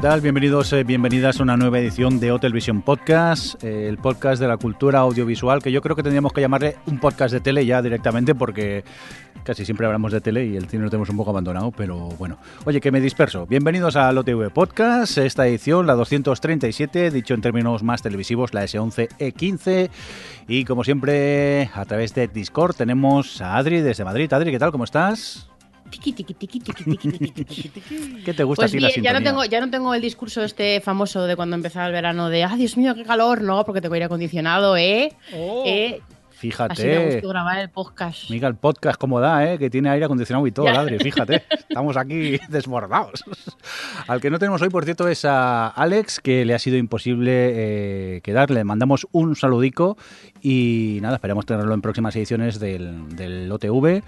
¿Qué 0.00 0.06
tal? 0.06 0.22
Bienvenidos, 0.22 0.72
eh, 0.72 0.82
bienvenidas 0.82 1.40
a 1.40 1.42
una 1.42 1.58
nueva 1.58 1.78
edición 1.78 2.20
de 2.20 2.32
Hotel 2.32 2.54
Vision 2.54 2.80
Podcast, 2.80 3.62
eh, 3.62 3.86
el 3.86 3.98
podcast 3.98 4.40
de 4.40 4.48
la 4.48 4.56
cultura 4.56 5.00
audiovisual, 5.00 5.62
que 5.62 5.70
yo 5.70 5.82
creo 5.82 5.94
que 5.94 6.02
tendríamos 6.02 6.32
que 6.32 6.40
llamarle 6.40 6.76
un 6.86 6.98
podcast 6.98 7.34
de 7.34 7.40
tele 7.40 7.66
ya 7.66 7.82
directamente, 7.82 8.34
porque 8.34 8.82
casi 9.44 9.66
siempre 9.66 9.84
hablamos 9.84 10.10
de 10.12 10.22
tele 10.22 10.46
y 10.46 10.56
el 10.56 10.70
cine 10.70 10.84
lo 10.84 10.88
tenemos 10.88 11.10
un 11.10 11.18
poco 11.18 11.32
abandonado, 11.32 11.70
pero 11.70 11.98
bueno. 12.18 12.38
Oye, 12.64 12.80
que 12.80 12.90
me 12.90 12.98
disperso. 12.98 13.44
Bienvenidos 13.46 13.94
al 13.94 14.16
OTV 14.16 14.48
Podcast, 14.48 15.18
esta 15.18 15.46
edición, 15.46 15.86
la 15.86 15.92
237, 15.92 17.10
dicho 17.10 17.34
en 17.34 17.42
términos 17.42 17.82
más 17.82 18.00
televisivos, 18.00 18.54
la 18.54 18.64
S11E15. 18.64 19.90
Y 20.48 20.64
como 20.64 20.82
siempre, 20.82 21.68
a 21.74 21.84
través 21.84 22.14
de 22.14 22.26
Discord 22.26 22.74
tenemos 22.74 23.42
a 23.42 23.58
Adri 23.58 23.82
desde 23.82 24.06
Madrid. 24.06 24.32
Adri, 24.32 24.50
¿qué 24.50 24.58
tal? 24.58 24.72
¿Cómo 24.72 24.84
estás? 24.84 25.49
Tiqui. 25.90 26.12
¿Qué 28.24 28.34
te 28.34 28.44
gusta 28.44 28.62
Pues 28.62 28.72
a 28.72 28.74
ti 28.74 28.80
la 28.80 28.88
bien, 28.88 29.02
ya 29.02 29.12
no, 29.12 29.18
sintonía? 29.18 29.24
tengo, 29.24 29.44
ya 29.44 29.60
no 29.60 29.70
tengo 29.70 29.94
el 29.94 30.02
discurso 30.02 30.42
este 30.42 30.80
famoso 30.80 31.24
de 31.26 31.36
cuando 31.36 31.56
empezaba 31.56 31.86
el 31.86 31.92
verano 31.92 32.28
de 32.28 32.44
¡Ah, 32.44 32.56
Dios 32.56 32.76
mío, 32.76 32.94
qué 32.94 33.04
calor! 33.04 33.42
No, 33.42 33.64
porque 33.64 33.80
tengo 33.80 33.94
aire 33.94 34.06
acondicionado, 34.06 34.76
¿eh? 34.76 35.12
¿Eh? 35.32 36.00
Así 36.00 36.46
me 36.46 36.52
Fíjate. 36.52 37.04
gusta 37.16 37.28
grabar 37.28 37.58
el 37.58 37.68
podcast. 37.68 38.30
Mira 38.30 38.48
el 38.48 38.54
podcast 38.54 38.98
cómo 38.98 39.20
da, 39.20 39.52
¿eh? 39.52 39.58
que 39.58 39.68
tiene 39.68 39.90
aire 39.90 40.06
acondicionado 40.06 40.46
y 40.46 40.52
todo. 40.52 40.68
Adri, 40.68 40.98
fíjate. 40.98 41.42
Estamos 41.68 41.98
aquí 41.98 42.40
desbordados. 42.48 43.22
Al 44.08 44.22
que 44.22 44.30
no 44.30 44.38
tenemos 44.38 44.62
hoy, 44.62 44.70
por 44.70 44.86
cierto, 44.86 45.06
es 45.08 45.26
a 45.26 45.68
Alex, 45.68 46.18
que 46.18 46.46
le 46.46 46.54
ha 46.54 46.58
sido 46.58 46.78
imposible 46.78 47.30
eh, 47.34 48.20
quedar. 48.22 48.50
Le 48.50 48.64
mandamos 48.64 49.06
un 49.12 49.36
saludico 49.36 49.98
y 50.40 50.98
nada, 51.02 51.16
esperamos 51.16 51.44
tenerlo 51.44 51.74
en 51.74 51.82
próximas 51.82 52.16
ediciones 52.16 52.58
del, 52.58 53.14
del 53.14 53.52
OTV. 53.52 54.02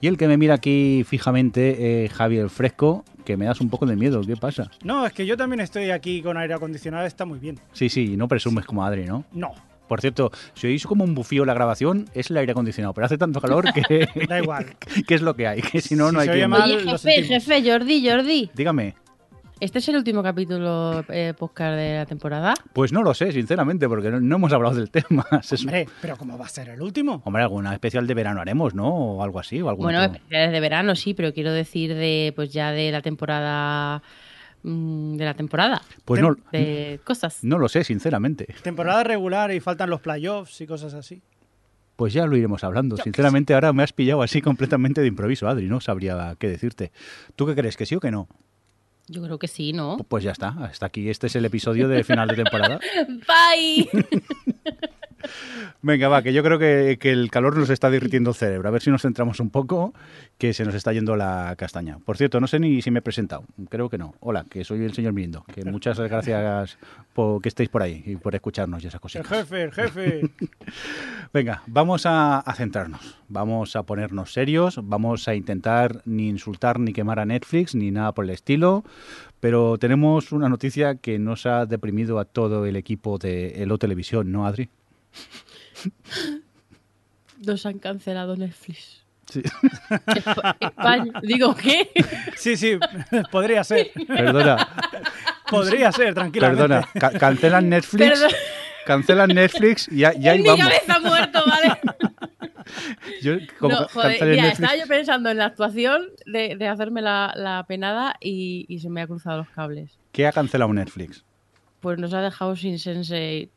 Y 0.00 0.08
el 0.08 0.16
que 0.18 0.28
me 0.28 0.36
mira 0.36 0.54
aquí 0.54 1.04
fijamente, 1.06 2.04
eh, 2.04 2.08
Javier 2.08 2.50
Fresco, 2.50 3.04
que 3.24 3.36
me 3.36 3.46
das 3.46 3.60
un 3.60 3.70
poco 3.70 3.86
de 3.86 3.96
miedo. 3.96 4.20
¿Qué 4.20 4.36
pasa? 4.36 4.70
No, 4.84 5.06
es 5.06 5.12
que 5.12 5.26
yo 5.26 5.36
también 5.36 5.60
estoy 5.60 5.90
aquí 5.90 6.22
con 6.22 6.36
aire 6.36 6.54
acondicionado, 6.54 7.06
está 7.06 7.24
muy 7.24 7.38
bien. 7.38 7.58
Sí, 7.72 7.88
sí, 7.88 8.16
no 8.16 8.28
presumes 8.28 8.66
como 8.66 8.84
Adri, 8.84 9.04
¿no? 9.04 9.24
No, 9.32 9.52
Por 9.88 10.00
cierto, 10.00 10.30
si 10.54 10.66
oís 10.66 10.86
como 10.86 11.04
un 11.04 11.14
bufío 11.14 11.44
la 11.44 11.54
grabación, 11.54 12.06
es 12.14 12.30
el 12.30 12.36
aire 12.36 12.52
acondicionado, 12.52 12.92
pero 12.92 13.06
hace 13.06 13.18
tanto 13.18 13.40
calor 13.40 13.66
que, 13.72 14.06
da 14.28 14.38
igual. 14.40 14.76
que 15.06 15.14
es 15.14 15.22
lo 15.22 15.34
que 15.34 15.46
hay, 15.46 15.62
que 15.62 15.80
si 15.80 15.96
no, 15.96 16.08
Si 16.10 16.14
no 16.14 16.20
hay 16.20 16.28
quien... 16.28 16.50
mal, 16.50 16.62
Oye, 16.70 16.90
jefe, 16.90 17.22
jefe, 17.22 17.70
Jordi, 17.70 18.08
Jordi. 18.08 18.50
Dígame. 18.54 18.94
¿Este 19.58 19.78
es 19.78 19.88
el 19.88 19.96
último 19.96 20.22
capítulo 20.22 21.02
eh, 21.08 21.32
podcast 21.36 21.76
de 21.76 21.94
la 21.96 22.04
temporada? 22.06 22.52
Pues 22.74 22.92
no 22.92 23.02
lo 23.02 23.14
sé, 23.14 23.32
sinceramente, 23.32 23.88
porque 23.88 24.10
no, 24.10 24.20
no 24.20 24.36
hemos 24.36 24.52
hablado 24.52 24.74
del 24.76 24.90
tema. 24.90 25.24
Hombre, 25.62 25.88
pero 26.02 26.16
¿cómo 26.18 26.36
va 26.36 26.44
a 26.44 26.48
ser 26.48 26.68
el 26.68 26.82
último? 26.82 27.22
Hombre, 27.24 27.42
alguna 27.42 27.72
especial 27.72 28.06
de 28.06 28.12
verano 28.12 28.42
haremos, 28.42 28.74
¿no? 28.74 28.86
O 28.94 29.22
algo 29.22 29.40
así, 29.40 29.62
o 29.62 29.70
algún 29.70 29.84
Bueno, 29.84 30.02
otro- 30.02 30.16
especiales 30.16 30.52
de 30.52 30.60
verano, 30.60 30.94
sí, 30.94 31.14
pero 31.14 31.32
quiero 31.32 31.52
decir 31.52 31.94
de 31.94 32.34
pues 32.36 32.52
ya 32.52 32.70
de 32.72 32.90
la 32.92 33.00
temporada 33.00 34.02
mm, 34.62 35.16
de 35.16 35.24
la 35.24 35.32
temporada. 35.32 35.80
Pues 36.04 36.20
no, 36.20 36.36
De 36.52 37.00
cosas. 37.04 37.42
no 37.42 37.56
lo 37.58 37.70
sé, 37.70 37.82
sinceramente. 37.82 38.54
Temporada 38.62 39.04
regular 39.04 39.50
y 39.52 39.60
faltan 39.60 39.88
los 39.88 40.02
playoffs 40.02 40.60
y 40.60 40.66
cosas 40.66 40.92
así. 40.92 41.22
Pues 41.96 42.12
ya 42.12 42.26
lo 42.26 42.36
iremos 42.36 42.62
hablando. 42.62 42.98
Sinceramente, 42.98 43.54
ahora 43.54 43.72
me 43.72 43.82
has 43.82 43.94
pillado 43.94 44.20
así 44.20 44.42
completamente 44.42 45.00
de 45.00 45.06
improviso, 45.06 45.48
Adri, 45.48 45.66
no 45.66 45.80
sabría 45.80 46.36
qué 46.38 46.46
decirte. 46.46 46.92
¿Tú 47.36 47.46
qué 47.46 47.54
crees, 47.54 47.78
que 47.78 47.86
sí 47.86 47.94
o 47.94 48.00
que 48.00 48.10
no? 48.10 48.28
Yo 49.08 49.22
creo 49.22 49.38
que 49.38 49.48
sí, 49.48 49.72
¿no? 49.72 49.98
Pues 50.08 50.24
ya 50.24 50.32
está, 50.32 50.48
hasta 50.48 50.86
aquí. 50.86 51.08
Este 51.08 51.28
es 51.28 51.36
el 51.36 51.44
episodio 51.44 51.88
de 51.88 52.02
final 52.02 52.28
de 52.28 52.36
temporada. 52.36 52.80
Bye. 53.08 53.88
Venga, 55.82 56.08
va, 56.08 56.22
que 56.22 56.32
yo 56.32 56.42
creo 56.42 56.58
que, 56.58 56.98
que 57.00 57.10
el 57.10 57.30
calor 57.30 57.56
nos 57.56 57.70
está 57.70 57.90
derritiendo 57.90 58.30
el 58.30 58.36
cerebro. 58.36 58.68
A 58.68 58.72
ver 58.72 58.82
si 58.82 58.90
nos 58.90 59.02
centramos 59.02 59.40
un 59.40 59.50
poco, 59.50 59.94
que 60.38 60.52
se 60.52 60.64
nos 60.64 60.74
está 60.74 60.92
yendo 60.92 61.16
la 61.16 61.54
castaña. 61.56 61.98
Por 61.98 62.16
cierto, 62.16 62.40
no 62.40 62.46
sé 62.46 62.58
ni 62.58 62.82
si 62.82 62.90
me 62.90 62.98
he 62.98 63.02
presentado. 63.02 63.44
Creo 63.68 63.88
que 63.88 63.98
no. 63.98 64.14
Hola, 64.20 64.44
que 64.48 64.64
soy 64.64 64.84
el 64.84 64.92
señor 64.92 65.12
Mirindo. 65.12 65.44
Que 65.54 65.64
muchas 65.64 65.98
gracias 65.98 66.78
por 67.14 67.40
que 67.42 67.48
estéis 67.48 67.68
por 67.68 67.82
ahí 67.82 68.02
y 68.06 68.16
por 68.16 68.34
escucharnos 68.34 68.82
y 68.84 68.86
esas 68.88 68.96
El 68.98 69.00
cositas. 69.00 69.26
jefe, 69.28 69.62
el 69.62 69.72
jefe. 69.72 70.20
Venga, 71.32 71.62
vamos 71.66 72.06
a, 72.06 72.38
a 72.38 72.54
centrarnos. 72.54 73.18
Vamos 73.28 73.76
a 73.76 73.82
ponernos 73.84 74.32
serios. 74.32 74.80
Vamos 74.82 75.28
a 75.28 75.34
intentar 75.34 76.02
ni 76.04 76.28
insultar 76.28 76.78
ni 76.78 76.92
quemar 76.92 77.18
a 77.20 77.24
Netflix 77.26 77.74
ni 77.74 77.90
nada 77.90 78.12
por 78.12 78.24
el 78.24 78.30
estilo. 78.30 78.84
Pero 79.40 79.78
tenemos 79.78 80.32
una 80.32 80.48
noticia 80.48 80.96
que 80.96 81.18
nos 81.18 81.46
ha 81.46 81.66
deprimido 81.66 82.18
a 82.18 82.24
todo 82.24 82.66
el 82.66 82.76
equipo 82.76 83.18
de 83.18 83.62
Elo 83.62 83.78
Televisión, 83.78 84.32
¿no, 84.32 84.46
Adri? 84.46 84.68
Nos 87.44 87.66
han 87.66 87.78
cancelado 87.78 88.36
Netflix. 88.36 89.04
Sí. 89.30 89.42
Espa- 89.42 90.56
España. 90.60 91.12
Digo, 91.22 91.54
¿qué? 91.54 91.90
Sí, 92.36 92.56
sí, 92.56 92.78
podría 93.32 93.64
ser. 93.64 93.90
Perdona, 94.06 94.68
Podría 95.50 95.90
ser, 95.92 96.14
tranquilamente. 96.14 96.62
perdona. 96.62 96.88
Ca- 96.98 97.18
cancelan 97.18 97.68
Netflix. 97.68 98.08
Perdón. 98.08 98.30
Cancelan 98.86 99.28
Netflix 99.30 99.88
y, 99.90 99.98
ya- 99.98 100.14
y 100.14 100.28
ahí 100.28 100.36
En 100.36 100.42
mi 100.42 100.48
vamos. 100.48 100.64
cabeza 100.68 101.00
muerto, 101.00 101.42
¿vale? 101.46 101.80
Yo, 103.20 103.34
como 103.58 103.74
No, 103.74 103.78
ca- 103.86 103.92
joder, 103.92 104.08
cancelen 104.10 104.30
mira, 104.36 104.42
Netflix- 104.44 104.60
estaba 104.64 104.76
yo 104.80 104.86
pensando 104.86 105.30
en 105.30 105.36
la 105.38 105.44
actuación 105.46 106.02
de, 106.26 106.56
de 106.56 106.68
hacerme 106.68 107.02
la, 107.02 107.32
la 107.36 107.64
penada 107.66 108.14
y, 108.20 108.64
y 108.68 108.78
se 108.78 108.88
me 108.88 109.02
ha 109.02 109.06
cruzado 109.08 109.38
los 109.38 109.48
cables. 109.50 109.98
¿Qué 110.12 110.26
ha 110.26 110.32
cancelado 110.32 110.72
Netflix? 110.72 111.24
Pues 111.80 111.98
nos 111.98 112.14
ha 112.14 112.20
dejado 112.22 112.54
sin 112.56 112.78
Sensei. 112.78 113.50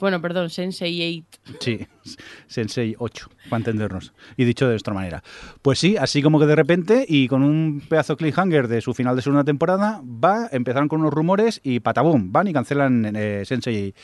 Bueno, 0.00 0.20
perdón, 0.20 0.50
Sensei 0.50 1.24
8. 1.30 1.56
Sí, 1.60 1.86
Sensei 2.46 2.94
8, 2.98 3.30
para 3.48 3.58
entendernos. 3.58 4.12
Y 4.36 4.44
dicho 4.44 4.68
de 4.68 4.76
otra 4.76 4.94
manera. 4.94 5.22
Pues 5.62 5.78
sí, 5.78 5.96
así 5.96 6.22
como 6.22 6.38
que 6.38 6.46
de 6.46 6.56
repente, 6.56 7.04
y 7.08 7.28
con 7.28 7.42
un 7.42 7.82
pedazo 7.88 8.16
cliffhanger 8.16 8.68
de 8.68 8.80
su 8.80 8.94
final 8.94 9.16
de 9.16 9.22
segunda 9.22 9.44
temporada, 9.44 10.02
va, 10.02 10.48
empezaron 10.52 10.88
con 10.88 11.00
unos 11.00 11.12
rumores 11.12 11.60
y 11.62 11.80
patabum, 11.80 12.32
van 12.32 12.48
y 12.48 12.52
cancelan 12.52 13.12
eh, 13.16 13.42
Sensei, 13.44 13.94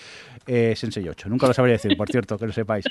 eh, 0.47 0.75
Sensei 0.77 1.09
8. 1.09 1.29
Nunca 1.29 1.47
lo 1.47 1.55
sabría 1.55 1.75
decir, 1.75 1.97
por 1.97 2.09
cierto, 2.09 2.39
que 2.39 2.47
lo 2.47 2.53
sepáis. 2.53 2.85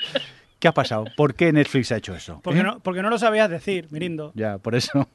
¿Qué 0.58 0.68
ha 0.68 0.72
pasado? 0.72 1.06
¿Por 1.16 1.34
qué 1.34 1.52
Netflix 1.52 1.90
ha 1.90 1.96
hecho 1.96 2.14
eso? 2.14 2.40
Porque 2.42 2.60
¿Eh? 2.60 2.62
no, 2.62 2.78
porque 2.78 3.02
no 3.02 3.10
lo 3.10 3.18
sabías 3.18 3.50
decir, 3.50 3.88
Mirindo. 3.90 4.32
Ya, 4.36 4.58
por 4.58 4.76
eso. 4.76 5.08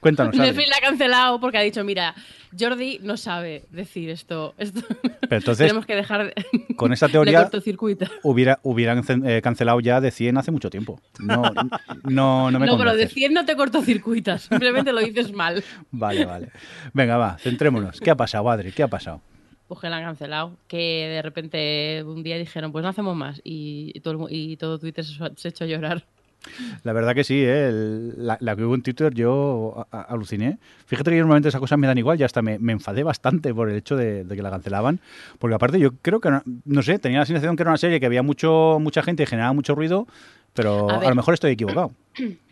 Cuéntanos. 0.00 0.34
Netflix 0.34 0.68
la 0.68 0.76
ha 0.76 0.80
cancelado 0.80 1.40
porque 1.40 1.58
ha 1.58 1.62
dicho, 1.62 1.84
mira, 1.84 2.14
Jordi 2.58 2.98
no 3.02 3.16
sabe 3.16 3.64
decir 3.70 4.08
esto. 4.10 4.54
esto. 4.56 4.80
Pero 5.02 5.36
entonces, 5.36 5.66
Tenemos 5.66 5.86
que 5.86 5.94
dejar 5.94 6.26
de, 6.26 6.74
con 6.76 6.92
esta 6.92 7.06
de 7.06 7.12
teoría, 7.12 7.50
hubiera, 8.22 8.58
hubieran 8.62 9.04
eh, 9.26 9.42
cancelado 9.42 9.80
ya 9.80 10.00
de 10.00 10.10
100 10.10 10.38
hace 10.38 10.50
mucho 10.50 10.70
tiempo. 10.70 11.00
No, 11.18 11.42
no, 12.04 12.50
no 12.50 12.58
me 12.58 12.66
No, 12.66 12.78
pero 12.78 12.90
de 12.90 12.96
convences. 12.96 13.14
100 13.14 13.34
no 13.34 13.44
te 13.44 13.56
cortocircuitas, 13.56 14.42
simplemente 14.42 14.92
lo 14.92 15.00
dices 15.00 15.32
mal. 15.32 15.62
Vale, 15.90 16.24
vale. 16.24 16.48
Venga, 16.92 17.16
va, 17.16 17.36
centrémonos. 17.38 18.00
¿Qué 18.00 18.10
ha 18.10 18.16
pasado, 18.16 18.48
Adri? 18.50 18.72
¿Qué 18.72 18.82
ha 18.82 18.88
pasado? 18.88 19.20
Pues 19.68 19.80
que 19.80 19.88
la 19.88 19.98
han 19.98 20.04
cancelado, 20.04 20.56
que 20.66 21.08
de 21.08 21.22
repente 21.22 22.02
un 22.04 22.22
día 22.22 22.38
dijeron, 22.38 22.72
pues 22.72 22.82
no 22.82 22.88
hacemos 22.88 23.14
más, 23.14 23.40
y, 23.44 24.00
todo, 24.00 24.26
y 24.28 24.56
todo 24.56 24.78
Twitter 24.78 25.04
se, 25.04 25.14
se 25.36 25.48
echó 25.48 25.64
a 25.64 25.66
llorar. 25.68 26.04
La 26.84 26.92
verdad 26.92 27.14
que 27.14 27.24
sí, 27.24 27.34
¿eh? 27.42 27.68
El- 27.68 28.14
la, 28.26 28.36
la 28.40 28.56
que 28.56 28.64
hubo 28.64 28.74
en 28.74 28.82
Twitter 28.82 29.12
yo 29.14 29.86
a- 29.90 29.98
a- 29.98 30.02
aluciné. 30.02 30.58
Fíjate 30.86 31.10
que 31.10 31.16
yo 31.16 31.22
normalmente 31.22 31.48
esas 31.48 31.60
cosas 31.60 31.78
me 31.78 31.86
dan 31.86 31.98
igual 31.98 32.18
y 32.20 32.22
hasta 32.24 32.42
me, 32.42 32.58
me 32.58 32.72
enfadé 32.72 33.02
bastante 33.02 33.52
por 33.54 33.68
el 33.70 33.76
hecho 33.76 33.96
de, 33.96 34.24
de 34.24 34.36
que 34.36 34.42
la 34.42 34.50
cancelaban. 34.50 35.00
Porque 35.38 35.54
aparte 35.54 35.78
yo 35.78 35.92
creo 36.02 36.20
que, 36.20 36.30
no, 36.30 36.42
no 36.64 36.82
sé, 36.82 36.98
tenía 36.98 37.18
la 37.20 37.26
sensación 37.26 37.56
que 37.56 37.62
era 37.62 37.70
una 37.70 37.78
serie 37.78 38.00
que 38.00 38.06
había 38.06 38.22
mucho 38.22 38.78
mucha 38.80 39.02
gente 39.02 39.22
y 39.22 39.26
generaba 39.26 39.52
mucho 39.52 39.74
ruido, 39.74 40.06
pero 40.54 40.88
A 40.90 41.08
lo 41.08 41.14
mejor 41.14 41.34
estoy 41.34 41.52
equivocado. 41.52 41.92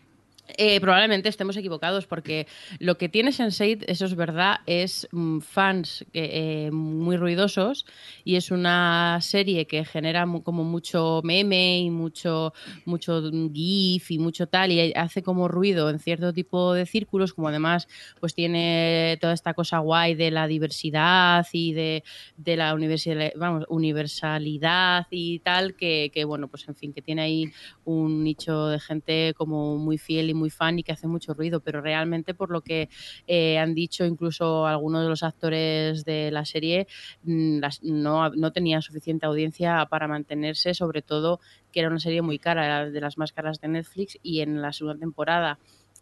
Eh, 0.56 0.80
probablemente 0.80 1.28
estemos 1.28 1.56
equivocados 1.56 2.06
porque 2.06 2.46
lo 2.78 2.96
que 2.96 3.08
tiene 3.08 3.30
Sense8, 3.30 3.84
eso 3.86 4.04
es 4.06 4.14
verdad, 4.14 4.60
es 4.66 5.06
mm, 5.12 5.40
fans 5.40 6.06
que, 6.12 6.66
eh, 6.66 6.70
muy 6.70 7.16
ruidosos 7.16 7.84
y 8.24 8.36
es 8.36 8.50
una 8.50 9.18
serie 9.20 9.66
que 9.66 9.84
genera 9.84 10.26
como 10.42 10.64
mucho 10.64 11.20
meme 11.22 11.80
y 11.80 11.90
mucho, 11.90 12.54
mucho 12.86 13.22
gif 13.52 14.10
y 14.10 14.18
mucho 14.18 14.46
tal 14.46 14.72
y 14.72 14.92
hace 14.94 15.22
como 15.22 15.48
ruido 15.48 15.90
en 15.90 15.98
cierto 15.98 16.32
tipo 16.32 16.72
de 16.72 16.86
círculos, 16.86 17.34
como 17.34 17.48
además 17.48 17.88
pues 18.20 18.34
tiene 18.34 19.18
toda 19.20 19.34
esta 19.34 19.52
cosa 19.54 19.78
guay 19.78 20.14
de 20.14 20.30
la 20.30 20.46
diversidad 20.46 21.46
y 21.52 21.72
de, 21.72 22.04
de 22.36 22.56
la 22.56 22.74
universal, 22.74 23.32
vamos, 23.36 23.64
universalidad 23.68 25.06
y 25.10 25.40
tal, 25.40 25.74
que, 25.74 26.10
que 26.12 26.24
bueno, 26.24 26.48
pues 26.48 26.66
en 26.68 26.74
fin, 26.74 26.92
que 26.92 27.02
tiene 27.02 27.22
ahí 27.22 27.50
un 27.84 28.24
nicho 28.24 28.68
de 28.68 28.80
gente 28.80 29.34
como 29.36 29.76
muy 29.76 29.98
fiel 29.98 30.30
y 30.30 30.34
muy 30.38 30.50
fan 30.50 30.78
y 30.78 30.82
que 30.82 30.92
hace 30.92 31.06
mucho 31.06 31.34
ruido, 31.34 31.60
pero 31.60 31.80
realmente 31.80 32.34
por 32.34 32.50
lo 32.50 32.62
que 32.62 32.88
eh, 33.26 33.58
han 33.58 33.74
dicho 33.74 34.04
incluso 34.04 34.66
algunos 34.66 35.02
de 35.02 35.08
los 35.08 35.22
actores 35.22 36.04
de 36.04 36.30
la 36.30 36.44
serie, 36.44 36.86
mm, 37.24 37.60
no, 37.82 38.30
no 38.30 38.52
tenía 38.52 38.80
suficiente 38.80 39.26
audiencia 39.26 39.86
para 39.90 40.08
mantenerse, 40.08 40.74
sobre 40.74 41.02
todo 41.02 41.40
que 41.72 41.80
era 41.80 41.88
una 41.88 42.00
serie 42.00 42.22
muy 42.22 42.38
cara, 42.38 42.90
de 42.90 43.00
las 43.00 43.18
más 43.18 43.32
caras 43.32 43.60
de 43.60 43.68
Netflix 43.68 44.18
y 44.22 44.40
en 44.40 44.62
la 44.62 44.72
segunda 44.72 44.98
temporada 44.98 45.58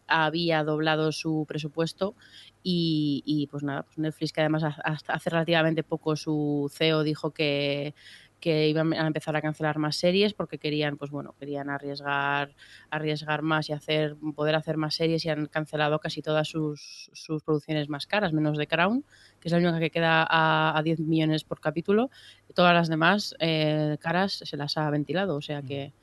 había 0.07 0.63
doblado 0.63 1.11
su 1.11 1.45
presupuesto 1.47 2.15
y, 2.63 3.47
pues 3.49 3.63
nada, 3.63 3.83
pues 3.83 3.97
Netflix 3.97 4.33
que 4.33 4.41
además 4.41 4.63
hace 4.83 5.29
relativamente 5.29 5.83
poco 5.83 6.17
su 6.17 6.69
CEO 6.73 7.03
dijo 7.03 7.31
que 7.31 7.93
que 8.39 8.67
iban 8.67 8.93
a 8.93 9.07
empezar 9.07 9.35
a 9.35 9.41
cancelar 9.41 9.79
más 9.79 9.95
series 9.95 10.33
porque 10.33 10.57
querían 10.59 10.97
pues 10.97 11.11
bueno 11.11 11.35
querían 11.39 11.69
arriesgar 11.69 12.55
arriesgar 12.89 13.41
más 13.41 13.69
y 13.69 13.73
hacer 13.73 14.15
poder 14.35 14.55
hacer 14.55 14.77
más 14.77 14.95
series 14.95 15.25
y 15.25 15.29
han 15.29 15.47
cancelado 15.47 15.99
casi 15.99 16.21
todas 16.21 16.47
sus, 16.47 17.09
sus 17.13 17.43
producciones 17.43 17.89
más 17.89 18.05
caras 18.05 18.33
menos 18.33 18.57
de 18.57 18.67
Crown 18.67 19.03
que 19.39 19.47
es 19.47 19.51
la 19.51 19.57
única 19.57 19.79
que 19.79 19.89
queda 19.89 20.25
a, 20.29 20.77
a 20.77 20.83
10 20.83 20.99
millones 20.99 21.43
por 21.43 21.59
capítulo. 21.59 22.09
Todas 22.53 22.73
las 22.73 22.89
demás 22.89 23.35
eh, 23.39 23.97
caras 23.99 24.41
se 24.43 24.57
las 24.57 24.77
ha 24.77 24.89
ventilado 24.89 25.35
o 25.35 25.41
sea 25.41 25.61
que 25.61 25.81
eh, 25.83 25.93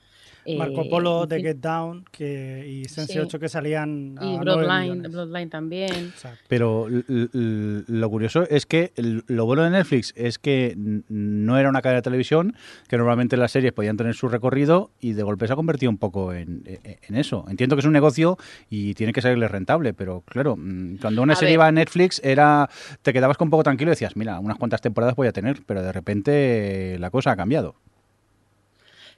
Marco 0.59 0.89
Polo, 0.89 1.23
en 1.25 1.29
The. 1.29 1.41
Get 1.41 1.57
Down 1.57 2.05
que, 2.11 2.67
y 2.69 2.85
Sense 2.89 3.13
Sí. 3.15 3.19
8 3.19 3.39
que 3.39 3.49
salían 3.49 4.17
a 4.19 4.25
y 4.25 4.37
9 4.39 5.09
Bloodline, 5.09 5.51
también 5.51 5.91
Exacto. 5.93 6.39
Pero 6.49 6.87
lo 6.89 8.11
curioso 8.11 8.43
es 8.49 8.67
que 8.67 8.93
lo 9.27 9.47
bueno 9.47 9.63
de 9.65 9.71
Netflix 9.71 10.13
es 10.17 10.39
que 10.39 10.75
no 11.09 11.59
era 11.59 11.69
una 11.69 11.81
cadena 11.83 11.99
de 11.99 12.03
televisión, 12.03 12.55
que 12.89 12.97
normalmente 12.97 13.37
las 13.37 13.53
series 13.53 13.73
podían 13.73 13.97
tener 13.97 14.15
su 14.15 14.29
recorrido 14.29 14.91
y 15.01 15.13
de 15.15 15.23
golpe 15.23 15.47
se 15.47 15.53
ha 15.53 15.57
convertido 15.57 15.91
un 15.91 15.99
poco 15.99 16.33
en, 16.33 16.63
en- 16.67 16.99
en 17.09 17.17
eso. 17.17 17.45
Entiendo 17.49 17.77
que 17.77 17.81
es 17.81 17.87
un 17.87 17.93
negocio 17.93 18.37
y 18.71 18.95
tiene 18.95 19.13
que 19.13 19.21
salirle 19.23 19.49
rentable, 19.49 19.95
pero 19.95 20.23
claro, 20.27 20.57
mm, 20.57 20.97
cuando 21.01 21.23
una 21.23 21.33
A 21.33 21.37
serie 21.37 21.53
ver. 21.53 21.55
iba 21.59 21.67
a 21.67 21.73
Netflix 21.73 22.21
era 22.25 22.69
te 23.03 23.13
quedabas 23.13 23.37
con 23.37 23.47
un 23.47 23.51
poco 23.51 23.63
tranquilo 23.65 23.91
y 23.91 23.93
decías, 23.93 24.17
mira, 24.17 24.39
unas 24.41 24.59
cuantas 24.59 24.81
temporadas 24.81 25.17
voy 25.17 25.29
a 25.29 25.33
tener, 25.33 25.61
pero 25.67 25.83
de 25.83 25.93
repente 25.93 26.95
eh, 26.95 26.99
la 26.99 27.11
cosa 27.11 27.31
ha 27.33 27.37
cambiado. 27.37 27.75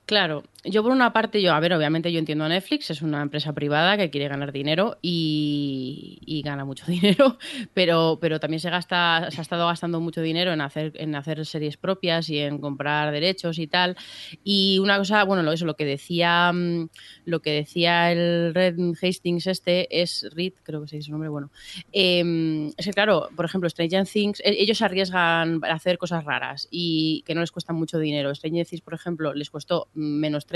Claro, 0.06 0.44
yo 0.68 0.82
por 0.82 0.92
una 0.92 1.12
parte, 1.12 1.40
yo, 1.40 1.52
a 1.52 1.60
ver, 1.60 1.72
obviamente 1.72 2.12
yo 2.12 2.18
entiendo 2.18 2.44
a 2.44 2.48
Netflix, 2.48 2.90
es 2.90 3.02
una 3.02 3.22
empresa 3.22 3.52
privada 3.52 3.96
que 3.96 4.10
quiere 4.10 4.28
ganar 4.28 4.52
dinero 4.52 4.98
y, 5.00 6.18
y 6.26 6.42
gana 6.42 6.64
mucho 6.64 6.84
dinero, 6.90 7.38
pero, 7.74 8.18
pero 8.20 8.40
también 8.40 8.60
se 8.60 8.70
gasta, 8.70 9.30
se 9.30 9.40
ha 9.40 9.42
estado 9.42 9.66
gastando 9.66 10.00
mucho 10.00 10.20
dinero 10.22 10.52
en 10.52 10.60
hacer, 10.60 10.92
en 10.96 11.14
hacer 11.14 11.44
series 11.46 11.76
propias 11.76 12.28
y 12.30 12.38
en 12.40 12.58
comprar 12.58 13.12
derechos 13.12 13.58
y 13.58 13.66
tal. 13.66 13.96
Y 14.42 14.78
una 14.80 14.98
cosa, 14.98 15.22
bueno, 15.24 15.42
lo, 15.42 15.52
eso, 15.52 15.66
lo 15.66 15.76
que 15.76 15.84
decía, 15.84 16.50
mm, 16.52 16.88
lo 17.26 17.40
que 17.40 17.52
decía 17.52 18.10
el 18.10 18.52
Red 18.52 18.76
Hastings 19.00 19.46
este 19.46 20.02
es 20.02 20.28
Reed, 20.34 20.54
creo 20.62 20.82
que 20.82 20.88
se 20.88 20.96
dice 20.96 21.06
su 21.06 21.12
nombre, 21.12 21.28
bueno, 21.28 21.50
eh, 21.92 22.72
es 22.76 22.86
que 22.86 22.92
claro, 22.92 23.28
por 23.36 23.44
ejemplo, 23.44 23.68
Stranger 23.70 24.06
Things, 24.06 24.40
e- 24.40 24.62
ellos 24.62 24.82
arriesgan 24.82 25.60
a 25.64 25.74
hacer 25.74 25.98
cosas 25.98 26.24
raras 26.24 26.66
y 26.70 27.22
que 27.24 27.34
no 27.34 27.40
les 27.40 27.52
cuestan 27.52 27.76
mucho 27.76 27.98
dinero. 27.98 28.34
Stranger 28.34 28.66
Things, 28.66 28.82
por 28.82 28.94
ejemplo, 28.94 29.32
les 29.32 29.50
costó 29.50 29.88
menos 29.94 30.46
30 30.46 30.55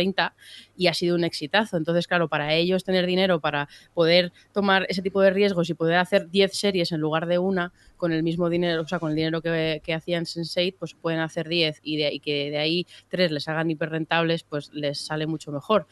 y 0.76 0.86
ha 0.86 0.94
sido 0.94 1.16
un 1.16 1.24
exitazo. 1.24 1.76
Entonces, 1.76 2.06
claro, 2.06 2.28
para 2.28 2.54
ellos 2.54 2.84
tener 2.84 3.06
dinero 3.06 3.40
para 3.40 3.68
poder 3.94 4.32
tomar 4.52 4.86
ese 4.88 5.02
tipo 5.02 5.20
de 5.20 5.30
riesgos 5.30 5.70
y 5.70 5.74
poder 5.74 5.98
hacer 5.98 6.30
10 6.30 6.52
series 6.52 6.92
en 6.92 7.00
lugar 7.00 7.26
de 7.26 7.38
una 7.38 7.72
con 7.96 8.12
el 8.12 8.22
mismo 8.22 8.48
dinero, 8.48 8.82
o 8.82 8.88
sea, 8.88 8.98
con 8.98 9.10
el 9.10 9.16
dinero 9.16 9.42
que, 9.42 9.82
que 9.84 9.94
hacían 9.94 10.24
Sense8, 10.24 10.76
pues 10.78 10.94
pueden 10.94 11.20
hacer 11.20 11.48
10 11.48 11.80
y, 11.82 11.98
de, 11.98 12.14
y 12.14 12.20
que 12.20 12.50
de 12.50 12.58
ahí 12.58 12.86
3 13.08 13.30
les 13.30 13.46
hagan 13.48 13.70
hiperrentables, 13.70 14.42
pues 14.42 14.70
les 14.72 14.98
sale 14.98 15.26
mucho 15.26 15.52
mejor. 15.52 15.86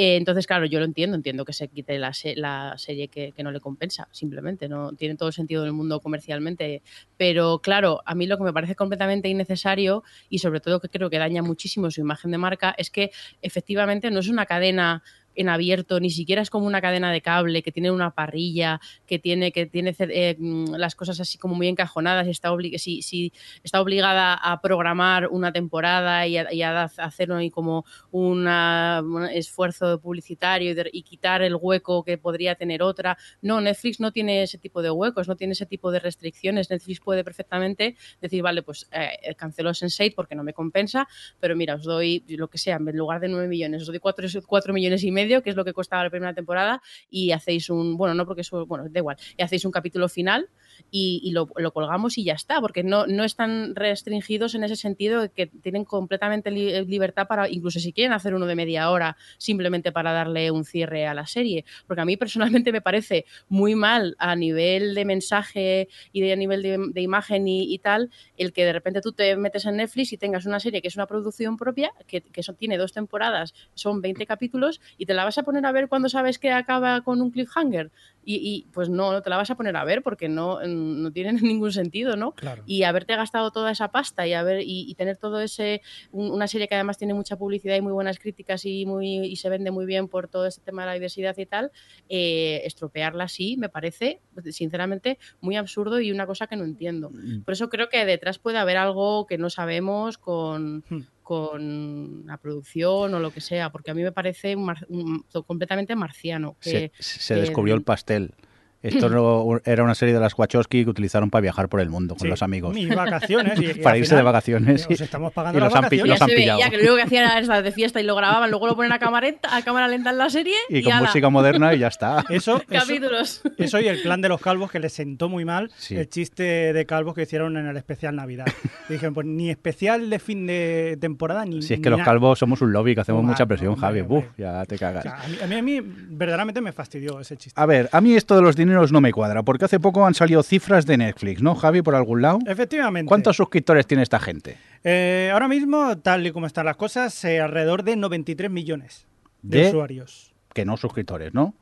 Eh, 0.00 0.14
entonces, 0.16 0.46
claro, 0.46 0.64
yo 0.66 0.78
lo 0.78 0.84
entiendo, 0.84 1.16
entiendo 1.16 1.44
que 1.44 1.52
se 1.52 1.66
quite 1.68 1.98
la, 1.98 2.12
se- 2.14 2.36
la 2.36 2.74
serie 2.78 3.08
que, 3.08 3.32
que 3.32 3.42
no 3.42 3.50
le 3.50 3.58
compensa, 3.58 4.08
simplemente, 4.12 4.68
no 4.68 4.92
tiene 4.92 5.16
todo 5.16 5.28
el 5.28 5.32
sentido 5.32 5.64
del 5.64 5.72
mundo 5.72 6.00
comercialmente. 6.00 6.82
Pero 7.16 7.58
claro, 7.60 8.00
a 8.06 8.14
mí 8.14 8.26
lo 8.28 8.38
que 8.38 8.44
me 8.44 8.52
parece 8.52 8.76
completamente 8.76 9.28
innecesario 9.28 10.04
y 10.28 10.38
sobre 10.38 10.60
todo 10.60 10.78
que 10.80 10.88
creo 10.88 11.10
que 11.10 11.18
daña 11.18 11.42
muchísimo 11.42 11.90
su 11.90 12.00
imagen 12.00 12.30
de 12.30 12.38
marca 12.38 12.74
es 12.78 12.90
que 12.90 13.10
efectivamente 13.42 14.10
no 14.12 14.20
es 14.20 14.28
una 14.28 14.46
cadena 14.46 15.02
en 15.38 15.48
abierto, 15.48 16.00
ni 16.00 16.10
siquiera 16.10 16.42
es 16.42 16.50
como 16.50 16.66
una 16.66 16.80
cadena 16.80 17.12
de 17.12 17.22
cable 17.22 17.62
que 17.62 17.72
tiene 17.72 17.90
una 17.90 18.10
parrilla, 18.10 18.80
que 19.06 19.18
tiene, 19.18 19.52
que 19.52 19.66
tiene 19.66 19.94
eh, 19.98 20.36
mm, 20.38 20.74
las 20.74 20.94
cosas 20.94 21.20
así 21.20 21.38
como 21.38 21.54
muy 21.54 21.68
encajonadas 21.68 22.26
y 22.26 22.30
está, 22.30 22.52
obli 22.52 22.76
si, 22.78 23.02
si 23.02 23.32
está 23.62 23.80
obligada 23.80 24.34
a 24.34 24.60
programar 24.60 25.28
una 25.28 25.52
temporada 25.52 26.26
y 26.26 26.36
a, 26.36 26.52
y 26.52 26.62
a 26.62 26.84
hacer 26.84 27.28
como 27.52 27.84
una, 28.10 29.02
un 29.04 29.26
esfuerzo 29.26 30.00
publicitario 30.00 30.74
y, 30.92 31.02
quitar 31.02 31.42
el 31.42 31.54
hueco 31.54 32.02
que 32.04 32.18
podría 32.18 32.54
tener 32.54 32.82
otra. 32.82 33.16
No, 33.40 33.60
Netflix 33.60 34.00
no 34.00 34.12
tiene 34.12 34.42
ese 34.42 34.58
tipo 34.58 34.82
de 34.82 34.90
huecos, 34.90 35.28
no 35.28 35.36
tiene 35.36 35.52
ese 35.52 35.66
tipo 35.66 35.90
de 35.90 36.00
restricciones. 36.00 36.70
Netflix 36.70 37.00
puede 37.00 37.24
perfectamente 37.24 37.96
decir, 38.20 38.42
vale, 38.42 38.62
pues 38.62 38.88
eh, 38.92 39.34
cancelo 39.36 39.70
Sense8 39.70 40.14
porque 40.14 40.34
no 40.34 40.42
me 40.42 40.52
compensa, 40.52 41.08
pero 41.40 41.56
mira, 41.56 41.76
os 41.76 41.84
doy 41.84 42.24
lo 42.28 42.48
que 42.48 42.58
sea, 42.58 42.76
en 42.76 42.96
lugar 42.96 43.20
de 43.20 43.28
9 43.28 43.48
millones, 43.48 43.82
os 43.82 43.88
doy 43.88 43.98
4, 43.98 44.28
4 44.46 44.74
millones 44.74 45.04
y 45.04 45.10
medio, 45.10 45.27
que 45.42 45.50
es 45.50 45.56
lo 45.56 45.64
que 45.64 45.72
costaba 45.72 46.04
la 46.04 46.10
primera 46.10 46.34
temporada, 46.34 46.82
y 47.08 47.32
hacéis 47.32 47.70
un, 47.70 47.96
bueno, 47.96 48.14
no 48.14 48.26
porque 48.26 48.40
eso, 48.40 48.66
bueno, 48.66 48.86
da 48.88 48.98
igual, 48.98 49.16
y 49.36 49.42
hacéis 49.42 49.64
un 49.64 49.72
capítulo 49.72 50.08
final 50.08 50.48
y, 50.90 51.20
y 51.22 51.32
lo, 51.32 51.48
colgamos 51.72 52.18
y 52.18 52.24
ya 52.24 52.34
está, 52.34 52.60
porque 52.60 52.82
no, 52.82 53.06
no 53.06 53.24
están 53.24 53.74
restringidos 53.74 54.54
en 54.54 54.64
ese 54.64 54.76
sentido 54.76 55.32
que 55.32 55.46
tienen 55.46 55.84
completamente 55.84 56.50
li 56.50 56.84
libertad 56.86 57.26
para, 57.26 57.48
incluso 57.48 57.80
si 57.80 57.92
quieren 57.92 58.12
hacer 58.12 58.34
uno 58.34 58.46
de 58.46 58.54
media 58.54 58.90
hora, 58.90 59.16
simplemente 59.38 59.92
para 59.92 60.12
darle 60.12 60.50
un 60.50 60.64
cierre 60.64 61.06
a 61.06 61.14
la 61.14 61.26
serie, 61.26 61.64
porque 61.86 62.00
a 62.00 62.04
mí 62.04 62.16
personalmente 62.16 62.72
me 62.72 62.80
parece 62.80 63.24
muy 63.48 63.74
mal 63.74 64.16
a 64.18 64.34
nivel 64.36 64.94
de 64.94 65.04
mensaje 65.04 65.88
y 66.12 66.20
de 66.20 66.32
a 66.32 66.36
nivel 66.36 66.62
de, 66.62 67.00
imagen 67.00 67.46
y, 67.48 67.78
tal, 67.78 68.10
el 68.36 68.52
que 68.52 68.64
de 68.64 68.72
repente 68.72 69.00
tú 69.00 69.12
te 69.12 69.36
metes 69.36 69.64
en 69.66 69.76
Netflix 69.76 70.12
y 70.12 70.18
tengas 70.18 70.46
una 70.46 70.60
serie 70.60 70.82
que 70.82 70.88
es 70.88 70.96
una 70.96 71.06
producción 71.06 71.56
propia, 71.56 71.92
que, 72.06 72.20
que 72.20 72.42
tiene 72.56 72.76
dos 72.76 72.92
temporadas, 72.92 73.54
son 73.74 74.00
20 74.00 74.26
capítulos, 74.26 74.80
y 74.96 75.06
te 75.06 75.14
la 75.14 75.24
vas 75.24 75.38
a 75.38 75.42
poner 75.42 75.64
a 75.66 75.72
ver 75.72 75.88
cuando 75.88 76.08
sabes 76.08 76.38
que 76.38 76.50
acaba 76.50 77.00
con 77.02 77.20
un 77.20 77.30
cliffhanger. 77.30 77.90
Y, 78.24 78.36
y, 78.36 78.66
pues 78.72 78.90
no, 78.90 79.12
no 79.12 79.22
te 79.22 79.30
la 79.30 79.38
vas 79.38 79.50
a 79.50 79.56
poner 79.56 79.74
a 79.76 79.84
ver 79.84 80.02
porque 80.02 80.28
no, 80.28 80.60
no 80.68 81.12
tiene 81.12 81.32
ningún 81.42 81.72
sentido, 81.72 82.16
¿no? 82.16 82.32
Claro. 82.32 82.62
Y 82.66 82.82
haberte 82.82 83.16
gastado 83.16 83.50
toda 83.50 83.70
esa 83.72 83.88
pasta 83.88 84.26
y, 84.26 84.32
haber, 84.32 84.62
y, 84.62 84.88
y, 84.88 84.94
tener 84.94 85.16
todo 85.16 85.40
ese, 85.40 85.82
una 86.12 86.46
serie 86.48 86.68
que 86.68 86.74
además 86.74 86.98
tiene 86.98 87.14
mucha 87.14 87.36
publicidad 87.36 87.76
y 87.76 87.80
muy 87.80 87.92
buenas 87.92 88.18
críticas 88.18 88.64
y, 88.64 88.86
muy, 88.86 89.18
y 89.18 89.36
se 89.36 89.48
vende 89.48 89.70
muy 89.70 89.86
bien 89.86 90.08
por 90.08 90.28
todo 90.28 90.46
este 90.46 90.62
tema 90.62 90.82
de 90.82 90.86
la 90.86 90.94
diversidad 90.94 91.36
y 91.36 91.46
tal, 91.46 91.72
eh, 92.08 92.62
estropearla 92.64 93.24
así 93.24 93.56
me 93.56 93.68
parece, 93.68 94.20
sinceramente, 94.50 95.18
muy 95.40 95.56
absurdo 95.56 96.00
y 96.00 96.10
una 96.10 96.26
cosa 96.26 96.46
que 96.46 96.56
no 96.56 96.64
entiendo. 96.64 97.10
Por 97.44 97.52
eso 97.52 97.68
creo 97.68 97.88
que 97.88 98.04
detrás 98.04 98.38
puede 98.38 98.58
haber 98.58 98.76
algo 98.76 99.26
que 99.26 99.38
no 99.38 99.50
sabemos 99.50 100.18
con, 100.18 100.68
Hmm. 100.88 101.00
con 101.22 102.26
la 102.26 102.38
producción 102.38 103.14
o 103.14 103.20
lo 103.20 103.30
que 103.30 103.40
sea, 103.40 103.70
porque 103.70 103.90
a 103.90 103.94
mí 103.94 104.02
me 104.02 104.12
parece 104.12 104.56
un 104.56 104.64
mar, 104.64 104.86
un, 104.88 105.24
completamente 105.46 105.94
marciano. 105.94 106.56
Que, 106.60 106.92
se, 106.98 107.02
se 107.02 107.34
que, 107.34 107.40
descubrió 107.40 107.74
el 107.74 107.82
pastel. 107.82 108.34
Esto 108.82 109.08
no, 109.10 109.60
era 109.64 109.82
una 109.82 109.94
serie 109.94 110.14
de 110.14 110.20
las 110.20 110.38
Wachowski 110.38 110.84
que 110.84 110.90
utilizaron 110.90 111.30
para 111.30 111.40
viajar 111.42 111.68
por 111.68 111.80
el 111.80 111.88
mundo 111.90 112.14
con 112.14 112.22
sí, 112.22 112.28
los 112.28 112.42
amigos. 112.42 112.74
Mis 112.74 112.94
vacaciones. 112.94 113.58
Y, 113.60 113.66
y 113.70 113.74
para 113.82 113.96
irse 113.98 114.10
final, 114.10 114.20
de 114.20 114.24
vacaciones. 114.24 114.86
Os 114.88 115.00
estamos 115.00 115.32
pagando 115.32 115.58
y 115.58 115.60
los 115.62 115.74
han, 115.74 115.82
los 115.84 115.92
han 115.92 116.06
ya 116.06 116.16
se 116.18 116.34
pillado. 116.34 116.58
veía 116.58 116.70
que 116.70 116.76
lo 116.76 116.82
único 116.82 116.96
que 116.96 117.02
hacían 117.02 117.44
era 117.44 117.62
de 117.62 117.72
fiesta 117.72 118.00
y 118.00 118.04
lo 118.04 118.14
grababan, 118.14 118.50
luego 118.50 118.66
lo 118.66 118.76
ponen 118.76 118.92
a 118.92 118.98
cámara, 118.98 119.28
a 119.50 119.62
cámara 119.62 119.88
lenta 119.88 120.10
en 120.10 120.18
la 120.18 120.30
serie. 120.30 120.54
Y, 120.68 120.78
y 120.78 120.82
con 120.82 120.92
ala, 120.92 121.06
música 121.06 121.28
moderna 121.28 121.74
y 121.74 121.78
ya 121.80 121.88
está. 121.88 122.24
Eso, 122.30 122.56
eso, 122.56 122.64
capítulos. 122.68 123.42
eso 123.56 123.80
y 123.80 123.88
el 123.88 124.00
plan 124.02 124.20
de 124.20 124.28
los 124.28 124.40
calvos 124.40 124.70
que 124.70 124.78
les 124.78 124.92
sentó 124.92 125.28
muy 125.28 125.44
mal 125.44 125.70
Sí. 125.76 125.96
el 125.96 126.08
chiste 126.08 126.72
de 126.72 126.86
calvos 126.86 127.14
que 127.14 127.22
hicieron 127.22 127.56
en 127.56 127.66
el 127.66 127.76
especial 127.76 128.14
Navidad. 128.16 128.46
Y 128.88 128.92
dijeron, 128.92 129.14
pues 129.14 129.26
ni 129.26 129.50
especial 129.50 130.08
de 130.10 130.18
fin 130.18 130.46
de 130.46 130.96
temporada 131.00 131.44
ni. 131.44 131.62
Si 131.62 131.74
es 131.74 131.80
que 131.80 131.86
ni 131.86 131.90
los 131.90 131.98
nada. 131.98 132.10
calvos 132.12 132.38
somos 132.38 132.60
un 132.62 132.72
lobby 132.72 132.94
que 132.94 133.00
hacemos 133.00 133.24
mucha 133.24 133.46
presión, 133.46 133.72
hombre, 133.72 133.80
Javi. 133.86 134.00
hombre. 134.00 134.16
Buf, 134.20 134.26
ya 134.38 134.64
te 134.66 134.76
O 134.76 134.78
cagas. 134.78 135.02
sea, 135.02 135.16
a, 135.22 135.26
mí, 135.28 135.36
a, 135.42 135.46
mí, 135.46 135.54
a 135.56 135.62
mí 135.62 135.80
verdaderamente 136.10 136.60
me 136.60 136.72
fastidió 136.72 137.18
ese 137.20 137.36
chiste. 137.36 137.60
A 137.60 137.66
ver, 137.66 137.88
a 137.92 138.00
mí 138.00 138.14
esto 138.14 138.36
de 138.36 138.42
los 138.42 138.54
dineros 138.54 138.67
no 138.68 139.00
me 139.00 139.12
cuadra, 139.12 139.42
porque 139.42 139.64
hace 139.64 139.80
poco 139.80 140.06
han 140.06 140.14
salido 140.14 140.42
cifras 140.42 140.86
de 140.86 140.96
Netflix, 140.96 141.42
¿no, 141.42 141.54
Javi, 141.54 141.82
por 141.82 141.94
algún 141.94 142.22
lado? 142.22 142.38
Efectivamente. 142.46 143.08
¿Cuántos 143.08 143.36
suscriptores 143.36 143.86
tiene 143.86 144.02
esta 144.02 144.18
gente? 144.18 144.56
Eh, 144.84 145.30
ahora 145.32 145.48
mismo, 145.48 145.96
tal 145.98 146.26
y 146.26 146.32
como 146.32 146.46
están 146.46 146.66
las 146.66 146.76
cosas, 146.76 147.24
eh, 147.24 147.40
alrededor 147.40 147.82
de 147.82 147.96
93 147.96 148.50
millones 148.50 149.06
de, 149.42 149.62
De- 149.62 149.68
usuarios. 149.68 150.32
Que 150.52 150.64
no 150.64 150.76
suscriptores, 150.76 151.34
¿no? 151.34 151.54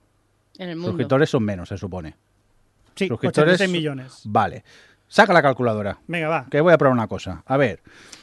En 0.59 0.69
el 0.71 0.77
mundo. 0.77 0.91
Suscriptores 0.93 1.29
son 1.31 1.43
menos, 1.45 1.69
se 1.69 1.77
supone. 1.77 2.15
Sí, 2.95 3.09
Suscriptores- 3.09 3.55
86 3.55 3.71
millones. 3.71 4.21
Vale. 4.25 4.65
Saca 5.09 5.33
la 5.33 5.41
calculadora. 5.43 5.99
Venga, 6.09 6.29
va. 6.29 6.47
Que 6.51 6.61
voy 6.61 6.73
a 6.73 6.79
probar 6.79 6.93
una 6.95 7.07
cosa. 7.07 7.43
A 7.47 7.57
ver, 7.57 7.81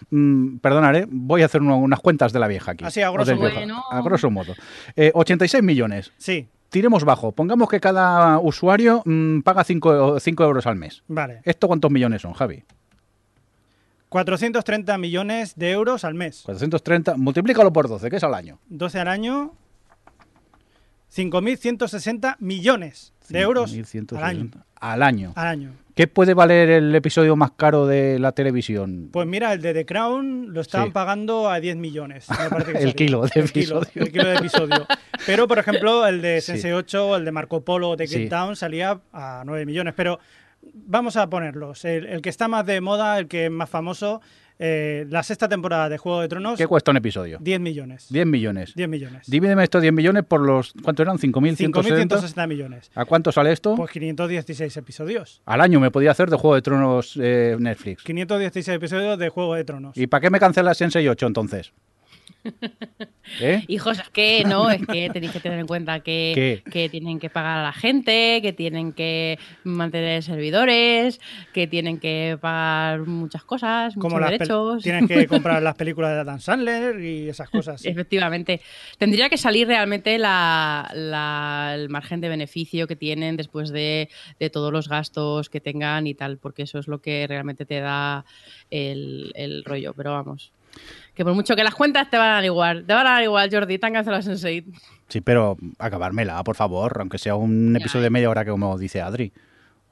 mm, 0.09 0.57
perdonaré, 0.57 1.07
voy 1.09 1.41
a 1.41 1.45
hacer 1.45 1.61
uno- 1.61 1.77
unas 1.77 1.99
cuentas 2.01 2.33
de 2.33 2.39
la 2.39 2.47
vieja 2.47 2.71
aquí. 2.71 2.83
Así, 2.83 3.01
a 3.01 3.09
grosso 3.09 3.35
modo. 3.35 3.51
Bueno. 3.53 3.83
A 3.89 4.01
grosso 4.01 4.29
modo. 4.29 4.53
Eh, 4.95 5.11
86 5.13 5.63
millones. 5.63 6.11
Sí, 6.17 6.49
Tiremos 6.73 7.03
bajo. 7.03 7.33
Pongamos 7.33 7.69
que 7.69 7.79
cada 7.79 8.39
usuario 8.39 9.03
mm, 9.05 9.41
paga 9.41 9.63
5 9.63 10.19
euros 10.39 10.65
al 10.65 10.75
mes. 10.75 11.03
vale. 11.07 11.39
¿Esto 11.43 11.67
cuántos 11.67 11.91
millones 11.91 12.23
son, 12.23 12.33
Javi? 12.33 12.63
430 14.09 14.97
millones 14.97 15.53
de 15.55 15.69
euros 15.69 16.03
al 16.03 16.15
mes. 16.15 16.41
430. 16.43 17.15
Multiplícalo 17.15 17.71
por 17.71 17.87
12, 17.87 18.09
que 18.09 18.15
es 18.15 18.23
al 18.23 18.33
año. 18.33 18.57
12 18.69 18.99
al 19.01 19.07
año. 19.07 19.53
5.160 21.15 22.37
millones 22.39 23.13
de 23.29 23.41
euros 23.41 23.71
5.160 23.71 24.17
al 24.17 24.23
año. 24.23 24.49
Al 24.73 25.03
año. 25.03 25.33
Al 25.35 25.47
año. 25.47 25.73
¿Qué 25.95 26.07
puede 26.07 26.33
valer 26.33 26.69
el 26.71 26.95
episodio 26.95 27.35
más 27.35 27.51
caro 27.51 27.85
de 27.85 28.17
la 28.17 28.31
televisión? 28.31 29.09
Pues 29.11 29.27
mira, 29.27 29.53
el 29.53 29.61
de 29.61 29.75
The 29.75 29.85
Crown 29.85 30.51
lo 30.51 30.61
estaban 30.61 30.87
Sí. 30.87 30.91
pagando 30.93 31.49
a 31.51 31.59
10 31.59 31.75
millones. 31.77 32.27
me 32.31 32.49
parece 32.49 32.73
que 32.73 32.77
El 32.83 32.95
kilo 32.95 33.21
de 33.21 33.39
el 33.39 33.51
kilo, 33.51 33.81
episodio. 33.83 34.03
el 34.05 34.11
kilo 34.11 34.27
de 34.27 34.35
episodio. 34.35 34.87
Pero, 35.27 35.47
por 35.47 35.59
ejemplo, 35.59 36.07
el 36.07 36.21
de 36.23 36.41
Sí. 36.41 36.53
Sense 36.53 36.73
8 36.73 37.09
o 37.09 37.15
el 37.15 37.25
de 37.25 37.31
Marco 37.31 37.63
Polo 37.63 37.95
de 37.95 38.05
Cape 38.07 38.23
Sí. 38.23 38.29
Town 38.29 38.55
salía 38.55 39.01
a 39.11 39.43
9 39.45 39.67
millones. 39.67 39.93
Pero 39.95 40.19
vamos 40.73 41.15
a 41.15 41.29
ponerlos. 41.29 41.85
El, 41.85 42.07
el 42.07 42.21
que 42.23 42.29
está 42.29 42.47
más 42.47 42.65
de 42.65 42.81
moda, 42.81 43.19
el 43.19 43.27
que 43.27 43.45
es 43.45 43.51
más 43.51 43.69
famoso, 43.69 44.19
eh, 44.59 45.05
la 45.09 45.23
sexta 45.23 45.47
temporada 45.49 45.89
de 45.89 45.97
Juego 45.97 46.21
de 46.21 46.27
Tronos, 46.27 46.57
¿Qué 46.57 46.67
cuesta 46.67 46.91
un 46.91 46.97
episodio? 46.97 47.37
10 47.41 47.59
millones. 47.59 48.07
10 48.09 48.25
millones. 48.25 48.73
10 48.75 48.89
millones. 48.89 49.29
Divídeme 49.29 49.63
estos 49.63 49.81
10 49.81 49.93
millones 49.93 50.23
por 50.23 50.41
los... 50.41 50.73
¿Cuánto 50.83 51.03
eran? 51.03 51.17
¿5.160? 51.17 52.07
5.160 52.07 52.47
millones. 52.47 52.91
¿A 52.95 53.05
cuánto 53.05 53.31
sale 53.31 53.51
esto? 53.51 53.75
Pues 53.75 53.91
516 53.91 54.77
episodios. 54.77 55.41
Al 55.45 55.61
año 55.61 55.79
me 55.79 55.91
podía 55.91 56.11
hacer 56.11 56.29
de 56.29 56.37
Juego 56.37 56.55
de 56.55 56.61
Tronos 56.61 57.17
eh, 57.21 57.55
Netflix. 57.59 58.03
516 58.03 58.67
episodios 58.69 59.17
de 59.17 59.29
Juego 59.29 59.55
de 59.55 59.63
Tronos. 59.63 59.97
¿Y 59.97 60.07
para 60.07 60.21
qué 60.21 60.29
me 60.29 60.39
cancelas 60.39 60.79
en 60.81 60.91
8 60.95 61.27
entonces? 61.27 61.73
¿Eh? 63.39 63.63
Hijos, 63.67 63.99
es 63.99 64.09
que 64.09 64.43
no, 64.45 64.69
es 64.69 64.85
que 64.85 65.09
tenéis 65.09 65.31
que 65.31 65.39
tener 65.39 65.59
en 65.59 65.67
cuenta 65.67 66.01
que, 66.01 66.61
que 66.69 66.89
tienen 66.89 67.19
que 67.19 67.29
pagar 67.29 67.59
a 67.59 67.63
la 67.63 67.73
gente, 67.73 68.39
que 68.41 68.53
tienen 68.53 68.93
que 68.93 69.39
mantener 69.63 70.23
servidores, 70.23 71.19
que 71.53 71.67
tienen 71.67 71.99
que 71.99 72.37
pagar 72.41 73.01
muchas 73.07 73.43
cosas, 73.43 73.93
Como 73.95 74.15
muchos 74.17 74.29
derechos. 74.31 74.83
tienes 74.83 75.07
que 75.07 75.27
comprar 75.27 75.61
las 75.63 75.75
películas 75.75 76.11
de 76.13 76.19
Adam 76.19 76.39
Sandler 76.39 76.99
y 76.99 77.29
esas 77.29 77.49
cosas. 77.49 77.85
Efectivamente. 77.85 78.61
Tendría 78.97 79.29
que 79.29 79.37
salir 79.37 79.67
realmente 79.67 80.17
la, 80.17 80.91
la- 80.93 81.71
el 81.75 81.89
margen 81.89 82.21
de 82.21 82.29
beneficio 82.29 82.87
que 82.87 82.95
tienen 82.95 83.37
después 83.37 83.69
de, 83.69 84.09
de 84.39 84.49
todos 84.49 84.71
los 84.71 84.89
gastos 84.89 85.49
que 85.49 85.61
tengan 85.61 86.07
y 86.07 86.13
tal, 86.13 86.37
porque 86.37 86.63
eso 86.63 86.79
es 86.79 86.87
lo 86.87 86.99
que 86.99 87.25
realmente 87.27 87.65
te 87.65 87.79
da 87.79 88.25
el, 88.69 89.31
el 89.35 89.63
rollo. 89.63 89.93
Pero 89.93 90.11
vamos. 90.11 90.51
Que 91.13 91.23
por 91.23 91.33
mucho 91.33 91.55
que 91.55 91.63
las 91.63 91.75
cuentas 91.75 92.09
te 92.09 92.17
van 92.17 92.29
a 92.29 92.33
dar 92.33 92.45
igual. 92.45 92.85
Te 92.85 92.93
van 92.93 93.05
a 93.07 93.11
dar 93.11 93.23
igual, 93.23 93.49
Jordi. 93.51 93.77
Te 93.77 93.85
han 93.85 93.93
cancelado 93.93 94.23
Sense8. 94.23 94.65
Sí, 95.09 95.21
pero 95.21 95.57
acabármela, 95.77 96.43
por 96.43 96.55
favor, 96.55 96.97
aunque 96.99 97.17
sea 97.17 97.35
un 97.35 97.75
episodio 97.75 98.03
de 98.03 98.09
media 98.09 98.29
hora 98.29 98.43
que 98.43 98.51
como 98.51 98.77
dice 98.77 99.01
Adri. 99.01 99.31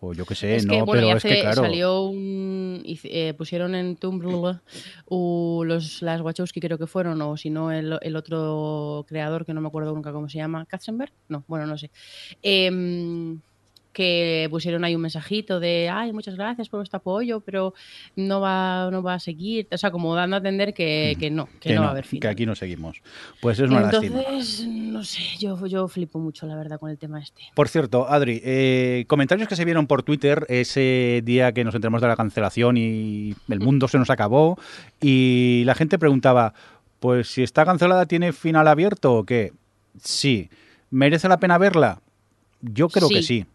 O 0.03 0.13
yo 0.13 0.25
qué 0.25 0.33
sé, 0.33 0.55
es 0.55 0.65
no, 0.65 0.73
que, 0.73 0.81
bueno, 0.81 1.03
pero 1.03 1.17
es 1.17 1.23
que 1.23 1.41
claro. 1.41 1.61
salió 1.61 2.01
un. 2.05 2.81
eh, 2.83 3.35
pusieron 3.38 3.75
en 3.75 3.95
Tumblr 3.97 4.59
uh, 5.05 5.63
los, 5.63 6.01
las 6.01 6.21
Wachowski, 6.21 6.59
creo 6.59 6.79
que 6.79 6.88
fueron, 6.88 7.21
o 7.21 7.38
si 7.38 7.51
no, 7.51 7.71
el, 7.71 8.00
el 8.01 8.15
otro 8.15 9.05
creador 9.07 9.45
que 9.45 9.53
no 9.53 9.61
me 9.61 9.67
acuerdo 9.67 9.93
nunca 9.93 10.11
cómo 10.11 10.27
se 10.27 10.39
llama, 10.39 10.65
Katzenberg. 10.65 11.13
No, 11.29 11.43
bueno, 11.47 11.67
no 11.67 11.77
sé. 11.77 11.91
Em, 12.41 13.39
que 13.93 14.48
pusieron 14.50 14.83
ahí 14.83 14.95
un 14.95 15.01
mensajito 15.01 15.60
de 15.60 15.89
ay 15.91 16.13
muchas 16.13 16.36
gracias 16.36 16.69
por 16.69 16.79
vuestro 16.79 16.98
apoyo 16.98 17.41
pero 17.41 17.74
no 18.15 18.39
va 18.39 18.89
no 18.91 19.03
va 19.03 19.15
a 19.15 19.19
seguir 19.19 19.67
o 19.71 19.77
sea 19.77 19.91
como 19.91 20.15
dando 20.15 20.36
a 20.36 20.38
entender 20.38 20.74
que, 20.74 21.15
que 21.19 21.29
no 21.29 21.50
que, 21.60 21.74
no, 21.74 21.81
va 21.81 21.88
a 21.88 21.91
haber 21.91 22.05
fin 22.05 22.19
que 22.19 22.27
aquí 22.27 22.45
no 22.45 22.55
seguimos. 22.55 23.01
Pues 23.41 23.60
es 23.60 23.69
una 23.69 23.81
lástima. 23.81 24.21
entonces 24.21 24.67
no 24.67 25.03
sé 25.03 25.21
yo 25.39 25.65
yo 25.67 25.88
flipo 25.88 26.19
mucho 26.19 26.45
la 26.48 26.55
verdad 26.55 26.79
con 26.79 26.89
el 26.89 26.98
tema 26.98 27.19
este 27.19 27.41
Por 27.53 27.67
cierto, 27.69 28.07
Adri, 28.10 28.41
eh, 28.43 29.05
comentarios 29.07 29.48
que 29.48 29.55
se 29.55 29.65
vieron 29.65 29.88
por 29.88 30.03
Twitter 30.03 30.45
ese 30.50 31.21
día 31.24 31.51
que 31.51 31.63
nos 31.63 31.75
enteramos 31.75 32.01
de 32.01 32.07
la 32.07 32.15
cancelación 32.15 32.77
y 32.77 33.36
el 33.50 33.60
mundo 33.60 33.88
se 33.88 33.98
nos 33.98 34.10
acabó 34.10 34.57
y 35.00 35.63
la 35.65 35.75
gente 35.75 36.00
preguntaba, 36.00 36.53
pues 37.00 37.27
si 37.27 37.43
está 37.43 37.65
cancelada 37.65 38.05
tiene 38.05 38.33
final 38.33 38.67
abierto 38.67 39.15
o 39.15 39.25
qué? 39.25 39.53
Sí. 40.01 40.50
¿Merece 40.89 41.27
la 41.27 41.39
pena 41.39 41.57
verla? 41.57 42.01
Yo 42.62 42.89
creo 42.89 43.10
que 43.10 43.24
Sí. 43.24 43.45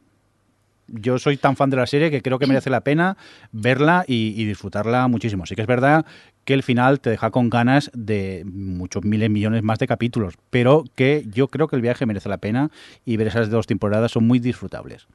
Yo 0.88 1.18
soy 1.18 1.36
tan 1.36 1.56
fan 1.56 1.70
de 1.70 1.76
la 1.76 1.86
serie 1.86 2.10
que 2.10 2.22
creo 2.22 2.38
que 2.38 2.46
merece 2.46 2.70
la 2.70 2.82
pena 2.82 3.16
verla 3.52 4.04
y, 4.06 4.40
y 4.40 4.44
disfrutarla 4.44 5.08
muchísimo. 5.08 5.46
Sí 5.46 5.54
que 5.54 5.62
es 5.62 5.66
verdad 5.66 6.06
que 6.44 6.54
el 6.54 6.62
final 6.62 7.00
te 7.00 7.10
deja 7.10 7.30
con 7.30 7.50
ganas 7.50 7.90
de 7.92 8.44
muchos 8.46 9.04
miles, 9.04 9.28
millones 9.28 9.62
más 9.64 9.80
de 9.80 9.88
capítulos, 9.88 10.34
pero 10.50 10.84
que 10.94 11.26
yo 11.32 11.48
creo 11.48 11.66
que 11.66 11.76
el 11.76 11.82
viaje 11.82 12.06
merece 12.06 12.28
la 12.28 12.38
pena 12.38 12.70
y 13.04 13.16
ver 13.16 13.26
esas 13.26 13.50
dos 13.50 13.66
temporadas 13.66 14.12
son 14.12 14.26
muy 14.26 14.38
disfrutables. 14.38 15.08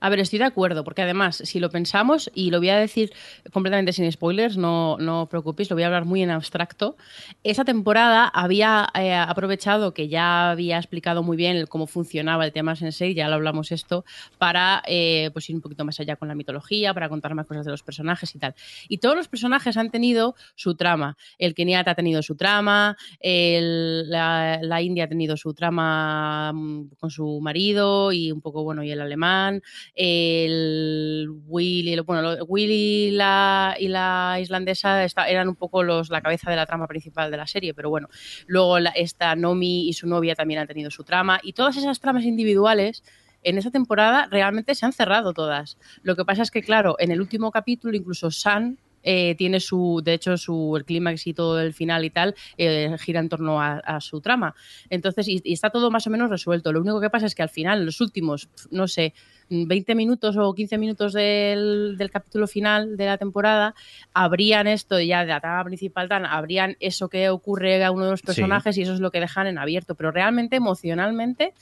A 0.00 0.08
ver, 0.08 0.20
estoy 0.20 0.38
de 0.38 0.44
acuerdo, 0.46 0.84
porque 0.84 1.02
además, 1.02 1.36
si 1.44 1.60
lo 1.60 1.70
pensamos, 1.70 2.30
y 2.34 2.50
lo 2.50 2.58
voy 2.58 2.70
a 2.70 2.76
decir 2.76 3.12
completamente 3.52 3.92
sin 3.92 4.10
spoilers, 4.10 4.56
no, 4.56 4.96
no 4.98 5.22
os 5.22 5.28
preocupéis, 5.28 5.70
lo 5.70 5.76
voy 5.76 5.82
a 5.82 5.86
hablar 5.86 6.04
muy 6.04 6.22
en 6.22 6.30
abstracto. 6.30 6.96
Esa 7.42 7.64
temporada 7.64 8.26
había 8.28 8.88
eh, 8.94 9.14
aprovechado 9.14 9.94
que 9.94 10.08
ya 10.08 10.50
había 10.50 10.78
explicado 10.78 11.22
muy 11.22 11.36
bien 11.36 11.66
cómo 11.66 11.86
funcionaba 11.86 12.44
el 12.44 12.52
tema 12.52 12.76
Sensei, 12.76 13.14
ya 13.14 13.28
lo 13.28 13.34
hablamos 13.34 13.72
esto, 13.72 14.04
para 14.38 14.82
eh, 14.86 15.30
pues 15.32 15.48
ir 15.50 15.56
un 15.56 15.62
poquito 15.62 15.84
más 15.84 15.98
allá 16.00 16.16
con 16.16 16.28
la 16.28 16.34
mitología, 16.34 16.94
para 16.94 17.08
contar 17.08 17.34
más 17.34 17.46
cosas 17.46 17.64
de 17.64 17.70
los 17.70 17.82
personajes 17.82 18.34
y 18.34 18.38
tal. 18.38 18.54
Y 18.88 18.98
todos 18.98 19.16
los 19.16 19.28
personajes 19.28 19.76
han 19.76 19.90
tenido 19.90 20.34
su 20.54 20.74
trama. 20.74 21.16
El 21.38 21.54
Kenyatta 21.54 21.92
ha 21.92 21.94
tenido 21.94 22.22
su 22.22 22.36
trama, 22.36 22.96
la 23.22 24.82
India 24.82 25.04
ha 25.04 25.08
tenido 25.08 25.36
su 25.36 25.54
trama 25.54 26.52
mm, 26.52 26.90
con 26.98 27.10
su 27.10 27.40
marido 27.40 28.12
y 28.12 28.32
un 28.32 28.40
poco, 28.40 28.62
bueno, 28.64 28.82
y 28.82 28.90
el 28.90 29.00
alemán 29.00 29.62
el 29.94 31.28
Willy, 31.46 31.98
bueno, 32.00 32.34
Willy 32.46 33.08
y 33.08 33.10
la, 33.12 33.76
y 33.78 33.88
la 33.88 34.38
islandesa 34.40 35.04
eran 35.28 35.48
un 35.48 35.56
poco 35.56 35.82
los, 35.82 36.10
la 36.10 36.20
cabeza 36.20 36.50
de 36.50 36.56
la 36.56 36.66
trama 36.66 36.86
principal 36.86 37.30
de 37.30 37.36
la 37.36 37.46
serie, 37.46 37.74
pero 37.74 37.90
bueno, 37.90 38.08
luego 38.46 38.78
la- 38.78 38.90
esta 38.90 39.34
Nomi 39.36 39.88
y 39.88 39.92
su 39.92 40.06
novia 40.06 40.34
también 40.34 40.60
han 40.60 40.66
tenido 40.66 40.90
su 40.90 41.04
trama 41.04 41.40
y 41.42 41.52
todas 41.52 41.76
esas 41.76 42.00
tramas 42.00 42.24
individuales 42.24 43.02
en 43.42 43.56
esta 43.58 43.70
temporada 43.70 44.28
realmente 44.30 44.74
se 44.74 44.84
han 44.84 44.92
cerrado 44.92 45.32
todas. 45.32 45.78
Lo 46.02 46.14
que 46.16 46.24
pasa 46.24 46.42
es 46.42 46.50
que, 46.50 46.62
claro, 46.62 46.96
en 46.98 47.10
el 47.10 47.20
último 47.20 47.50
capítulo 47.50 47.96
incluso 47.96 48.30
San 48.30 48.78
eh, 49.02 49.34
tiene 49.36 49.60
su, 49.60 50.00
de 50.04 50.14
hecho, 50.14 50.36
su 50.36 50.74
el 50.76 50.84
clímax 50.84 51.26
y 51.26 51.34
todo 51.34 51.60
el 51.60 51.72
final 51.74 52.04
y 52.04 52.10
tal 52.10 52.34
eh, 52.56 52.94
gira 53.00 53.20
en 53.20 53.28
torno 53.28 53.60
a, 53.60 53.78
a 53.78 54.00
su 54.00 54.20
trama. 54.20 54.54
Entonces, 54.88 55.28
y, 55.28 55.40
y 55.44 55.52
está 55.52 55.70
todo 55.70 55.90
más 55.90 56.06
o 56.06 56.10
menos 56.10 56.30
resuelto. 56.30 56.72
Lo 56.72 56.80
único 56.80 57.00
que 57.00 57.10
pasa 57.10 57.26
es 57.26 57.34
que 57.34 57.42
al 57.42 57.48
final, 57.50 57.80
en 57.80 57.86
los 57.86 58.00
últimos, 58.00 58.48
no 58.70 58.86
sé, 58.88 59.14
20 59.52 59.96
minutos 59.96 60.36
o 60.36 60.54
15 60.54 60.78
minutos 60.78 61.12
del, 61.12 61.96
del 61.98 62.10
capítulo 62.10 62.46
final 62.46 62.96
de 62.96 63.06
la 63.06 63.18
temporada, 63.18 63.74
habrían 64.14 64.68
esto 64.68 65.00
ya 65.00 65.22
de 65.22 65.26
la 65.32 65.40
trama 65.40 65.64
principal, 65.64 66.08
tan, 66.08 66.24
habrían 66.24 66.76
eso 66.78 67.08
que 67.08 67.30
ocurre 67.30 67.82
a 67.84 67.90
uno 67.90 68.04
de 68.04 68.10
los 68.12 68.20
Sí. 68.20 68.26
personajes 68.26 68.78
y 68.78 68.82
eso 68.82 68.94
es 68.94 69.00
lo 69.00 69.10
que 69.10 69.18
dejan 69.18 69.48
en 69.48 69.58
abierto. 69.58 69.96
Pero 69.96 70.12
realmente, 70.12 70.54
emocionalmente, 70.56 71.52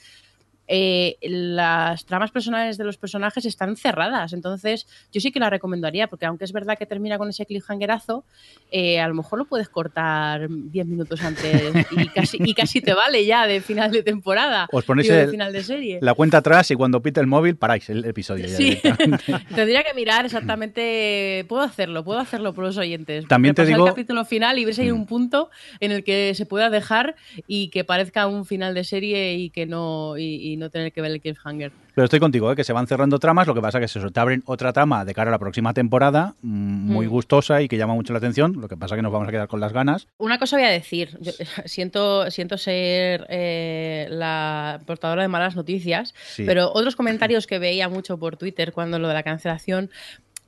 eh, 0.71 1.17
las 1.23 2.05
tramas 2.05 2.29
personales 2.29 2.77
de 2.77 2.83
los 2.83 2.97
personajes 2.97 3.43
están 3.45 3.75
cerradas. 3.75 4.33
Entonces, 4.33 4.85
yo 5.11 5.19
sí 5.19 5.31
que 5.31 5.39
la 5.39 5.49
recomendaría, 5.49 6.07
porque 6.07 6.27
aunque 6.27 6.45
es 6.45 6.51
verdad 6.53 6.77
que 6.77 6.85
termina 6.85 7.17
con 7.17 7.27
ese 7.29 7.45
cliffhangerazo, 7.47 8.23
eh, 8.71 8.99
a 8.99 9.07
lo 9.07 9.15
mejor 9.15 9.39
lo 9.39 9.45
puedes 9.45 9.67
cortar 9.67 10.47
10 10.47 10.85
minutos 10.85 11.21
antes 11.23 11.73
y 11.91 12.07
casi, 12.13 12.37
y 12.39 12.53
casi 12.53 12.81
te 12.81 12.93
vale 12.93 13.25
ya 13.25 13.47
de 13.47 13.61
final 13.61 13.91
de 13.91 14.03
temporada. 14.03 14.67
Os 14.71 14.85
ponéis 14.85 15.07
digo, 15.07 15.17
de 15.17 15.23
el- 15.23 15.29
final 15.31 15.51
de 15.53 15.63
serie. 15.63 15.99
La 16.01 16.13
cuenta 16.13 16.37
atrás 16.37 16.69
y 16.69 16.75
cuando 16.75 17.01
pita 17.01 17.19
el 17.19 17.25
móvil 17.27 17.55
paráis 17.55 17.89
el 17.89 18.05
episodio. 18.05 18.45
ya 18.45 18.55
Sí. 18.55 18.77
Tendría 19.55 19.83
que 19.83 19.93
mirar 19.95 20.25
exactamente. 20.25 21.45
Puedo 21.49 21.63
hacerlo, 21.63 22.03
puedo 22.03 22.19
hacerlo 22.19 22.53
por 22.53 22.63
los 22.65 22.77
oyentes. 22.77 23.27
También 23.27 23.55
te 23.55 23.65
digo- 23.65 23.85
el 23.85 23.91
capítulo 23.91 24.23
final 24.25 24.59
y 24.59 24.65
ver 24.65 24.75
si 24.75 24.81
hay 24.81 24.91
Mm. 24.91 24.95
un 24.95 25.05
punto 25.07 25.49
en 25.79 25.91
el 25.91 26.03
que 26.03 26.33
se 26.35 26.45
pueda 26.45 26.69
dejar 26.69 27.15
y 27.47 27.69
que 27.69 27.83
parezca 27.83 28.27
un 28.27 28.45
final 28.45 28.73
de 28.73 28.83
serie 28.83 29.33
y 29.35 29.49
que 29.49 29.65
no 29.65 30.17
y, 30.17 30.53
y 30.53 30.57
no 30.59 30.69
tener 30.69 30.91
que 30.91 31.01
ver 31.01 31.11
el 31.11 31.21
cliffhanger. 31.21 31.71
Pero 31.95 32.05
estoy 32.05 32.19
contigo, 32.19 32.51
¿eh? 32.51 32.55
que 32.55 32.63
se 32.63 32.73
van 32.73 32.85
cerrando 32.87 33.17
tramas, 33.19 33.47
lo 33.47 33.55
que 33.55 33.61
pasa 33.61 33.79
que 33.79 33.87
se 33.87 33.99
te 34.11 34.19
abren 34.19 34.43
otra 34.45 34.71
trama 34.73 35.05
de 35.05 35.13
cara 35.13 35.29
a 35.29 35.31
la 35.31 35.39
próxima 35.39 35.73
temporada, 35.73 36.35
mm, 36.41 36.91
muy 36.93 37.07
Mm. 37.07 37.09
gustosa 37.09 37.61
y 37.61 37.67
que 37.67 37.77
llama 37.77 37.93
mucho 37.93 38.13
la 38.13 38.17
atención, 38.19 38.55
lo 38.59 38.67
que 38.67 38.77
pasa 38.77 38.95
que 38.95 39.01
nos 39.01 39.11
vamos 39.11 39.27
a 39.27 39.31
quedar 39.31 39.47
con 39.47 39.59
las 39.59 39.73
ganas. 39.73 40.07
Una 40.17 40.37
cosa 40.37 40.57
voy 40.57 40.65
a 40.65 40.69
decir. 40.69 41.17
Yo 41.21 41.31
siento, 41.65 42.29
siento 42.31 42.57
ser 42.57 43.25
eh, 43.29 44.07
la 44.09 44.79
portadora 44.85 45.21
de 45.21 45.27
malas 45.27 45.55
noticias, 45.55 46.13
Sí. 46.27 46.43
pero 46.45 46.71
otros 46.73 46.95
comentarios 46.95 47.47
que 47.47 47.59
veía 47.59 47.89
mucho 47.89 48.17
por 48.17 48.37
Twitter 48.37 48.71
cuando 48.73 48.99
lo 48.99 49.07
de 49.07 49.13
la 49.13 49.23
cancelación. 49.23 49.89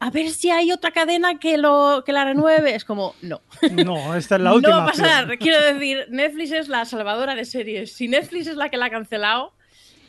A 0.03 0.09
ver 0.09 0.31
si 0.31 0.49
hay 0.49 0.71
otra 0.71 0.89
cadena 0.89 1.37
que 1.37 1.59
lo 1.59 2.01
que 2.03 2.11
la 2.11 2.25
renueve. 2.25 2.73
Es 2.73 2.85
como, 2.85 3.13
no. 3.21 3.41
No, 3.85 4.15
esta 4.15 4.37
es 4.37 4.41
la 4.41 4.53
última. 4.53 4.71
No 4.77 4.77
va 4.79 4.83
a 4.85 4.87
pasar. 4.87 5.37
Quiero 5.37 5.61
decir, 5.63 6.07
Netflix 6.09 6.51
es 6.53 6.67
la 6.69 6.85
salvadora 6.85 7.35
de 7.35 7.45
series. 7.45 7.93
Si 7.93 8.07
Netflix 8.07 8.47
es 8.47 8.55
la 8.55 8.69
que 8.69 8.77
la 8.77 8.85
ha 8.85 8.89
cancelado, 8.89 9.53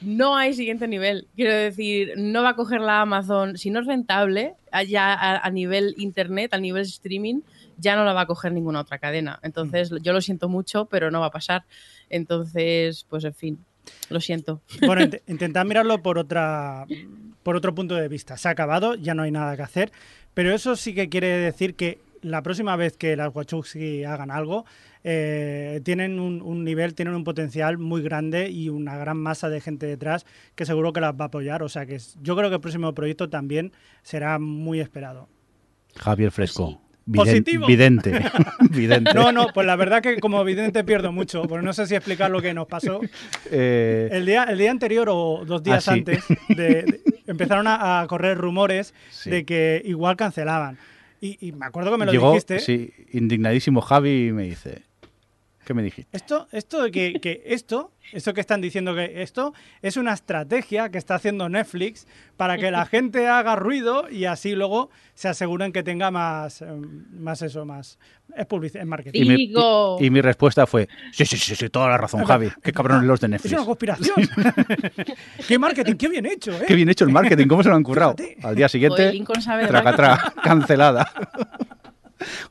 no 0.04 0.37
hay 0.37 0.54
siguiente 0.54 0.87
nivel. 0.88 1.28
Quiero 1.37 1.52
decir, 1.52 2.12
no 2.16 2.42
va 2.42 2.50
a 2.50 2.56
coger 2.56 2.80
la 2.80 3.00
Amazon. 3.02 3.56
Si 3.56 3.71
no 3.71 3.80
es 3.80 3.87
rentable, 3.87 4.54
ya 4.88 5.12
a, 5.12 5.38
a 5.38 5.50
nivel 5.50 5.94
internet, 5.99 6.54
a 6.54 6.59
nivel 6.59 6.82
streaming, 6.82 7.40
ya 7.78 7.97
no 7.97 8.04
la 8.04 8.12
va 8.12 8.23
a 8.23 8.26
coger 8.26 8.52
ninguna 8.52 8.80
otra 8.80 8.99
cadena. 8.99 9.38
Entonces, 9.42 9.90
yo 10.02 10.12
lo 10.12 10.21
siento 10.21 10.49
mucho, 10.49 10.87
pero 10.87 11.11
no 11.11 11.21
va 11.21 11.26
a 11.26 11.30
pasar. 11.30 11.64
Entonces, 12.11 13.04
pues 13.09 13.25
en 13.25 13.35
fin, 13.35 13.59
lo 14.11 14.21
siento. 14.21 14.61
Bueno, 14.87 15.02
int- 15.02 15.21
intentad 15.26 15.64
mirarlo 15.64 16.02
por 16.02 16.18
otra 16.18 16.87
por 17.42 17.56
otro 17.56 17.75
punto 17.75 17.97
de 17.97 18.06
vista. 18.09 18.37
Se 18.37 18.47
ha 18.49 18.52
acabado, 18.52 18.94
ya 18.94 19.14
no 19.14 19.23
hay 19.25 19.32
nada 19.32 19.56
que 19.56 19.62
hacer, 19.62 19.90
pero 20.35 20.54
eso 20.54 20.76
sí 20.76 20.94
que 20.94 21.09
quiere 21.09 21.26
decir 21.26 21.75
que 21.75 21.99
la 22.21 22.40
próxima 22.42 22.76
vez 22.76 22.97
que 22.97 23.16
las 23.16 23.35
Wachowski 23.35 24.04
hagan 24.04 24.30
algo, 24.30 24.64
eh, 25.04 25.80
tienen 25.85 26.21
un, 26.21 26.42
un 26.42 26.64
nivel, 26.64 26.94
tienen 26.94 27.14
un 27.14 27.25
potencial 27.25 27.78
muy 27.78 28.02
grande 28.02 28.50
y 28.50 28.68
una 28.68 28.97
gran 28.97 29.16
masa 29.18 29.49
de 29.49 29.61
gente 29.61 29.87
detrás 29.87 30.26
que 30.54 30.64
seguro 30.66 30.92
que 30.92 31.00
las 31.00 31.12
va 31.14 31.25
a 31.25 31.28
apoyar. 31.28 31.62
O 31.62 31.68
sea 31.68 31.87
que 31.87 31.99
yo 32.21 32.37
creo 32.37 32.49
que 32.50 32.56
el 32.56 32.61
próximo 32.61 32.94
proyecto 32.94 33.28
también 33.28 33.73
será 34.02 34.38
muy 34.38 34.80
esperado. 34.80 35.28
Javier 35.97 36.30
Fresco. 36.30 36.80
Viden- 37.04 37.16
Positivo. 37.16 37.66
Vidente. 37.66 38.12
Vidente. 38.71 39.12
No, 39.12 39.32
no, 39.32 39.49
pues 39.52 39.66
la 39.66 39.75
verdad 39.75 40.00
que 40.00 40.21
como 40.21 40.44
vidente 40.44 40.85
pierdo 40.85 41.11
mucho, 41.11 41.42
porque 41.42 41.64
no 41.66 41.73
sé 41.73 41.87
si 41.88 41.97
explicar 41.97 42.30
lo 42.30 42.40
que 42.40 42.54
nos 42.54 42.68
pasó. 42.68 43.00
Eh, 43.50 44.09
El 44.12 44.25
día, 44.25 44.44
el 44.44 44.56
día 44.56 44.71
anterior 44.71 45.09
o 45.11 45.42
dos 45.44 45.64
días 45.64 45.88
Ah, 45.88 45.94
sí. 45.94 45.99
antes 45.99 46.25
de- 46.49 46.54
de- 46.85 47.00
empezaron 47.26 47.66
a, 47.66 48.00
a 48.00 48.06
correr 48.06 48.38
rumores 48.38 48.94
Sí. 49.11 49.30
de 49.30 49.44
que 49.44 49.82
igual 49.85 50.14
cancelaban. 50.16 50.78
Y, 51.21 51.38
y 51.49 51.50
me 51.52 51.66
acuerdo 51.66 51.90
que 51.90 51.99
me 51.99 52.06
lo 52.06 52.12
llegó, 52.12 52.28
dijiste. 52.30 52.61
sí, 52.61 52.92
indignadísimo 53.12 53.80
Javi 53.80 54.30
me 54.32 54.44
dice, 54.44 54.82
¿qué 55.64 55.75
me 55.75 55.83
dijiste? 55.83 56.16
Esto, 56.16 56.49
esto 56.52 56.83
de 56.83 56.90
que, 56.90 57.21
que 57.21 57.42
esto, 57.47 57.92
esto 58.12 58.35
que 58.35 58.40
están 58.40 58.61
diciendo 58.61 58.95
que 58.95 59.23
esto 59.23 59.54
es 59.81 59.97
una 59.97 60.12
estrategia 60.12 60.90
que 60.90 60.99
está 60.99 61.14
haciendo 61.14 61.49
Netflix 61.49 62.07
para 62.37 62.59
que 62.59 62.71
la 62.71 62.85
gente 62.87 63.28
haga 63.28 63.57
ruido 63.57 64.09
y 64.11 64.25
así 64.25 64.54
luego 64.54 64.90
se 65.14 65.28
aseguren 65.28 65.73
que 65.73 65.83
tenga 65.83 66.11
más, 66.11 66.62
eh, 66.62 66.66
más 67.12 67.42
eso, 67.42 67.64
más 67.64 67.99
es 68.37 68.47
publicidad, 68.47 68.83
es 68.83 68.88
marketing. 68.88 69.21
Y 69.23 69.28
mi, 69.28 69.37
Digo. 69.37 69.99
y- 70.00 70.07
y 70.07 70.11
mi 70.11 70.21
respuesta 70.21 70.66
fue, 70.66 70.88
sí, 71.12 71.25
sí, 71.26 71.37
sí, 71.37 71.54
sí, 71.54 71.69
toda 71.69 71.88
la 71.88 71.99
razón, 71.99 72.25
Javi. 72.25 72.49
Qué 72.62 72.73
cabrones 72.73 73.04
los 73.04 73.21
de 73.21 73.26
Es 73.26 73.31
Netflix. 73.31 73.52
una 73.54 73.64
conspiración. 73.66 74.16
qué 75.49 75.59
marketing, 75.59 75.95
qué 75.95 76.09
bien 76.09 76.26
hecho, 76.26 76.52
¿eh? 76.52 76.64
Qué 76.66 76.75
bien 76.75 76.88
hecho 76.88 77.04
el 77.04 77.11
marketing, 77.12 77.47
¿cómo 77.47 77.62
se 77.62 77.69
lo 77.69 77.75
han 77.76 77.83
currado? 77.83 78.14
Fíjate. 78.16 78.38
Al 78.47 78.54
día 78.57 78.69
siguiente, 78.69 79.12
traca, 79.69 79.97
tra, 79.97 80.33
cancelada. 80.42 81.11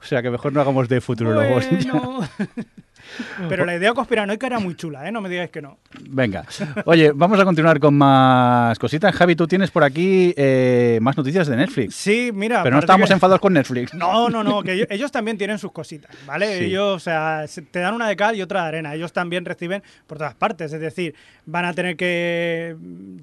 O 0.02 0.04
sea 0.06 0.22
que 0.22 0.30
mejor 0.30 0.52
no 0.52 0.60
hagamos 0.60 0.90
de 0.90 1.00
futurologos. 1.00 1.66
Bueno. 1.70 2.28
Pero 3.50 3.66
la 3.66 3.76
idea 3.76 3.94
conspiranoica 3.94 4.48
era 4.48 4.60
muy 4.60 4.76
chula, 4.76 5.08
¿eh? 5.08 5.12
No 5.12 5.22
me 5.22 5.30
digáis 5.30 5.50
que 5.52 5.62
no. 5.62 5.78
Venga. 6.10 6.46
Oye, 6.86 7.12
vamos 7.14 7.40
a 7.40 7.46
continuar 7.46 7.80
con 7.80 7.96
más 7.96 8.78
cositas. 8.80 9.14
Javi, 9.16 9.36
tú 9.36 9.48
tienes 9.48 9.72
por 9.72 9.84
aquí 9.84 10.34
eh, 10.38 11.00
más 11.02 11.18
noticias 11.18 11.48
de 11.48 11.56
Netflix. 11.58 11.96
Sí, 11.96 12.32
mira. 12.34 12.64
Pero 12.64 12.76
no 12.76 12.80
estamos 12.80 13.08
que- 13.10 13.14
enfadados 13.14 13.40
con 13.42 13.54
Netflix. 13.54 13.94
No, 13.94 14.30
no, 14.30 14.44
no, 14.44 14.62
que 14.64 14.74
ellos, 14.74 14.88
ellos 14.90 15.12
también 15.12 15.38
tienen 15.38 15.58
sus 15.58 15.72
cositas, 15.72 16.12
¿vale? 16.26 16.58
Sí. 16.58 16.64
Ellos, 16.66 16.96
o 16.96 17.00
sea, 17.00 17.46
se- 17.48 17.62
te 17.62 17.80
dan 17.80 17.94
una 17.94 18.08
de 18.08 18.16
cal 18.16 18.36
y 18.36 18.42
otra 18.42 18.64
de 18.64 18.68
arena. 18.70 18.94
Ellos 18.96 19.12
también 19.14 19.46
reciben 19.46 19.84
por 20.08 20.18
todas 20.18 20.36
partes, 20.36 20.72
es 20.74 20.80
decir, 20.82 21.16
van 21.46 21.66
a 21.66 21.74
tener 21.74 21.96
que. 21.98 22.76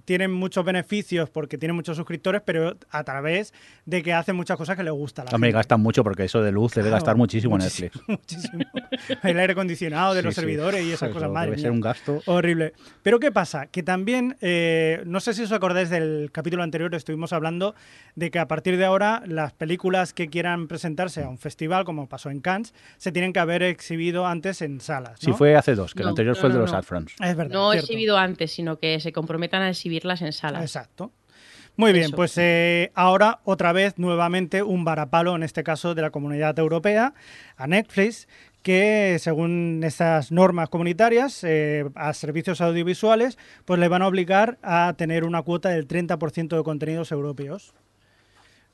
Tienen 0.05 0.33
muchos 0.33 0.65
beneficios 0.65 1.31
porque 1.31 1.59
tienen 1.59 1.75
muchos 1.77 1.97
suscriptores, 1.97 2.43
pero 2.45 2.77
a 2.91 3.05
través 3.05 3.53
de 3.87 4.03
que 4.03 4.13
hacen 4.13 4.37
muchas 4.37 4.57
cosas 4.57 4.77
que 4.77 4.83
les 4.83 4.93
gusta 4.93 5.23
a 5.23 5.25
la 5.27 5.31
Hombre, 5.35 5.49
gente. 5.49 5.59
gastan 5.59 5.81
mucho 5.81 6.03
porque 6.05 6.25
eso 6.25 6.43
de 6.43 6.53
luz 6.53 6.75
debe 6.75 6.89
Claro, 6.89 6.97
gastar 6.97 7.17
muchísimo, 7.17 7.57
muchísimo, 7.57 7.91
Netflix. 8.07 8.09
Muchísimo. 8.09 8.65
El 9.23 9.39
aire 9.39 9.53
acondicionado 9.53 9.78
de 9.87 10.21
Sí, 10.21 10.25
los 10.25 10.35
sí. 10.35 10.41
servidores 10.41 10.85
y 10.85 10.89
esas 10.93 11.09
Eso 11.09 11.15
cosas, 11.15 11.31
madre 11.31 11.51
Debe 11.51 11.63
ser 11.63 11.71
un 11.71 11.81
gasto. 11.81 12.21
Horrible. 12.27 12.73
Pero 13.03 13.19
¿qué 13.21 13.33
pasa? 13.33 13.67
Que 13.67 13.83
también, 13.83 14.37
eh, 14.41 15.03
no 15.07 15.21
sé 15.21 15.35
si 15.35 15.43
os 15.43 15.53
acordáis 15.53 15.91
del 15.91 16.31
capítulo 16.33 16.63
anterior, 16.63 16.95
estuvimos 16.95 17.33
hablando 17.33 17.75
de 18.15 18.31
que 18.31 18.39
a 18.39 18.49
partir 18.49 18.77
de 18.77 18.85
ahora 18.85 19.23
las 19.27 19.53
películas 19.53 20.13
que 20.13 20.29
quieran 20.29 20.69
presentarse 20.69 21.23
a 21.23 21.29
un 21.29 21.39
festival, 21.39 21.85
como 21.85 22.09
pasó 22.09 22.31
en 22.31 22.41
Cannes, 22.41 22.75
se 22.97 23.13
tienen 23.13 23.33
que 23.33 23.41
haber 23.41 23.63
exhibido 23.63 24.27
antes 24.27 24.63
en 24.63 24.81
salas. 24.81 25.19
Sí, 25.21 25.31
¿no? 25.31 25.37
fue 25.37 25.57
hace 25.57 25.75
dos, 25.75 25.95
que 25.95 26.03
el 26.03 26.09
anterior 26.09 26.35
no, 26.37 26.41
fue 26.41 26.49
el 26.49 26.53
de 26.53 26.59
no, 26.59 26.63
los 26.63 26.73
no. 26.73 26.79
Adfrons. 26.79 27.15
Es 27.21 27.37
verdad. 27.37 27.53
No 27.55 27.73
cierto. 27.73 27.87
exhibido 27.87 28.17
antes, 28.19 28.51
sino 28.53 28.79
que 28.79 28.99
se 29.01 29.13
comprometan 29.13 29.63
a 29.63 29.71
exhibirlas 29.71 30.23
en 30.23 30.33
salas. 30.33 30.63
Exacto. 30.63 31.13
Muy 31.77 31.93
bien, 31.93 32.07
Eso. 32.07 32.17
pues 32.17 32.37
eh, 32.39 32.91
ahora 32.97 33.39
otra 33.45 33.73
vez 33.73 33.99
nuevamente 33.99 34.65
un 34.65 34.85
varapalo, 34.85 35.37
en 35.37 35.45
este 35.45 35.63
caso 35.63 35.95
de 35.95 36.03
la 36.03 36.11
comunidad 36.11 36.59
europea, 36.59 37.15
a 37.57 37.69
Netflix, 37.69 38.27
que 38.69 39.17
según 39.19 39.81
estas 39.83 40.31
normas 40.31 40.69
comunitarias 40.69 41.43
eh, 41.43 41.89
a 41.95 42.13
servicios 42.13 42.61
audiovisuales, 42.61 43.39
pues 43.65 43.81
le 43.81 43.89
van 43.89 44.03
a 44.03 44.07
obligar 44.07 44.59
a 44.61 44.93
tener 44.99 45.25
una 45.25 45.41
cuota 45.41 45.71
del 45.71 45.89
30% 45.89 46.55
de 46.55 46.63
contenidos 46.63 47.11
europeos. 47.11 47.73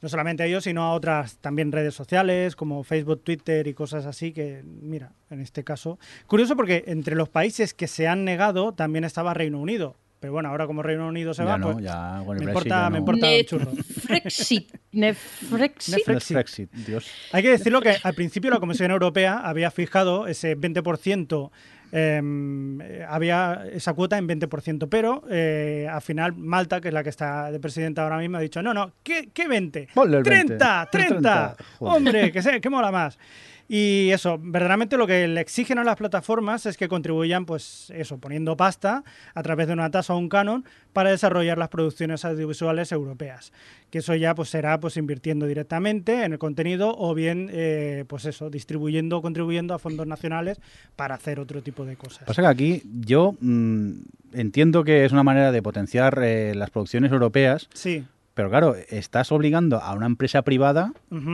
No 0.02 0.08
solamente 0.08 0.42
a 0.42 0.46
ellos, 0.46 0.64
sino 0.64 0.82
a 0.82 0.94
otras 0.94 1.38
también 1.38 1.70
redes 1.70 1.94
sociales 1.94 2.56
como 2.56 2.82
Facebook, 2.82 3.22
Twitter 3.22 3.68
y 3.68 3.74
cosas 3.74 4.04
así 4.04 4.32
que, 4.32 4.64
mira, 4.64 5.12
en 5.30 5.40
este 5.40 5.62
caso. 5.62 6.00
Curioso 6.26 6.56
porque 6.56 6.82
entre 6.88 7.14
los 7.14 7.28
países 7.28 7.72
que 7.72 7.86
se 7.86 8.08
han 8.08 8.24
negado 8.24 8.72
también 8.72 9.04
estaba 9.04 9.32
Reino 9.32 9.60
Unido. 9.60 9.94
Pero 10.24 10.32
bueno, 10.32 10.48
ahora 10.48 10.66
como 10.66 10.82
Reino 10.82 11.06
Unido 11.06 11.34
se 11.34 11.42
Ya 11.42 11.50
va, 11.50 11.58
no, 11.58 11.72
pues 11.72 11.84
ya 11.84 12.22
con 12.24 12.38
el 12.38 12.44
me 12.44 12.50
importa, 12.50 12.84
ya 12.84 12.84
me 12.88 12.92
no. 12.92 12.98
importa 13.00 13.26
un 13.28 13.44
churro. 13.44 13.72
Netflixit. 13.72 14.74
Netflixit. 14.92 15.96
Netflix. 15.98 16.32
Brexit, 16.32 16.72
Dios. 16.72 17.10
Hay 17.30 17.42
que 17.42 17.50
decirlo 17.50 17.82
que 17.82 17.94
al 18.02 18.14
principio 18.14 18.50
la 18.50 18.58
Comisión 18.58 18.90
Europea 18.90 19.42
había 19.44 19.70
fijado 19.70 20.26
ese 20.26 20.56
20%, 20.56 21.50
eh, 21.92 23.04
había 23.06 23.66
esa 23.70 23.92
cuota 23.92 24.16
en 24.16 24.26
20%, 24.26 24.88
pero 24.88 25.24
eh, 25.30 25.86
al 25.92 26.00
final 26.00 26.32
Malta, 26.34 26.80
que 26.80 26.88
es 26.88 26.94
la 26.94 27.02
que 27.02 27.10
está 27.10 27.52
de 27.52 27.60
presidenta 27.60 28.02
ahora 28.02 28.16
mismo, 28.16 28.38
ha 28.38 28.40
dicho, 28.40 28.62
no, 28.62 28.72
no, 28.72 28.92
¿qué, 29.02 29.28
qué 29.34 29.46
20? 29.46 29.88
Ponle 29.92 30.16
el 30.16 30.22
20. 30.22 30.46
30, 30.56 30.88
30, 30.90 31.10
30, 31.20 31.56
joder. 31.80 31.96
hombre, 31.96 32.32
que, 32.32 32.40
sé, 32.40 32.62
que 32.62 32.70
mola 32.70 32.90
más. 32.90 33.18
Y 33.68 34.10
eso, 34.10 34.38
verdaderamente 34.38 34.96
lo 34.98 35.06
que 35.06 35.26
le 35.26 35.40
exigen 35.40 35.78
a 35.78 35.84
las 35.84 35.96
plataformas 35.96 36.66
es 36.66 36.76
que 36.76 36.88
contribuyan, 36.88 37.46
pues 37.46 37.90
eso, 37.94 38.18
poniendo 38.18 38.56
pasta 38.56 39.04
a 39.34 39.42
través 39.42 39.66
de 39.66 39.72
una 39.72 39.90
tasa 39.90 40.14
o 40.14 40.18
un 40.18 40.28
canon 40.28 40.64
para 40.92 41.10
desarrollar 41.10 41.56
las 41.56 41.70
producciones 41.70 42.24
audiovisuales 42.24 42.92
europeas. 42.92 43.52
Que 43.90 43.98
eso 43.98 44.14
ya 44.14 44.34
pues 44.34 44.50
será 44.50 44.80
pues 44.80 44.96
invirtiendo 44.96 45.46
directamente 45.46 46.24
en 46.24 46.32
el 46.32 46.38
contenido 46.38 46.94
o 46.96 47.14
bien, 47.14 47.48
eh, 47.52 48.04
pues 48.06 48.26
eso, 48.26 48.50
distribuyendo 48.50 49.18
o 49.18 49.22
contribuyendo 49.22 49.72
a 49.72 49.78
fondos 49.78 50.06
nacionales 50.06 50.60
para 50.94 51.14
hacer 51.14 51.40
otro 51.40 51.62
tipo 51.62 51.84
de 51.84 51.96
cosas. 51.96 52.24
Pasa 52.24 52.42
que 52.42 52.48
aquí 52.48 52.82
yo 53.00 53.34
mm, 53.40 53.92
entiendo 54.34 54.84
que 54.84 55.04
es 55.04 55.12
una 55.12 55.22
manera 55.22 55.52
de 55.52 55.62
potenciar 55.62 56.20
eh, 56.22 56.54
las 56.54 56.70
producciones 56.70 57.12
europeas, 57.12 57.68
Sí. 57.72 58.04
Pero 58.34 58.50
claro, 58.50 58.74
estás 58.88 59.30
obligando 59.32 59.80
a 59.80 59.94
una 59.94 60.06
empresa 60.06 60.42
privada 60.42 60.92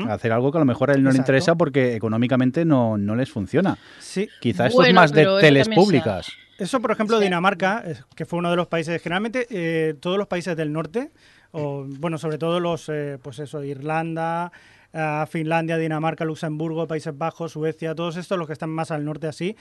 a 0.08 0.12
hacer 0.12 0.32
algo 0.32 0.52
que 0.52 0.58
a 0.58 0.60
lo 0.60 0.66
mejor 0.66 0.90
a 0.90 0.94
él 0.94 1.02
no 1.02 1.10
le 1.10 1.18
interesa 1.18 1.54
porque 1.54 1.96
económicamente 1.96 2.64
no, 2.64 2.98
no 2.98 3.16
les 3.16 3.30
funciona. 3.30 3.78
Sí. 3.98 4.28
Quizá 4.40 4.66
esto 4.66 4.82
es 4.82 4.88
Bueno, 4.88 5.00
más 5.00 5.12
de 5.12 5.26
teles 5.40 5.68
públicas. 5.68 6.30
Eso, 6.58 6.80
por 6.80 6.90
ejemplo, 6.90 7.16
Sí. 7.18 7.24
Dinamarca, 7.24 7.82
que 8.14 8.26
fue 8.26 8.38
uno 8.38 8.50
de 8.50 8.56
los 8.56 8.66
países, 8.66 9.00
generalmente 9.02 9.46
eh, 9.48 9.94
todos 9.98 10.18
los 10.18 10.26
países 10.26 10.54
del 10.56 10.72
norte, 10.72 11.10
o 11.52 11.86
bueno, 11.88 12.18
sobre 12.18 12.36
todo 12.36 12.60
los, 12.60 12.88
eh, 12.90 13.18
pues 13.22 13.38
eso, 13.38 13.64
Irlanda, 13.64 14.52
ah, 14.92 15.26
Finlandia, 15.31 15.76
Dinamarca, 15.79 16.24
Luxemburgo, 16.24 16.87
Países 16.87 17.16
Bajos, 17.16 17.53
Suecia, 17.53 17.94
todos 17.94 18.16
estos, 18.16 18.38
los 18.38 18.46
que 18.46 18.53
están 18.53 18.70
más 18.70 18.90
al 18.90 19.05
norte 19.05 19.26
así, 19.26 19.57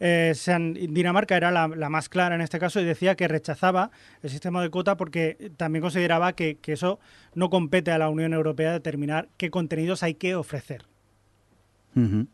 eh, 0.00 0.32
se 0.34 0.52
han- 0.52 0.74
Dinamarca 0.74 1.36
era 1.36 1.50
la, 1.50 1.68
la 1.68 1.88
más 1.88 2.08
clara 2.08 2.34
en 2.34 2.40
este 2.40 2.58
caso 2.58 2.80
y 2.80 2.84
decía 2.84 3.14
que 3.14 3.28
rechazaba 3.28 3.90
el 4.22 4.30
sistema 4.30 4.60
de 4.62 4.70
cuota 4.70 4.96
porque 4.96 5.52
también 5.56 5.82
consideraba 5.82 6.32
que, 6.32 6.56
que 6.56 6.72
eso 6.72 6.98
no 7.34 7.50
compete 7.50 7.90
a 7.92 7.98
la 7.98 8.08
Unión 8.08 8.32
Europea 8.32 8.72
determinar 8.72 9.28
qué 9.36 9.50
contenidos 9.50 10.02
hay 10.02 10.14
que 10.14 10.34
ofrecer. 10.34 10.84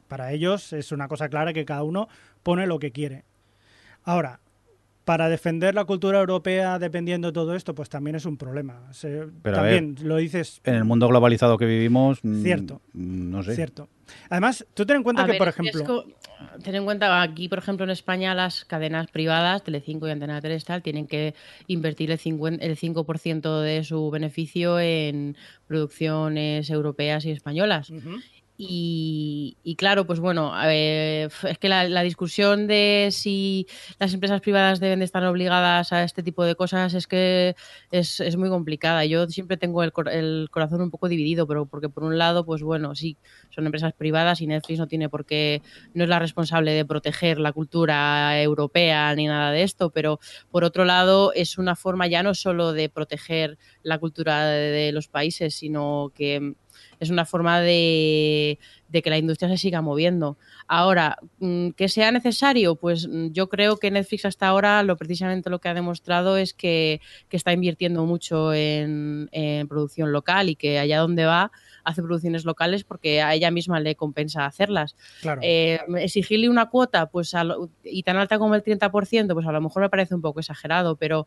Para 0.06 0.32
ellos 0.32 0.72
es 0.72 0.92
una 0.92 1.08
cosa 1.08 1.28
clara 1.28 1.52
que 1.52 1.64
cada 1.64 1.82
uno 1.82 2.08
pone 2.44 2.66
lo 2.66 2.78
que 2.78 2.92
quiere. 2.92 3.24
Ahora, 4.04 4.38
para 5.08 5.30
defender 5.30 5.74
la 5.74 5.86
cultura 5.86 6.18
europea 6.20 6.78
dependiendo 6.78 7.28
de 7.28 7.32
todo 7.32 7.54
esto, 7.54 7.74
pues 7.74 7.88
también 7.88 8.14
es 8.14 8.26
un 8.26 8.36
problema. 8.36 8.92
Se- 8.92 9.24
Pero 9.40 9.56
también 9.56 9.96
lo 10.02 10.18
dices 10.18 10.60
En 10.64 10.74
el 10.74 10.84
mundo 10.84 11.08
globalizado 11.08 11.56
que 11.56 11.64
vivimos, 11.64 12.18
mm, 12.22 12.42
Cierto. 12.42 12.82
mm, 12.92 13.30
no 13.30 13.42
sé. 13.42 13.54
cierto. 13.54 13.88
Además, 14.28 14.66
tú 14.74 14.84
ten 14.84 14.96
en 14.98 15.02
cuenta 15.02 15.22
A 15.22 15.24
que, 15.24 15.32
ver, 15.32 15.38
por 15.38 15.48
es 15.48 15.54
que 15.54 15.62
es 15.62 15.74
ejemplo, 15.76 16.04
ten 16.62 16.74
en 16.74 16.84
cuenta, 16.84 17.22
aquí, 17.22 17.48
por 17.48 17.58
ejemplo, 17.58 17.84
en 17.84 17.90
España, 17.90 18.34
las 18.34 18.66
cadenas 18.66 19.06
privadas, 19.10 19.64
Telecinco 19.64 20.06
y 20.06 20.10
Antena 20.10 20.42
3, 20.42 20.62
tal, 20.66 20.82
tienen 20.82 21.06
que 21.06 21.34
invertir 21.68 22.10
el 22.10 22.18
5%, 22.18 22.58
el 22.60 22.76
5 22.76 23.60
de 23.62 23.84
su 23.84 24.10
beneficio 24.10 24.78
en 24.78 25.38
producciones 25.66 26.68
europeas 26.68 27.24
y 27.24 27.30
españolas. 27.30 27.88
Ujú. 27.88 28.16
Y, 28.60 29.56
y 29.62 29.76
claro, 29.76 30.04
pues 30.04 30.18
bueno, 30.18 30.52
eh, 30.64 31.28
es 31.44 31.58
que 31.58 31.68
la, 31.68 32.02
discusión 32.02 32.66
de 32.66 33.10
si 33.12 33.68
las 34.00 34.12
empresas 34.14 34.40
privadas 34.40 34.80
deben 34.80 34.98
de 34.98 35.04
estar 35.04 35.24
obligadas 35.24 35.92
a 35.92 36.02
este 36.02 36.24
tipo 36.24 36.42
de 36.42 36.56
cosas 36.56 36.92
es 36.94 37.06
que 37.06 37.54
es, 37.92 38.18
es 38.18 38.36
muy 38.36 38.48
complicada. 38.48 39.04
Yo 39.04 39.28
siempre 39.28 39.58
tengo 39.58 39.84
el, 39.84 39.92
cor- 39.92 40.08
el 40.08 40.48
corazón 40.50 40.80
un 40.80 40.90
poco 40.90 41.08
dividido, 41.08 41.46
pero 41.46 41.66
porque 41.66 41.88
por 41.88 42.02
un 42.02 42.18
lado, 42.18 42.44
pues 42.44 42.60
bueno, 42.64 42.96
sí, 42.96 43.16
son 43.50 43.64
empresas 43.66 43.92
privadas 43.94 44.40
y 44.40 44.48
Netflix 44.48 44.80
no 44.80 44.88
tiene 44.88 45.08
por 45.08 45.24
qué, 45.24 45.62
no 45.94 46.02
es 46.02 46.10
la 46.10 46.18
responsable 46.18 46.72
de 46.72 46.84
proteger 46.84 47.38
la 47.38 47.52
cultura 47.52 48.42
europea 48.42 49.14
ni 49.14 49.28
nada 49.28 49.52
de 49.52 49.62
esto, 49.62 49.90
pero 49.90 50.18
por 50.50 50.64
otro 50.64 50.84
lado 50.84 51.32
es 51.32 51.58
una 51.58 51.76
forma 51.76 52.08
ya 52.08 52.24
no 52.24 52.34
solo 52.34 52.72
de 52.72 52.88
proteger 52.88 53.56
la 53.84 53.98
cultura 54.00 54.46
de 54.48 54.90
los 54.90 55.06
países, 55.06 55.54
sino 55.54 56.10
que 56.12 56.54
es 57.00 57.10
una 57.10 57.24
forma 57.24 57.60
de, 57.60 58.58
de 58.88 59.02
que 59.02 59.10
la 59.10 59.18
industria 59.18 59.48
se 59.48 59.56
siga 59.58 59.80
moviendo. 59.82 60.36
Ahora, 60.66 61.18
mm, 61.38 61.70
que 61.70 61.88
sea 61.88 62.10
necesario, 62.12 62.74
pues 62.76 63.06
mm, 63.08 63.28
yo 63.32 63.48
creo 63.48 63.76
que 63.76 63.90
Netflix 63.90 64.24
hasta 64.24 64.48
ahora 64.48 64.82
lo 64.82 64.96
precisamente 64.96 65.48
lo 65.50 65.60
que 65.60 65.68
ha 65.68 65.74
demostrado 65.74 66.36
es 66.36 66.54
que, 66.54 67.00
que 67.28 67.36
está 67.36 67.52
invirtiendo 67.52 68.04
mucho 68.04 68.52
en, 68.52 69.28
en 69.32 69.68
producción 69.68 70.12
local 70.12 70.48
y 70.48 70.56
que 70.56 70.78
allá 70.78 70.98
donde 71.00 71.24
va 71.24 71.50
hace 71.84 72.02
producciones 72.02 72.44
locales 72.44 72.84
porque 72.84 73.22
a 73.22 73.32
ella 73.34 73.50
misma 73.50 73.80
le 73.80 73.94
compensa 73.94 74.44
hacerlas. 74.44 74.94
Claro. 75.22 75.40
Eh, 75.42 75.80
exigirle 75.98 76.48
una 76.50 76.68
cuota 76.68 77.06
pues 77.06 77.32
lo- 77.32 77.70
y 77.82 78.02
tan 78.02 78.16
alta 78.18 78.38
como 78.38 78.54
el 78.54 78.62
30%, 78.62 79.32
pues 79.32 79.46
a 79.46 79.52
lo 79.52 79.60
mejor 79.62 79.82
me 79.82 79.88
parece 79.88 80.14
un 80.14 80.20
poco 80.20 80.40
exagerado, 80.40 80.96
pero 80.96 81.26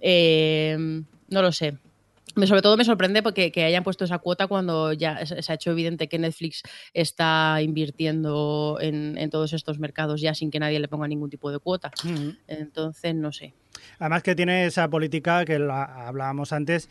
eh, 0.00 0.76
no 1.28 1.42
lo 1.42 1.52
sé. 1.52 1.78
Me- 2.36 2.46
sobre 2.46 2.62
todo 2.62 2.76
me 2.76 2.84
sorprende 2.84 3.22
porque 3.22 3.52
que 3.52 3.64
hayan 3.64 3.84
puesto 3.84 4.04
esa 4.04 4.18
cuota 4.18 4.46
cuando 4.46 4.92
ya 4.92 5.24
se 5.26 5.52
ha 5.52 5.54
hecho 5.54 5.70
evidente 5.70 6.08
que 6.08 6.18
Netflix 6.18 6.62
está 6.92 7.60
invirtiendo 7.62 8.78
en, 8.80 9.16
en 9.18 9.30
todos 9.30 9.52
estos 9.52 9.78
mercados 9.78 10.20
ya 10.20 10.34
sin 10.34 10.50
que 10.50 10.58
nadie 10.58 10.80
le 10.80 10.88
ponga 10.88 11.06
ningún 11.06 11.30
tipo 11.30 11.50
de 11.52 11.58
cuota. 11.58 11.90
Entonces, 12.48 13.14
no 13.14 13.32
sé. 13.32 13.54
Además 13.98 14.22
que 14.22 14.34
tiene 14.34 14.66
esa 14.66 14.88
política 14.88 15.44
que 15.44 15.58
la 15.58 15.84
hablábamos 16.06 16.52
antes, 16.52 16.88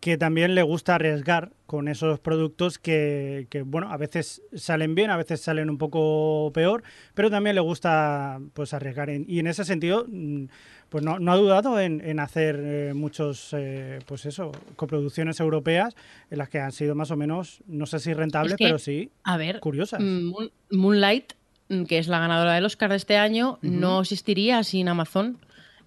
que 0.00 0.18
también 0.18 0.54
le 0.54 0.62
gusta 0.62 0.94
arriesgar 0.96 1.52
con 1.64 1.88
esos 1.88 2.20
productos 2.20 2.78
que, 2.78 3.46
que, 3.50 3.62
bueno, 3.62 3.90
a 3.90 3.96
veces 3.96 4.42
salen 4.54 4.94
bien, 4.94 5.10
a 5.10 5.16
veces 5.16 5.40
salen 5.40 5.70
un 5.70 5.78
poco 5.78 6.50
peor, 6.52 6.82
pero 7.14 7.30
también 7.30 7.54
le 7.56 7.62
gusta 7.62 8.38
pues 8.52 8.72
arriesgar. 8.74 9.08
En- 9.10 9.24
y 9.26 9.38
en 9.38 9.46
ese 9.46 9.64
sentido, 9.64 10.04
mm, 10.08 10.44
pues 10.88 11.02
no, 11.04 11.18
no 11.18 11.32
ha 11.32 11.36
dudado 11.36 11.80
en, 11.80 12.00
en 12.00 12.20
hacer 12.20 12.60
eh, 12.62 12.92
muchos, 12.94 13.52
eh, 13.52 13.98
pues 14.06 14.24
eso, 14.26 14.52
coproducciones 14.76 15.40
europeas 15.40 15.94
en 16.30 16.38
las 16.38 16.48
que 16.48 16.60
han 16.60 16.72
sido 16.72 16.94
más 16.94 17.10
o 17.10 17.16
menos, 17.16 17.60
no 17.66 17.86
sé 17.86 17.98
si 17.98 18.14
rentables, 18.14 18.52
Es 18.52 18.56
que- 18.58 18.64
pero 18.64 18.78
sí 18.78 19.10
A 19.24 19.36
ver, 19.36 19.60
curiosas. 19.60 20.00
Mm, 20.00 20.24
Moon- 20.30 20.52
Moonlight, 20.70 21.32
mm, 21.68 21.84
que 21.84 21.98
es 21.98 22.08
la 22.08 22.20
ganadora 22.20 22.54
del 22.54 22.64
Oscar 22.64 22.90
de 22.90 22.96
este 22.96 23.16
año, 23.16 23.58
no 23.62 24.00
existiría 24.00 24.62
sin 24.64 24.88
Amazon. 24.88 25.38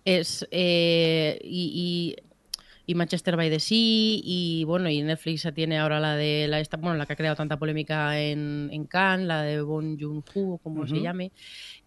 Es 0.05 0.47
eh, 0.51 1.39
y, 1.43 2.15
y- 2.17 2.23
y 2.91 2.95
Manchester 2.95 3.35
by 3.35 3.49
the 3.51 3.59
Sea 3.59 3.77
y 3.77 4.63
bueno 4.65 4.89
y 4.89 5.03
Netflix 5.03 5.47
tiene 5.53 5.77
ahora 5.77 5.99
la 5.99 6.15
de 6.15 6.47
la 6.47 6.59
esta 6.59 6.77
bueno 6.77 6.97
la 6.97 7.05
que 7.05 7.13
ha 7.13 7.15
creado 7.15 7.35
tanta 7.35 7.57
polémica 7.59 8.19
en, 8.19 8.69
en 8.71 8.85
Cannes 8.85 9.27
la 9.27 9.43
de 9.43 9.61
Bon 9.61 9.95
Joon 9.99 10.23
Ho 10.33 10.57
como 10.57 10.87
se 10.87 10.99
llame 10.99 11.31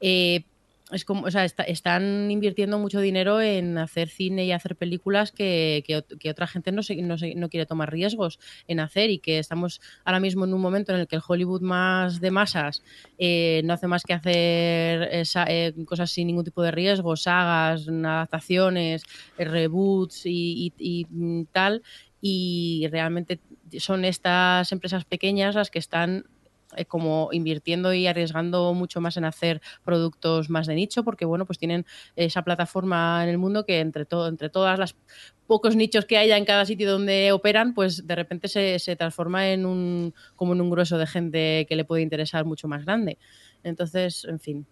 Eh, 0.01 0.45
es 0.93 1.05
como, 1.05 1.27
o 1.27 1.31
sea, 1.31 1.45
está- 1.45 1.63
están 1.65 2.31
invirtiendo 2.31 2.79
mucho 2.79 3.01
dinero 3.01 3.41
en 3.41 3.79
hacer 3.79 4.09
cine 4.09 4.45
y 4.45 4.53
hacer 4.53 4.77
películas 4.77 5.33
que, 5.33 5.83
que 5.87 5.99
ot- 5.99 6.19
que 6.19 6.31
otra 6.31 6.47
gente 6.47 6.73
no, 6.73 6.83
se, 6.83 6.97
no, 7.03 7.19
se- 7.19 7.35
no 7.35 7.49
quiere 7.49 7.67
tomar 7.67 7.91
riesgos 7.91 8.39
en 8.69 8.81
hacer 8.81 9.11
y 9.11 9.19
que 9.19 9.39
estamos 9.39 9.81
ahora 10.05 10.21
mismo 10.21 10.45
en 10.45 10.55
un 10.55 10.61
momento 10.61 10.93
en 10.93 11.01
el 11.01 11.07
que 11.09 11.17
el 11.17 11.23
Hollywood 11.27 11.63
más 11.63 12.21
de 12.21 12.31
masas 12.31 12.83
eh, 13.19 13.63
no 13.65 13.73
hace 13.75 13.87
más 13.87 14.03
que 14.05 14.13
hacer 14.15 15.03
eh, 15.13 15.23
eh, 15.49 15.73
cosas 15.87 16.11
sin 16.11 16.27
ningún 16.27 16.45
tipo 16.45 16.63
de 16.63 16.71
riesgo, 16.71 17.17
sagas, 17.17 17.89
adaptaciones, 17.89 19.03
eh, 19.39 19.45
reboots 19.45 20.23
y, 20.27 20.73
tal. 21.53 21.83
Y 22.21 22.87
realmente 22.91 23.41
son 23.79 24.05
estas 24.05 24.71
empresas 24.73 25.05
pequeñas 25.05 25.55
las 25.55 25.71
que 25.71 25.79
están 25.79 26.25
eh, 26.77 26.85
como 26.85 27.29
invirtiendo 27.33 27.93
y 27.93 28.07
arriesgando 28.07 28.75
mucho 28.75 29.01
más 29.01 29.17
en 29.17 29.25
hacer 29.25 29.61
productos 29.85 30.51
más 30.51 30.67
de 30.67 30.75
nicho, 30.75 31.05
porque 31.05 31.25
bueno, 31.25 31.47
pues 31.47 31.59
tienen 31.59 31.87
esa 32.17 32.43
plataforma 32.43 33.23
en 33.23 33.31
el 33.31 33.39
mundo 33.39 33.65
que 33.65 33.81
entre 33.81 34.05
todo, 34.05 34.29
entre 34.29 34.49
todas 34.49 34.79
las 34.79 34.97
pocos 35.47 35.77
nichos 35.77 36.05
que 36.05 36.19
haya 36.19 36.37
en 36.37 36.45
cada 36.45 36.65
sitio 36.65 36.91
donde 36.91 37.33
operan, 37.33 37.75
pues 37.75 38.07
de 38.07 38.15
repente 38.15 38.49
se, 38.49 38.79
se 38.79 38.97
transforma 38.97 39.51
en 39.51 39.67
un 39.67 40.15
como 40.37 40.55
en 40.55 40.61
un 40.61 40.71
grueso 40.71 40.99
de 40.99 41.07
gente 41.07 41.67
que 41.69 41.77
le 41.77 41.85
puede 41.85 42.03
interesar 42.03 42.45
mucho 42.45 42.69
más 42.69 42.85
grande. 42.85 43.19
Entonces, 43.63 44.25
en 44.25 44.41
fin. 44.41 44.67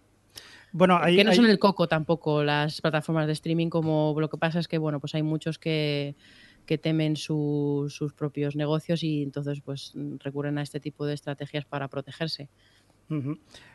Bueno, 0.73 0.97
ahí, 1.01 1.17
que 1.17 1.23
no 1.23 1.33
son 1.33 1.47
el 1.47 1.59
coco 1.59 1.87
tampoco 1.87 2.43
las 2.43 2.79
plataformas 2.79 3.27
de 3.27 3.33
streaming, 3.33 3.69
como 3.69 4.15
lo 4.17 4.29
que 4.29 4.37
pasa 4.37 4.59
es 4.59 4.67
que 4.67 4.77
bueno, 4.77 4.99
pues 5.01 5.13
hay 5.15 5.23
muchos 5.23 5.59
que, 5.59 6.15
que 6.65 6.77
temen 6.77 7.15
su- 7.15 7.87
sus 7.89 8.13
propios 8.13 8.55
negocios 8.55 9.03
y 9.03 9.23
entonces 9.23 9.61
pues 9.61 9.93
recurren 10.19 10.57
a 10.57 10.61
este 10.61 10.79
tipo 10.79 11.05
de 11.05 11.13
estrategias 11.13 11.65
para 11.65 11.87
protegerse. 11.87 12.49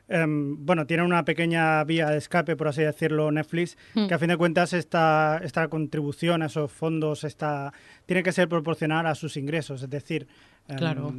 Em, 0.08 0.64
bueno, 0.64 0.86
tiene 0.86 1.02
una 1.02 1.24
pequeña 1.24 1.82
vía 1.84 2.08
de 2.10 2.16
escape, 2.18 2.56
por 2.56 2.68
así 2.68 2.82
decirlo, 2.82 3.30
Netflix, 3.30 3.76
Hmm. 3.94 4.06
que 4.06 4.14
a 4.14 4.18
fin 4.18 4.28
de 4.28 4.36
cuentas 4.36 4.72
esta, 4.72 5.40
esta 5.44 5.68
contribución 5.68 6.42
a 6.42 6.46
esos 6.46 6.70
fondos 6.72 7.22
está, 7.24 7.72
tiene 8.06 8.22
que 8.22 8.32
ser 8.32 8.48
proporcional 8.48 9.06
a 9.06 9.14
sus 9.14 9.36
ingresos. 9.36 9.82
Es 9.82 9.90
decir, 9.90 10.26
em, 10.68 10.76
Claro. 10.76 11.12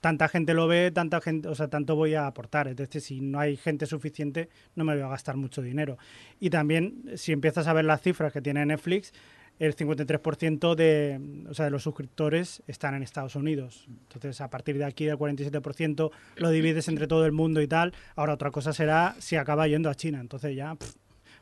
tanta 0.00 0.28
gente 0.28 0.54
lo 0.54 0.66
ve, 0.66 0.90
tanta 0.90 1.20
gente, 1.20 1.48
o 1.48 1.54
sea, 1.54 1.68
tanto 1.68 1.96
voy 1.96 2.14
a 2.14 2.26
aportar. 2.26 2.68
Es 2.68 2.76
decir, 2.76 3.00
si 3.00 3.20
no 3.20 3.38
hay 3.40 3.56
gente 3.56 3.86
suficiente, 3.86 4.48
no 4.74 4.84
me 4.84 4.94
voy 4.94 5.02
a 5.02 5.08
gastar 5.08 5.36
mucho 5.36 5.62
dinero. 5.62 5.96
Y 6.38 6.50
también, 6.50 7.04
si 7.14 7.32
empiezas 7.32 7.66
a 7.68 7.72
ver 7.72 7.84
las 7.86 8.02
cifras 8.02 8.32
que 8.32 8.42
tiene 8.42 8.66
Netflix, 8.66 9.12
el 9.58 9.74
53% 9.74 10.74
de, 10.74 11.20
o 11.48 11.54
sea, 11.54 11.64
de 11.66 11.70
los 11.70 11.82
suscriptores 11.82 12.62
están 12.66 12.94
en 12.94 13.02
Estados 13.02 13.36
Unidos. 13.36 13.86
Entonces, 13.88 14.40
a 14.40 14.50
partir 14.50 14.76
de 14.78 14.84
aquí, 14.84 15.04
del 15.06 15.16
47% 15.16 16.10
lo 16.36 16.50
divides 16.50 16.88
entre 16.88 17.06
todo 17.06 17.24
el 17.26 17.32
mundo 17.32 17.60
y 17.62 17.66
tal. 17.68 17.92
Ahora, 18.16 18.34
otra 18.34 18.50
cosa 18.50 18.72
será 18.72 19.14
si 19.18 19.36
acaba 19.36 19.66
yendo 19.68 19.88
a 19.90 19.94
China. 19.94 20.20
Entonces, 20.20 20.54
ya, 20.54 20.74
pff, 20.74 20.94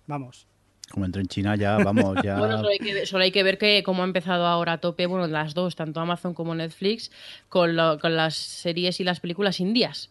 vamos. 0.07 0.46
Como 0.90 1.07
entre 1.07 1.22
en 1.22 1.29
China 1.29 1.57
ya, 1.57 1.79
vamos, 1.79 2.16
ya... 2.22 2.37
Bueno, 2.38 2.59
solo 2.59 2.68
hay, 2.68 2.79
que 2.79 2.92
ver, 2.94 3.07
solo 3.07 3.24
hay 3.24 3.33
que 3.33 3.42
ver 3.42 3.57
que 3.57 3.83
cómo 3.83 4.03
ha 4.03 4.07
empezado 4.07 4.46
ahora 4.46 4.74
a 4.74 4.79
tope, 4.79 5.07
bueno, 5.07 5.27
las 5.27 5.55
dos, 5.55 5.77
tanto 5.77 5.98
Amazon 5.98 6.35
como 6.35 6.55
Netflix, 6.55 7.11
con, 7.48 7.74
lo- 7.74 7.98
con 7.98 8.14
las 8.16 8.35
series 8.35 9.00
y 9.00 9.05
las 9.05 9.18
películas 9.20 9.61
indias. 9.61 10.11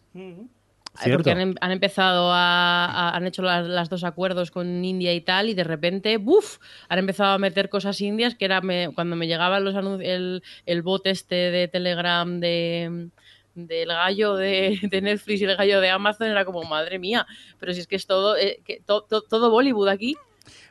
Cierto. 0.96 1.18
Porque 1.18 1.30
han, 1.32 1.40
em- 1.40 1.54
han 1.60 1.72
empezado 1.72 2.30
a, 2.32 2.84
a- 2.86 3.16
han 3.16 3.26
hecho 3.26 3.42
las, 3.42 3.66
las 3.66 3.88
dos 3.88 4.04
acuerdos 4.04 4.50
con 4.50 4.84
India 4.84 5.12
y 5.12 5.20
tal, 5.20 5.48
y 5.48 5.54
de 5.54 5.64
repente, 5.64 6.16
¡buf! 6.18 6.58
Han 6.88 6.98
empezado 7.00 7.32
a 7.32 7.38
meter 7.38 7.68
cosas 7.68 8.00
indias 8.00 8.34
que 8.36 8.44
era 8.44 8.60
me- 8.60 8.90
cuando 8.94 9.16
me 9.16 9.26
llegaban 9.26 9.64
los 9.64 9.74
anuncios, 9.74 10.08
el, 10.08 10.42
el 10.66 10.82
bot 10.82 11.06
este 11.06 11.34
de 11.34 11.68
Telegram 11.68 12.38
de 12.40 13.08
del 13.56 13.86
gallo 13.88 14.34
de, 14.34 14.80
de 14.90 15.00
Netflix 15.00 15.40
y 15.40 15.44
el 15.44 15.56
gallo 15.56 15.80
de 15.80 15.88
Amazon 15.88 16.26
era 16.26 16.44
como 16.44 16.64
madre 16.64 16.98
mía 16.98 17.24
pero 17.60 17.72
si 17.72 17.78
es 17.78 17.86
que 17.86 17.94
es 17.94 18.04
todo 18.04 18.36
eh, 18.36 18.60
que 18.64 18.80
to- 18.84 19.02
to- 19.08 19.22
todo 19.22 19.48
Bollywood 19.48 19.86
aquí 19.86 20.16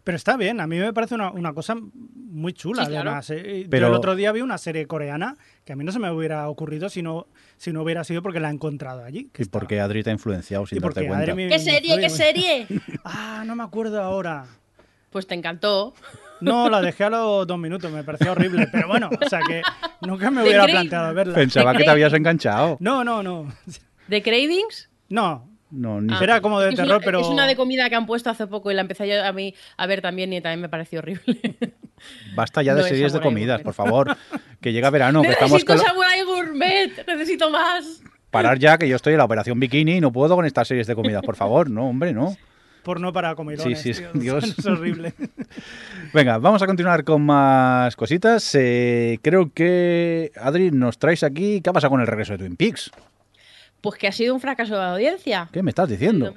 Pero 0.04 0.18
está 0.18 0.36
bien, 0.36 0.60
a 0.60 0.68
mí 0.68 0.78
me 0.80 0.92
parece 0.92 1.16
una, 1.16 1.32
una 1.32 1.54
cosa 1.54 1.76
muy 1.78 2.52
chula, 2.54 2.84
Sí, 2.84 2.92
claro. 2.92 3.10
además. 3.12 3.30
¿eh? 3.30 3.68
Pero- 3.70 3.88
Yo 3.88 3.92
el 3.94 3.98
otro 3.98 4.16
día 4.16 4.32
vi 4.34 4.42
una 4.42 4.58
serie 4.58 4.86
coreana 4.86 5.38
que 5.64 5.72
a 5.74 5.76
mí 5.78 5.84
no 5.86 5.92
se 5.94 6.00
me 6.00 6.12
hubiera 6.12 6.50
ocurrido 6.50 6.90
si 6.90 7.02
no, 7.02 7.28
si 7.58 7.72
no 7.72 7.84
hubiera 7.84 8.04
sido 8.04 8.22
porque 8.22 8.40
la 8.42 8.50
he 8.50 8.54
encontrado 8.54 9.04
allí. 9.04 9.30
que 9.32 9.42
Y 9.42 9.44
está- 9.44 9.60
porque 9.60 9.80
Adri 9.80 10.04
te 10.04 10.10
ha 10.10 10.14
influenciado 10.14 10.66
sin 10.66 10.80
darte 10.80 11.08
cuenta. 11.08 11.24
Adri 11.24 11.34
me- 11.34 11.48
qué 11.50 11.60
serie 11.60 11.98
qué 12.00 12.10
serie 12.10 12.68
Ah, 13.06 13.44
no 13.46 13.56
me 13.56 13.64
acuerdo 13.64 14.02
ahora. 14.02 14.46
pues 15.10 15.26
te 15.28 15.36
encantó 15.36 15.94
No, 16.42 16.70
la 16.70 16.82
dejé 16.82 17.06
a 17.06 17.10
los 17.10 17.48
dos 17.48 17.58
minutos, 17.58 17.90
me 17.90 18.04
pareció 18.04 18.34
horrible. 18.34 18.68
Pero 18.72 18.90
bueno, 18.90 19.10
o 19.26 19.30
sea 19.30 19.40
que 19.48 19.62
nunca 20.02 20.30
me 20.30 20.42
hubiera 20.44 20.66
planteado 20.66 21.14
verla. 21.14 21.36
Pensaba 21.36 21.74
que 21.74 21.84
te 21.86 21.90
habías 21.90 22.12
enganchado. 22.12 22.76
No, 22.82 23.06
no, 23.06 23.24
no. 23.24 23.48
The 24.10 24.22
Cravings 24.22 24.90
No, 25.08 25.48
No, 25.74 26.00
ni 26.02 26.14
Ah. 26.14 26.20
era 26.22 26.40
como 26.42 26.60
de 26.60 26.70
es 26.70 26.76
terror, 26.76 26.98
una, 26.98 27.00
pero. 27.06 27.20
es 27.22 27.28
una 27.28 27.48
de 27.48 27.56
comida 27.56 27.90
que 27.90 27.96
han 27.96 28.06
puesto 28.06 28.30
hace 28.30 28.46
poco 28.48 28.70
y 28.72 28.76
la 28.76 28.82
empecé 28.82 29.08
yo 29.08 29.24
a 29.26 29.32
mí 29.34 29.56
a 29.78 29.88
ver 29.88 30.02
también 30.02 30.32
y 30.32 30.40
también 30.40 30.62
me 30.62 30.70
pareció 30.70 31.00
horrible 31.00 31.24
Basta 32.36 32.62
ya 32.62 32.76
de 32.76 32.82
No 32.82 32.88
series 32.88 33.14
de 33.14 33.20
comidas, 33.22 33.58
Gourmet. 33.58 33.64
por 33.64 33.74
favor. 33.74 34.18
Que 34.62 34.72
llega 34.74 34.90
verano, 34.90 35.22
que 35.22 35.30
estamos 35.30 35.54
necesito 35.54 35.74
con 35.76 35.84
Samurai 35.86 36.22
Gourmet 36.24 37.08
necesito 37.08 37.50
más 37.50 38.02
Parar 38.30 38.58
ya, 38.60 38.78
que 38.78 38.88
yo 38.90 38.96
estoy 38.96 39.14
en 39.14 39.20
la 39.20 39.26
operación 39.26 39.60
bikini 39.60 39.98
y 39.98 40.02
no 40.02 40.12
puedo 40.12 40.36
con 40.36 40.46
estas 40.46 40.68
series 40.68 40.88
de 40.88 40.96
comidas, 40.96 41.22
por 41.22 41.36
favor. 41.36 41.70
No, 41.70 41.88
hombre, 41.90 42.14
no. 42.14 42.36
Porno 42.84 43.14
para 43.14 43.36
comilones. 43.36 43.80
Sí, 43.80 43.94
sí, 43.94 44.02
tío. 44.02 44.10
Dios. 44.40 44.56
Es 44.58 44.66
horrible. 44.66 45.14
Venga, 46.14 46.40
vamos 46.40 46.62
a 46.62 46.66
continuar 46.66 47.04
con 47.04 47.22
más 47.22 47.96
cositas. 47.96 48.54
Eh, 48.56 49.20
creo 49.22 49.52
que, 49.54 50.32
Adri, 50.36 50.72
nos 50.72 50.98
traes 50.98 51.24
aquí. 51.24 51.62
¿Qué 51.62 51.70
ha 51.70 51.74
pasado 51.74 51.92
con 51.92 52.02
el 52.02 52.08
regreso 52.08 52.34
de 52.34 52.40
Twin 52.40 52.56
Peaks? 52.56 52.92
Pues 53.84 54.00
que 54.00 54.08
ha 54.08 54.14
sido 54.14 54.34
un 54.34 54.40
fracaso 54.40 54.76
de 54.76 54.82
audiencia 54.82 55.50
¿Qué 55.52 55.62
me 55.62 55.72
estás 55.72 55.90
diciendo? 55.90 56.34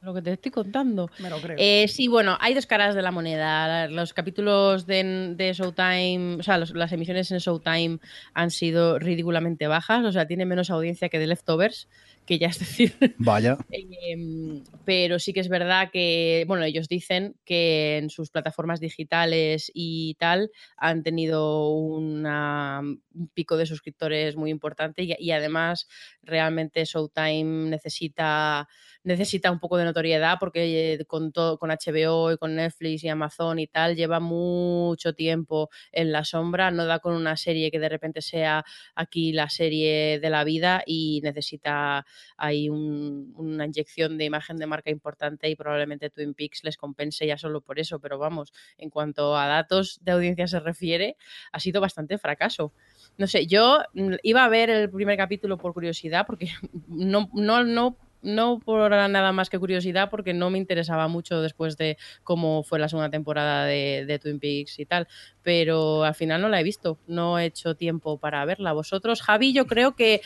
Lo 0.00 0.14
que 0.14 0.22
te 0.22 0.32
estoy 0.32 0.50
contando 0.50 1.10
Me 1.18 1.28
lo 1.28 1.36
creo. 1.38 1.56
Eh, 1.58 1.88
sí, 1.88 2.08
bueno, 2.08 2.38
hay 2.40 2.54
dos 2.54 2.64
caras 2.66 2.94
de 2.94 3.02
la 3.02 3.10
moneda. 3.10 3.86
Los 3.88 4.14
capítulos 4.14 4.86
de, 4.86 5.34
de 5.36 5.52
Showtime, 5.52 6.36
o 6.40 6.42
sea, 6.42 6.56
los- 6.56 6.70
las 6.74 6.92
emisiones 6.92 7.30
en 7.32 7.38
Showtime 7.38 7.98
han 8.32 8.50
sido 8.50 8.98
ridículamente 8.98 9.66
bajas, 9.66 10.04
o 10.06 10.12
sea, 10.12 10.26
tiene 10.26 10.46
menos 10.46 10.70
audiencia 10.70 11.08
que 11.10 11.18
The 11.18 11.26
Leftovers, 11.26 11.86
que 12.26 12.38
ya 12.38 12.48
es 12.48 12.58
decir. 12.58 12.94
Vaya. 13.18 13.56
Em, 13.70 14.62
pero 14.84 15.18
sí 15.18 15.32
que 15.32 15.40
es 15.40 15.48
verdad 15.48 15.90
que, 15.90 16.44
bueno, 16.46 16.64
ellos 16.64 16.88
dicen 16.88 17.36
que 17.44 17.98
en 17.98 18.10
sus 18.10 18.30
plataformas 18.30 18.80
digitales 18.80 19.70
y 19.72 20.14
tal 20.18 20.50
han 20.76 21.02
tenido 21.02 21.70
una, 21.70 22.80
un 22.80 23.28
pico 23.32 23.56
de 23.56 23.66
suscriptores 23.66 24.36
muy 24.36 24.50
importante 24.50 25.02
y, 25.02 25.14
y 25.18 25.30
además 25.30 25.88
realmente 26.22 26.84
Showtime 26.84 27.70
necesita 27.70 28.68
necesita 29.06 29.52
un 29.52 29.60
poco 29.60 29.76
de 29.78 29.84
notoriedad 29.84 30.36
porque 30.40 30.94
eh, 30.94 31.04
con 31.06 31.32
todo, 31.32 31.58
con 31.58 31.70
HBO 31.70 32.32
y 32.32 32.36
con 32.36 32.56
Netflix 32.56 33.04
y 33.04 33.08
Amazon 33.08 33.60
y 33.60 33.68
tal, 33.68 33.94
lleva 33.94 34.18
mucho 34.18 35.14
tiempo 35.14 35.70
en 35.92 36.10
la 36.10 36.24
sombra, 36.24 36.70
no 36.72 36.84
da 36.86 36.98
con 36.98 37.14
una 37.14 37.36
serie 37.36 37.70
que 37.70 37.78
de 37.78 37.88
repente 37.88 38.20
sea 38.20 38.64
aquí 38.96 39.32
la 39.32 39.48
serie 39.48 40.18
de 40.18 40.30
la 40.30 40.42
vida 40.42 40.82
y 40.84 41.20
necesita 41.22 42.04
ahí 42.36 42.68
un, 42.68 43.32
una 43.36 43.66
inyección 43.66 44.18
de 44.18 44.24
imagen 44.24 44.56
de 44.56 44.66
marca 44.66 44.90
importante 44.90 45.48
y 45.48 45.54
probablemente 45.54 46.10
Twin 46.10 46.34
Peaks 46.34 46.64
les 46.64 46.76
compense 46.76 47.26
ya 47.26 47.38
solo 47.38 47.60
por 47.60 47.78
eso, 47.78 48.00
pero 48.00 48.18
vamos, 48.18 48.52
en 48.76 48.90
cuanto 48.90 49.36
a 49.36 49.46
datos 49.46 50.00
de 50.02 50.12
audiencia 50.12 50.48
se 50.48 50.58
refiere, 50.58 51.16
ha 51.52 51.60
sido 51.60 51.80
bastante 51.80 52.18
fracaso. 52.18 52.72
No 53.18 53.28
sé, 53.28 53.46
yo 53.46 53.78
mm, 53.94 54.14
iba 54.24 54.44
a 54.44 54.48
ver 54.48 54.68
el 54.68 54.90
primer 54.90 55.16
capítulo 55.16 55.58
por 55.58 55.72
curiosidad 55.72 56.26
porque 56.26 56.48
no, 56.88 57.30
no, 57.32 57.62
no 57.62 57.96
no 58.26 58.58
por 58.58 58.90
nada 58.90 59.32
más 59.32 59.48
que 59.48 59.58
curiosidad, 59.58 60.10
porque 60.10 60.34
no 60.34 60.50
me 60.50 60.58
interesaba 60.58 61.08
mucho 61.08 61.40
después 61.40 61.76
de 61.76 61.96
cómo 62.24 62.62
fue 62.62 62.78
la 62.78 62.88
segunda 62.88 63.10
temporada 63.10 63.64
de, 63.64 64.20
Twin 64.22 64.40
Peaks 64.40 64.78
y 64.78 64.86
tal, 64.86 65.08
pero 65.42 66.04
al 66.04 66.14
final 66.14 66.40
no 66.40 66.48
la 66.48 66.60
he 66.60 66.64
visto, 66.64 66.98
no 67.06 67.38
he 67.38 67.46
hecho 67.46 67.76
tiempo 67.76 68.18
para 68.18 68.44
verla. 68.44 68.72
Vosotros, 68.72 69.22
Javi, 69.22 69.52
yo 69.52 69.66
creo 69.66 69.94
que, 69.94 70.20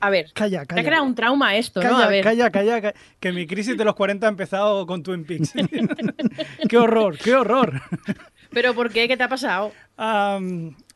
a 0.00 0.10
ver, 0.10 0.32
calla, 0.32 0.64
calla. 0.64 0.74
te 0.74 0.80
ha 0.80 0.84
creado 0.84 1.04
un 1.04 1.14
trauma 1.14 1.56
esto, 1.56 1.80
calla, 1.80 1.92
¿no? 1.92 2.02
A 2.04 2.08
ver. 2.08 2.24
Calla, 2.24 2.50
calla, 2.50 2.80
calla, 2.80 2.98
que 3.18 3.32
mi 3.32 3.46
crisis 3.46 3.76
de 3.76 3.84
los 3.84 3.94
40 3.94 4.26
ha 4.26 4.30
empezado 4.30 4.86
con 4.86 5.02
Twin 5.02 5.24
Peaks. 5.24 5.52
qué 6.68 6.78
horror, 6.78 7.18
qué 7.18 7.34
horror. 7.34 7.80
¿Pero 8.50 8.74
por 8.74 8.90
qué? 8.90 9.08
¿Qué 9.08 9.16
te 9.16 9.22
ha 9.22 9.28
pasado? 9.28 9.72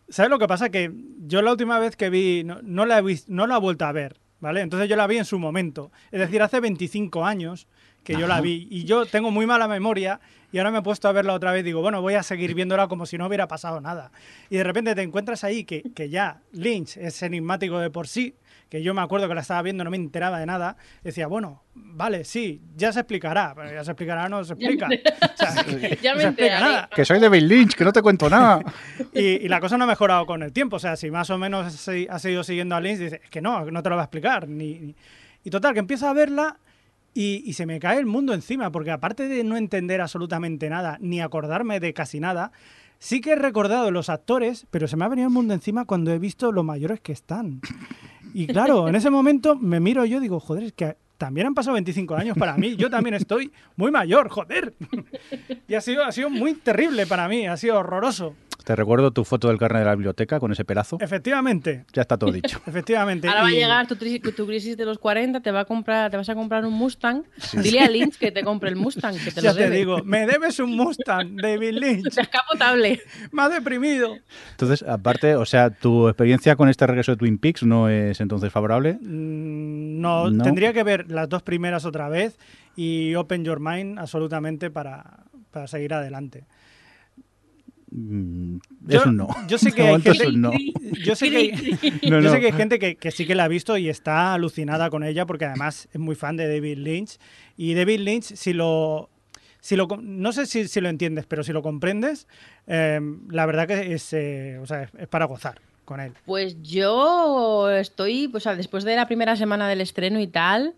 ¿Sabes 0.09 0.31
lo 0.31 0.39
que 0.39 0.47
pasa? 0.47 0.71
Que 0.71 0.93
yo 1.27 1.43
la 1.43 1.53
última 1.53 1.79
vez 1.79 1.97
que 1.97 2.11
vi, 2.11 2.45
no, 2.45 2.87
la 2.87 2.99
he 2.99 3.03
visto, 3.03 3.33
no 3.33 3.47
la 3.47 3.57
he 3.57 3.61
vuelto 3.61 3.85
a 3.85 3.93
ver. 3.93 4.21
¿Vale? 4.45 4.61
Entonces 4.61 4.89
yo 4.89 4.95
la 4.95 5.07
vi 5.07 5.17
en 5.17 5.25
su 5.25 5.39
momento, 5.39 5.91
es 6.13 6.21
decir, 6.21 6.43
hace 6.43 6.61
25 6.61 7.25
años 7.25 7.67
que 8.05 8.13
yo 8.13 8.27
la 8.27 8.43
vi 8.43 8.69
y 8.71 8.85
yo 8.85 9.07
tengo 9.07 9.31
muy 9.31 9.47
mala 9.47 9.67
memoria 9.67 10.21
y 10.53 10.59
ahora 10.59 10.71
me 10.71 10.79
he 10.79 10.83
puesto 10.83 11.09
a 11.09 11.13
verla 11.13 11.33
otra 11.33 11.51
vez 11.51 11.65
digo, 11.65 11.81
bueno, 11.81 12.03
voy 12.03 12.15
a 12.15 12.23
seguir 12.23 12.55
viéndola 12.55 12.87
como 12.87 13.07
si 13.07 13.17
no 13.17 13.27
hubiera 13.27 13.49
pasado 13.49 13.81
nada. 13.81 14.13
Y 14.51 14.57
de 14.59 14.65
repente 14.65 14.95
te 14.95 15.01
encuentras 15.01 15.43
ahí 15.43 15.65
que, 15.65 15.83
que 15.95 16.11
ya 16.11 16.43
Lynch 16.53 16.99
es 16.99 17.23
enigmático 17.23 17.79
de 17.79 17.89
por 17.89 18.07
sí, 18.07 18.35
que 18.75 18.83
yo 18.83 18.93
me 18.93 19.03
acuerdo 19.03 19.29
que 19.29 19.37
la 19.37 19.43
estaba 19.43 19.63
viendo, 19.63 19.85
no 19.85 19.91
me 19.91 19.97
enteraba 19.97 20.41
de 20.41 20.47
nada, 20.47 20.77
decía, 21.05 21.29
bueno, 21.29 21.63
vale, 21.77 22.25
sí, 22.25 22.61
ya 22.75 22.93
se 22.93 22.99
explicará, 22.99 23.53
pero 23.55 23.73
ya 23.73 23.85
se 23.85 23.93
explicará, 23.93 24.29
no 24.29 24.43
se 24.43 24.55
explica. 24.55 24.89
Ya 26.03 26.17
me, 26.17 26.35
Que 26.97 27.05
soy 27.05 27.21
de 27.21 27.29
Bill 27.29 27.47
Lynch, 27.47 27.77
que 27.77 27.85
no 27.85 27.93
te 27.93 28.03
cuento 28.03 28.29
nada. 28.29 28.65
y, 29.13 29.47
la 29.47 29.61
cosa 29.61 29.79
no 29.79 29.85
ha 29.85 29.87
mejorado 29.87 30.27
con 30.27 30.43
el 30.43 30.53
tiempo, 30.53 30.75
o 30.75 30.79
sea, 30.81 30.97
si 30.97 31.09
más 31.09 31.31
o 31.31 31.39
menos 31.39 31.89
has 32.09 32.21
seguido 32.23 32.43
siguiendo 32.43 32.75
a 32.75 32.81
Lynch, 32.81 32.99
dices, 32.99 33.21
es 33.23 33.31
que 33.31 33.41
no, 33.41 33.71
no 33.71 33.81
te 33.81 33.91
lo 33.91 33.95
va 33.95 34.03
a 34.03 34.07
explicar. 34.07 34.49
Ni, 34.49 34.97
Y 35.45 35.51
total, 35.51 35.73
que 35.73 35.79
empiezo 35.79 36.09
a 36.09 36.13
verla 36.13 36.59
y, 37.15 37.45
y, 37.47 37.53
se 37.53 37.67
me 37.67 37.79
cae 37.79 38.01
el 38.01 38.07
mundo 38.07 38.35
encima, 38.35 38.73
porque 38.73 38.91
aparte 38.91 39.29
de 39.29 39.45
no 39.45 39.57
entender 39.57 40.01
absolutamente 40.01 40.69
nada, 40.69 40.99
ni 41.01 41.21
acordarme 41.21 41.79
de 41.79 41.95
casi 41.95 42.19
nada, 42.19 42.51
sí 42.99 43.21
que 43.21 43.33
he 43.33 43.37
recordado 43.37 43.93
los 43.93 44.09
actores, 44.09 44.67
pero 44.73 44.89
se 44.89 44.97
me 44.97 45.05
ha 45.05 45.09
venido 45.09 45.29
el 45.29 45.35
mundo 45.35 45.55
encima 45.55 45.85
cuando 45.85 46.11
he 46.11 46.19
visto 46.19 46.51
lo 46.51 46.65
mayores 46.65 47.01
que 47.01 47.13
están. 47.13 47.61
Y 48.35 48.49
claro, 48.49 48.89
en 48.89 48.97
ese 48.97 49.11
momento 49.11 49.55
me 49.55 49.79
miro 49.79 50.05
yo 50.05 50.19
y 50.19 50.21
digo, 50.21 50.41
joder, 50.41 50.65
es 50.65 50.73
que 50.73 50.97
también 51.17 51.47
han 51.47 51.55
pasado 51.55 51.75
25 51.75 52.17
años 52.17 52.37
para 52.37 52.57
mí. 52.57 52.75
Yo 52.75 52.91
también 52.91 53.15
estoy 53.15 53.53
muy 53.77 53.93
mayor, 53.93 54.29
joder. 54.29 54.75
Y 55.69 55.75
ha 55.75 55.81
sido, 55.81 56.05
ha 56.05 56.11
sido 56.11 56.29
muy 56.29 56.55
terrible 56.55 57.07
para 57.07 57.29
mí, 57.29 57.47
ha 57.47 57.57
sido 57.57 57.79
horroroso. 57.79 58.35
Te 58.65 58.75
recuerdo 58.75 59.11
tu 59.11 59.25
foto 59.25 59.49
del 59.49 59.59
carnet 59.59 59.81
de 59.81 59.85
la 59.85 59.95
biblioteca 59.95 60.41
con 60.41 60.51
ese 60.51 60.65
pelazo. 60.65 60.97
Efectivamente. 60.99 61.85
Ya 61.93 62.03
está 62.03 62.17
todo 62.17 62.33
dicho. 62.33 62.61
Efectivamente. 62.67 63.29
Ahora 63.29 63.43
va 63.43 63.49
a 63.49 63.51
llegar 63.51 63.87
tu, 63.87 63.95
tu, 63.97 64.47
crisis 64.47 64.75
de 64.77 64.87
los 64.87 64.99
40, 64.99 65.41
te 65.41 65.51
va 65.51 65.61
a 65.61 65.65
comprar, 65.67 66.11
te 66.11 66.17
vas 66.17 66.29
a 66.31 66.35
comprar 66.35 66.65
un 66.65 66.73
Mustang. 66.73 67.25
Dile 67.53 67.81
a 67.81 67.89
Lynch 67.89 68.17
que 68.17 68.33
te 68.33 68.43
compre 68.43 68.71
el 68.71 68.77
Mustang, 68.77 69.17
que 69.19 69.31
te 69.31 69.43
ya 69.43 69.51
lo 69.51 69.55
debe. 69.55 69.71
te 69.71 69.77
digo, 69.77 70.03
me 70.03 70.27
debes 70.27 70.59
un 70.61 70.75
Mustang, 70.77 71.37
David 71.37 71.73
Lynch. 71.73 72.05
Descapotable. 72.15 73.03
Me 73.33 73.43
ha 73.43 73.49
deprimido. 73.51 74.17
Entonces, 74.53 74.83
aparte, 74.89 75.37
o 75.37 75.45
sea, 75.45 75.69
tu 75.69 76.09
experiencia 76.09 76.57
con 76.57 76.71
este 76.71 76.87
regreso 76.87 77.13
de 77.13 77.19
Twin 77.19 77.37
Peaks 77.37 77.65
no 77.65 77.91
es 77.91 78.19
entonces 78.23 78.51
favorable. 78.51 78.95
Mm, 78.95 80.01
no, 80.01 80.31
no, 80.31 80.43
tendría 80.43 80.73
que 80.73 80.83
ver 80.83 81.11
las 81.11 81.29
dos 81.29 81.43
primeras 81.43 81.85
otra 81.85 82.09
vez 82.09 82.39
y 82.77 83.15
Open 83.15 83.45
Your 83.45 83.61
Mind 83.61 83.99
absolutamente 83.99 84.71
para, 84.71 85.25
para 85.51 85.67
seguir 85.67 85.93
adelante. 85.93 86.47
Mm, 87.97 88.57
yo, 88.89 89.07
no. 89.07 89.29
Yo 89.49 89.57
sé 89.57 89.73
que 89.73 89.83
hay 89.83 90.03
gente, 90.03 90.25
yo 91.05 91.15
sé 91.15 91.31
que, 91.31 91.37
hay 92.47 92.53
gente 92.53 92.79
que, 92.79 93.11
sí 93.13 93.25
que 93.25 93.37
la 93.37 93.45
ha 93.45 93.49
visto 93.49 93.79
y 93.79 93.89
está 93.89 94.35
alucinada 94.35 94.91
con 94.91 95.05
ella 95.05 95.27
porque 95.27 95.45
además 95.45 95.89
es 95.93 96.01
muy 96.01 96.17
fan 96.17 96.37
de 96.37 96.49
David 96.49 96.79
Lynch. 96.79 97.19
Y 97.57 97.75
David 97.75 98.01
Lynch, 98.01 98.35
si 98.35 98.53
lo... 98.53 99.11
Si 99.61 99.77
lo 99.77 99.87
no 99.99 100.33
sé 100.33 100.45
si, 100.45 100.69
si 100.69 100.83
lo 100.83 100.91
entiendes, 100.91 101.25
pero 101.25 101.43
si 101.43 101.51
lo 101.51 101.63
comprendes, 101.63 102.27
eh, 102.67 103.01
la 103.31 103.47
verdad 103.47 103.67
que 103.67 103.95
es, 103.95 104.13
eh, 104.13 104.59
o 104.61 104.67
sea, 104.67 104.91
es, 104.99 105.09
para 105.09 105.25
gozar 105.25 105.59
con 105.87 106.01
él. 106.01 106.13
Pues 106.27 106.61
yo 106.61 107.71
estoy, 107.71 108.29
pues 108.29 108.45
después 108.45 108.85
de 108.85 108.95
la 108.95 109.07
primera 109.07 109.37
semana 109.37 109.67
del 109.67 109.81
estreno 109.81 110.21
y 110.21 110.27
tal, 110.27 110.75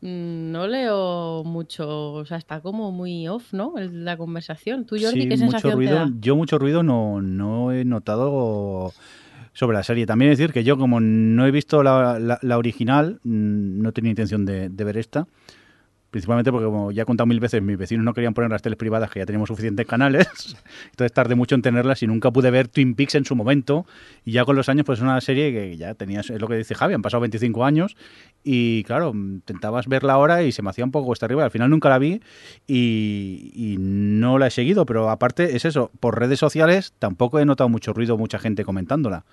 no 0.00 0.66
leo 0.66 1.42
mucho, 1.44 2.12
o 2.12 2.24
sea, 2.24 2.36
está 2.36 2.60
como 2.60 2.92
muy 2.92 3.28
off, 3.28 3.52
¿no? 3.52 3.74
La 3.76 4.16
conversación. 4.16 4.84
¿Tú, 4.84 4.96
Jordi, 5.00 5.28
qué 5.28 5.36
sensación 5.36 5.72
mucho 5.72 5.76
ruido, 5.76 5.92
te 5.92 6.10
da? 6.10 6.16
Yo 6.20 6.36
mucho 6.36 6.58
ruido 6.58 6.82
no, 6.82 7.22
no 7.22 7.72
he 7.72 7.84
notado 7.84 8.92
sobre 9.52 9.76
la 9.76 9.82
serie. 9.82 10.06
También 10.06 10.30
decir 10.30 10.52
que 10.52 10.64
yo, 10.64 10.76
como 10.76 11.00
no 11.00 11.46
he 11.46 11.50
visto 11.50 11.82
la, 11.82 12.18
la, 12.18 12.58
original, 12.58 13.20
mm, 13.24 13.80
no 13.80 13.92
tenía 13.92 14.10
intención 14.10 14.44
de, 14.44 14.68
de 14.68 14.84
ver 14.84 14.98
esta 14.98 15.26
principalmente 16.16 16.50
porque 16.50 16.64
como 16.64 16.92
ya 16.92 17.02
he 17.02 17.04
contado 17.04 17.26
mil 17.26 17.40
veces, 17.40 17.60
mis 17.60 17.76
vecinos 17.76 18.02
no 18.02 18.14
querían 18.14 18.32
poner 18.32 18.50
las 18.50 18.62
teles 18.62 18.78
privadas, 18.78 19.10
que 19.10 19.18
ya 19.18 19.26
teníamos 19.26 19.48
suficientes 19.48 19.86
canales, 19.86 20.26
entonces 20.90 21.12
tardé 21.12 21.34
mucho 21.34 21.54
en 21.54 21.60
tenerlas 21.60 22.02
y 22.02 22.06
nunca 22.06 22.30
pude 22.30 22.50
ver 22.50 22.68
Twin 22.68 22.94
Peaks 22.94 23.16
en 23.16 23.26
su 23.26 23.36
momento, 23.36 23.84
y 24.24 24.32
ya 24.32 24.46
con 24.46 24.56
los 24.56 24.70
años 24.70 24.86
pues 24.86 24.98
es 24.98 25.02
una 25.02 25.20
serie 25.20 25.52
que 25.52 25.76
ya 25.76 25.92
tenías, 25.92 26.30
es 26.30 26.40
lo 26.40 26.48
que 26.48 26.54
dice 26.54 26.74
Javi, 26.74 26.94
han 26.94 27.02
pasado 27.02 27.20
25 27.20 27.66
años, 27.66 27.98
y 28.42 28.82
claro, 28.84 29.12
intentabas 29.14 29.88
verla 29.88 30.14
ahora 30.14 30.42
y 30.42 30.52
se 30.52 30.62
me 30.62 30.70
hacía 30.70 30.86
un 30.86 30.90
poco 30.90 31.04
cuesta 31.04 31.26
arriba, 31.26 31.44
al 31.44 31.50
final 31.50 31.68
nunca 31.68 31.90
la 31.90 31.98
vi 31.98 32.22
y, 32.66 33.52
y 33.54 33.76
no 33.78 34.38
la 34.38 34.46
he 34.46 34.50
seguido, 34.50 34.86
pero 34.86 35.10
aparte 35.10 35.54
es 35.54 35.66
eso, 35.66 35.90
por 36.00 36.18
redes 36.18 36.38
sociales 36.38 36.94
tampoco 36.98 37.40
he 37.40 37.44
notado 37.44 37.68
mucho 37.68 37.92
ruido, 37.92 38.16
mucha 38.16 38.38
gente 38.38 38.64
comentándola. 38.64 39.26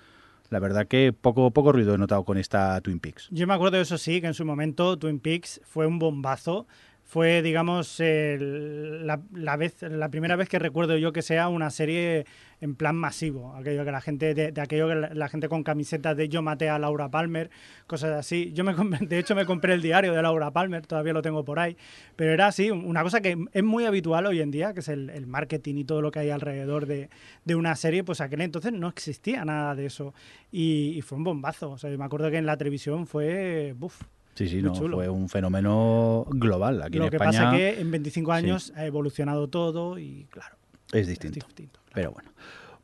La 0.50 0.58
verdad 0.58 0.86
que 0.86 1.12
poco, 1.12 1.50
poco 1.50 1.72
ruido 1.72 1.94
he 1.94 1.98
notado 1.98 2.24
con 2.24 2.38
esta 2.38 2.80
Twin 2.80 3.00
Peaks. 3.00 3.28
Yo 3.30 3.46
me 3.46 3.54
acuerdo 3.54 3.80
eso 3.80 3.98
sí, 3.98 4.20
que 4.20 4.26
en 4.26 4.34
su 4.34 4.44
momento 4.44 4.98
Twin 4.98 5.18
Peaks 5.18 5.60
fue 5.64 5.86
un 5.86 5.98
bombazo 5.98 6.66
fue, 7.04 7.42
digamos, 7.42 7.96
la, 8.00 9.20
la, 9.32 9.56
vez, 9.56 9.82
la 9.82 10.08
primera 10.08 10.36
vez 10.36 10.48
que 10.48 10.58
recuerdo 10.58 10.96
yo 10.96 11.12
que 11.12 11.22
sea 11.22 11.48
una 11.48 11.70
serie 11.70 12.24
en 12.64 12.74
plan 12.74 12.96
masivo. 12.96 13.54
Aquello 13.54 13.84
que 13.84 13.92
la 13.92 14.00
gente, 14.00 14.34
de, 14.34 14.60
aquello 14.60 14.88
que 14.88 15.14
la, 15.14 15.28
gente 15.28 15.50
con 15.50 15.62
camisetas 15.62 16.16
de 16.16 16.30
yo 16.30 16.40
maté 16.40 16.70
a 16.70 16.78
Laura 16.78 17.10
Palmer, 17.10 17.50
cosas 17.86 18.12
así. 18.12 18.52
Yo 18.54 18.64
me 18.64 18.74
de 19.00 19.18
hecho 19.18 19.34
me 19.34 19.44
compré 19.44 19.74
el 19.74 19.82
diario 19.82 20.14
de 20.14 20.22
Laura 20.22 20.50
Palmer, 20.50 20.86
todavía 20.86 21.12
lo 21.12 21.20
tengo 21.20 21.44
por 21.44 21.58
ahí. 21.58 21.76
Pero 22.16 22.32
era 22.32 22.46
así, 22.46 22.70
una 22.70 23.02
cosa 23.02 23.20
que 23.20 23.36
es 23.52 23.62
muy 23.62 23.84
habitual 23.84 24.26
hoy 24.26 24.40
en 24.40 24.50
día, 24.50 24.72
que 24.72 24.80
es 24.80 24.88
el, 24.88 25.26
marketing 25.26 25.76
y 25.76 25.84
todo 25.84 26.00
lo 26.00 26.10
que 26.10 26.20
hay 26.20 26.30
alrededor 26.30 26.86
de, 26.86 27.10
de, 27.44 27.54
una 27.54 27.76
serie, 27.76 28.02
pues 28.02 28.20
aquel 28.20 28.40
entonces 28.40 28.72
no 28.72 28.88
existía 28.88 29.44
nada 29.44 29.74
de 29.74 29.86
eso. 29.86 30.14
Y, 30.50 31.02
fue 31.02 31.18
un 31.18 31.24
bombazo. 31.24 31.72
O 31.72 31.78
sea, 31.78 31.90
me 31.90 32.04
acuerdo 32.04 32.30
que 32.30 32.38
en 32.38 32.46
la 32.46 32.56
televisión 32.56 33.06
fue, 33.06 33.74
buf, 33.76 34.00
Sí, 34.34 34.48
sí, 34.48 34.62
no, 34.62 34.74
fue 34.74 35.08
un 35.08 35.28
fenómeno 35.28 36.26
global. 36.30 36.82
Aquí 36.82 36.98
Lo 36.98 37.04
en 37.04 37.10
que 37.10 37.16
España, 37.16 37.44
pasa 37.44 37.56
es 37.56 37.74
que 37.74 37.80
en 37.80 37.90
25 37.90 38.32
años 38.32 38.72
ha 38.76 38.84
evolucionado 38.84 39.48
todo 39.48 39.98
y 39.98 40.26
claro. 40.30 40.56
Es 40.92 41.06
distinto. 41.06 41.38
Es 41.38 41.46
distinto 41.46 41.80
claro. 41.80 41.92
Pero 41.94 42.10
bueno. 42.12 42.30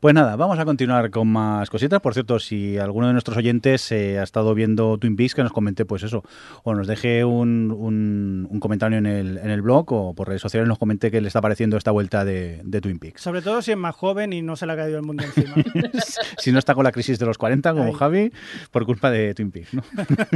Pues 0.01 0.15
nada, 0.15 0.35
vamos 0.35 0.57
a 0.57 0.65
continuar 0.65 1.11
con 1.11 1.27
más 1.27 1.69
cositas. 1.69 2.01
Por 2.01 2.15
cierto, 2.15 2.39
si 2.39 2.79
alguno 2.79 3.05
de 3.05 3.13
nuestros 3.13 3.37
oyentes 3.37 3.91
eh, 3.91 4.17
ha 4.17 4.23
estado 4.23 4.55
viendo 4.55 4.97
Twin 4.97 5.15
Peaks, 5.15 5.35
que 5.35 5.43
nos 5.43 5.53
comente 5.53 5.85
pues 5.85 6.01
eso, 6.01 6.23
o 6.63 6.73
nos 6.73 6.87
deje 6.87 7.23
un, 7.23 7.69
un, 7.69 8.59
comentario 8.59 8.97
en 8.97 9.05
el, 9.05 9.37
en 9.37 9.51
el 9.51 9.61
blog 9.61 9.93
o 9.93 10.15
por 10.15 10.27
redes 10.27 10.41
sociales 10.41 10.67
nos 10.67 10.79
comente 10.79 11.11
qué 11.11 11.21
le 11.21 11.27
está 11.27 11.39
pareciendo 11.39 11.77
esta 11.77 11.91
vuelta 11.91 12.25
de, 12.25 12.61
de, 12.63 12.81
Twin 12.81 12.97
Peaks. 12.97 13.21
Sobre 13.21 13.43
todo 13.43 13.61
si 13.61 13.73
es 13.73 13.77
más 13.77 13.93
joven 13.93 14.33
y 14.33 14.41
no 14.41 14.55
se 14.55 14.65
le 14.65 14.73
ha 14.73 14.75
caído 14.75 14.97
el 14.97 15.03
mundo 15.03 15.23
encima. 15.23 15.53
si 16.39 16.51
no 16.51 16.57
está 16.57 16.73
con 16.73 16.83
la 16.83 16.91
crisis 16.91 17.19
de 17.19 17.27
los 17.27 17.37
40 17.37 17.71
como 17.71 17.93
Javi, 17.93 18.31
por 18.71 18.87
culpa 18.87 19.11
de 19.11 19.35
Twin 19.35 19.51
Peaks. 19.51 19.71
¿no? 19.75 19.83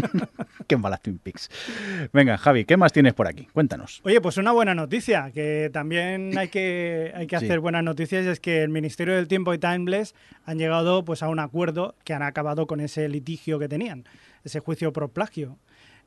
qué 0.68 0.78
malas 0.78 1.02
Twin 1.02 1.18
Peaks. 1.18 1.50
Venga, 2.14 2.38
Javi, 2.38 2.66
¿qué 2.66 2.78
más 2.78 2.94
tienes 2.94 3.16
por 3.16 3.26
aquí? 3.26 3.48
Cuéntanos. 3.52 4.02
Oye, 4.04 4.22
pues 4.22 4.38
una 4.38 4.52
buena 4.52 4.76
noticia, 4.76 5.32
que 5.34 5.72
también 5.74 6.38
hay 6.38 6.50
que, 6.50 7.12
hay 7.16 7.26
que 7.26 7.36
hacer 7.36 7.54
sí. 7.54 7.58
buenas 7.58 7.84
noticias, 7.84 8.28
es 8.28 8.40
que 8.40 8.62
el 8.62 8.70
Ministerio 8.70 9.16
del 9.16 9.28
Tiempo 9.28 9.55
Timeless 9.58 10.16
han 10.46 10.58
llegado 10.58 11.04
pues 11.06 11.24
a 11.24 11.30
un 11.30 11.40
acuerdo 11.40 11.96
que 12.04 12.14
han 12.14 12.24
acabado 12.24 12.68
con 12.68 12.80
ese 12.80 13.08
litigio 13.10 13.60
que 13.60 13.68
tenían, 13.68 14.06
ese 14.44 14.60
juicio 14.60 14.94
por 14.94 15.10
plagio. 15.10 15.58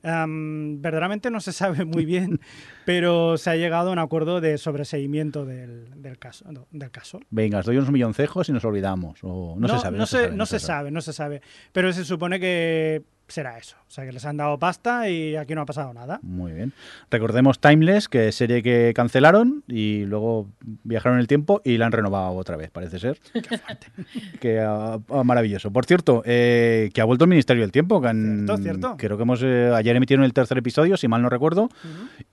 Um, 0.04 0.80
verdaderamente 0.80 1.28
no 1.28 1.40
se 1.40 1.52
sabe 1.52 1.84
muy 1.84 2.04
bien, 2.04 2.40
pero 2.84 3.36
se 3.36 3.50
ha 3.50 3.56
llegado 3.56 3.90
a 3.90 3.92
un 3.92 3.98
acuerdo 3.98 4.40
de 4.40 4.56
sobreseimiento 4.56 5.44
del, 5.44 6.00
del 6.00 6.18
caso, 6.18 6.44
del 6.70 6.90
caso. 6.92 7.18
Venga, 7.30 7.58
os 7.58 7.66
doy 7.66 7.78
unos 7.78 7.90
milloncejos 7.90 8.48
y 8.48 8.52
nos 8.52 8.64
olvidamos. 8.64 9.18
O 9.22 9.56
no, 9.58 9.66
se 9.66 9.78
sabe. 9.80 9.98
No, 9.98 10.06
se, 10.06 10.30
no 10.30 10.46
se 10.46 10.60
sabe, 10.60 10.92
no 10.92 11.00
se 11.00 11.12
sabe. 11.12 11.42
Pero 11.72 11.92
se 11.92 12.04
supone 12.04 12.38
que 12.38 13.02
será 13.28 13.56
eso. 13.58 13.76
O 13.86 13.90
sea, 13.90 14.04
que 14.04 14.12
les 14.12 14.24
han 14.26 14.36
dado 14.36 14.58
pasta 14.58 15.08
y 15.08 15.36
aquí 15.36 15.54
no 15.54 15.60
ha 15.62 15.66
pasado 15.66 15.92
nada. 15.94 16.18
Muy 16.22 16.52
bien. 16.52 16.72
Recordemos 17.10 17.58
Timeless, 17.60 18.08
que 18.08 18.28
es 18.28 18.34
serie 18.34 18.62
que 18.62 18.92
cancelaron 18.94 19.62
y 19.68 20.04
luego 20.06 20.48
viajaron 20.84 21.18
el 21.18 21.26
tiempo 21.26 21.60
y 21.64 21.78
la 21.78 21.86
han 21.86 21.92
renovado 21.92 22.32
otra 22.36 22.56
vez, 22.56 22.70
parece 22.70 22.98
ser. 22.98 23.18
Qué 23.32 23.58
fuerte. 23.58 23.86
que 24.40 24.60
ah, 24.60 24.98
ah, 25.10 25.24
maravilloso. 25.24 25.70
Por 25.70 25.86
cierto, 25.86 26.22
eh, 26.26 26.90
que 26.92 27.00
ha 27.00 27.04
vuelto 27.04 27.24
el 27.24 27.30
Ministerio 27.30 27.62
del 27.62 27.72
Tiempo. 27.72 28.00
Que 28.00 28.08
han- 28.08 28.46
Cierto, 28.46 28.62
cierto. 28.62 28.94
Creo 28.98 29.16
que 29.16 29.22
hemos 29.22 29.40
eh, 29.42 29.70
ayer 29.74 29.94
emitieron 29.96 30.24
el 30.24 30.32
tercer 30.32 30.58
episodio, 30.58 30.96
si 30.96 31.06
mal 31.08 31.22
no 31.22 31.28
recuerdo. 31.28 31.68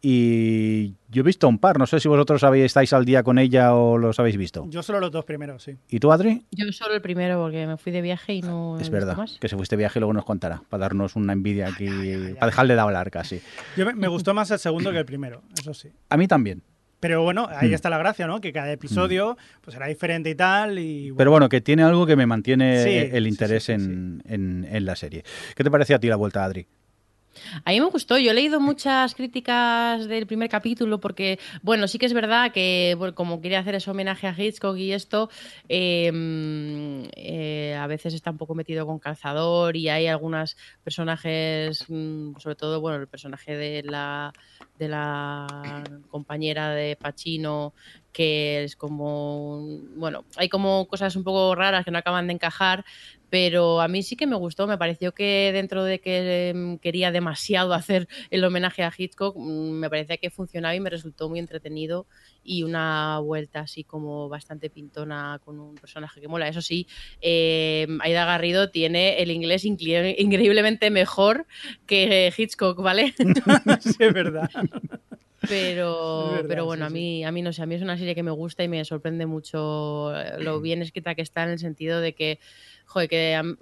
Y 0.02 0.94
yo 1.16 1.22
he 1.22 1.24
visto 1.24 1.48
un 1.48 1.58
par. 1.58 1.80
No 1.80 1.88
sé 1.88 2.00
si 2.00 2.08
vosotros 2.08 2.44
habéis, 2.44 2.66
estáis 2.66 2.92
al 2.94 3.06
día 3.06 3.24
con 3.24 3.40
ella 3.40 3.74
o 3.74 3.98
los 3.98 4.20
habéis 4.20 4.38
visto. 4.38 4.66
Yo 4.70 4.84
solo 4.84 5.00
los 5.00 5.12
dos 5.12 5.26
primeros, 5.26 5.64
sí. 5.64 5.76
¿Y 5.90 6.00
tú, 6.00 6.12
Adri? 6.12 6.46
Yo 6.52 6.72
solo 6.72 6.94
el 6.94 7.02
primero 7.02 7.40
porque 7.42 7.66
me 7.66 7.78
fui 7.78 7.92
de 7.92 8.02
viaje 8.02 8.34
y 8.34 8.42
no 8.42 8.74
he 8.78 8.82
Es 8.82 8.90
visto 8.90 8.94
verdad, 8.94 9.18
más. 9.18 9.38
que 9.40 9.48
se 9.48 9.56
fuiste 9.56 9.76
de 9.76 9.80
viaje 9.80 9.98
y 9.98 10.02
luego 10.02 10.14
nos 10.14 10.26
contará, 10.26 10.62
para 10.70 10.82
darnos 10.82 11.16
una 11.16 11.34
envidia 11.34 11.68
aquí, 11.70 11.88
para 12.36 12.48
dejarle 12.48 12.76
de 12.76 12.80
hablar 12.82 13.10
casi. 13.10 13.42
Yo 13.78 13.86
me, 13.86 13.94
me 13.94 14.08
gustó 14.08 14.34
más 14.34 14.52
el 14.52 14.60
segundo 14.60 14.92
que 14.92 15.00
el 15.00 15.06
primero, 15.06 15.42
eso 15.60 15.74
sí. 15.74 15.90
A 16.10 16.18
mí 16.18 16.28
también. 16.28 16.62
Pero 17.00 17.22
bueno, 17.24 17.48
ahí 17.52 17.70
Mm. 17.70 17.74
está 17.74 17.90
la 17.90 17.98
gracia, 18.00 18.26
¿no? 18.26 18.42
Que 18.42 18.52
cada 18.52 18.72
episodio 18.72 19.38
pues 19.62 19.74
será 19.74 19.86
diferente 19.88 20.30
y 20.32 20.36
tal. 20.36 20.80
Y, 20.80 21.12
Pero 21.16 21.30
bueno, 21.30 21.50
que 21.50 21.62
tiene 21.62 21.84
algo 21.84 22.06
que 22.08 22.16
me 22.16 22.26
mantiene 22.26 22.84
Sí, 22.84 22.90
el 23.16 23.28
interés 23.28 23.64
sí, 23.66 23.76
sí, 23.76 23.82
en, 23.84 24.24
en- 24.28 24.68
en 24.70 24.86
la 24.86 24.96
serie. 24.96 25.24
¿Qué 25.56 25.64
te 25.64 25.70
parece 25.70 25.94
a 25.94 26.00
ti 26.00 26.08
la 26.08 26.16
vuelta, 26.16 26.44
Adri? 26.44 26.66
A 27.64 27.72
mí 27.72 27.80
me 27.80 27.88
gustó, 27.88 28.18
yo 28.18 28.32
he 28.32 28.34
leído 28.34 28.60
muchas 28.60 29.16
críticas 29.16 30.08
del 30.08 30.28
primer 30.28 30.50
capítulo 30.50 31.00
porque, 31.00 31.40
bueno, 31.62 31.88
sí 31.88 31.98
que 31.98 32.06
es 32.06 32.14
verdad 32.14 32.52
que 32.52 32.98
como 33.16 33.42
quería 33.42 33.60
hacer 33.60 33.76
ese 33.76 33.92
homenaje 33.92 34.28
a 34.28 34.36
Hitchcock 34.38 34.78
y 34.78 34.92
esto, 34.94 35.30
mm, 35.66 37.08
eh, 37.16 37.78
a 37.80 37.88
veces 37.88 38.14
está 38.14 38.32
un 38.32 38.38
poco 38.38 38.56
metido 38.56 38.86
con 38.86 39.00
calzador 39.00 39.76
y 39.76 39.90
hay 39.90 40.08
algunos 40.08 40.58
personajes, 40.84 41.86
mm, 41.88 42.38
sobre 42.38 42.56
todo, 42.56 42.82
bueno, 42.82 43.00
el 43.00 43.08
personaje 43.08 43.56
de 43.56 43.84
la, 43.84 44.34
de 44.78 44.88
la 44.88 45.84
compañera 46.10 46.70
de 46.72 46.96
Pacino 46.96 47.74
que 48.16 48.64
es 48.64 48.78
como, 48.78 49.60
bueno, 49.98 50.24
hay 50.38 50.48
como 50.48 50.88
cosas 50.88 51.18
un 51.18 51.26
poco 51.26 51.54
raras 51.54 51.84
que 51.84 51.92
no 51.92 51.98
acaban 51.98 52.28
de 52.28 52.34
encajar, 52.34 52.86
pero 53.30 53.82
a 53.82 53.90
mí 53.90 54.04
sí 54.04 54.16
que 54.16 54.26
me 54.26 54.38
gustó, 54.38 54.68
me 54.68 54.78
pareció 54.78 55.12
que 55.12 55.52
dentro 55.52 55.84
de 55.84 56.00
que 56.00 56.50
em, 56.50 56.78
quería 56.80 57.12
demasiado 57.12 57.74
hacer 57.74 58.08
el 58.30 58.42
homenaje 58.46 58.84
a 58.84 58.94
Hitchcock, 58.98 59.36
mm, 59.38 59.72
me 59.72 59.90
parecía 59.90 60.16
que 60.16 60.30
funcionaba 60.30 60.74
y 60.74 60.80
me 60.80 60.90
resultó 60.90 61.28
muy 61.28 61.40
entretenido 61.40 62.08
y 62.42 62.64
una 62.64 63.20
vuelta 63.20 63.60
así 63.60 63.84
como 63.84 64.30
bastante 64.30 64.70
pintona 64.70 65.42
con 65.44 65.60
un 65.60 65.76
personaje 65.76 66.22
que 66.22 66.30
mola. 66.30 66.48
Eso 66.48 66.62
sí, 66.62 66.88
eh, 67.20 67.86
Aida 68.00 68.24
Garrido 68.24 68.70
tiene 68.72 69.22
el 69.22 69.30
inglés 69.30 69.66
incre- 69.66 70.16
increíblemente 70.18 70.90
mejor 70.90 71.48
que 71.86 72.32
Hitchcock, 72.38 72.82
¿vale? 72.82 73.14
sí, 73.82 73.96
es 74.00 74.14
verdad. 74.14 74.50
Pero, 75.48 76.32
verdad, 76.32 76.46
pero 76.48 76.66
bueno, 76.66 76.86
sí, 76.86 76.92
a 76.92 76.94
mí, 76.94 77.26
a 77.26 77.32
mí 77.32 77.42
no 77.42 77.54
sé, 77.54 77.62
a 77.62 77.66
mí 77.66 77.76
es 77.76 77.82
una 77.82 77.98
serie 77.98 78.16
que 78.16 78.24
me 78.24 78.32
gusta 78.32 78.64
y 78.64 78.68
me 78.68 78.84
sorprende 78.86 79.26
mucho 79.26 80.16
eh, 80.16 80.36
lo 80.40 80.60
bien 80.62 80.82
escrita 80.82 81.16
que 81.16 81.22
está 81.22 81.44
en 81.44 81.50
el 81.50 81.60
sentido 81.60 82.02
de 82.02 82.14
que, 82.14 82.40
joder, 82.86 83.10
que 83.10 83.56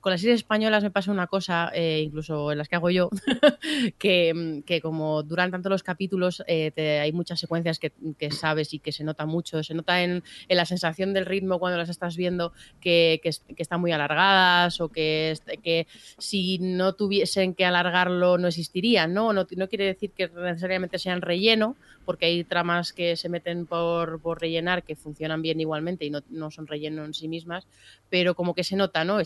con 0.00 0.12
las 0.12 0.20
series 0.20 0.40
españolas 0.40 0.82
me 0.82 0.90
pasa 0.90 1.10
una 1.10 1.26
cosa, 1.26 1.70
eh, 1.74 2.02
incluso 2.04 2.52
en 2.52 2.58
las 2.58 2.68
que 2.68 2.76
hago 2.76 2.90
yo, 2.90 3.10
que, 3.98 4.32
mm, 4.34 4.62
que 4.62 4.80
como 4.80 5.22
duran 5.22 5.50
tanto 5.50 5.68
los 5.68 5.82
capítulos, 5.82 6.42
eh, 6.46 6.72
hay 7.02 7.12
muchas 7.12 7.40
secuencias 7.40 7.78
que, 7.78 7.92
que 8.18 8.30
sabes 8.30 8.72
y 8.74 8.78
que 8.78 8.92
se 8.92 9.04
nota 9.04 9.26
mucho, 9.26 9.62
se 9.62 9.74
nota 9.74 10.02
en, 10.02 10.22
en 10.48 10.56
la 10.56 10.66
sensación 10.66 11.12
del 11.14 11.26
ritmo 11.26 11.58
cuando 11.58 11.78
las 11.78 11.88
estás 11.88 12.16
viendo 12.16 12.52
que, 12.80 13.20
que, 13.22 13.30
es- 13.30 13.40
que 13.40 13.62
están 13.62 13.80
muy 13.80 13.92
alargadas 13.92 14.80
o 14.80 14.88
que, 14.90 15.36
que 15.62 15.86
si 16.18 16.58
no 16.58 16.94
tuviesen 16.94 17.54
que 17.54 17.64
alargarlo 17.64 18.38
no 18.38 18.48
existirían, 18.48 19.12
¿no? 19.14 19.32
No, 19.32 19.46
no 19.56 19.68
quiere 19.68 19.84
decir 19.86 20.12
que 20.12 20.28
necesariamente 20.28 20.98
sean 20.98 21.22
relleno, 21.22 21.76
porque 22.04 22.26
hay 22.26 22.44
tramas 22.44 22.92
que 22.92 23.16
se 23.16 23.28
meten 23.28 23.66
por, 23.66 24.20
por 24.20 24.40
rellenar 24.40 24.82
que 24.84 24.96
funcionan 24.96 25.42
bien 25.42 25.60
igualmente 25.60 26.04
y 26.04 26.10
no, 26.10 26.20
no 26.28 26.50
son 26.50 26.66
relleno 26.66 27.04
en 27.04 27.14
sí 27.14 27.28
mismas, 27.28 27.66
pero 28.08 28.34
como 28.34 28.54
que 28.54 28.64
se 28.64 28.76
nota, 28.76 29.04
¿no? 29.04 29.18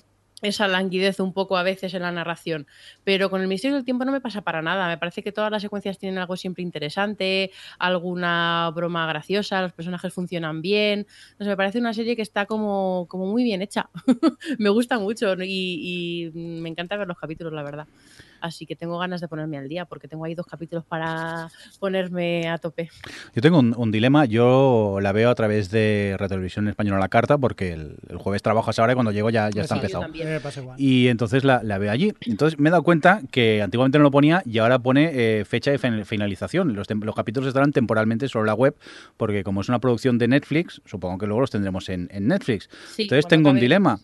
Esa 0.46 0.68
languidez 0.68 1.20
un 1.20 1.32
poco 1.32 1.56
a 1.56 1.62
veces 1.62 1.94
en 1.94 2.02
la 2.02 2.12
narración. 2.12 2.66
Pero 3.04 3.30
con 3.30 3.40
el 3.40 3.48
Ministerio 3.48 3.76
del 3.76 3.84
Tiempo 3.84 4.04
no 4.04 4.12
me 4.12 4.20
pasa 4.20 4.42
para 4.42 4.62
nada. 4.62 4.88
Me 4.88 4.98
parece 4.98 5.22
que 5.22 5.32
todas 5.32 5.50
las 5.50 5.62
secuencias 5.62 5.98
tienen 5.98 6.18
algo 6.18 6.36
siempre 6.36 6.62
interesante, 6.62 7.50
alguna 7.78 8.70
broma 8.74 9.06
graciosa, 9.06 9.62
los 9.62 9.72
personajes 9.72 10.12
funcionan 10.12 10.62
bien. 10.62 11.06
No 11.38 11.44
sé, 11.44 11.50
me 11.50 11.56
parece 11.56 11.78
una 11.78 11.94
serie 11.94 12.16
que 12.16 12.22
está 12.22 12.46
como, 12.46 13.06
como 13.08 13.26
muy 13.26 13.44
bien 13.44 13.62
hecha. 13.62 13.90
me 14.58 14.70
gusta 14.70 14.98
mucho 14.98 15.34
y, 15.42 16.30
y 16.34 16.38
me 16.38 16.68
encanta 16.68 16.96
ver 16.96 17.08
los 17.08 17.18
capítulos, 17.18 17.52
la 17.52 17.62
verdad. 17.62 17.86
Así 18.44 18.66
que 18.66 18.76
tengo 18.76 18.98
ganas 18.98 19.22
de 19.22 19.28
ponerme 19.28 19.56
al 19.56 19.68
día 19.70 19.86
porque 19.86 20.06
tengo 20.06 20.26
ahí 20.26 20.34
dos 20.34 20.44
capítulos 20.46 20.84
para 20.84 21.48
ponerme 21.80 22.46
a 22.46 22.58
tope. 22.58 22.90
Yo 23.34 23.40
tengo 23.40 23.58
un, 23.58 23.74
un 23.74 23.90
dilema, 23.90 24.26
yo 24.26 24.98
la 25.00 25.12
veo 25.12 25.30
a 25.30 25.34
través 25.34 25.70
de 25.70 26.14
Retelevisión 26.18 26.68
Española 26.68 26.98
la 26.98 27.08
carta, 27.08 27.38
porque 27.38 27.72
el, 27.72 27.96
el 28.10 28.18
jueves 28.18 28.42
trabajo 28.42 28.68
a 28.68 28.72
esa 28.72 28.82
hora 28.82 28.92
y 28.92 28.96
cuando 28.96 29.12
llego 29.12 29.30
ya, 29.30 29.48
ya 29.48 29.62
está 29.62 29.76
Sí, 29.76 29.78
empezado. 29.80 30.04
igual. 30.60 30.78
Y 30.78 31.08
entonces 31.08 31.42
la, 31.42 31.62
la 31.62 31.78
veo 31.78 31.90
allí. 31.90 32.12
Entonces 32.26 32.58
me 32.60 32.68
he 32.68 32.70
dado 32.70 32.82
cuenta 32.82 33.22
que 33.30 33.62
antiguamente 33.62 33.96
no 33.96 34.04
lo 34.04 34.10
ponía 34.10 34.42
y 34.44 34.58
ahora 34.58 34.78
pone 34.78 35.10
eh, 35.14 35.44
fecha 35.46 35.70
de 35.70 35.78
fin- 35.78 36.04
finalización. 36.04 36.74
Los, 36.74 36.86
capítulos 37.16 37.48
estarán 37.48 37.72
temporalmente 37.72 38.28
sobre 38.28 38.46
la 38.46 38.54
web, 38.54 38.76
porque 39.16 39.42
como 39.42 39.62
es 39.62 39.70
una 39.70 39.78
producción 39.78 40.18
de 40.18 40.28
Netflix, 40.28 40.82
supongo 40.84 41.16
que 41.16 41.26
luego 41.26 41.40
los 41.40 41.50
tendremos 41.50 41.88
en, 41.88 42.08
en 42.12 42.28
Netflix. 42.28 42.68
Sí, 42.94 43.04
Entonces 43.04 43.26
tengo 43.26 43.48
un 43.48 43.58
dilema. 43.58 43.98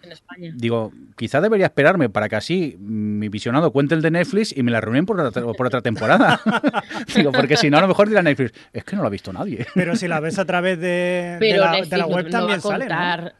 Digo, 0.54 0.92
quizá 1.16 1.42
debería 1.42 1.66
esperarme 1.66 2.08
para 2.08 2.30
que 2.30 2.36
así 2.36 2.76
mi 2.80 3.28
visionado 3.28 3.70
cuente 3.70 3.94
el 3.94 4.00
de 4.00 4.10
Netflix 4.10 4.29
y 4.56 4.62
me 4.62 4.70
la 4.70 4.80
reúnen 4.80 5.06
por 5.06 5.20
otra, 5.20 5.42
por 5.42 5.66
otra 5.66 5.80
temporada. 5.82 6.40
Digo, 7.14 7.32
porque 7.32 7.56
si 7.56 7.70
no, 7.70 7.78
a 7.78 7.80
lo 7.80 7.88
mejor 7.88 8.08
dirá 8.08 8.22
Netflix, 8.22 8.52
es 8.72 8.84
que 8.84 8.96
no 8.96 9.02
lo 9.02 9.08
ha 9.08 9.10
visto 9.10 9.32
nadie. 9.32 9.66
Pero 9.74 9.96
si 9.96 10.08
la 10.08 10.20
ves 10.20 10.38
a 10.38 10.44
través 10.44 10.78
de, 10.80 11.38
la, 11.58 11.70
Netflix 11.72 11.90
de 11.90 11.96
la 11.98 12.06
no- 12.06 12.14
web 12.14 12.24
no 12.26 12.30
va 12.32 12.38
también 12.38 12.60
sale, 12.60 12.86
¿no? 12.88 13.30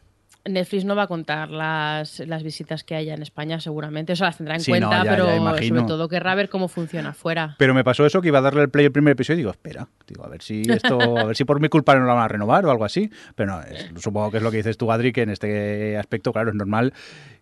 Netflix 0.43 0.87
no 0.87 0.97
va 0.97 1.03
a 1.03 1.07
contar 1.07 1.51
las, 1.51 2.21
las 2.21 2.43
visitas 2.43 2.83
que 2.83 2.95
haya 2.95 3.13
en 3.13 3.21
España, 3.21 3.61
seguramente. 3.61 4.15
Eso 4.15 4.25
las 4.25 4.39
tendrá 4.39 4.55
en 4.55 4.63
Sí, 4.63 4.73
no, 4.73 4.89
cuenta, 4.89 5.05
ya- 5.05 5.11
pero 5.11 5.27
ya 5.27 5.63
sobre 5.69 5.83
todo 5.83 6.09
querrá 6.09 6.35
ver 6.35 6.49
cómo 6.49 6.67
funciona 6.69 7.11
afuera. 7.11 7.57
Pero 7.59 7.75
me 7.75 7.85
pasó 7.85 8.07
eso 8.07 8.23
que 8.23 8.29
iba 8.29 8.39
a 8.39 8.41
darle 8.41 8.63
el 8.63 8.71
play 8.71 8.87
el 8.87 8.91
primer 8.93 9.13
episodio 9.13 9.35
y 9.35 9.39
digo, 9.41 9.51
espera, 9.51 9.87
digo, 10.09 10.25
a 10.25 10.29
ver 10.31 10.41
si 10.41 10.63
esto, 10.67 11.19
a 11.19 11.25
ver 11.25 11.37
si 11.37 11.45
por 11.45 11.61
mi 11.61 11.69
culpa 11.69 11.95
no 11.95 12.07
lo 12.07 12.15
van 12.15 12.25
a 12.25 12.29
renovar 12.29 12.65
o 12.65 12.71
algo 12.71 12.87
así. 12.87 13.11
Pero 13.35 13.53
no, 13.53 13.61
es- 13.61 13.91
supongo 13.99 14.31
que 14.31 14.39
es 14.39 14.43
lo 14.43 14.51
que 14.51 14.57
dices 14.57 14.79
tú, 14.79 14.91
Adri, 14.91 15.13
que 15.13 15.23
en 15.23 15.31
este 15.31 15.99
aspecto, 15.99 16.33
claro, 16.33 16.49
es 16.49 16.57
normal 16.57 16.95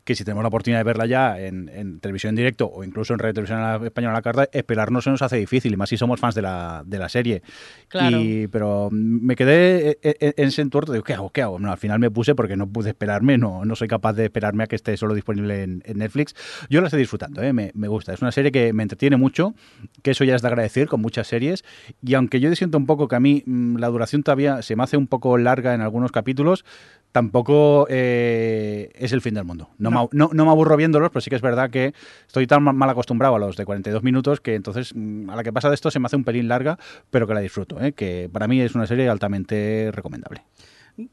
que 0.08 0.14
si 0.14 0.24
tenemos 0.24 0.42
la 0.42 0.48
oportunidad 0.48 0.80
de 0.80 0.84
verla 0.84 1.04
ya 1.04 1.38
en, 1.38 1.68
en 1.68 2.00
televisión 2.00 2.30
en 2.30 2.36
directo 2.36 2.66
o 2.66 2.82
incluso 2.82 3.12
en 3.12 3.18
Radio 3.18 3.34
Televisión 3.34 3.84
Española 3.84 4.14
a 4.14 4.16
la 4.16 4.22
carta, 4.22 4.48
esperarnos 4.52 5.04
se 5.04 5.10
nos 5.10 5.20
hace 5.20 5.36
difícil, 5.36 5.70
y 5.74 5.76
más 5.76 5.90
si 5.90 5.98
somos 5.98 6.18
fans 6.18 6.34
de 6.34 6.40
la, 6.40 6.82
de 6.86 6.98
la 6.98 7.10
serie. 7.10 7.42
Claro. 7.88 8.18
Y, 8.18 8.46
pero 8.48 8.88
me 8.90 9.36
quedé 9.36 9.98
en, 10.00 10.16
en- 10.20 10.34
en 10.36 10.48
ese 10.48 10.62
entuerto, 10.62 10.92
digo, 10.92 11.04
¿qué 11.04 11.12
hago? 11.12 11.28
¿Qué 11.28 11.42
hago? 11.42 11.58
No, 11.58 11.70
al 11.70 11.76
final 11.76 11.98
me 11.98 12.10
puse 12.10 12.34
porque 12.34 12.56
no 12.56 12.66
pude 12.66 12.88
esperarme, 12.88 13.36
no, 13.36 13.66
no 13.66 13.76
soy 13.76 13.86
capaz 13.86 14.14
de 14.14 14.24
esperarme 14.24 14.64
a 14.64 14.66
que 14.66 14.76
esté 14.76 14.96
solo 14.96 15.12
disponible 15.14 15.62
en, 15.62 15.82
en 15.84 15.98
Netflix. 15.98 16.34
Yo 16.70 16.80
la 16.80 16.86
estoy 16.86 17.00
disfrutando, 17.00 17.42
¿eh? 17.42 17.52
me, 17.52 17.70
me 17.74 17.86
gusta. 17.88 18.14
Es 18.14 18.22
una 18.22 18.32
serie 18.32 18.50
que 18.50 18.72
me 18.72 18.82
entretiene 18.84 19.18
mucho, 19.18 19.54
que 20.02 20.12
eso 20.12 20.24
ya 20.24 20.34
es 20.36 20.40
de 20.42 20.48
agradecer 20.48 20.88
con 20.88 21.02
muchas 21.02 21.26
series. 21.26 21.64
Y 22.02 22.14
aunque 22.14 22.40
yo 22.40 22.54
siento 22.56 22.78
un 22.78 22.86
poco 22.86 23.08
que 23.08 23.16
a 23.16 23.20
mí 23.20 23.42
mm, 23.44 23.76
la 23.76 23.88
duración 23.88 24.22
todavía 24.22 24.62
se 24.62 24.74
me 24.74 24.84
hace 24.84 24.96
un 24.96 25.06
poco 25.06 25.36
larga 25.36 25.74
en 25.74 25.82
algunos 25.82 26.12
capítulos, 26.12 26.64
tampoco 27.12 27.86
eh, 27.88 28.90
es 28.94 29.12
el 29.12 29.20
fin 29.20 29.34
del 29.34 29.44
mundo. 29.44 29.70
No, 29.78 29.90
No. 29.90 29.97
No, 30.12 30.30
no 30.32 30.44
me 30.44 30.50
aburro 30.50 30.76
viéndolos, 30.76 31.10
pero 31.10 31.20
sí 31.20 31.30
que 31.30 31.36
es 31.36 31.42
verdad 31.42 31.70
que 31.70 31.92
estoy 32.26 32.46
tan 32.46 32.62
ma- 32.62 32.72
mal 32.72 32.90
acostumbrado 32.90 33.34
a 33.34 33.38
los 33.38 33.56
de 33.56 33.64
42 33.64 34.02
minutos 34.02 34.40
que 34.40 34.54
entonces 34.54 34.92
mm, 34.94 35.30
a 35.30 35.36
la 35.36 35.42
que 35.42 35.52
pasa 35.52 35.68
de 35.68 35.74
esto 35.74 35.90
se 35.90 35.98
me 35.98 36.06
hace 36.06 36.16
un 36.16 36.24
pelín 36.24 36.48
larga, 36.48 36.78
pero 37.10 37.26
que 37.26 37.34
la 37.34 37.40
disfruto, 37.40 37.80
¿eh? 37.82 37.92
que 37.92 38.28
para 38.32 38.46
mí 38.48 38.60
es 38.60 38.74
una 38.74 38.86
serie 38.86 39.08
altamente 39.08 39.90
recomendable. 39.92 40.42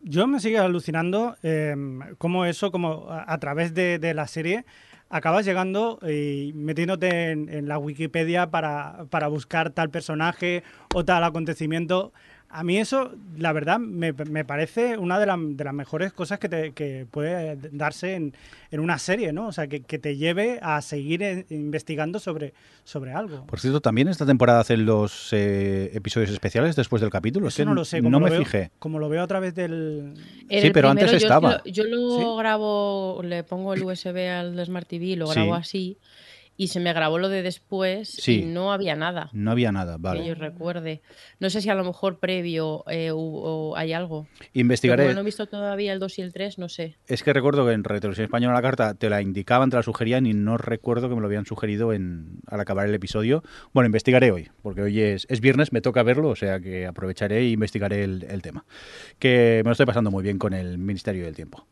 Yo 0.01 0.25
me 0.25 0.39
sigue 0.39 0.57
alucinando 0.57 1.35
eh, 1.43 1.75
cómo 2.17 2.45
eso, 2.45 2.71
como 2.71 3.07
a, 3.09 3.37
través 3.37 3.73
de, 3.75 3.99
de 3.99 4.15
la 4.15 4.25
serie, 4.25 4.65
acabas 5.09 5.45
llegando 5.45 5.99
y 6.01 6.53
metiéndote 6.55 7.29
en, 7.31 7.49
en 7.49 7.67
la 7.67 7.77
Wikipedia 7.77 8.49
para, 8.49 9.05
para 9.11 9.27
buscar 9.27 9.69
tal 9.69 9.91
personaje 9.91 10.63
o 10.95 11.05
tal 11.05 11.23
acontecimiento. 11.23 12.13
A 12.57 12.63
mí 12.63 12.77
eso, 12.77 13.11
la 13.37 13.51
verdad, 13.51 13.79
me, 13.79 14.13
me 14.13 14.45
parece 14.45 14.97
una 14.97 15.19
de, 15.19 15.25
la- 15.25 15.37
de 15.37 15.63
las 15.63 15.73
mejores 15.73 16.13
cosas 16.13 16.39
que, 16.39 16.47
te- 16.47 16.71
que 16.71 17.05
puede 17.11 17.57
darse 17.71 18.15
en, 18.15 18.33
en 18.71 18.79
una 18.79 18.97
serie, 18.97 19.33
¿no? 19.33 19.47
O 19.47 19.51
sea, 19.51 19.67
que, 19.67 19.81
que 19.81 19.99
te 19.99 20.15
lleve 20.15 20.59
a 20.61 20.81
seguir 20.81 21.21
en- 21.21 21.45
investigando 21.49 22.17
sobre, 22.17 22.53
sobre 22.85 23.11
algo. 23.11 23.45
Por 23.45 23.59
cierto, 23.59 23.81
también 23.81 24.07
esta 24.07 24.25
temporada 24.25 24.61
hacen 24.61 24.85
los 24.85 25.29
eh, 25.33 25.91
episodios 25.93 26.29
especiales 26.31 26.77
después 26.77 27.01
del 27.01 27.09
capítulo. 27.11 27.49
Es 27.49 27.55
Eso 27.55 27.63
que 27.63 27.65
no 27.65 27.73
lo 27.75 27.83
sé. 27.83 27.97
No 28.01 28.05
como 28.05 28.19
me 28.21 28.29
lo 28.29 28.35
veo- 28.37 28.45
fijé. 28.45 28.71
Como 28.79 28.99
lo 28.99 29.09
veo 29.09 29.23
a 29.23 29.27
través 29.27 29.53
del... 29.53 30.13
En 30.47 30.61
Sí, 30.61 30.69
pero 30.71 30.89
antes 30.89 31.11
yo 31.11 31.17
estaba. 31.17 31.61
lo- 31.65 31.71
Yo, 31.71 31.83
lo 31.83 32.19
¿Sí? 32.19 32.25
grabo, 32.39 33.19
le 33.21 33.43
pongo 33.43 33.73
el 33.73 33.83
USB 33.83 34.29
al 34.31 34.65
Smart 34.65 34.87
TV, 34.87 35.17
lo 35.17 35.27
Sí. 35.27 35.33
grabo 35.33 35.55
así. 35.55 35.97
Y 36.57 36.67
se 36.67 36.79
me 36.79 36.93
grabó 36.93 37.17
lo 37.19 37.29
de 37.29 37.41
después 37.41 38.09
Sí. 38.09 38.41
y 38.41 38.45
no 38.45 38.71
había 38.71 38.95
nada. 38.95 39.29
No 39.33 39.51
había 39.51 39.71
nada, 39.71 39.95
Que 39.95 40.01
vale. 40.01 40.25
yo 40.25 40.35
recuerde. 40.35 41.01
No 41.39 41.49
sé 41.49 41.61
si 41.61 41.69
a 41.69 41.75
lo 41.75 41.83
mejor 41.83 42.19
previo 42.19 42.83
eh, 42.89 43.11
hubo- 43.11 43.75
hay 43.75 43.93
algo. 43.93 44.27
Pero 44.37 44.49
Investigaré. 44.53 45.03
como 45.03 45.15
no 45.15 45.21
he 45.21 45.23
visto 45.25 45.47
todavía 45.47 45.91
el 45.93 45.99
2 45.99 46.19
y 46.19 46.21
el 46.21 46.31
3, 46.33 46.57
no 46.57 46.69
sé. 46.69 46.95
Es 47.07 47.23
que 47.23 47.33
recuerdo 47.33 47.65
que 47.65 47.73
en 47.73 47.83
Retroversión 47.83 48.25
Española 48.25 48.53
la 48.53 48.61
carta 48.61 48.93
te 48.93 49.09
la 49.09 49.21
indicaban, 49.21 49.69
te 49.69 49.75
la 49.75 49.83
sugerían 49.83 50.25
y 50.25 50.33
no 50.33 50.57
recuerdo 50.57 51.09
que 51.09 51.15
me 51.15 51.21
lo 51.21 51.27
habían 51.27 51.45
sugerido 51.45 51.91
en, 51.93 52.39
al 52.47 52.59
acabar 52.59 52.87
el 52.87 52.93
episodio. 52.95 53.43
Bueno, 53.73 53.87
investigaré 53.87 54.31
hoy, 54.31 54.49
porque 54.61 54.81
hoy 54.81 55.01
es, 55.01 55.27
es 55.29 55.41
viernes, 55.41 55.73
me 55.73 55.81
toca 55.81 56.03
verlo, 56.03 56.29
o 56.29 56.35
sea 56.35 56.59
que 56.59 56.85
aprovecharé 56.85 57.39
e 57.39 57.49
investigaré 57.49 58.03
el, 58.03 58.25
el 58.29 58.41
tema. 58.41 58.65
Que 59.19 59.61
me 59.63 59.69
lo 59.69 59.71
estoy 59.73 59.85
pasando 59.85 60.11
muy 60.11 60.23
bien 60.23 60.37
con 60.39 60.53
el 60.53 60.77
Ministerio 60.77 61.25
del 61.25 61.35
Tiempo. 61.35 61.67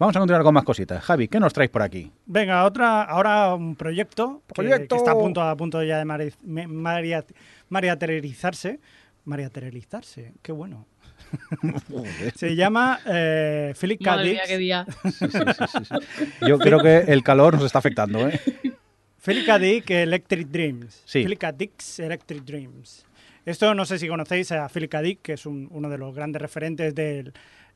Vamos 0.00 0.16
a 0.16 0.18
continuar 0.18 0.42
con 0.42 0.54
más 0.54 0.64
cositas. 0.64 1.04
Javi, 1.04 1.28
¿qué 1.28 1.38
nos 1.38 1.52
traes 1.52 1.68
por 1.70 1.82
aquí? 1.82 2.10
Venga, 2.24 2.64
otra, 2.64 3.02
ahora 3.02 3.54
un 3.54 3.76
proyecto, 3.76 4.42
que- 4.48 4.54
¡Proyecto! 4.54 4.96
Que, 4.96 4.98
está 4.98 5.10
a 5.12 5.14
punto, 5.14 5.42
a 5.42 5.54
punto 5.54 5.82
ya 5.84 5.98
de 5.98 6.04
mari- 6.06 6.32
maria-. 6.42 7.24
Mariaterrizarse, 7.68 8.80
qué 10.42 10.52
bueno. 10.52 10.86
Se 12.34 12.56
llama 12.56 12.98
eh, 13.06 13.74
Philip 13.78 14.02
K. 14.02 14.10
Madre 14.10 14.30
mía, 14.30 14.42
qué 14.46 14.58
día. 14.58 14.86
Yo 16.46 16.58
creo 16.58 16.80
que 16.80 16.98
el 17.12 17.22
calor 17.22 17.54
nos 17.54 17.64
está 17.64 17.78
afectando, 17.78 18.26
¿eh? 18.26 18.40
Philip 19.22 19.46
K. 19.46 19.58
Dick 19.58 19.90
Electric 19.90 20.48
Dreams. 20.48 21.02
Sí. 21.04 21.22
Philip 21.22 21.38
K. 21.38 21.52
Dick's 21.52 21.98
Electric 22.00 22.42
Dreams. 22.42 23.04
Esto 23.44 23.74
no 23.74 23.84
sé 23.84 23.98
si 23.98 24.08
conocéis 24.08 24.50
a 24.52 24.68
Philip 24.68 24.90
K. 24.90 25.02
Dick, 25.02 25.18
que 25.22 25.32
es 25.34 25.44
un- 25.46 25.68
uno 25.70 25.88
de 25.90 25.98
los 25.98 26.14
grandes 26.14 26.40
referentes 26.40 26.94
del 26.94 27.32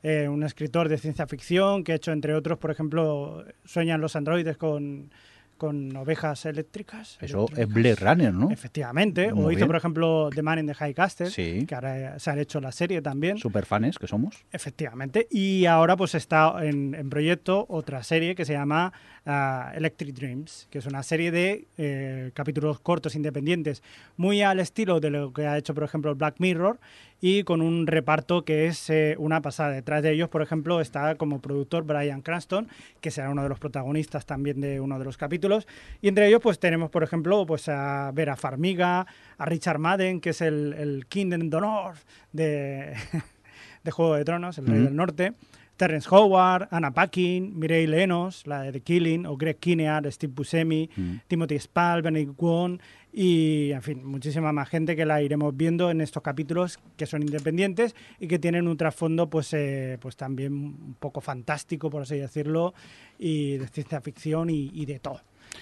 eh, 0.07 0.27
un 0.29 0.43
escritor 0.43 0.87
de 0.87 0.97
ciencia 0.99 1.25
ficción 1.25 1.83
que 1.83 1.93
ha 1.93 1.95
hecho, 1.95 2.11
entre 2.11 2.35
otros, 2.35 2.59
por 2.59 2.69
ejemplo, 2.69 3.43
Sueñan 3.63 4.01
los 4.01 4.15
androides 4.15 4.55
con, 4.55 5.09
con 5.57 5.95
ovejas 5.95 6.45
eléctricas. 6.45 7.17
Eso 7.21 7.47
es. 7.57 7.67
Blade 7.67 7.95
Runner, 7.95 8.33
¿no? 8.33 8.51
Efectivamente. 8.51 9.33
Muy 9.33 9.45
o 9.45 9.51
hizo, 9.51 9.57
bien. 9.57 9.67
por 9.67 9.75
ejemplo, 9.77 10.29
The 10.35 10.41
Man 10.43 10.59
in 10.59 10.67
the 10.67 10.73
High 10.75 10.93
Castle, 10.93 11.29
Sí. 11.31 11.65
que 11.65 11.73
ahora 11.73 12.19
se 12.19 12.29
ha 12.29 12.37
hecho 12.39 12.59
la 12.61 12.71
serie 12.71 13.01
también. 13.01 13.37
Super 13.37 13.65
fans 13.65 13.97
que 13.97 14.05
somos. 14.05 14.45
Efectivamente. 14.51 15.27
Y 15.31 15.65
ahora 15.65 15.95
pues 15.97 16.13
está 16.13 16.53
en, 16.61 16.93
en 16.93 17.09
proyecto 17.09 17.65
otra 17.69 18.03
serie 18.03 18.35
que 18.35 18.45
se 18.45 18.53
llama 18.53 18.93
ah, 19.25 19.71
Electric 19.75 20.13
Dreams, 20.13 20.67
que 20.69 20.79
es 20.79 20.85
una 20.85 21.03
serie 21.03 21.31
de 21.31 21.65
eh, 21.77 22.31
capítulos 22.33 22.79
cortos 22.79 23.15
independientes, 23.15 23.83
muy 24.17 24.41
al 24.41 24.59
estilo 24.59 24.99
de 24.99 25.09
lo 25.09 25.33
que 25.33 25.47
ha 25.47 25.57
hecho, 25.57 25.73
por 25.73 25.83
ejemplo, 25.83 26.15
Black 26.15 26.35
Mirror, 26.39 26.79
y 27.21 27.43
con 27.43 27.61
un 27.61 27.87
reparto 27.87 28.43
que 28.45 28.67
es 28.67 28.89
eh, 28.89 29.15
una 29.17 29.41
pasada. 29.41 29.71
Detrás 29.71 30.03
de 30.03 30.11
ellos, 30.11 30.29
por 30.29 30.41
ejemplo, 30.41 30.81
está 30.81 31.15
como 31.15 31.39
productor 31.41 31.83
Brian 31.83 32.21
Cranston, 32.21 32.67
que 33.01 33.09
será 33.09 33.29
uno 33.29 33.41
de 33.41 33.49
los 33.49 33.57
protagonistas 33.57 34.25
también 34.25 34.61
de 34.61 34.79
uno 34.79 34.99
de 34.99 35.05
los 35.05 35.17
capítulos. 35.17 35.65
Y 36.01 36.07
entre 36.07 36.27
ellos, 36.27 36.41
pues 36.41 36.59
tenemos, 36.59 36.89
por 36.91 37.03
ejemplo, 37.03 37.45
pues 37.45 37.67
a 37.69 38.11
Vera 38.13 38.35
Farmiga, 38.35 39.07
a 39.37 39.45
Richard 39.45 39.79
Madden, 39.79 40.21
que 40.21 40.31
es 40.31 40.41
el, 40.41 40.73
el 40.77 41.05
King 41.07 41.31
of 41.33 41.39
the 41.49 41.61
North 41.61 41.99
de, 42.31 42.93
de 43.83 43.91
Juego 43.91 44.15
de 44.15 44.25
Tronos, 44.25 44.57
el 44.57 44.67
Rey 44.67 44.77
Ujú. 44.77 44.85
del 44.85 44.95
Norte. 44.95 45.33
Terrence 45.77 46.07
Howard, 46.09 46.67
Anna 46.71 46.91
Paquin, 46.91 47.57
Mireille 47.59 47.87
Lenos, 47.87 48.47
la 48.47 48.61
de 48.61 48.71
The 48.71 48.81
Killing, 48.81 49.25
o 49.25 49.35
Greg 49.35 49.57
Kinnear, 49.59 50.11
Steve 50.11 50.33
Buscemi, 50.35 50.89
Mm. 50.95 51.15
Timothy 51.27 51.59
Spall, 51.59 52.01
Benedict 52.01 52.39
Wong 52.39 52.79
y, 53.11 53.71
en 53.71 53.81
fin, 53.81 54.05
muchísima 54.05 54.51
más 54.51 54.69
gente 54.69 54.95
que 54.95 55.05
la 55.05 55.21
iremos 55.21 55.55
viendo 55.55 55.89
en 55.91 56.01
estos 56.01 56.21
capítulos 56.23 56.79
que 56.97 57.05
son 57.05 57.21
independientes 57.23 57.95
y 58.19 58.27
que 58.27 58.39
tienen 58.39 58.67
un 58.67 58.77
trasfondo, 58.77 59.29
pues, 59.29 59.53
eh, 59.53 59.97
pues 60.01 60.15
también 60.15 60.53
un 60.53 60.95
poco 60.99 61.21
fantástico, 61.21 61.89
por 61.89 62.01
así 62.03 62.17
decirlo, 62.17 62.73
y 63.19 63.57
de 63.57 63.67
ciencia 63.67 64.01
ficción 64.01 64.49
y, 64.49 64.69
y 64.73 64.85
de 64.85 64.99
todo. 64.99 65.21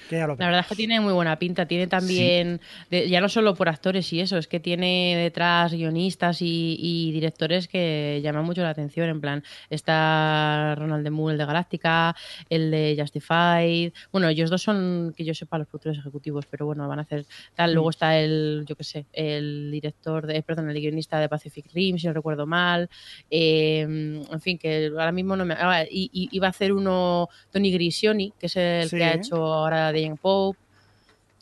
Que 0.09 0.17
ya 0.17 0.27
lo 0.27 0.35
La 0.35 0.45
verdad 0.45 0.61
es 0.61 0.67
que 0.67 0.75
tiene 0.75 0.99
muy 0.99 1.13
buena 1.13 1.37
pinta. 1.39 1.65
Tiene 1.65 1.87
también, 1.87 2.59
de- 2.89 3.09
ya 3.09 3.21
no 3.21 3.29
solo 3.29 3.55
por 3.55 3.69
actores 3.69 4.11
y 4.13 4.19
eso, 4.19 4.37
es 4.37 4.47
que 4.47 4.59
tiene 4.59 5.15
detrás 5.17 5.73
guionistas 5.73 6.41
y, 6.41 6.77
y 6.79 7.11
directores 7.11 7.67
que 7.67 8.19
llaman 8.23 8.45
mucho 8.45 8.61
la 8.61 8.69
atención. 8.69 9.09
En 9.09 9.21
plan, 9.21 9.43
está 9.69 10.75
Ronald 10.77 11.03
de 11.03 11.09
Moore, 11.09 11.33
el 11.33 11.37
de 11.39 11.45
Galáctica, 11.45 12.15
el 12.49 12.71
de 12.71 12.95
Justified. 12.99 13.93
Bueno, 14.11 14.27
ellos 14.29 14.49
dos 14.49 14.61
son, 14.61 15.13
que 15.15 15.23
yo 15.25 15.33
sepa, 15.33 15.57
los 15.57 15.67
futuros 15.67 15.97
ejecutivos, 15.97 16.45
pero 16.45 16.65
bueno, 16.65 16.87
van 16.87 16.99
a 16.99 17.03
hacer 17.03 17.25
tal. 17.55 17.73
Luego 17.73 17.89
está 17.89 18.17
el, 18.19 18.65
yo 18.67 18.75
qué 18.75 18.83
sé, 18.83 19.05
el 19.13 19.69
director, 19.71 20.27
de, 20.27 20.41
perdón, 20.43 20.69
el 20.69 20.79
guionista 20.79 21.19
de 21.19 21.29
Pacific 21.29 21.65
Rim, 21.73 21.97
si 21.97 22.07
no 22.07 22.13
recuerdo 22.13 22.45
mal. 22.45 22.89
Eh, 23.29 23.81
en 23.81 24.41
fin, 24.41 24.57
que 24.57 24.87
ahora 24.91 25.11
mismo 25.11 25.35
no 25.35 25.45
me. 25.45 25.53
ah, 25.57 25.83
y, 25.89 26.09
y- 26.13 26.29
iba 26.31 26.47
a 26.47 26.49
hacer 26.51 26.71
uno 26.73 27.27
Tony 27.51 27.71
Grisioni, 27.71 28.33
que 28.39 28.45
es 28.47 28.55
el 28.57 28.89
Sí. 28.89 28.97
que 28.97 29.03
ha 29.03 29.13
hecho 29.15 29.35
ahora 29.35 29.82
de 29.91 30.03
Young 30.05 30.17
Pope. 30.19 30.59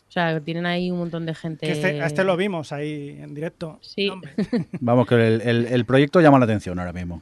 O 0.09 0.11
sea, 0.13 0.39
tienen 0.41 0.65
ahí 0.65 0.91
un 0.91 0.97
montón 0.97 1.25
de 1.25 1.33
gente. 1.35 1.65
Que 1.65 1.71
este, 1.73 2.01
a 2.01 2.05
este 2.05 2.23
lo 2.25 2.35
vimos 2.35 2.71
ahí 2.73 3.17
en 3.21 3.33
directo. 3.33 3.79
Sí. 3.81 4.09
Vamos, 4.81 5.07
que 5.07 5.15
el, 5.15 5.41
el- 5.41 5.65
el 5.67 5.85
proyecto 5.85 6.19
llama 6.19 6.37
la 6.39 6.45
atención 6.45 6.77
ahora 6.79 6.91
mismo. 6.93 7.21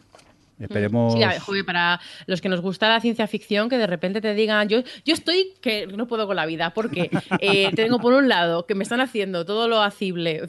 Esperemos. 0.59 1.13
Sí, 1.13 1.24
a 1.24 1.30
ver, 1.30 1.39
joder, 1.39 1.63
para 1.65 2.01
los 2.26 2.41
que 2.41 2.49
nos 2.49 2.59
gusta 2.61 2.89
la 2.89 2.99
ciencia 2.99 3.28
ficción, 3.28 3.70
que 3.70 3.78
de 3.78 3.88
repente 3.88 4.20
te 4.20 4.34
digan, 4.34 4.67
yo, 4.67 4.82
yo 5.05 5.13
estoy 5.13 5.53
que 5.61 5.88
no 5.88 6.05
puedo 6.07 6.28
con 6.28 6.36
la 6.36 6.45
vida, 6.45 6.72
porque 6.74 7.09
eh, 7.39 7.70
tengo 7.76 7.99
por 7.99 8.11
un 8.13 8.28
lado 8.28 8.65
que 8.65 8.76
me 8.76 8.84
están 8.84 8.99
haciendo 8.99 9.45
todo 9.45 9.67
lo 9.70 9.82
asible 9.82 10.41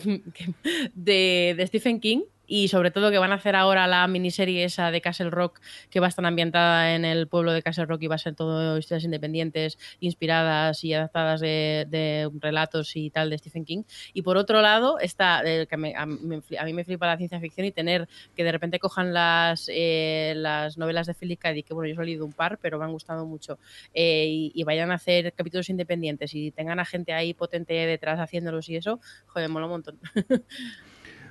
de, 0.95 1.55
de 1.57 1.67
Stephen 1.69 2.01
King 2.01 2.23
y 2.53 2.67
sobre 2.67 2.91
todo 2.91 3.13
que 3.13 3.19
van 3.19 3.31
a 3.31 3.37
hacer 3.37 3.55
ahora 3.55 3.87
la 3.87 4.05
miniserie 4.09 4.65
esa 4.65 4.91
de 4.91 5.01
Castle 5.01 5.31
Rock 5.31 5.61
que 5.89 6.01
va 6.01 6.07
a 6.07 6.09
estar 6.09 6.27
ambientada 6.27 6.97
en 6.97 7.05
el 7.05 7.29
pueblo 7.29 7.53
de 7.53 7.63
Castle 7.63 7.87
Rock 7.87 8.03
y 8.03 8.07
va 8.09 8.17
a 8.17 8.19
ser 8.19 8.35
todo 8.35 8.77
historias 8.77 9.05
independientes, 9.05 9.79
inspiradas 10.01 10.83
y 10.83 10.93
adaptadas 10.93 11.41
de, 11.41 12.29
relatos 12.41 12.97
y 12.97 13.11
tal 13.11 13.31
de 13.31 13.39
Stephen 13.39 13.65
King. 13.65 13.85
Y 14.15 14.23
por 14.23 14.37
otro 14.37 14.61
lado 14.63 14.99
está, 14.99 15.43
que 15.45 15.77
me- 15.77 15.95
a, 15.95 16.07
me- 16.07 16.43
a 16.59 16.65
mí 16.65 16.73
me 16.73 16.83
flipa 16.83 17.07
la 17.07 17.17
ciencia 17.17 17.39
ficción 17.39 17.67
y 17.69 17.71
tener 17.71 18.09
que 18.35 18.43
de 18.43 18.51
repente 18.51 18.81
cojan 18.81 19.15
las, 19.15 19.71
eh, 19.73 20.33
las 20.37 20.77
novelas 20.77 21.07
de 21.07 21.15
Philip 21.15 21.39
K. 21.39 21.55
Que 21.63 21.73
bueno, 21.73 21.95
yo 21.95 22.03
he 22.03 22.05
leído 22.05 22.25
un 22.27 22.33
par, 22.33 22.59
pero 22.61 22.81
me 22.81 22.85
han 22.85 22.91
gustado 22.93 23.27
mucho, 23.27 23.61
eh, 23.95 24.27
y, 24.29 24.53
y 24.57 24.65
vayan 24.65 24.91
a 24.91 24.95
hacer 24.95 25.33
capítulos 25.35 25.69
independientes 25.71 26.35
y 26.35 26.51
tengan 26.51 26.81
a 26.81 26.85
gente 26.85 27.13
ahí 27.13 27.33
potente 27.33 27.75
detrás 27.75 28.19
haciéndolos 28.19 28.69
y 28.69 28.75
eso, 28.75 28.99
joder, 29.29 29.49
mola 29.49 29.67
un 29.67 29.71
montón. 29.73 30.01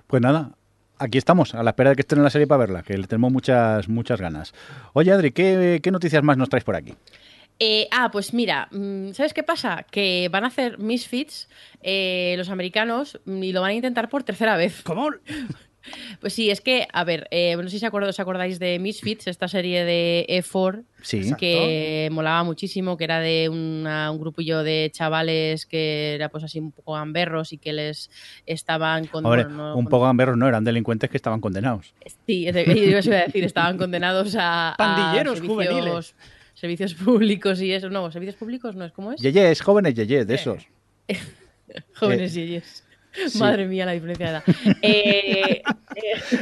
Pues 0.08 0.24
nada, 0.24 0.56
aquí 1.00 1.18
estamos, 1.18 1.56
a 1.56 1.64
la 1.64 1.72
espera 1.72 1.92
de 1.92 1.96
que 1.96 2.02
estén 2.02 2.20
en 2.20 2.24
la 2.24 2.30
serie 2.30 2.48
para 2.48 2.60
verla, 2.60 2.84
que 2.84 2.98
le 2.98 3.08
tenemos 3.08 3.32
muchas, 3.32 3.90
muchas 3.90 4.22
ganas. 4.22 4.54
Oye, 4.94 5.12
Adri, 5.12 5.32
¿qué, 5.32 5.80
qué 5.82 5.92
noticias 5.92 6.24
más 6.24 6.38
nos 6.38 6.50
traes 6.50 6.64
por 6.64 6.76
aquí? 6.76 6.94
Eh, 7.62 7.90
ah, 7.92 8.10
pues 8.12 8.34
mira, 8.34 8.70
mm, 8.72 9.12
¿sabes 9.12 9.34
qué 9.34 9.44
pasa? 9.44 9.86
Que 9.92 10.30
van 10.32 10.46
a 10.46 10.48
hacer 10.48 10.80
Misfits 10.80 11.50
eh, 11.82 12.36
los 12.38 12.50
americanos 12.50 13.20
y 13.26 13.52
lo 13.52 13.62
van 13.62 13.72
a 13.72 13.74
intentar 13.74 14.08
por 14.08 14.24
tercera 14.24 14.56
vez. 14.56 14.82
¿Cómo? 14.84 15.10
Pues 16.22 16.34
sí, 16.34 16.50
es 16.50 16.62
que, 16.62 16.88
a 16.92 17.04
ver, 17.04 17.28
eh, 17.32 17.56
no 17.56 17.64
sé 17.70 17.80
si 17.80 17.86
os 17.86 18.20
acordáis 18.20 18.60
de 18.60 18.80
Misfits, 18.80 19.28
esta 19.28 19.48
serie 19.48 19.84
de 19.86 20.26
E4 20.30 20.84
Sí, 21.02 21.18
Exacto. 21.18 21.38
que 21.40 22.10
molaba 22.12 22.44
muchísimo, 22.44 22.98
que 22.98 23.06
era 23.06 23.20
de 23.22 23.48
una- 23.48 24.12
un 24.12 24.20
grupillo 24.20 24.64
de 24.64 24.90
chavales 24.94 25.66
que 25.66 26.16
era 26.16 26.28
pues 26.28 26.44
así 26.44 26.60
un 26.60 26.72
poco 26.74 26.94
gamberros 26.94 27.54
y 27.54 27.58
que 27.58 27.72
les 27.72 28.10
estaban 28.46 29.08
con 29.08 29.26
Hombre, 29.26 29.44
bueno, 29.46 29.58
no- 29.58 29.76
un 29.78 29.86
poco 29.88 30.06
gamberros 30.06 30.36
no, 30.38 30.48
eran 30.48 30.64
delincuentes 30.66 31.10
que 31.10 31.16
estaban 31.18 31.40
condenados. 31.40 31.94
Sí, 32.28 32.44
yo 32.46 33.00
os 33.00 33.06
iba 33.06 33.18
a 33.18 33.26
decir, 33.26 33.44
estaban 33.46 33.78
condenados 33.78 34.36
a, 34.36 34.72
a 34.74 34.76
Pandilleros 34.78 35.40
servicios, 35.40 35.68
juveniles. 35.74 36.16
servicios 36.54 36.94
públicos 36.96 37.62
y 37.62 37.72
eso. 37.72 37.90
No, 37.90 38.12
servicios 38.12 38.36
públicos 38.36 38.76
no 38.76 38.84
es 38.84 38.92
como 38.92 39.14
es. 39.14 39.22
Yeyes, 39.22 39.62
jóvenes 39.62 39.94
yeyes, 39.94 40.28
de 40.28 40.36
esos. 40.36 40.68
Jóvenes 41.96 42.36
Eh, 42.36 42.40
y 42.40 42.44
ellos. 42.56 42.84
Sí. 43.28 43.40
Madre 43.40 43.68
mía, 43.68 43.86
la 43.86 43.94
diferencia 43.94 44.26
de 44.26 44.32
edad. 44.32 44.44
Eh, 44.82 45.62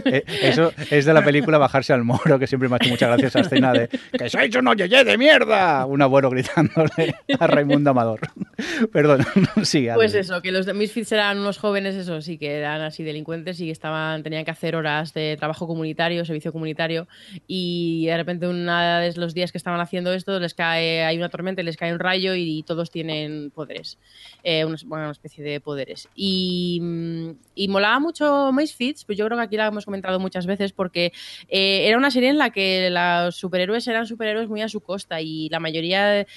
Eh, 0.06 0.24
eso 0.44 0.72
es 0.92 1.06
de 1.06 1.14
la 1.14 1.24
película 1.24 1.58
Bajarse 1.58 1.94
al 1.94 2.04
Moro, 2.04 2.40
que 2.40 2.48
siempre 2.48 2.70
me 2.70 2.76
ha 2.76 2.78
hecho 2.78 2.90
mucha 2.90 3.08
gracia 3.08 3.28
esa 3.28 3.40
escena 3.42 3.74
de 3.74 3.88
¡Que 3.88 4.30
sois 4.30 4.54
unos 4.56 4.76
yeyes 4.76 5.06
de 5.06 5.18
mierda! 5.18 5.86
Un 5.86 6.02
abuelo 6.02 6.30
gritándole 6.30 7.16
a 7.40 7.48
Raimundo 7.48 7.92
Amador. 7.92 8.20
Perdón, 8.92 9.26
sí. 9.64 9.88
Pues 9.94 10.14
eso, 10.14 10.42
que 10.42 10.52
los 10.52 10.66
de 10.66 10.74
Misfits 10.74 11.12
eran 11.12 11.40
unos 11.40 11.58
jóvenes, 11.58 11.96
eso 11.96 12.22
sí, 12.22 12.38
que 12.38 12.58
eran 12.58 12.82
así 12.82 13.04
delincuentes 13.04 13.60
y 13.60 13.66
que 13.66 13.72
estaban, 13.72 14.24
tenían 14.24 14.46
que 14.46 14.52
hacer 14.52 14.76
horas 14.76 15.14
de 15.14 15.36
trabajo 15.38 15.68
comunitario, 15.68 16.26
servicio 16.26 16.52
comunitario, 16.52 17.08
y 17.48 18.06
de 18.06 18.18
repente 18.18 18.48
uno 18.48 18.78
de 19.00 19.14
los 19.16 19.34
días 19.34 19.52
que 19.52 19.58
estaban 19.58 19.80
haciendo 19.80 20.14
esto 20.14 20.40
les 20.40 20.54
cae, 20.54 21.04
hay 21.04 21.18
una 21.18 21.30
tormenta 21.30 21.64
les 21.64 21.78
cae 21.78 21.92
un 21.92 22.00
rayo 22.00 22.36
y, 22.36 22.64
todos 22.68 22.92
tienen 22.92 23.52
poderes, 23.52 23.98
eh, 24.44 24.66
una, 24.66 24.78
bueno, 24.86 25.06
una 25.06 25.12
especie 25.12 25.44
de 25.44 25.60
poderes. 25.60 26.10
Y, 26.16 26.67
mm, 26.82 27.38
y 27.56 27.68
molaba 27.68 28.00
mucho 28.00 28.52
Misfits, 28.52 29.04
pues 29.06 29.18
yo 29.18 29.26
creo 29.26 29.38
que 29.38 29.44
aquí 29.44 29.58
la 29.58 29.68
hemos 29.68 29.86
comentado 29.86 30.20
muchas 30.20 30.46
veces 30.46 30.74
porque 30.74 31.12
eh, 31.48 31.88
era 31.88 31.98
una 31.98 32.12
serie 32.12 32.30
en 32.30 32.38
la 32.38 32.52
que 32.52 32.90
los 32.90 33.36
superhéroes 33.36 33.88
eran 33.88 34.06
superhéroes 34.06 34.48
muy 34.48 34.62
a 34.62 34.70
su 34.70 34.82
costa 34.82 35.22
y 35.22 35.50
la 35.50 35.60
mayoría 35.60 36.06
de, 36.06 36.28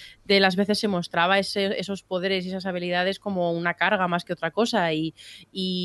las 0.40 0.54
veces 0.54 0.78
se 0.78 0.86
mostraba 0.86 1.40
esos 1.40 2.02
poderes 2.04 2.46
y 2.46 2.50
esas 2.50 2.64
habilidades 2.64 3.18
como 3.18 3.52
una 3.52 3.74
carga 3.74 4.06
más 4.06 4.24
que 4.24 4.32
otra 4.32 4.52
cosa 4.52 4.92
y, 4.92 5.12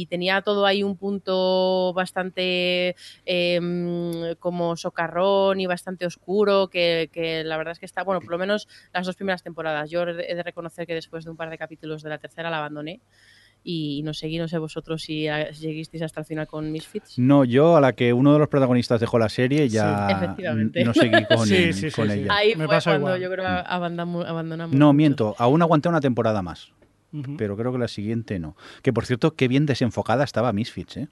tenía 0.09 0.41
todo 0.41 0.65
ahí 0.65 0.83
un 0.83 0.97
punto 0.97 1.91
bastante 1.93 2.95
eh, 3.25 4.35
como 4.39 4.77
socarrón 4.77 5.59
y 5.59 5.65
bastante 5.65 6.05
oscuro 6.05 6.69
que, 6.69 7.09
que, 7.11 7.43
la 7.43 7.57
verdad 7.57 7.71
es 7.71 7.79
que 7.79 7.85
está, 7.85 8.03
bueno, 8.03 8.21
por 8.21 8.31
lo 8.31 8.37
menos 8.37 8.67
las 8.93 9.05
dos 9.05 9.15
primeras 9.15 9.43
temporadas. 9.43 9.89
Yo 9.89 10.03
he 10.03 10.35
de 10.35 10.43
reconocer 10.43 10.85
que 10.85 10.93
después 10.93 11.25
de 11.25 11.31
un 11.31 11.37
par 11.37 11.49
de 11.49 11.57
capítulos 11.57 12.03
de 12.03 12.09
la 12.09 12.19
tercera 12.19 12.49
la 12.49 12.59
abandoné 12.59 13.01
y 13.67 14.03
no 14.03 14.13
seguí, 14.13 14.37
no 14.37 14.47
sé 14.47 14.59
vosotros 14.59 15.01
si 15.01 15.25
lleguisteis 15.59 16.03
hasta 16.03 16.19
el 16.19 16.27
final 16.27 16.45
con 16.45 16.71
Misfits. 16.71 17.17
No, 17.17 17.43
yo 17.43 17.75
a 17.75 17.81
la 17.81 17.93
que 17.93 18.13
uno 18.13 18.31
de 18.31 18.37
los 18.37 18.47
protagonistas 18.47 19.01
dejó 19.01 19.17
la 19.17 19.27
serie 19.27 19.67
ya 19.67 20.35
no 20.85 20.93
seguí 20.93 21.25
con, 21.25 21.47
sí, 21.47 21.89
con 21.89 22.11
ella. 22.11 22.31
Ahí 22.31 22.55
Me 22.55 22.67
fue 22.67 22.77
cuando 22.83 23.17
yo 23.17 23.31
creo 23.31 23.43
que 23.43 23.63
abandonamos. 23.65 24.27
abandonamos 24.27 24.75
no, 24.75 24.93
miento, 24.93 25.33
aún 25.39 25.63
aguanté 25.63 25.89
una 25.89 25.99
temporada 25.99 26.43
más. 26.43 26.71
Pero 27.37 27.57
creo 27.57 27.71
que 27.71 27.79
la 27.79 27.87
siguiente 27.87 28.37
no. 28.39 28.55
Que 28.83 28.93
por 28.93 29.05
cierto, 29.05 29.35
qué 29.35 29.47
bien 29.47 29.65
desenfocada 29.65 30.25
estaba 30.25 30.53
Misfits, 30.53 30.97
¿eh? 30.97 31.07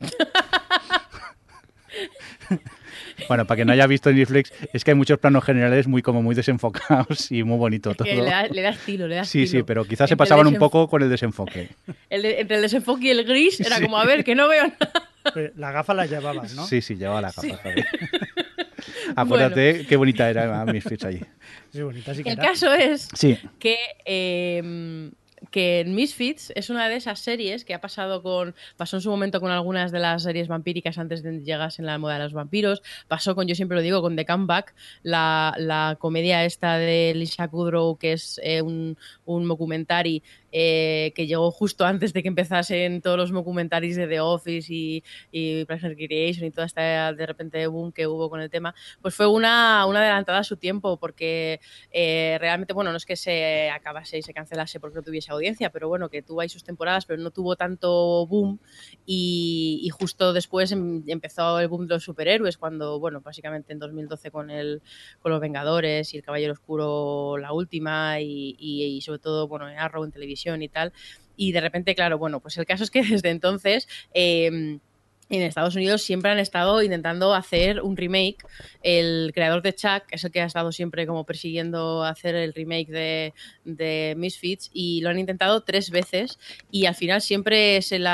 Bueno, 3.28 3.46
para 3.46 3.56
que 3.56 3.64
no 3.64 3.72
haya 3.72 3.86
visto 3.86 4.12
Netflix, 4.12 4.52
es 4.72 4.84
que 4.84 4.92
hay 4.92 4.94
muchos 4.94 5.18
planos 5.18 5.44
generales 5.44 5.86
muy 5.86 6.02
como 6.02 6.22
muy 6.22 6.34
desenfocados 6.34 7.30
y 7.30 7.42
muy 7.42 7.58
bonito 7.58 7.94
todo. 7.94 8.06
le, 8.06 8.22
da, 8.22 8.70
estilo, 8.70 9.08
le 9.08 9.16
da 9.16 9.24
Sí, 9.24 9.46
sí, 9.46 9.62
pero 9.62 9.84
quizás 9.84 10.08
se 10.08 10.16
pasaban 10.16 10.46
un 10.46 10.56
poco 10.56 10.88
con 10.88 11.02
el 11.02 11.10
desenfoque. 11.10 11.70
entre 12.10 12.56
el 12.56 12.62
desenfoque 12.62 13.06
y 13.06 13.10
el 13.10 13.24
gris 13.24 13.60
era 13.60 13.80
como, 13.80 13.98
a 13.98 14.04
ver, 14.04 14.24
que 14.24 14.34
no 14.34 14.48
veo 14.48 14.64
nada. 14.64 15.52
La 15.56 15.70
gafa 15.70 15.94
la 15.94 16.06
llevabas, 16.06 16.54
¿no? 16.54 16.66
Sí, 16.66 16.82
sí, 16.82 16.96
llevaba 16.96 17.20
la 17.20 17.32
gafa. 17.32 17.60
Acuérdate 19.16 19.86
qué 19.86 19.96
bonita 19.96 20.28
era 20.28 20.64
Misfits 20.64 21.04
allí. 21.04 21.20
Sí, 21.72 21.82
bonita, 21.82 22.14
sí 22.14 22.22
que 22.22 22.30
El 22.30 22.38
caso 22.38 22.72
es 22.72 23.08
que... 23.58 23.76
Eh, 24.04 25.10
que 25.50 25.80
en 25.80 25.94
Misfits 25.94 26.52
es 26.54 26.70
una 26.70 26.88
de 26.88 26.96
esas 26.96 27.18
series 27.18 27.64
que 27.64 27.74
ha 27.74 27.80
pasado 27.80 28.22
con. 28.22 28.54
Pasó 28.76 28.96
en 28.96 29.02
su 29.02 29.10
momento 29.10 29.40
con 29.40 29.50
algunas 29.50 29.92
de 29.92 29.98
las 29.98 30.22
series 30.22 30.48
vampíricas 30.48 30.98
antes 30.98 31.22
de 31.22 31.40
llegar 31.40 31.72
en 31.78 31.86
la 31.86 31.98
moda 31.98 32.14
de 32.14 32.24
los 32.24 32.32
vampiros. 32.32 32.82
Pasó 33.08 33.34
con, 33.34 33.46
yo 33.46 33.54
siempre 33.54 33.76
lo 33.76 33.82
digo, 33.82 34.02
con 34.02 34.16
The 34.16 34.26
Comeback, 34.26 34.74
la, 35.02 35.54
la 35.58 35.96
comedia 35.98 36.44
esta 36.44 36.76
de 36.76 37.12
Lisa 37.14 37.48
Kudrow, 37.48 37.96
que 37.96 38.12
es 38.12 38.40
eh, 38.42 38.62
un, 38.62 38.96
un 39.24 39.48
documentary 39.48 40.22
eh, 40.52 41.12
que 41.14 41.26
llegó 41.26 41.50
justo 41.50 41.86
antes 41.86 42.12
de 42.12 42.22
que 42.22 42.28
empezasen 42.28 43.00
todos 43.00 43.16
los 43.16 43.30
documentaries 43.30 43.96
de 43.96 44.06
The 44.06 44.20
Office 44.20 44.72
y, 44.72 45.02
y 45.30 45.64
Creation 45.64 46.46
y 46.46 46.50
toda 46.50 46.66
esta 46.66 47.12
de 47.12 47.26
repente 47.26 47.66
boom 47.66 47.90
que 47.90 48.06
hubo 48.06 48.28
con 48.28 48.40
el 48.40 48.50
tema, 48.50 48.74
pues 49.00 49.14
fue 49.14 49.26
una, 49.26 49.86
una 49.86 50.00
adelantada 50.00 50.40
a 50.40 50.44
su 50.44 50.58
tiempo 50.58 50.98
porque 50.98 51.60
eh, 51.90 52.36
realmente, 52.38 52.74
bueno, 52.74 52.90
no 52.90 52.98
es 52.98 53.06
que 53.06 53.16
se 53.16 53.70
acabase 53.70 54.18
y 54.18 54.22
se 54.22 54.34
cancelase 54.34 54.78
porque 54.78 54.96
no 54.96 55.02
tuviese 55.02 55.32
audiencia, 55.32 55.70
pero 55.70 55.88
bueno, 55.88 56.10
que 56.10 56.22
tuvo 56.22 56.42
ahí 56.42 56.50
sus 56.50 56.64
temporadas, 56.64 57.06
pero 57.06 57.22
no 57.22 57.30
tuvo 57.30 57.56
tanto 57.56 58.26
boom 58.26 58.58
y, 59.06 59.88
justo 59.92 60.32
después 60.32 60.72
em, 60.72 61.02
empezó 61.06 61.60
el 61.60 61.68
boom 61.68 61.86
de 61.86 61.94
los 61.94 62.04
superhéroes 62.04 62.58
cuando, 62.58 62.98
bueno, 62.98 63.22
básicamente 63.22 63.72
en 63.72 63.78
2012 63.78 64.30
con, 64.30 64.50
el, 64.50 64.82
con 65.20 65.32
los 65.32 65.40
Vengadores 65.40 66.12
y 66.12 66.18
el 66.18 66.22
Caballero 66.22 66.52
Oscuro 66.52 67.38
la 67.38 67.52
última 67.52 68.20
y, 68.20 68.56
y 68.58 69.00
sobre 69.00 69.18
todo, 69.18 69.48
bueno, 69.48 69.66
Arrow 69.66 70.04
en 70.04 70.12
televisión 70.12 70.41
y 70.62 70.68
tal. 70.68 70.92
Y 71.36 71.52
de 71.52 71.60
repente, 71.60 71.94
claro, 71.94 72.18
bueno, 72.18 72.40
pues 72.40 72.56
el 72.58 72.66
caso 72.66 72.84
es 72.84 72.90
que 72.90 73.02
desde 73.08 73.30
entonces... 73.30 73.88
Em, 74.14 74.80
en 75.36 75.42
Estados 75.42 75.74
Unidos 75.76 76.02
siempre 76.02 76.30
han 76.30 76.38
estado 76.38 76.82
intentando 76.82 77.34
hacer 77.34 77.80
un 77.80 77.96
remake. 77.96 78.36
El 78.82 79.32
creador 79.34 79.62
de 79.62 79.74
Chuck 79.74 80.04
es 80.10 80.24
el 80.24 80.30
que 80.30 80.42
ha 80.42 80.44
estado 80.44 80.72
siempre 80.72 81.06
como 81.06 81.24
persiguiendo 81.24 82.04
hacer 82.04 82.34
el 82.34 82.52
remake 82.52 83.32
de, 83.64 84.14
Misfits 84.16 84.70
y 84.74 85.00
lo 85.00 85.08
han 85.08 85.18
intentado 85.18 85.62
tres 85.62 85.90
veces 85.90 86.38
y 86.70 86.84
al 86.84 86.94
final 86.94 87.22
siempre 87.22 87.80
se 87.80 87.98
lo 87.98 88.10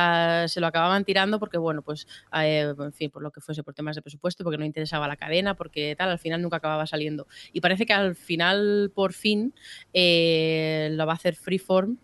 acababan 0.66 1.04
tirando 1.04 1.40
porque, 1.40 1.58
bueno, 1.58 1.82
pues, 1.82 2.06
eh, 2.34 2.72
en 2.78 2.92
fin, 2.92 3.10
por 3.10 3.22
lo 3.22 3.32
que 3.32 3.40
fuese, 3.40 3.64
por 3.64 3.74
temas 3.74 3.96
de 3.96 4.02
presupuesto, 4.02 4.44
porque 4.44 4.58
no 4.58 4.64
interesaba 4.64 5.08
la 5.08 5.16
cadena, 5.16 5.54
porque 5.54 5.96
tal, 5.96 6.10
al 6.10 6.18
final 6.20 6.40
nunca 6.40 6.58
acababa 6.58 6.86
saliendo. 6.86 7.26
Y 7.52 7.60
parece 7.60 7.84
que 7.84 7.94
al 7.94 8.14
final, 8.14 8.92
por 8.94 9.12
fin, 9.12 9.54
eh, 9.92 10.90
lo 10.92 11.04
va 11.04 11.12
a 11.12 11.16
hacer 11.16 11.34
Freeform 11.34 11.98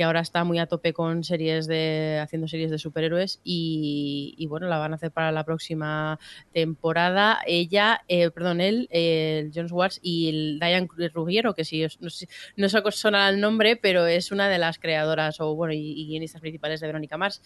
que 0.00 0.04
ahora 0.04 0.20
está 0.20 0.44
muy 0.44 0.58
a 0.58 0.64
tope 0.64 0.94
con 0.94 1.24
series 1.24 1.66
de 1.66 2.20
haciendo 2.22 2.48
series 2.48 2.70
de 2.70 2.78
superhéroes 2.78 3.38
y, 3.44 4.46
bueno 4.48 4.66
la 4.66 4.78
van 4.78 4.92
a 4.92 4.94
hacer 4.94 5.10
para 5.10 5.30
la 5.30 5.44
próxima 5.44 6.18
temporada. 6.54 7.40
Ella 7.46 8.00
eh, 8.08 8.30
perdón 8.30 8.62
él 8.62 8.88
el 8.92 9.52
John 9.54 9.68
Swartz 9.68 10.00
y 10.00 10.30
el 10.30 10.58
Diane 10.58 10.88
Ruggiero 11.12 11.54
que 11.54 11.66
sí 11.66 11.86
no, 12.00 12.08
sé, 12.08 12.28
no 12.56 12.68
suena 12.70 13.28
el 13.28 13.42
nombre 13.42 13.76
pero 13.76 14.06
es 14.06 14.32
una 14.32 14.48
de 14.48 14.56
las 14.56 14.78
creadoras 14.78 15.38
o 15.38 15.54
bueno 15.54 15.74
y, 15.74 16.06
guionistas 16.06 16.40
principales 16.40 16.80
de 16.80 16.86
Verónica 16.86 17.18
Mars. 17.18 17.42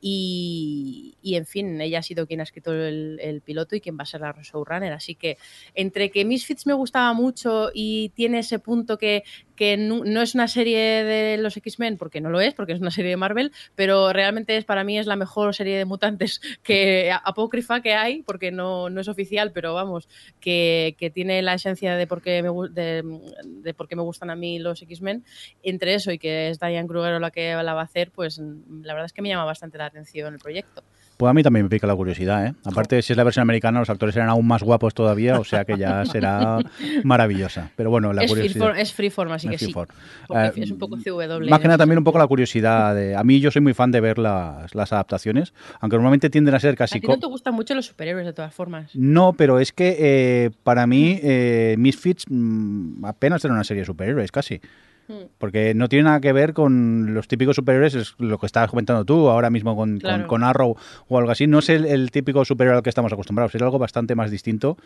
Y, 0.00 1.18
en 1.22 1.44
fin 1.44 1.78
ella 1.78 1.98
ha 1.98 2.02
sido 2.02 2.26
quien 2.26 2.40
ha 2.40 2.44
escrito 2.44 2.72
el, 2.72 3.42
piloto 3.44 3.76
y 3.76 3.82
quien 3.82 3.98
va 3.98 4.04
a 4.04 4.06
ser 4.06 4.22
la 4.22 4.34
showrunner. 4.40 4.94
Así 4.94 5.14
que 5.14 5.36
entre 5.74 6.10
que 6.10 6.24
Misfits 6.24 6.66
me 6.66 6.72
gustaba 6.72 7.12
mucho 7.12 7.70
y 7.74 8.08
tiene 8.14 8.38
ese 8.38 8.58
punto 8.58 8.96
que 8.96 9.24
que 9.58 9.76
no, 9.76 10.22
es 10.22 10.36
una 10.36 10.46
serie 10.46 11.02
de 11.02 11.36
los 11.36 11.56
X-Men, 11.56 11.98
porque 11.98 12.20
no 12.20 12.30
lo 12.30 12.40
es, 12.40 12.54
porque 12.54 12.74
es 12.74 12.80
una 12.80 12.92
serie 12.92 13.10
de 13.10 13.16
Marvel, 13.16 13.50
pero 13.74 14.12
realmente 14.12 14.56
es 14.56 14.64
para 14.64 14.84
mí 14.84 14.96
es 15.00 15.06
la 15.06 15.16
mejor 15.16 15.52
serie 15.52 15.76
de 15.76 15.84
mutantes 15.84 16.40
que 16.62 17.10
apócrifa 17.24 17.80
que 17.80 17.94
hay, 17.94 18.22
porque 18.22 18.52
no, 18.52 18.88
no 18.88 19.00
es 19.00 19.08
oficial, 19.08 19.50
pero 19.52 19.74
vamos, 19.74 20.08
que, 20.38 20.94
que, 20.96 21.10
tiene 21.10 21.42
la 21.42 21.54
esencia 21.54 21.96
de 21.96 22.06
por 22.06 22.22
qué 22.22 22.40
me, 22.40 22.50
de, 22.70 23.02
de 23.44 23.74
por 23.74 23.88
qué 23.88 23.96
me 23.96 24.02
gustan 24.02 24.30
a 24.30 24.36
mí 24.36 24.60
los 24.60 24.80
X-Men. 24.80 25.24
Entre 25.64 25.94
eso 25.94 26.12
y 26.12 26.20
que 26.20 26.50
es 26.50 26.60
Diane 26.60 26.86
Kruger 26.86 27.20
la 27.20 27.32
que 27.32 27.52
la 27.54 27.74
va 27.74 27.80
a 27.80 27.84
hacer, 27.84 28.12
pues 28.12 28.38
la 28.38 28.94
verdad 28.94 29.06
es 29.06 29.12
que 29.12 29.22
me 29.22 29.28
llama 29.28 29.44
bastante 29.44 29.76
la 29.76 29.86
atención 29.86 30.34
el 30.34 30.38
proyecto. 30.38 30.84
Pues 31.18 31.28
a 31.28 31.34
mí 31.34 31.42
también 31.42 31.64
me 31.64 31.68
pica 31.68 31.84
la 31.88 31.96
curiosidad, 31.96 32.46
¿eh? 32.46 32.54
Aparte, 32.64 33.02
si 33.02 33.12
es 33.12 33.16
la 33.16 33.24
versión 33.24 33.42
americana, 33.42 33.80
los 33.80 33.90
actores 33.90 34.14
serán 34.14 34.28
aún 34.28 34.46
más 34.46 34.62
guapos 34.62 34.94
todavía, 34.94 35.40
o 35.40 35.44
sea 35.44 35.64
que 35.64 35.76
ya 35.76 36.04
será 36.06 36.58
maravillosa. 37.02 37.72
Pero 37.74 37.90
bueno, 37.90 38.12
la 38.12 38.22
es 38.22 38.30
curiosidad... 38.30 38.78
es 38.78 38.92
freeform, 38.92 39.32
así 39.32 39.48
que 39.48 39.58
sí. 39.58 39.74
Eh, 40.32 40.52
es 40.54 40.70
un 40.70 40.78
poco 40.78 40.96
CW. 40.96 41.50
Más 41.50 41.58
que 41.58 41.66
nada 41.66 41.78
también 41.78 41.98
un 41.98 42.04
poco 42.04 42.18
la 42.18 42.26
curiosidad. 42.28 42.94
De... 42.94 43.16
A 43.16 43.24
mí 43.24 43.40
yo 43.40 43.50
soy 43.50 43.60
muy 43.60 43.74
fan 43.74 43.90
de 43.90 44.00
ver 44.00 44.16
las, 44.16 44.72
las 44.76 44.92
adaptaciones, 44.92 45.54
aunque 45.80 45.96
normalmente 45.96 46.30
tienden 46.30 46.54
a 46.54 46.60
ser 46.60 46.76
casi... 46.76 46.98
¿A 46.98 47.00
ti 47.00 47.08
no 47.08 47.18
te 47.18 47.26
gustan 47.26 47.52
mucho 47.52 47.74
los 47.74 47.86
superhéroes, 47.86 48.24
de 48.24 48.32
todas 48.32 48.54
formas? 48.54 48.88
No, 48.94 49.32
pero 49.32 49.58
es 49.58 49.72
que 49.72 49.96
eh, 49.98 50.50
para 50.62 50.86
mí 50.86 51.18
eh, 51.20 51.74
Misfits 51.78 52.26
mm, 52.28 53.04
apenas 53.04 53.44
era 53.44 53.54
una 53.54 53.64
serie 53.64 53.80
de 53.80 53.86
superhéroes, 53.86 54.30
casi. 54.30 54.60
Porque 55.38 55.74
no 55.74 55.88
tiene 55.88 56.04
nada 56.04 56.20
que 56.20 56.32
ver 56.32 56.52
con 56.52 57.14
los 57.14 57.28
típicos 57.28 57.56
superhéroes, 57.56 57.94
es 57.94 58.14
lo 58.18 58.38
que 58.38 58.46
estabas 58.46 58.68
comentando 58.68 59.04
tú 59.04 59.28
ahora 59.28 59.48
mismo 59.48 59.74
con, 59.74 60.00
con, 60.26 60.44
Arrow 60.44 60.76
o 61.08 61.18
algo 61.18 61.30
así. 61.30 61.46
No 61.46 61.60
es 61.60 61.70
el, 61.70 62.10
típico 62.10 62.44
superhéroe 62.44 62.76
al 62.76 62.82
que 62.82 62.90
estamos 62.90 63.12
acostumbrados, 63.12 63.54
es 63.54 63.62
algo 63.62 63.78
bastante 63.78 64.14
más 64.14 64.30
distinto. 64.30 64.76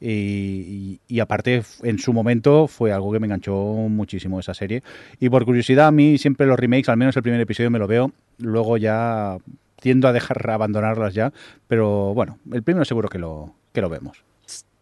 Y, 0.00 0.98
aparte, 1.20 1.62
en 1.82 1.98
su 1.98 2.12
momento 2.12 2.66
fue 2.66 2.92
algo 2.92 3.12
que 3.12 3.20
me 3.20 3.26
enganchó 3.26 3.54
muchísimo 3.54 4.40
esa 4.40 4.54
serie. 4.54 4.82
Y 5.20 5.28
por 5.28 5.44
curiosidad, 5.44 5.86
a 5.86 5.92
mí 5.92 6.18
siempre 6.18 6.46
los 6.46 6.58
remakes, 6.58 6.88
al 6.88 6.96
menos 6.96 7.16
el 7.16 7.22
primer 7.22 7.40
episodio 7.40 7.70
me 7.70 7.78
lo 7.78 7.86
veo, 7.86 8.12
luego 8.38 8.76
ya 8.76 9.38
tiendo 9.80 10.08
a 10.08 10.12
dejar 10.12 10.38
abandonarlas 10.50 11.14
ya. 11.14 11.32
Pero 11.68 12.14
bueno, 12.14 12.38
el 12.52 12.62
primero 12.64 12.84
seguro 12.84 13.08
que 13.08 13.18
lo, 13.18 13.54
que 13.72 13.80
lo 13.80 13.88
vemos. 13.88 14.24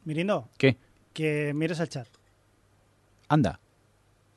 Mirindo. 0.05 0.49
¿Qué? 0.57 0.76
Que 1.12 1.53
mires 1.55 1.80
el 1.80 1.88
chat. 1.88 2.07
Anda. 3.28 3.59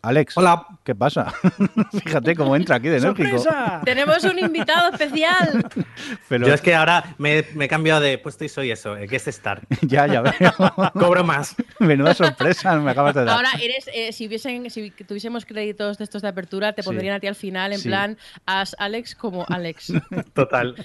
Alex. 0.01 0.37
Hola. 0.37 0.65
¿Qué 0.83 0.95
pasa? 0.95 1.31
Fíjate 2.03 2.35
cómo 2.35 2.55
entra 2.55 2.77
aquí 2.77 2.87
de 2.87 2.97
enérgico. 2.99 3.43
Tenemos 3.83 4.23
un 4.23 4.39
invitado 4.39 4.91
especial. 4.91 5.69
Yo 6.29 6.53
es 6.53 6.61
que 6.61 6.73
ahora 6.73 7.15
me, 7.17 7.39
he 7.39 7.67
cambiado 7.67 7.99
de 7.99 8.17
puesto 8.17 8.45
y 8.45 8.49
soy 8.49 8.71
eso, 8.71 8.95
guest 8.95 9.27
star. 9.27 9.61
ya, 9.81 10.07
ya 10.07 10.21
veo. 10.21 10.53
Cobro 10.93 11.23
más. 11.23 11.55
Menuda 11.79 12.13
sorpresa 12.13 12.75
me 12.77 12.91
acabas 12.91 13.13
de 13.13 13.25
dar. 13.25 13.35
Ahora 13.35 13.49
eres, 13.61 13.89
eh, 13.93 14.13
si, 14.13 14.27
hubiesen, 14.27 14.69
si 14.69 14.89
tuviésemos 14.91 15.45
créditos 15.45 15.97
de 15.97 16.05
estos 16.05 16.21
de 16.21 16.29
apertura, 16.29 16.73
te 16.73 16.81
pondrían 16.81 17.15
a 17.15 17.19
ti 17.19 17.27
al 17.27 17.35
final, 17.35 17.73
en 17.73 17.83
plan, 17.83 18.17
as 18.45 18.75
Alex 18.79 19.15
como 19.15 19.45
Alex. 19.49 19.93
Total. 20.33 20.75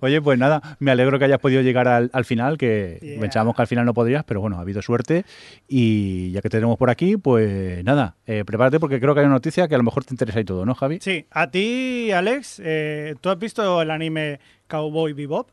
Oye, 0.00 0.20
pues 0.20 0.38
nada, 0.38 0.76
me 0.80 0.90
alegro 0.90 1.18
que 1.18 1.26
hayas 1.26 1.38
podido 1.38 1.62
llegar 1.62 1.86
al, 1.88 2.24
final, 2.24 2.58
que 2.58 3.16
pensábamos 3.20 3.54
que 3.54 3.62
al 3.62 3.68
final 3.68 3.86
no 3.86 3.94
podrías, 3.94 4.24
pero 4.24 4.40
bueno, 4.40 4.58
ha 4.58 4.62
habido 4.62 4.82
suerte. 4.82 5.24
Y 5.68 6.32
ya 6.32 6.42
que 6.42 6.48
te 6.48 6.58
tenemos 6.58 6.76
por 6.76 6.90
aquí, 6.90 7.16
pues 7.16 7.82
nada 7.84 7.91
nada, 7.94 8.16
eh, 8.26 8.44
prepárate 8.44 8.80
porque 8.80 9.00
creo 9.00 9.14
que 9.14 9.20
hay 9.20 9.26
una 9.26 9.34
noticia 9.34 9.68
que 9.68 9.74
a 9.74 9.78
lo 9.78 9.84
mejor 9.84 10.04
te 10.04 10.14
interesa 10.14 10.40
y 10.40 10.44
todo, 10.44 10.64
¿no, 10.64 10.74
Javi? 10.74 10.98
Sí, 11.00 11.26
a 11.30 11.50
ti, 11.50 12.10
Alex, 12.12 12.60
eh, 12.64 13.14
¿tú 13.20 13.30
has 13.30 13.38
visto 13.38 13.82
el 13.82 13.90
anime 13.90 14.40
Cowboy 14.66 15.12
Bebop? 15.12 15.48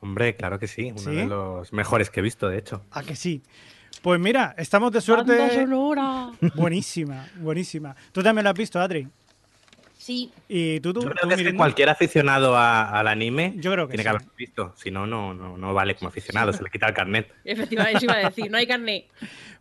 Hombre, 0.00 0.36
claro 0.36 0.58
que 0.58 0.68
sí, 0.68 0.92
uno 0.96 1.10
de 1.10 1.26
los 1.26 1.72
mejores 1.72 2.10
que 2.10 2.20
he 2.20 2.22
visto, 2.22 2.48
de 2.48 2.58
hecho. 2.58 2.82
¿A 2.90 3.02
que 3.02 3.16
sí? 3.16 3.42
Pues 4.02 4.20
mira, 4.20 4.54
estamos 4.56 4.92
de 4.92 5.00
suerte. 5.00 5.36
Buenísima, 6.54 7.28
buenísima. 7.36 7.96
¿Tú 8.12 8.22
también 8.22 8.44
lo 8.44 8.50
has 8.50 8.56
visto, 8.56 8.80
Adri? 8.80 9.08
Sí, 10.06 10.30
¿Y 10.48 10.78
tú, 10.78 10.92
tú, 10.92 11.00
Yo 11.02 11.08
tú, 11.10 11.14
creo 11.16 11.36
que 11.36 11.48
es 11.48 11.54
cualquier 11.54 11.88
aficionado 11.88 12.56
a- 12.56 12.90
al 12.96 13.08
anime 13.08 13.54
Yo 13.56 13.72
creo 13.72 13.88
que 13.88 13.96
tiene 13.96 14.02
sí. 14.02 14.04
que 14.04 14.08
haberlo 14.10 14.32
visto. 14.38 14.72
Si 14.76 14.92
no, 14.92 15.04
no, 15.04 15.34
no, 15.34 15.58
no 15.58 15.74
vale 15.74 15.96
como 15.96 16.10
aficionado, 16.10 16.52
se 16.52 16.62
le 16.62 16.70
quita 16.70 16.86
el 16.86 16.94
carnet. 16.94 17.28
efectivamente, 17.44 17.96
eso 17.96 18.04
iba 18.04 18.14
a 18.14 18.28
decir, 18.30 18.48
no 18.48 18.56
hay 18.56 18.68
carne. 18.68 19.06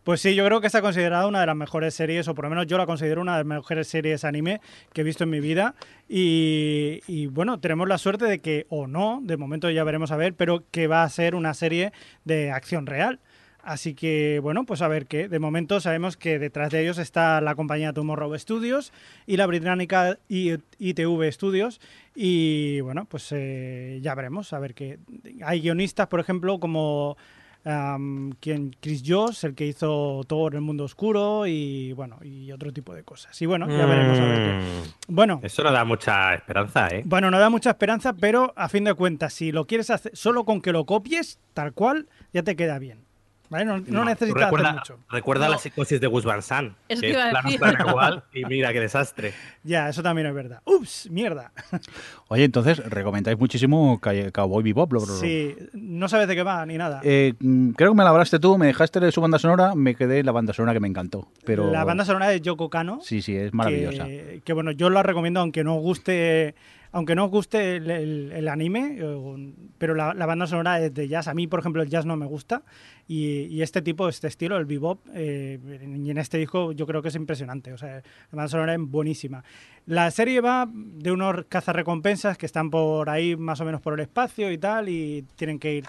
Pues 0.03 0.21
sí, 0.21 0.35
yo 0.35 0.45
creo 0.45 0.61
que 0.61 0.67
está 0.67 0.83
considerada 0.83 1.25
una 1.25 1.39
de 1.39 1.47
las 1.47 1.55
mejores 1.55 1.95
series, 1.95 2.27
o 2.27 2.35
por 2.35 2.45
lo 2.45 2.49
menos 2.51 2.67
yo 2.67 2.77
la 2.77 2.85
considero 2.85 3.21
una 3.21 3.31
de 3.31 3.37
las 3.39 3.47
mejores 3.47 3.87
series 3.87 4.23
anime 4.23 4.61
que 4.93 5.01
he 5.01 5.03
visto 5.03 5.23
en 5.23 5.31
mi 5.31 5.39
vida. 5.39 5.73
Y, 6.07 6.99
y, 7.07 7.25
bueno, 7.25 7.59
tenemos 7.59 7.87
la 7.87 7.97
suerte 7.97 8.25
de 8.25 8.37
que, 8.37 8.67
o 8.69 8.85
no, 8.85 9.21
de 9.23 9.37
momento 9.37 9.67
ya 9.71 9.83
veremos 9.83 10.11
a 10.11 10.15
ver, 10.17 10.35
pero 10.35 10.63
que 10.69 10.85
va 10.85 11.01
a 11.01 11.09
ser 11.09 11.33
una 11.33 11.55
serie 11.55 11.91
de 12.23 12.51
acción 12.51 12.85
real. 12.85 13.19
Así 13.65 13.95
que, 13.95 14.39
bueno, 14.43 14.63
pues 14.63 14.83
a 14.83 14.87
ver 14.87 15.07
qué. 15.07 15.27
De 15.27 15.39
momento 15.39 15.79
sabemos 15.79 16.17
que 16.17 16.37
detrás 16.37 16.71
de 16.71 16.83
ellos 16.83 16.99
está 16.99 17.41
la 17.41 17.55
compañía 17.55 17.93
Tomorrow 17.93 18.37
Studios 18.37 18.93
y 19.25 19.37
la 19.37 19.47
británica 19.47 20.19
ITV 20.29 21.31
Studios. 21.31 21.81
Y 22.13 22.79
bueno, 22.81 23.05
pues 23.05 23.27
eh, 23.31 23.97
ya 24.03 24.13
veremos, 24.13 24.53
a 24.53 24.59
ver 24.59 24.75
qué. 24.75 24.99
Hay 25.43 25.61
guionistas, 25.61 26.07
por 26.07 26.19
ejemplo, 26.19 26.59
como 26.59 27.17
quien 28.39 28.75
Chris 28.79 29.01
Joss, 29.03 29.43
el 29.43 29.55
que 29.55 29.65
hizo 29.65 30.21
Thor 30.27 30.53
el 30.53 30.61
mundo 30.61 30.83
oscuro 30.83 31.47
y 31.47 31.93
bueno, 31.93 32.19
y 32.21 32.51
otro 32.51 32.71
tipo 32.71 32.93
de 32.93 33.03
cosas. 33.03 33.41
Y 33.41 33.47
bueno, 33.47 33.67
ya 33.67 33.87
veremos 33.87 34.19
a 34.19 34.25
ver 34.25 34.37
qué. 34.37 34.53
Mm, 34.53 35.15
Bueno, 35.15 35.39
Eso 35.41 35.63
no 35.63 35.71
da 35.71 35.83
mucha 35.83 36.35
esperanza, 36.35 36.87
¿eh? 36.89 37.01
bueno, 37.03 37.31
no 37.31 37.39
da 37.39 37.49
mucha 37.49 37.71
esperanza, 37.71 38.13
pero 38.13 38.53
a 38.55 38.69
fin 38.69 38.83
de 38.83 38.93
cuentas, 38.93 39.33
si 39.33 39.51
lo 39.51 39.65
quieres 39.65 39.89
hacer 39.89 40.15
solo 40.15 40.45
con 40.45 40.61
que 40.61 40.71
lo 40.71 40.85
copies, 40.85 41.39
tal 41.55 41.73
cual, 41.73 42.07
ya 42.31 42.43
te 42.43 42.55
queda 42.55 42.77
bien. 42.77 43.04
¿Vale? 43.49 43.65
No, 43.65 43.77
no 43.79 44.05
necesitas 44.05 44.43
recuerda, 44.43 44.69
hacer 44.69 44.79
mucho. 44.79 44.99
Recuerda 45.09 45.45
No. 45.45 45.51
la 45.53 45.57
psicosis 45.59 46.01
de 46.01 46.07
Gus 46.07 46.25
Van 46.25 46.41
Sant. 46.41 46.75
Que 46.87 47.09
iba 47.09 47.29
es 47.29 47.57
plano 47.57 47.89
igual, 47.89 48.23
y 48.33 48.45
mira 48.45 48.73
qué 48.73 48.79
desastre. 48.79 49.33
Ya, 49.63 49.89
eso 49.89 50.01
también 50.01 50.27
es 50.27 50.33
verdad. 50.33 50.61
Ups, 50.65 51.09
mierda. 51.11 51.51
Oye, 52.27 52.43
entonces 52.43 52.77
recomendáis 52.89 53.37
muchísimo 53.37 53.99
Cowboy 54.33 54.63
Bebop. 54.63 54.93
Lo, 54.93 54.99
Sí, 55.01 55.55
no 55.73 56.07
sabes 56.09 56.27
de 56.27 56.35
qué 56.35 56.43
va 56.43 56.65
ni 56.65 56.77
nada. 56.77 57.01
Eh, 57.03 57.33
mm, 57.39 57.71
creo 57.71 57.91
que 57.91 57.97
me 57.97 58.03
la 58.03 58.09
hablaste 58.09 58.39
tú, 58.39 58.57
me 58.57 58.67
dejaste 58.67 58.99
de 58.99 59.11
su 59.11 59.21
banda 59.21 59.37
sonora, 59.39 59.75
me 59.75 59.95
quedé 59.95 60.19
en 60.19 60.25
la 60.25 60.31
banda 60.31 60.53
sonora 60.53 60.73
que 60.73 60.79
me 60.79 60.87
encantó. 60.87 61.27
Pero 61.45 61.71
La 61.71 61.83
banda 61.83 62.05
sonora 62.05 62.27
de 62.29 62.41
Yoko 62.41 62.69
Kano. 62.69 62.99
Sí, 63.01 63.21
sí, 63.21 63.35
es 63.35 63.53
maravillosa. 63.53 64.05
Que, 64.05 64.41
que, 64.43 64.53
bueno, 64.53 64.71
yo 64.71 64.89
la 64.89 65.03
recomiendo 65.03 65.39
aunque 65.39 65.63
no 65.63 65.75
os 65.75 65.81
guste, 65.81 66.55
aunque 66.95 67.13
no 67.13 67.25
os 67.25 67.29
guste 67.29 67.75
el, 67.75 67.91
el- 67.91 68.31
el 68.31 68.47
anime, 68.47 68.95
eh, 68.97 69.53
pero 69.77 69.95
la, 69.95 70.13
la 70.13 70.25
banda 70.25 70.47
sonora 70.47 70.79
es 70.79 70.93
de 70.93 71.09
jazz. 71.09 71.27
A 71.27 71.33
mí, 71.33 71.45
por 71.45 71.59
ejemplo, 71.59 71.81
el 71.83 71.89
jazz 71.89 72.05
no 72.05 72.15
me 72.15 72.25
gusta 72.25 72.63
y, 73.05 73.41
y 73.51 73.61
este 73.63 73.81
tipo, 73.81 74.07
este 74.07 74.27
estilo, 74.27 74.55
el 74.55 74.63
bebop, 74.65 74.99
eh, 75.13 75.59
y 76.03 76.09
en 76.09 76.17
este 76.17 76.37
disco 76.37 76.71
yo 76.71 76.87
creo 76.87 77.01
que 77.01 77.09
es 77.09 77.15
impresionante. 77.15 77.73
O 77.73 77.77
sea, 77.77 77.95
la 77.97 78.01
banda 78.31 78.47
sonora 78.47 78.73
es 78.75 78.79
buenísima. 78.79 79.43
La 79.87 80.09
serie 80.09 80.39
va 80.39 80.69
de 80.71 81.11
unos 81.11 81.43
cazarrecompensas 81.49 82.37
que 82.37 82.45
están 82.45 82.69
por 82.69 83.09
ahí 83.09 83.35
más 83.35 83.59
o 83.59 83.65
menos 83.65 83.81
por 83.81 83.93
el 83.95 83.99
espacio 83.99 84.49
y 84.49 84.57
tal 84.57 84.87
y 84.87 85.25
tienen 85.35 85.59
que 85.59 85.75
ir 85.75 85.85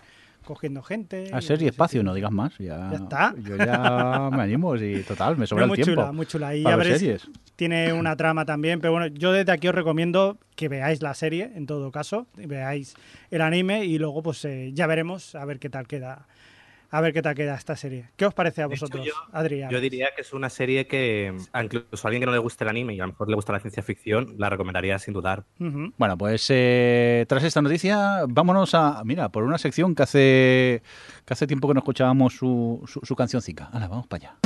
cogiendo 0.46 0.82
gente. 0.82 1.28
A 1.34 1.40
y 1.40 1.42
ser 1.42 1.60
y 1.60 1.66
espacio, 1.66 2.02
no 2.02 2.14
digas 2.14 2.32
más. 2.32 2.56
Ya, 2.56 2.88
Ya 2.90 2.96
está. 2.96 3.34
Yo 3.42 3.56
ya 3.58 4.30
me 4.32 4.42
animo, 4.42 4.78
sí, 4.78 5.04
total, 5.06 5.36
me 5.36 5.46
sobra 5.46 5.64
No, 5.64 5.68
muy 5.68 5.78
el 5.78 5.84
tiempo. 5.84 6.00
chula, 6.02 6.12
muy 6.12 6.24
chula. 6.26 6.56
Y 6.56 6.62
ya 6.62 6.76
ver 6.76 6.86
series. 6.98 7.28
tiene 7.56 7.92
una 7.92 8.16
trama 8.16 8.46
también, 8.46 8.80
pero 8.80 8.92
bueno, 8.92 9.08
yo 9.08 9.32
desde 9.32 9.52
aquí 9.52 9.68
os 9.68 9.74
recomiendo 9.74 10.38
que 10.54 10.68
veáis 10.70 11.02
la 11.02 11.12
serie, 11.12 11.50
en 11.54 11.66
todo 11.66 11.90
caso, 11.92 12.26
y 12.38 12.46
veáis 12.46 12.94
el 13.30 13.42
anime 13.42 13.84
y 13.84 13.98
luego 13.98 14.22
pues 14.22 14.42
eh, 14.46 14.70
ya 14.72 14.86
veremos 14.86 15.34
a 15.34 15.44
ver 15.44 15.58
qué 15.58 15.68
tal 15.68 15.86
queda, 15.86 16.26
a 16.90 17.00
ver 17.00 17.12
qué 17.12 17.22
tal 17.22 17.34
queda 17.34 17.54
esta 17.54 17.76
serie. 17.76 18.10
¿Qué 18.16 18.26
os 18.26 18.34
parece 18.34 18.62
a 18.62 18.68
De 18.68 18.74
hecho, 18.74 18.86
vosotros, 18.86 19.06
yo- 19.06 19.12
Adrián? 19.32 19.70
Yo 19.70 19.80
diría 19.80 20.08
que 20.14 20.22
es 20.22 20.32
una 20.32 20.48
serie 20.50 20.86
que, 20.86 21.36
a 21.52 21.62
incluso 21.64 21.86
a 21.92 22.08
alguien 22.08 22.20
que 22.22 22.26
no 22.26 22.32
le 22.32 22.38
guste 22.38 22.64
el 22.64 22.70
anime 22.70 22.94
y 22.94 23.00
a 23.00 23.02
lo 23.02 23.08
mejor 23.12 23.28
le 23.28 23.34
gusta 23.34 23.52
la 23.52 23.60
ciencia 23.60 23.82
ficción, 23.82 24.34
la 24.38 24.48
recomendaría 24.50 24.98
sin 24.98 25.14
dudar. 25.14 25.44
Ujú. 25.60 25.92
Bueno, 25.96 26.16
pues 26.16 26.46
eh, 26.50 27.26
tras 27.28 27.42
esta 27.44 27.60
noticia, 27.62 28.20
vámonos 28.28 28.74
a, 28.74 29.02
mira, 29.04 29.28
por 29.30 29.42
una 29.42 29.58
sección 29.58 29.94
que 29.94 30.02
hace, 30.02 30.82
que 31.24 31.32
hace 31.34 31.46
tiempo 31.46 31.68
que 31.68 31.74
no 31.74 31.80
escuchábamos 31.80 32.34
su, 32.34 32.82
su, 32.86 33.00
su 33.02 33.16
cancioncica. 33.16 33.68
Hala, 33.72 33.88
vamos 33.88 34.06
para 34.06 34.28
allá. 34.28 34.36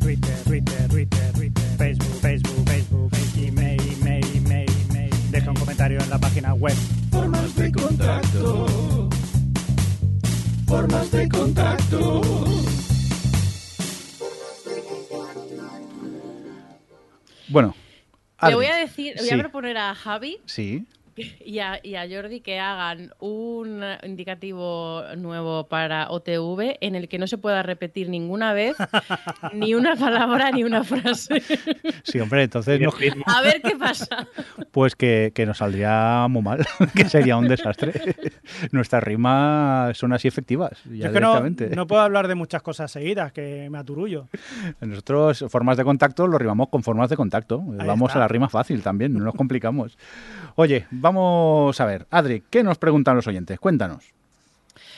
Twitter, 0.00 0.34
Twitter, 0.44 0.88
Twitter, 0.88 1.32
Twitter, 1.32 1.64
Facebook, 1.78 2.20
Facebook, 2.20 2.68
Facebook, 2.68 3.10
email, 3.36 3.80
email, 4.00 4.24
email, 4.36 4.70
email. 4.90 5.10
Deja 5.30 5.50
un 5.50 5.56
comentario 5.56 6.00
en 6.00 6.10
la 6.10 6.18
página 6.18 6.54
web. 6.54 6.74
Contacto. 11.54 12.20
Bueno, 17.48 17.74
Le 18.46 18.54
voy 18.54 18.66
a 18.66 18.76
decir, 18.76 19.14
voy 19.18 19.26
Sí. 19.28 19.34
a 19.34 19.38
proponer 19.38 19.76
a 19.76 19.94
Javi 19.94 20.38
Sí, 20.46 20.86
y 21.16 21.58
a, 21.58 21.80
y 21.82 21.94
a 21.96 22.06
Jordi 22.08 22.40
que 22.40 22.58
hagan 22.60 23.12
un 23.18 23.82
indicativo 24.02 25.02
nuevo 25.16 25.66
para 25.68 26.10
OTV 26.10 26.76
en 26.80 26.94
el 26.94 27.08
que 27.08 27.18
no 27.18 27.26
se 27.26 27.38
pueda 27.38 27.62
repetir 27.62 28.08
ninguna 28.08 28.52
vez 28.52 28.76
ni 29.52 29.74
una 29.74 29.96
palabra 29.96 30.50
ni 30.50 30.64
una 30.64 30.84
frase. 30.84 31.42
sí, 32.04 32.20
hombre, 32.20 32.42
entonces 32.44 32.80
no- 32.80 32.90
A 33.26 33.42
ver 33.42 33.60
qué 33.62 33.76
pasa. 33.76 34.26
pues 34.70 34.94
que, 34.96 35.32
que 35.34 35.46
nos 35.46 35.58
saldría 35.58 36.26
muy 36.28 36.42
mal, 36.42 36.64
que 36.94 37.08
sería 37.08 37.36
un 37.36 37.48
desastre. 37.48 37.92
Nuestras 38.72 39.02
rimas 39.02 39.96
son 39.96 40.12
así 40.12 40.28
efectivas, 40.28 40.72
ya 40.84 40.90
Yo 40.90 41.06
es 41.06 41.12
que 41.12 41.20
no, 41.20 41.40
no 41.74 41.86
puedo 41.86 42.02
hablar 42.02 42.28
de 42.28 42.34
muchas 42.34 42.62
cosas 42.62 42.90
seguidas, 42.90 43.32
que 43.32 43.68
me 43.70 43.78
aturullo. 43.78 44.28
Nosotros 44.80 45.44
formas 45.48 45.76
de 45.76 45.84
contacto 45.84 46.26
lo 46.26 46.38
rimamos 46.38 46.68
con 46.68 46.82
formas 46.82 47.10
de 47.10 47.16
contacto. 47.16 47.62
Ahí 47.78 47.86
vamos 47.86 48.10
está. 48.10 48.18
a 48.18 48.22
la 48.22 48.28
rima 48.28 48.48
fácil 48.48 48.82
también, 48.82 49.12
no 49.12 49.20
nos 49.20 49.34
complicamos. 49.34 49.98
Oye, 50.56 50.86
vamos 50.90 51.09
a 51.18 51.84
ver. 51.84 52.06
Adri, 52.10 52.42
¿qué 52.50 52.62
nos 52.62 52.78
preguntan 52.78 53.16
los 53.16 53.26
oyentes? 53.26 53.58
Cuéntanos. 53.58 54.12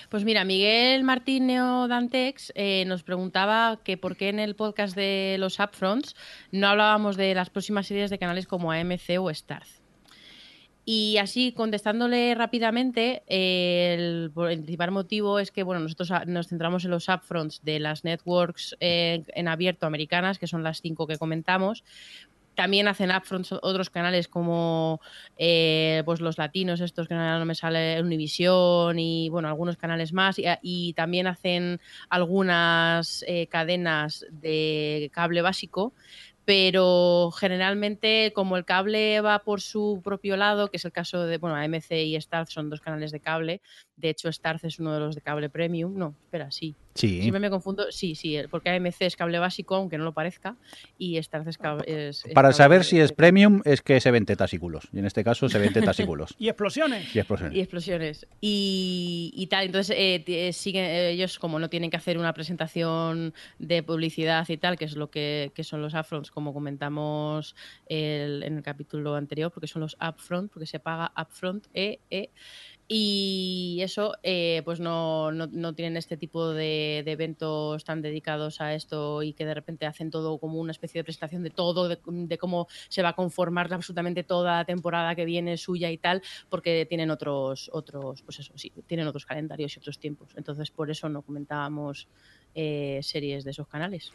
Pues 0.08 0.24
mira, 0.24 0.44
Miguel 0.44 1.04
Martínez 1.04 1.88
Dantex 1.88 2.52
eh, 2.54 2.84
nos 2.86 3.02
preguntaba 3.02 3.78
que 3.82 3.96
por 3.96 4.16
qué 4.16 4.28
en 4.28 4.40
el 4.40 4.54
podcast 4.54 4.94
de 4.94 5.36
los 5.38 5.58
Upfronts 5.58 6.14
no 6.50 6.68
hablábamos 6.68 7.16
de 7.16 7.34
las 7.34 7.48
próximas 7.48 7.86
series 7.86 8.10
de 8.10 8.18
canales 8.18 8.46
como 8.46 8.72
AMC 8.72 9.18
o 9.18 9.32
Starz. 9.32 9.82
Y 10.84 11.16
así, 11.18 11.52
contestándole 11.52 12.34
rápidamente, 12.34 13.22
el, 13.28 14.32
principal 14.34 14.90
motivo 14.90 15.38
es 15.38 15.52
que 15.52 15.62
bueno, 15.62 15.80
nosotros 15.80 16.10
nos 16.26 16.48
centramos 16.48 16.84
en 16.84 16.90
los 16.90 17.08
upfronts 17.08 17.62
de 17.62 17.78
las 17.78 18.02
networks 18.02 18.76
eh, 18.80 19.22
en 19.28 19.46
abierto 19.46 19.86
americanas, 19.86 20.40
que 20.40 20.48
son 20.48 20.64
las 20.64 20.80
cinco 20.80 21.06
que 21.06 21.18
comentamos. 21.18 21.84
También 22.54 22.88
hacen 22.88 23.10
upfronts 23.10 23.52
otros 23.52 23.90
canales 23.90 24.28
como 24.28 25.00
eh, 25.38 26.02
pues 26.04 26.20
los 26.20 26.38
latinos, 26.38 26.80
estos 26.80 27.08
que 27.08 27.14
no 27.14 27.44
me 27.44 27.54
sale 27.54 28.00
Univision 28.02 28.98
y 28.98 29.28
bueno, 29.30 29.48
algunos 29.48 29.76
canales 29.76 30.12
más. 30.12 30.38
Y, 30.38 30.44
y 30.60 30.92
también 30.92 31.26
hacen 31.26 31.80
algunas 32.08 33.24
eh, 33.26 33.46
cadenas 33.46 34.26
de 34.30 35.10
cable 35.12 35.42
básico 35.42 35.94
pero 36.44 37.30
generalmente 37.30 38.32
como 38.34 38.56
el 38.56 38.64
cable 38.64 39.20
va 39.20 39.40
por 39.40 39.60
su 39.60 40.00
propio 40.02 40.36
lado, 40.36 40.70
que 40.70 40.76
es 40.76 40.84
el 40.84 40.92
caso 40.92 41.24
de, 41.24 41.38
bueno, 41.38 41.56
AMC 41.56 41.92
y 41.92 42.20
Starz 42.20 42.50
son 42.50 42.68
dos 42.68 42.80
canales 42.80 43.12
de 43.12 43.20
cable, 43.20 43.62
de 43.96 44.10
hecho 44.10 44.32
Starz 44.32 44.64
es 44.64 44.78
uno 44.78 44.92
de 44.92 45.00
los 45.00 45.14
de 45.14 45.20
cable 45.20 45.50
premium, 45.50 45.96
no, 45.96 46.16
espera, 46.24 46.50
sí, 46.50 46.74
Sí. 46.94 47.20
siempre 47.22 47.40
me 47.40 47.48
confundo, 47.50 47.90
sí, 47.90 48.14
sí, 48.14 48.36
porque 48.50 48.70
AMC 48.70 49.02
es 49.02 49.16
cable 49.16 49.38
básico, 49.38 49.76
aunque 49.76 49.96
no 49.98 50.04
lo 50.04 50.12
parezca, 50.12 50.56
y 50.98 51.16
Starz 51.22 51.46
es 51.48 51.58
cable... 51.58 51.84
es- 52.08 52.24
es 52.26 52.32
Para 52.34 52.48
cable 52.48 52.56
saber 52.56 52.84
si 52.84 53.00
es 53.00 53.12
premium. 53.12 53.62
es 53.64 53.80
que 53.82 54.00
se 54.00 54.10
ven 54.10 54.26
tetasículos. 54.26 54.88
Y 54.92 54.98
en 54.98 55.06
este 55.06 55.24
caso 55.24 55.48
se 55.48 55.58
ven 55.58 55.72
tetasículos. 55.72 56.34
Y 56.38 56.48
explosiones. 56.48 57.14
y 57.14 57.18
explosiones. 57.18 57.56
Y 57.56 57.60
explosiones. 57.60 58.26
Y, 58.40 59.32
y 59.34 59.46
tal, 59.46 59.66
entonces 59.66 59.96
eh, 59.98 60.22
t- 60.24 60.48
eh, 60.48 60.52
siguen, 60.52 60.84
eh, 60.84 61.10
ellos 61.10 61.38
como 61.38 61.58
no 61.58 61.68
tienen 61.70 61.90
que 61.90 61.96
hacer 61.96 62.18
una 62.18 62.32
presentación 62.34 63.32
de 63.58 63.82
publicidad 63.82 64.48
y 64.48 64.56
tal, 64.56 64.76
que 64.76 64.84
es 64.84 64.96
lo 64.96 65.10
que, 65.10 65.52
que 65.54 65.64
son 65.64 65.80
los 65.82 65.94
upfronts, 65.94 66.30
como 66.30 66.52
comentamos 66.52 67.54
el- 67.86 68.42
en 68.42 68.56
el 68.58 68.62
capítulo 68.62 69.14
anterior, 69.14 69.50
porque 69.50 69.66
son 69.66 69.80
los 69.80 69.96
upfront, 70.00 70.52
porque 70.52 70.66
se 70.66 70.78
paga 70.80 71.12
upfront, 71.20 71.66
e, 71.74 72.00
e, 72.10 72.30
y 72.88 73.78
eso, 73.80 74.14
eh, 74.22 74.62
pues 74.64 74.80
no, 74.80 75.32
no, 75.32 75.46
no 75.46 75.74
tienen 75.74 75.96
este 75.96 76.16
tipo 76.16 76.50
de, 76.50 76.98
eventos 76.98 77.84
tan 77.84 78.02
dedicados 78.02 78.60
a 78.60 78.74
esto 78.74 79.22
y 79.22 79.32
que 79.32 79.46
de 79.46 79.54
repente 79.54 79.86
hacen 79.86 80.10
todo 80.10 80.38
como 80.38 80.58
una 80.58 80.72
especie 80.72 80.98
de 80.98 81.04
presentación 81.04 81.42
de 81.42 81.50
todo, 81.50 81.88
de, 81.88 81.98
de 82.04 82.38
cómo 82.38 82.68
se 82.88 83.02
va 83.02 83.10
a 83.10 83.12
conformar 83.14 83.72
absolutamente 83.72 84.24
toda 84.24 84.64
temporada 84.64 85.14
que 85.14 85.24
viene 85.24 85.56
suya 85.56 85.90
y 85.90 85.98
tal, 85.98 86.22
porque 86.48 86.86
tienen 86.86 87.10
otros, 87.10 87.70
otros, 87.72 88.22
pues 88.22 88.40
eso, 88.40 88.52
sí, 88.56 88.72
tienen 88.86 89.06
otros 89.06 89.26
calendarios 89.26 89.76
y 89.76 89.78
otros 89.78 89.98
tiempos. 89.98 90.30
Entonces, 90.36 90.70
por 90.70 90.90
eso 90.90 91.08
no 91.08 91.22
comentábamos 91.22 92.08
eh, 92.54 93.00
series 93.02 93.44
de 93.44 93.50
esos 93.52 93.66
canales. 93.68 94.12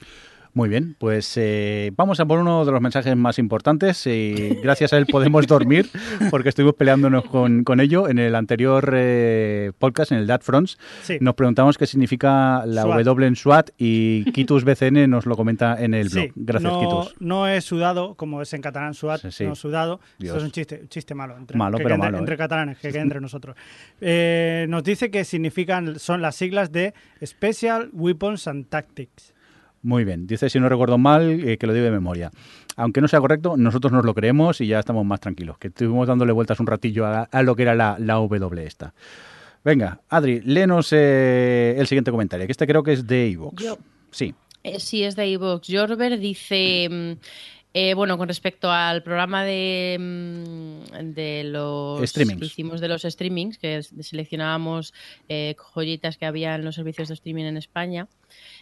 Muy 0.54 0.70
bien, 0.70 0.96
pues 0.98 1.34
eh, 1.36 1.92
vamos 1.96 2.20
a 2.20 2.26
por 2.26 2.40
uno 2.40 2.66
de 2.66 2.72
los 2.72 2.82
mensajes 2.82 3.16
más 3.16 3.38
importantes 3.38 4.08
y 4.08 4.58
gracias 4.64 4.92
a 4.92 4.98
él 4.98 5.06
podemos 5.06 5.46
dormir 5.48 5.88
porque 6.32 6.50
estuvimos 6.50 6.74
peleándonos 6.74 7.26
con, 7.26 7.64
con 7.64 7.80
ello 7.80 8.10
en 8.10 8.18
el 8.18 8.34
anterior 8.34 8.92
eh, 8.96 9.72
podcast, 9.78 10.14
en 10.14 10.18
el 10.18 10.26
Dat 10.26 10.42
Fronts. 10.42 10.80
Sí. 11.04 11.18
Nos 11.22 11.36
preguntamos 11.36 11.78
qué 11.78 11.86
significa 11.86 12.66
la 12.66 12.84
SWAT. 12.84 13.04
W 13.04 13.28
en 13.28 13.36
SWAT 13.36 13.70
y 13.78 14.32
Kitus 14.32 14.64
BCN 14.64 15.08
nos 15.08 15.28
lo 15.28 15.36
comenta 15.36 15.76
en 15.84 15.94
el 15.94 16.10
blog. 16.10 16.26
Sí, 16.26 16.32
Gracias, 16.36 16.74
no, 16.74 16.80
Kitus. 16.80 17.16
no 17.20 17.48
he 17.48 17.62
sudado, 17.62 18.16
como 18.16 18.42
es 18.42 18.52
en 18.54 18.62
catalán 18.64 18.96
SWAT, 18.96 19.22
Sí, 19.22 19.32
sí. 19.32 19.44
no 19.46 19.54
he 19.54 19.56
sudado. 19.56 20.00
Dios. 20.18 20.32
Eso 20.32 20.38
es 20.40 20.44
un 20.46 20.52
chiste, 20.52 20.80
un 20.82 20.90
chiste 20.90 21.14
malo. 21.14 21.38
Entre, 21.38 21.56
Malo, 21.56 21.78
que 21.78 21.84
pero 21.84 21.96
entre, 21.96 22.08
malo, 22.08 22.18
entre 22.18 22.34
¿eh? 22.34 22.38
catalanes, 22.38 22.80
que 22.80 22.88
quede 22.92 23.02
entre 23.02 23.22
nosotros. 23.22 23.56
Eh, 24.02 24.66
nos 24.70 24.84
dice 24.84 25.12
que 25.12 25.24
significan, 25.24 26.00
son 26.00 26.24
las 26.24 26.36
siglas 26.36 26.72
de 26.72 26.96
Special 27.24 27.90
Weapons 27.94 28.27
and 28.48 28.68
Tactics. 28.68 29.34
Muy 29.82 30.04
bien, 30.04 30.28
dice 30.28 30.50
si 30.50 30.60
no 30.60 30.68
recuerdo 30.70 30.98
mal 30.98 31.40
eh, 31.48 31.58
que 31.58 31.68
lo 31.68 31.74
digo 31.74 31.86
de 31.86 31.92
memoria. 31.92 32.32
Aunque 32.76 33.00
no 33.00 33.08
sea 33.08 33.20
correcto, 33.22 33.56
nosotros 33.58 33.94
nos 33.94 34.06
lo 34.06 34.14
creemos 34.14 34.60
y 34.62 34.68
ya 34.68 34.80
estamos 34.80 35.06
más 35.06 35.20
tranquilos, 35.20 35.58
que 35.58 35.70
estuvimos 35.70 36.08
dándole 36.08 36.32
vueltas 36.32 36.60
un 36.60 36.68
ratillo 36.68 37.06
a, 37.06 37.24
a 37.24 37.42
lo 37.44 37.56
que 37.56 37.62
era 37.64 37.74
la, 37.76 37.96
la 38.00 38.16
W 38.16 38.64
esta. 38.66 38.94
Venga, 39.64 40.02
Adri, 40.10 40.42
léenos 40.42 40.90
eh, 40.92 41.76
el 41.78 41.88
siguiente 41.88 42.12
comentario, 42.12 42.46
que 42.46 42.52
este 42.52 42.68
creo 42.68 42.84
que 42.84 42.94
es 42.94 43.08
de 43.08 43.28
Evox. 43.32 43.64
Yo. 43.64 43.78
Sí, 44.12 44.34
Eh, 44.64 44.80
sí, 44.80 45.04
es 45.04 45.16
de 45.16 45.28
iVox. 45.30 45.68
Jorber 45.70 46.20
dice, 46.20 46.88
mm, 46.90 47.12
eh, 47.80 47.94
bueno, 47.94 48.18
con 48.18 48.28
respecto 48.28 48.72
al 48.72 49.04
programa 49.04 49.44
de, 49.44 49.98
mm, 50.00 51.14
de 51.14 51.44
los 51.44 52.10
Streamings. 52.10 52.40
que 52.40 52.46
hicimos 52.48 52.82
de 52.82 52.88
los 52.88 53.04
streamings, 53.04 53.60
que 53.60 53.84
seleccionábamos 53.84 54.96
eh, 55.30 55.54
joyitas 55.76 56.18
que 56.18 56.26
había 56.26 56.56
en 56.56 56.66
los 56.66 56.74
servicios 56.74 57.08
de 57.08 57.14
streaming 57.14 57.44
en 57.44 57.56
España, 57.56 58.08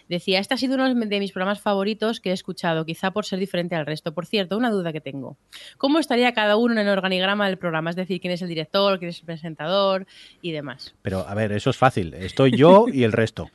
decía, 0.09 0.39
este 0.39 0.55
ha 0.55 0.57
sido 0.57 0.76
uno 0.76 0.93
de 0.93 1.20
mis 1.22 1.32
programas 1.32 1.61
favoritos 1.61 2.20
que 2.20 2.32
he 2.32 2.34
escuchado, 2.34 2.86
quizá 2.86 3.11
por 3.11 3.24
ser 3.24 3.39
diferente 3.39 3.74
al 3.76 3.86
resto. 3.86 4.13
Por 4.13 4.26
cierto, 4.26 4.57
una 4.57 4.70
duda 4.70 4.91
que 4.91 4.99
tengo. 4.99 5.38
¿Cómo 5.78 5.99
estaría 5.99 6.34
cada 6.34 6.57
uno 6.57 6.74
en 6.74 6.80
el 6.80 6.89
organigrama 6.89 7.47
del 7.47 7.57
programa? 7.57 7.91
Es 7.91 7.95
decir, 7.95 8.20
quién 8.20 8.34
es 8.34 8.41
el 8.41 8.49
director, 8.49 8.99
quién 8.99 9.11
es 9.11 9.20
el 9.20 9.26
presentador 9.26 10.07
y 10.41 10.51
demás. 10.51 10.93
pero 11.01 11.26
a 11.26 11.34
ver, 11.36 11.53
eso 11.53 11.70
es 11.70 11.78
fácil. 11.78 12.13
Estoy 12.16 12.57
yo 12.57 12.88
y 12.91 13.03
el 13.03 13.13
resto. 13.13 13.49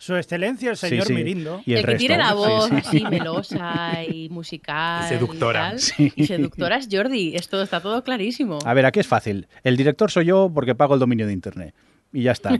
Su 0.00 0.16
excelencia, 0.16 0.70
el 0.70 0.78
señor 0.78 1.06
sí. 1.06 1.12
Mirindo. 1.12 1.60
Y 1.66 1.74
el, 1.74 1.80
el, 1.80 1.84
que 1.84 1.94
tiene 1.96 2.16
la 2.16 2.30
Sí, 2.30 2.34
voz 2.34 2.68
sí. 2.70 2.74
así 2.76 3.04
melosa 3.04 4.02
y 4.02 4.30
musical. 4.30 5.04
Y 5.04 5.08
seductora. 5.10 5.60
Y, 5.60 5.70
tal. 5.72 5.78
Sí. 5.78 6.12
Y 6.16 6.26
seductora 6.26 6.76
es 6.76 6.88
Jordi. 6.90 7.36
Esto 7.36 7.60
está 7.62 7.82
todo 7.82 8.02
clarísimo. 8.02 8.60
A 8.64 8.72
ver, 8.72 8.86
aquí 8.86 8.98
es 8.98 9.06
fácil. 9.06 9.46
El 9.62 9.76
director 9.76 10.10
soy 10.10 10.24
yo 10.24 10.50
porque 10.54 10.74
pago 10.74 10.94
el 10.94 11.00
dominio 11.00 11.26
de 11.26 11.34
Internet. 11.34 11.74
Y 12.12 12.22
ya 12.24 12.32
está. 12.32 12.50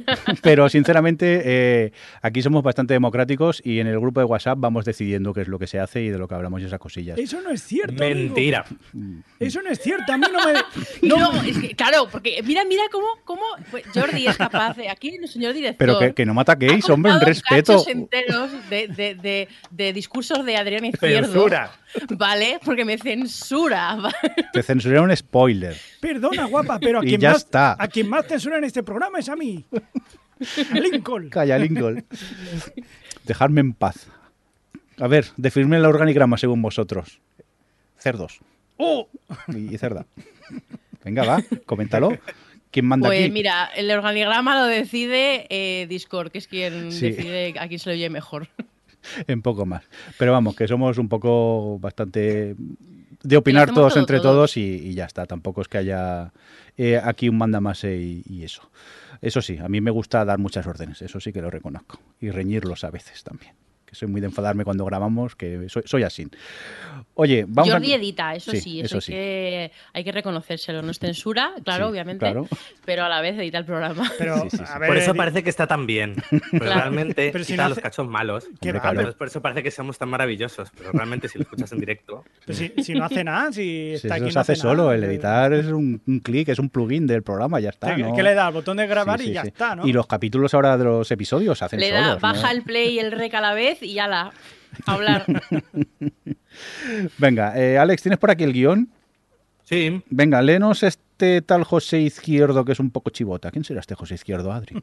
Pero 0.43 0.69
sinceramente, 0.69 1.43
eh, 1.45 1.93
aquí 2.23 2.41
somos 2.41 2.63
bastante 2.63 2.95
democráticos 2.95 3.61
y 3.65 3.81
en 3.81 3.89
el 3.89 3.99
grupo 3.99 4.21
de 4.21 4.27
WhatsApp 4.27 4.59
vamos 4.61 4.85
decidiendo 4.85 5.35
qué 5.35 5.41
es 5.41 5.49
lo 5.49 5.59
que 5.59 5.67
se 5.67 5.81
hace 5.81 6.03
y 6.03 6.09
de 6.09 6.19
lo 6.19 6.29
que 6.29 6.37
hablamos 6.37 6.63
y 6.63 6.67
esas 6.67 6.79
cosillas. 6.79 7.19
Eso 7.19 7.41
no 7.41 7.51
es 7.51 7.63
cierto. 7.63 8.03
amigo. 8.03 8.19
Mentira. 8.21 8.65
Eso 9.41 9.61
no 9.63 9.71
es 9.71 9.81
cierto. 9.81 10.13
A 10.13 10.19
mí 10.19 10.27
no 10.33 10.39
me. 10.45 10.61
No, 11.03 11.43
es 11.43 11.59
que, 11.59 11.75
claro, 11.75 12.09
porque 12.11 12.43
mira, 12.45 12.65
mira 12.65 12.83
cómo, 12.93 13.07
cómo 13.25 13.43
pues, 13.71 13.85
Jordi 13.93 14.27
es 14.27 14.37
capaz 14.37 14.77
de. 14.77 14.89
Aquí, 14.89 15.17
el 15.21 15.29
señor 15.29 15.53
director. 15.53 15.79
Pero 15.79 15.99
que, 15.99 16.15
que 16.15 16.27
no 16.27 16.35
me 16.35 16.43
ataquéis, 16.43 16.89
ha 16.89 16.93
hombre, 16.93 17.13
un 17.13 17.19
contado 17.19 17.29
respeto. 17.29 17.85
enteros 17.89 18.51
de, 18.71 18.89
de, 18.89 19.15
de, 19.17 19.49
de 19.71 19.93
discursos 19.93 20.45
de 20.45 20.57
Adrián 20.57 20.85
Izquierdo. 20.85 21.33
Censura. 21.33 21.73
¿Vale? 22.17 22.59
Porque 22.65 22.85
me 22.85 22.99
censura. 22.99 23.99
Te 24.53 24.63
censuré 24.63 25.01
un 25.01 25.15
spoiler. 25.17 25.77
Perdona, 26.01 26.45
guapa, 26.47 26.79
pero 26.79 27.01
a 27.01 27.05
Y 27.05 27.09
quien, 27.09 27.21
ya 27.21 27.31
más, 27.33 27.39
está. 27.39 27.77
a 27.79 27.89
quien 27.89 28.09
más 28.09 28.27
censura 28.27 28.59
en 28.59 28.65
este 28.65 28.83
programa 28.83 29.19
es 29.19 29.29
a 29.29 29.37
mí. 29.37 29.65
A 30.73 30.79
Lincoln. 30.79 31.29
Calla, 31.31 31.59
Lincoln. 31.59 32.05
Dejadme 33.25 33.61
en 33.61 33.73
paz. 33.75 34.07
A 34.99 35.07
ver, 35.07 35.27
definidme 35.37 35.77
el 35.77 35.85
organigrama 35.85 36.37
según 36.39 36.63
vosotros. 36.63 37.21
Cerdos. 37.99 38.41
¡Oh! 38.77 39.09
Y 39.49 39.77
cerda. 39.79 40.07
Venga, 41.05 41.25
va, 41.25 41.43
coméntalo. 41.67 42.19
¿Quién 42.71 42.87
manda 42.87 43.09
Pues 43.09 43.23
aquí? 43.25 43.31
mira, 43.31 43.67
el 43.75 43.91
organigrama 43.91 44.59
lo 44.61 44.67
decide 44.67 45.47
eh, 45.51 45.87
Discord, 45.89 46.31
que 46.31 46.39
es 46.39 46.47
quien 46.47 46.93
Sí. 46.93 47.11
decide 47.11 47.55
a 47.59 47.67
quién 47.69 47.81
se 47.81 47.91
lo 47.91 47.95
oye 47.95 48.09
mejor. 48.11 48.49
En 49.27 49.43
poco 49.43 49.67
más. 49.67 49.85
Pero 50.19 50.33
vamos, 50.33 50.57
que 50.57 50.69
somos 50.69 50.99
un 50.99 51.09
poco 51.09 51.79
bastante 51.79 52.57
de 53.23 53.37
opinar 53.37 53.71
todos 53.73 53.93
todo 53.93 54.01
entre 54.01 54.19
todos. 54.19 54.35
todos 54.35 54.57
y, 54.57 54.89
y 54.89 54.95
ya 54.95 55.05
está. 55.05 55.27
Tampoco 55.27 55.61
es 55.63 55.69
que 55.69 55.79
haya 55.79 56.33
eh, 56.77 57.01
aquí 57.03 57.29
un 57.29 57.39
manda 57.39 57.61
más 57.61 57.85
y, 57.85 58.23
y 58.27 58.45
eso. 58.45 58.71
Eso 59.21 59.43
sí, 59.43 59.59
a 59.59 59.69
mí 59.69 59.81
me 59.81 59.91
gusta 59.91 60.25
dar 60.25 60.39
muchas 60.39 60.67
órdenes, 60.67 61.03
eso 61.03 61.21
sí 61.21 61.33
que 61.33 61.43
lo 61.43 61.51
reconozco. 61.51 62.01
Y 62.21 62.31
reñirlos 62.31 62.85
a 62.85 62.91
veces 62.91 63.23
también. 63.23 63.53
Que 63.91 63.97
soy 63.97 64.07
muy 64.07 64.21
de 64.21 64.29
enfadarme 64.29 64.63
cuando 64.65 64.85
grabamos, 64.85 65.35
que 65.35 65.69
soy, 65.69 65.83
soy 65.85 66.05
así. 66.05 66.29
Oye, 67.15 67.45
vamos 67.49 67.73
Jordi 67.73 67.93
a... 67.93 67.97
edita, 67.97 68.35
eso 68.37 68.53
Sí, 68.53 68.61
sí, 68.61 68.81
eso, 68.81 68.99
eso 68.99 69.11
hay, 69.11 69.17
Que, 69.19 69.73
hay 69.93 70.05
que 70.05 70.13
reconocérselo. 70.13 70.81
No 70.83 70.93
es 70.93 70.99
censura, 71.01 71.53
claro, 71.65 71.87
Sí, 71.87 71.91
obviamente, 71.91 72.21
claro. 72.21 72.47
pero 72.85 73.05
a 73.05 73.09
la 73.09 73.21
vez 73.21 73.37
edita 73.39 73.59
el 73.59 73.65
programa. 73.65 74.09
Pero, 74.17 74.43
Sí, 74.43 74.51
sí, 74.51 74.57
sí. 74.59 74.63
a 74.67 74.79
ver, 74.79 74.89
Por 74.89 74.97
eso 74.97 75.15
parece 75.15 75.43
que 75.43 75.51
está 75.51 75.67
tan 75.67 75.87
bien. 75.87 76.15
Pero 76.31 76.65
Claro. 76.65 76.81
realmente 76.81 77.31
Pero 77.33 77.45
si 77.45 77.53
quita 77.55 77.65
no 77.65 77.71
los 77.71 77.79
cachos 77.81 78.07
malos. 78.09 78.45
¿Qué 78.61 78.69
Hombre, 78.71 78.81
claro. 78.81 79.13
Por 79.17 79.27
eso 79.27 79.43
parece 79.43 79.63
que 79.65 79.71
somos 79.73 79.99
tan 79.99 80.09
maravillosos. 80.09 80.71
Pero 80.77 80.93
realmente 80.93 81.29
si 81.29 81.39
lo 81.39 81.43
escuchas 81.43 81.73
en 81.73 81.81
directo... 81.81 82.25
Pero 82.47 82.57
si, 82.59 82.73
si 82.83 82.95
no 82.95 83.05
hace 83.05 83.25
nada, 83.25 83.53
si 83.53 83.63
Si 83.63 83.93
está 84.07 84.17
eso 84.17 84.25
aquí. 84.25 84.31
se 84.31 84.35
no 84.37 84.41
hace 84.41 84.53
nada, 84.53 84.63
solo, 84.63 84.93
el 84.93 85.03
eh, 85.03 85.07
editar 85.09 85.53
es 85.53 85.67
un, 85.67 86.01
un 86.07 86.21
clic, 86.21 86.49
es 86.49 86.59
un 86.61 86.69
plugin 86.71 87.07
del 87.07 87.23
programa, 87.23 87.59
ya 87.61 87.71
está. 87.71 87.95
¿Qué, 87.97 88.03
¿no? 88.03 88.15
qué 88.15 88.23
le 88.23 88.35
da? 88.35 88.47
Al 88.47 88.53
botón 88.53 88.77
de 88.77 88.87
grabar 88.87 89.19
Sí, 89.19 89.25
y 89.27 89.29
sí, 89.29 89.35
ya 89.35 89.43
sí. 89.43 89.49
está, 89.49 89.75
¿no? 89.75 89.87
Y 89.87 89.93
los 89.93 90.07
capítulos 90.07 90.55
ahora 90.55 90.77
de 90.79 90.85
los 90.85 91.11
episodios 91.11 91.59
se 91.59 91.65
hacen 91.65 91.81
Le 91.81 91.91
da, 91.91 91.99
solos. 92.05 92.15
¿no? 92.15 92.21
baja 92.21 92.51
el 92.53 92.63
play 92.63 92.95
y 92.95 92.99
el 93.01 93.11
rec 93.13 93.35
a 93.35 93.41
la 93.41 93.55
vez 93.55 93.80
y 93.83 93.95
ya 93.95 94.07
la. 94.09 94.33
Hablar. 94.87 95.25
Venga, 97.19 97.59
eh, 97.61 97.79
Alex, 97.79 98.03
¿tienes 98.03 98.19
por 98.19 98.31
aquí 98.31 98.45
el 98.45 98.53
guion? 98.53 98.89
Sí, 99.65 100.03
Venga, 100.11 100.43
léenos 100.43 100.83
este 100.83 101.43
tal 101.43 101.65
José 101.65 102.01
Izquierdo 102.01 102.65
que 102.65 102.73
es 102.73 102.81
un 102.81 102.91
poco 102.91 103.11
chivota. 103.11 103.51
¿Quién 103.51 103.65
será 103.65 103.81
este 103.81 103.95
José 103.95 104.15
Izquierdo, 104.15 104.53
Adri? 104.53 104.83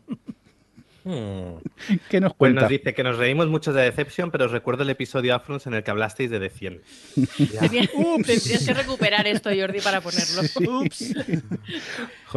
Hmm. 1.04 1.58
¿Qué 2.10 2.20
nos 2.22 2.32
Pues 2.34 2.38
cuenta? 2.38 2.62
nos 2.62 2.70
dice 2.70 2.94
que 2.94 3.04
nos 3.04 3.18
reímos 3.18 3.48
mucho 3.48 3.72
de 3.74 3.84
Deception, 3.84 4.30
pero 4.32 4.46
os 4.46 4.52
recuerdo 4.52 4.84
el 4.84 4.90
episodio 4.90 5.36
Afrons 5.36 5.66
en 5.68 5.74
el 5.74 5.84
que 5.84 5.92
hablasteis 5.92 6.30
de 6.30 6.40
D100. 6.42 6.80
Tenía- 7.60 7.90
Tendrías 8.26 8.66
que 8.66 8.74
recuperar 8.74 9.26
esto, 9.28 9.50
Jordi, 9.58 9.80
para 9.82 10.02
ponerlo. 10.02 10.42
Ups. 10.82 11.14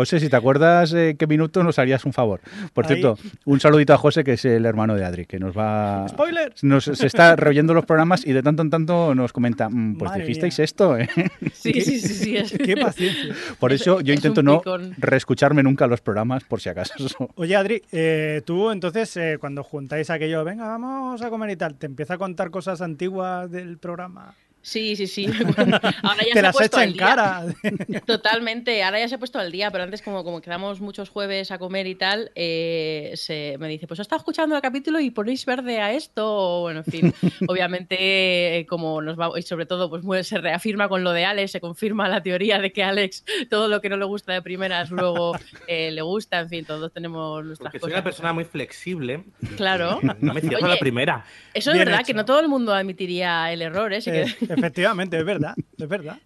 José, 0.00 0.18
si 0.18 0.30
te 0.30 0.36
acuerdas 0.36 0.94
eh, 0.94 1.14
qué 1.18 1.26
minuto 1.26 1.62
nos 1.62 1.78
harías 1.78 2.06
un 2.06 2.14
favor. 2.14 2.40
Por 2.72 2.86
Ahí. 2.86 2.94
cierto, 2.94 3.18
un 3.44 3.60
saludito 3.60 3.92
a 3.92 3.98
José, 3.98 4.24
que 4.24 4.32
es 4.32 4.44
el 4.46 4.64
hermano 4.64 4.94
de 4.94 5.04
Adri, 5.04 5.26
que 5.26 5.38
nos 5.38 5.54
va... 5.56 6.06
Spoiler. 6.08 6.54
Nos, 6.62 6.84
se 6.84 7.06
está 7.06 7.36
reoyendo 7.36 7.74
los 7.74 7.84
programas 7.84 8.26
y 8.26 8.32
de 8.32 8.42
tanto 8.42 8.62
en 8.62 8.70
tanto 8.70 9.14
nos 9.14 9.32
comenta, 9.34 9.68
"Mm, 9.68 9.96
pues 9.98 10.10
Madre 10.10 10.22
dijisteis 10.24 10.58
mía. 10.58 10.64
esto, 10.64 10.96
¿eh? 10.96 11.06
Sí, 11.52 11.80
sí, 11.82 12.00
sí, 12.00 12.14
sí. 12.14 12.36
es- 12.38 12.52
Qué 12.52 12.76
paciencia. 12.78 13.34
Por 13.58 13.72
Es- 13.74 13.82
eso 13.82 14.00
yo 14.00 14.14
es 14.14 14.18
intento 14.18 14.42
no 14.42 14.62
reescucharme 14.96 15.62
nunca 15.62 15.86
los 15.86 16.00
programas, 16.00 16.44
por 16.44 16.60
si 16.62 16.70
acaso. 16.70 16.94
Oye, 17.34 17.56
Adri, 17.56 17.82
eh, 17.92 18.40
tú 18.46 18.70
entonces, 18.70 19.14
eh, 19.18 19.36
cuando 19.38 19.62
juntáis 19.62 20.08
aquello, 20.08 20.42
venga, 20.44 20.66
vamos 20.66 21.20
a 21.20 21.28
comer 21.28 21.50
y 21.50 21.56
tal, 21.56 21.74
¿te 21.74 21.84
empieza 21.86 22.14
a 22.14 22.18
contar 22.18 22.50
cosas 22.50 22.80
antiguas 22.80 23.50
del 23.50 23.76
programa? 23.76 24.34
Sí, 24.62 24.94
sí, 24.96 25.06
sí. 25.06 25.26
Ahora 26.02 26.22
ya 26.22 26.32
Te 26.32 26.32
se 26.32 26.38
ha 26.38 26.42
las 26.42 26.52
puesto 26.56 26.76
echa 26.78 26.82
al 26.82 26.88
en 26.88 26.92
día. 26.94 27.06
cara. 27.06 27.44
Totalmente, 28.06 28.82
ahora 28.82 28.98
ya 29.00 29.08
se 29.08 29.14
ha 29.14 29.18
puesto 29.18 29.38
al 29.38 29.50
día, 29.50 29.70
pero 29.70 29.84
antes 29.84 30.02
como, 30.02 30.22
como 30.24 30.40
quedamos 30.40 30.80
muchos 30.80 31.08
jueves 31.08 31.50
a 31.50 31.58
comer 31.58 31.86
y 31.86 31.94
tal, 31.94 32.30
eh, 32.34 33.12
se, 33.16 33.56
me 33.58 33.68
dice, 33.68 33.86
pues 33.86 33.98
he 34.00 34.02
estado 34.02 34.18
escuchando 34.18 34.54
el 34.56 34.62
capítulo 34.62 35.00
y 35.00 35.10
ponéis 35.10 35.46
verde 35.46 35.80
a 35.80 35.92
esto, 35.92 36.26
o 36.26 36.60
bueno, 36.62 36.80
en 36.80 36.84
fin, 36.84 37.14
obviamente 37.48 38.58
eh, 38.58 38.66
como 38.66 39.00
nos 39.02 39.18
va, 39.18 39.30
y 39.38 39.42
sobre 39.42 39.66
todo 39.66 39.88
pues 39.90 40.26
se 40.26 40.38
reafirma 40.38 40.88
con 40.88 41.04
lo 41.04 41.12
de 41.12 41.24
Alex, 41.24 41.52
se 41.52 41.60
confirma 41.60 42.08
la 42.08 42.22
teoría 42.22 42.58
de 42.58 42.72
que 42.72 42.82
Alex 42.82 43.24
todo 43.48 43.68
lo 43.68 43.80
que 43.80 43.88
no 43.88 43.96
le 43.96 44.04
gusta 44.04 44.32
de 44.32 44.42
primeras 44.42 44.90
luego 44.90 45.32
eh, 45.66 45.90
le 45.90 46.02
gusta, 46.02 46.40
en 46.40 46.48
fin, 46.48 46.64
todos 46.64 46.92
tenemos 46.92 47.44
nuestras 47.44 47.72
Porque 47.72 47.78
soy 47.78 47.90
cosas. 47.90 47.94
una 48.00 48.04
persona 48.04 48.32
muy 48.32 48.44
flexible. 48.44 49.24
Claro. 49.56 50.00
No 50.20 50.34
me 50.34 50.40
cierro 50.40 50.58
Oye, 50.66 50.74
la 50.74 50.78
primera. 50.80 51.24
Eso 51.54 51.70
es 51.70 51.74
Bien 51.74 51.86
verdad, 51.86 52.00
hecho. 52.00 52.06
que 52.08 52.14
no 52.14 52.24
todo 52.24 52.40
el 52.40 52.48
mundo 52.48 52.74
admitiría 52.74 53.52
el 53.52 53.62
error, 53.62 53.92
¿eh? 53.92 54.00
Eh, 54.06 54.24
efectivamente, 54.50 55.18
es 55.18 55.24
verdad, 55.24 55.54
es 55.78 55.88
verdad. 55.88 56.18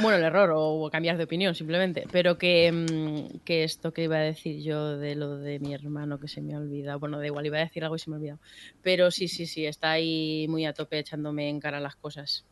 Bueno, 0.00 0.16
el 0.18 0.24
error 0.24 0.52
o 0.54 0.88
cambiar 0.90 1.16
de 1.16 1.24
opinión 1.24 1.54
simplemente. 1.54 2.06
Pero 2.10 2.38
que, 2.38 2.72
mm, 2.72 3.38
que 3.44 3.64
esto 3.64 3.92
que 3.92 4.04
iba 4.04 4.16
a 4.16 4.20
decir 4.20 4.62
yo 4.62 4.96
de 4.96 5.14
lo 5.14 5.36
de 5.38 5.58
mi 5.58 5.74
hermano 5.74 6.18
que 6.18 6.28
se 6.28 6.40
me 6.40 6.54
ha 6.54 6.58
olvidado. 6.58 6.98
Bueno, 6.98 7.18
da 7.18 7.26
igual, 7.26 7.46
iba 7.46 7.58
a 7.58 7.60
decir 7.60 7.82
algo 7.82 7.96
y 7.96 7.98
se 7.98 8.10
me 8.10 8.16
ha 8.16 8.18
olvidado. 8.18 8.40
Pero 8.82 9.10
sí, 9.10 9.28
sí, 9.28 9.46
sí, 9.46 9.66
está 9.66 9.90
ahí 9.92 10.46
muy 10.48 10.66
a 10.66 10.72
tope 10.72 10.98
echándome 10.98 11.48
en 11.48 11.60
cara 11.60 11.80
las 11.80 11.96
cosas. 11.96 12.44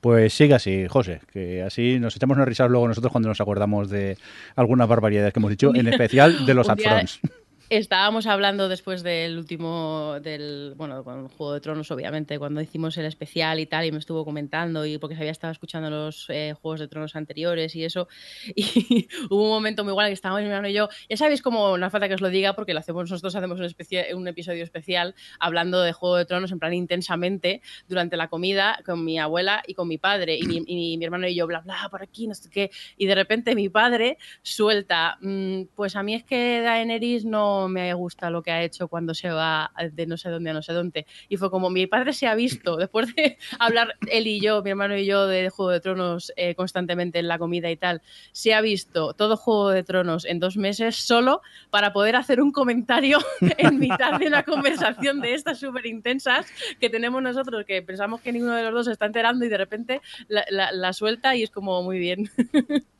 Pues 0.00 0.32
siga 0.32 0.56
así, 0.56 0.86
José, 0.88 1.20
que 1.32 1.62
así 1.62 1.98
nos 1.98 2.16
echamos 2.16 2.36
una 2.36 2.46
risa 2.46 2.66
luego 2.66 2.88
nosotros 2.88 3.12
cuando 3.12 3.28
nos 3.28 3.40
acordamos 3.40 3.90
de 3.90 4.16
algunas 4.56 4.88
barbaridades 4.88 5.32
que 5.32 5.40
hemos 5.40 5.50
dicho, 5.50 5.74
en 5.74 5.88
especial 5.88 6.46
de 6.46 6.54
los 6.54 6.68
upfronts. 6.68 7.20
estábamos 7.70 8.26
hablando 8.26 8.68
después 8.68 9.02
del 9.02 9.38
último, 9.38 10.16
del, 10.20 10.74
bueno, 10.76 11.02
con 11.04 11.28
Juego 11.28 11.54
de 11.54 11.60
Tronos, 11.60 11.90
obviamente, 11.90 12.38
cuando 12.38 12.60
hicimos 12.60 12.96
el 12.98 13.06
especial 13.06 13.60
y 13.60 13.66
tal, 13.66 13.86
y 13.86 13.92
me 13.92 13.98
estuvo 13.98 14.24
comentando, 14.24 14.84
y 14.84 14.98
porque 14.98 15.14
se 15.14 15.22
había 15.22 15.32
estado 15.32 15.52
escuchando 15.52 15.88
los 15.90 16.26
eh, 16.28 16.54
Juegos 16.60 16.80
de 16.80 16.88
Tronos 16.88 17.16
anteriores 17.16 17.74
y 17.74 17.84
eso, 17.84 18.08
y 18.54 19.08
hubo 19.30 19.44
un 19.44 19.50
momento 19.50 19.84
muy 19.84 19.92
igual 19.92 20.08
que 20.08 20.12
estábamos 20.12 20.42
mi 20.42 20.48
hermano 20.48 20.68
y 20.68 20.74
yo, 20.74 20.88
ya 21.08 21.16
sabéis 21.16 21.42
cómo, 21.42 21.78
no 21.78 21.86
hace 21.86 21.92
falta 21.92 22.08
que 22.08 22.14
os 22.14 22.20
lo 22.20 22.28
diga, 22.28 22.54
porque 22.54 22.74
lo 22.74 22.80
hacemos 22.80 23.10
nosotros, 23.10 23.34
hacemos 23.34 23.58
un, 23.58 23.66
especie, 23.66 24.14
un 24.14 24.28
episodio 24.28 24.64
especial 24.64 25.14
hablando 25.38 25.80
de 25.80 25.92
Juego 25.92 26.16
de 26.16 26.24
Tronos 26.24 26.52
en 26.52 26.58
plan 26.58 26.74
intensamente 26.74 27.62
durante 27.88 28.16
la 28.16 28.28
comida 28.28 28.80
con 28.84 29.04
mi 29.04 29.18
abuela 29.18 29.62
y 29.66 29.74
con 29.74 29.88
mi 29.88 29.98
padre, 29.98 30.36
y 30.36 30.42
mi, 30.42 30.62
y 30.66 30.98
mi 30.98 31.04
hermano 31.04 31.26
y 31.26 31.34
yo, 31.34 31.46
bla, 31.46 31.60
bla, 31.60 31.88
por 31.90 32.02
aquí, 32.02 32.26
no 32.26 32.34
sé 32.34 32.50
qué, 32.50 32.70
y 32.96 33.06
de 33.06 33.14
repente 33.14 33.54
mi 33.54 33.68
padre 33.68 34.18
suelta, 34.42 35.18
mmm, 35.20 35.62
pues 35.74 35.96
a 35.96 36.02
mí 36.02 36.14
es 36.14 36.24
que 36.24 36.60
Daenerys 36.62 37.24
no 37.24 37.61
me 37.68 37.92
gusta 37.94 38.30
lo 38.30 38.42
que 38.42 38.50
ha 38.50 38.62
hecho 38.62 38.88
cuando 38.88 39.14
se 39.14 39.30
va 39.30 39.72
de 39.92 40.06
no 40.06 40.16
sé 40.16 40.30
dónde 40.30 40.50
a 40.50 40.52
no 40.52 40.62
sé 40.62 40.72
dónde. 40.72 41.06
Y 41.28 41.36
fue 41.36 41.50
como 41.50 41.70
mi 41.70 41.86
padre 41.86 42.12
se 42.12 42.26
ha 42.26 42.34
visto, 42.34 42.76
después 42.78 43.14
de 43.14 43.38
hablar 43.58 43.96
él 44.08 44.26
y 44.26 44.40
yo, 44.40 44.62
mi 44.62 44.70
hermano 44.70 44.96
y 44.96 45.06
yo, 45.06 45.26
de 45.26 45.50
Juego 45.50 45.70
de 45.70 45.80
Tronos 45.80 46.32
eh, 46.36 46.54
constantemente 46.54 47.18
en 47.18 47.28
la 47.28 47.38
comida 47.38 47.70
y 47.70 47.76
tal, 47.76 48.02
se 48.32 48.54
ha 48.54 48.60
visto 48.60 49.14
todo 49.14 49.36
Juego 49.36 49.70
de 49.70 49.82
Tronos 49.82 50.24
en 50.24 50.40
dos 50.40 50.56
meses 50.56 50.96
solo 50.96 51.42
para 51.70 51.92
poder 51.92 52.16
hacer 52.16 52.40
un 52.40 52.52
comentario 52.52 53.18
en 53.58 53.78
mitad 53.78 54.18
de 54.18 54.26
una 54.26 54.42
conversación 54.42 55.20
de 55.20 55.34
estas 55.34 55.58
súper 55.58 55.86
intensas 55.86 56.46
que 56.80 56.90
tenemos 56.90 57.22
nosotros, 57.22 57.64
que 57.64 57.82
pensamos 57.82 58.20
que 58.20 58.32
ninguno 58.32 58.54
de 58.54 58.64
los 58.64 58.72
dos 58.72 58.86
se 58.86 58.92
está 58.92 59.06
enterando 59.06 59.44
y 59.44 59.48
de 59.48 59.58
repente 59.58 60.00
la, 60.28 60.44
la, 60.50 60.72
la 60.72 60.92
suelta 60.92 61.34
y 61.36 61.42
es 61.42 61.50
como 61.50 61.82
muy 61.82 61.98
bien. 61.98 62.30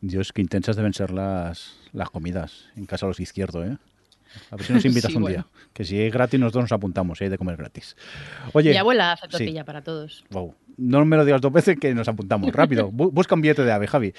Dios, 0.00 0.32
qué 0.32 0.40
intensas 0.40 0.76
deben 0.76 0.94
ser 0.94 1.10
las, 1.10 1.74
las 1.92 2.10
comidas 2.10 2.66
en 2.76 2.86
casa 2.86 3.06
de 3.06 3.10
los 3.10 3.20
izquierdos, 3.20 3.66
¿eh? 3.68 3.76
A 4.50 4.56
ver 4.56 4.64
si 4.66 4.72
nos 4.72 4.84
invitas 4.86 5.10
Sí, 5.10 5.16
un 5.16 5.22
bueno. 5.22 5.36
día. 5.36 5.46
Que 5.72 5.84
si 5.84 6.00
es 6.00 6.12
gratis, 6.12 6.38
nosotros 6.40 6.64
nos 6.64 6.72
apuntamos, 6.72 7.20
¿eh? 7.20 7.28
De 7.28 7.36
comer 7.36 7.56
gratis. 7.56 7.96
Oye, 8.52 8.70
Mi 8.70 8.76
abuela 8.76 9.12
hace 9.12 9.26
sí. 9.26 9.30
tortilla 9.32 9.64
para 9.64 9.82
todos. 9.82 10.24
wow, 10.30 10.54
no 10.78 11.04
me 11.04 11.16
lo 11.16 11.24
digas 11.26 11.40
dos 11.42 11.52
veces 11.52 11.76
que 11.78 11.94
nos 11.94 12.08
apuntamos. 12.08 12.50
Rápido, 12.52 12.90
bu- 12.92 13.10
busca 13.12 13.34
un 13.34 13.42
billete 13.42 13.64
de 13.64 13.72
ave, 13.72 13.86
Javi. 13.86 14.14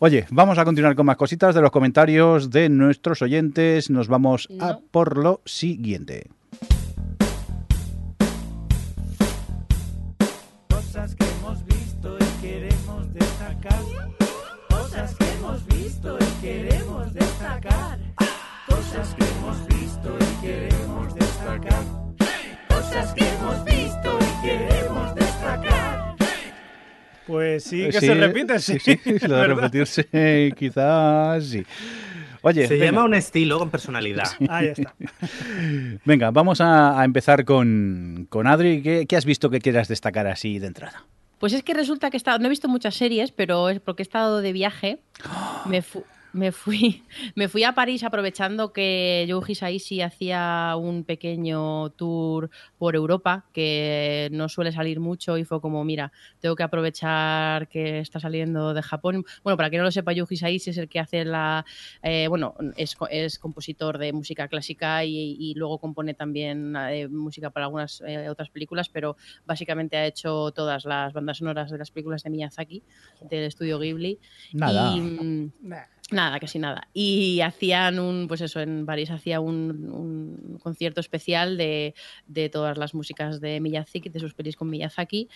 Oye, 0.00 0.26
vamos 0.30 0.58
a 0.58 0.64
continuar 0.64 0.94
con 0.96 1.06
más 1.06 1.16
cositas 1.16 1.54
de 1.54 1.62
los 1.62 1.70
comentarios 1.70 2.50
de 2.50 2.68
nuestros 2.68 3.22
oyentes. 3.22 3.88
Nos 3.88 4.08
vamos 4.08 4.48
a 4.60 4.72
No. 4.72 4.82
por 4.90 5.16
lo 5.16 5.40
siguiente. 5.46 6.26
Cosas 10.68 11.14
que 11.14 11.24
hemos 11.24 11.64
visto 11.64 12.18
y 12.20 12.42
queremos 12.42 13.14
destacar. 13.14 13.80
Cosas 14.92 15.14
que 15.16 15.24
hemos 15.38 15.66
visto 15.68 16.18
y 16.20 16.40
queremos 16.42 17.14
destacar. 17.14 17.98
Cosas 18.68 19.14
que 19.14 19.24
hemos 19.24 19.66
visto 19.66 20.18
y 20.20 20.44
queremos 20.46 21.14
destacar. 21.14 21.82
Cosas 22.68 23.14
que 23.14 23.24
hemos 23.26 23.64
visto 23.64 24.18
y 24.20 24.46
queremos 24.46 25.14
destacar. 25.14 26.14
Pues 27.26 27.64
sí, 27.64 27.86
que 27.86 28.00
Sí, 28.00 28.06
se 28.06 28.14
repite, 28.16 28.58
sí. 28.58 28.78
Sí, 28.78 29.00
sí, 29.02 29.18
lo 29.26 29.36
de 29.36 29.46
repetirse 29.46 30.52
quizás 30.58 31.42
sí. 31.46 31.64
Oye, 32.42 32.66
Se 32.66 32.74
venga. 32.74 32.84
llama 32.86 33.04
un 33.04 33.14
estilo 33.14 33.58
con 33.58 33.70
personalidad. 33.70 34.28
Ahí 34.50 34.66
está. 34.68 34.94
Venga, 36.04 36.30
vamos 36.32 36.60
a, 36.60 37.00
a 37.00 37.04
empezar 37.06 37.46
con, 37.46 38.26
con 38.28 38.46
Adri. 38.46 38.82
¿Qué, 38.82 39.06
qué 39.08 39.16
has 39.16 39.24
visto 39.24 39.48
que 39.48 39.60
quieras 39.60 39.88
destacar 39.88 40.26
así 40.26 40.58
de 40.58 40.66
entrada? 40.66 41.06
Pues 41.42 41.54
es 41.54 41.64
que 41.64 41.74
resulta 41.74 42.08
que 42.08 42.16
he 42.16 42.18
estado, 42.18 42.38
no 42.38 42.46
he 42.46 42.50
visto 42.50 42.68
muchas 42.68 42.94
series, 42.94 43.32
pero 43.32 43.68
es 43.68 43.80
porque 43.80 44.02
he 44.02 44.04
estado 44.04 44.40
de 44.42 44.52
viaje. 44.52 45.00
Me, 45.66 45.82
me 46.32 46.50
fui, 46.52 47.02
me 47.36 47.48
fui 47.48 47.64
a 47.64 47.74
París 47.74 48.02
aprovechando 48.04 48.72
que 48.72 49.24
Yoji 49.28 49.54
Saishi 49.54 50.00
hacía 50.00 50.74
un 50.78 51.04
pequeño 51.04 51.90
tour 51.90 52.50
por 52.78 52.94
Europa, 52.96 53.46
que 53.52 54.28
no 54.32 54.48
suele 54.48 54.72
salir 54.72 54.98
mucho, 55.00 55.36
y 55.38 55.44
fue 55.44 55.60
como, 55.60 55.84
mira, 55.84 56.12
tengo 56.40 56.56
que 56.56 56.62
aprovechar 56.62 57.68
que 57.68 57.98
está 58.00 58.18
saliendo 58.20 58.74
de 58.74 58.82
Japón. 58.82 59.24
Bueno, 59.44 59.56
para 59.56 59.70
que 59.70 59.76
no 59.78 59.84
lo 59.84 59.90
sepa, 59.90 60.12
Yoji 60.12 60.36
Saishi 60.36 60.70
es 60.70 60.78
el 60.78 60.88
que 60.88 61.00
hace 61.00 61.24
la, 61.24 61.64
eh, 62.02 62.26
bueno, 62.28 62.54
es, 62.76 62.96
co- 62.96 63.08
es 63.08 63.38
compositor 63.38 63.98
de 63.98 64.12
música 64.12 64.48
clásica 64.48 65.04
y, 65.04 65.36
y 65.38 65.54
luego 65.54 65.78
compone 65.78 66.14
también 66.14 66.74
eh, 66.76 67.08
música 67.08 67.50
para 67.50 67.66
algunas 67.66 68.00
eh, 68.06 68.28
otras 68.28 68.50
películas, 68.50 68.88
pero 68.88 69.16
básicamente 69.44 69.96
ha 69.96 70.06
hecho 70.06 70.50
todas 70.52 70.84
las 70.84 71.12
bandas 71.12 71.38
sonoras 71.38 71.70
de 71.70 71.78
las 71.78 71.90
películas 71.90 72.22
de 72.22 72.30
Miyazaki, 72.30 72.82
del 73.30 73.44
estudio 73.44 73.78
Ghibli. 73.78 74.18
Nada. 74.54 74.92
Y, 74.96 75.00
mm, 75.00 75.52
Nah. 75.62 75.91
Nada, 76.10 76.38
casi 76.40 76.58
nada. 76.58 76.88
Y 76.92 77.40
hacían 77.40 77.98
un, 77.98 78.28
pues 78.28 78.40
eso, 78.42 78.60
en 78.60 78.84
París 78.84 79.10
hacía 79.10 79.40
un, 79.40 80.58
concierto 80.62 81.00
especial 81.00 81.56
de, 81.56 81.94
de 82.26 82.48
todas 82.48 82.76
las 82.76 82.94
músicas 82.94 83.40
de 83.40 83.60
Miyazaki, 83.60 84.08
de 84.10 84.20
sus 84.20 84.34
pelis 84.34 84.56
con 84.56 84.68
Miyazaki. 84.68 85.28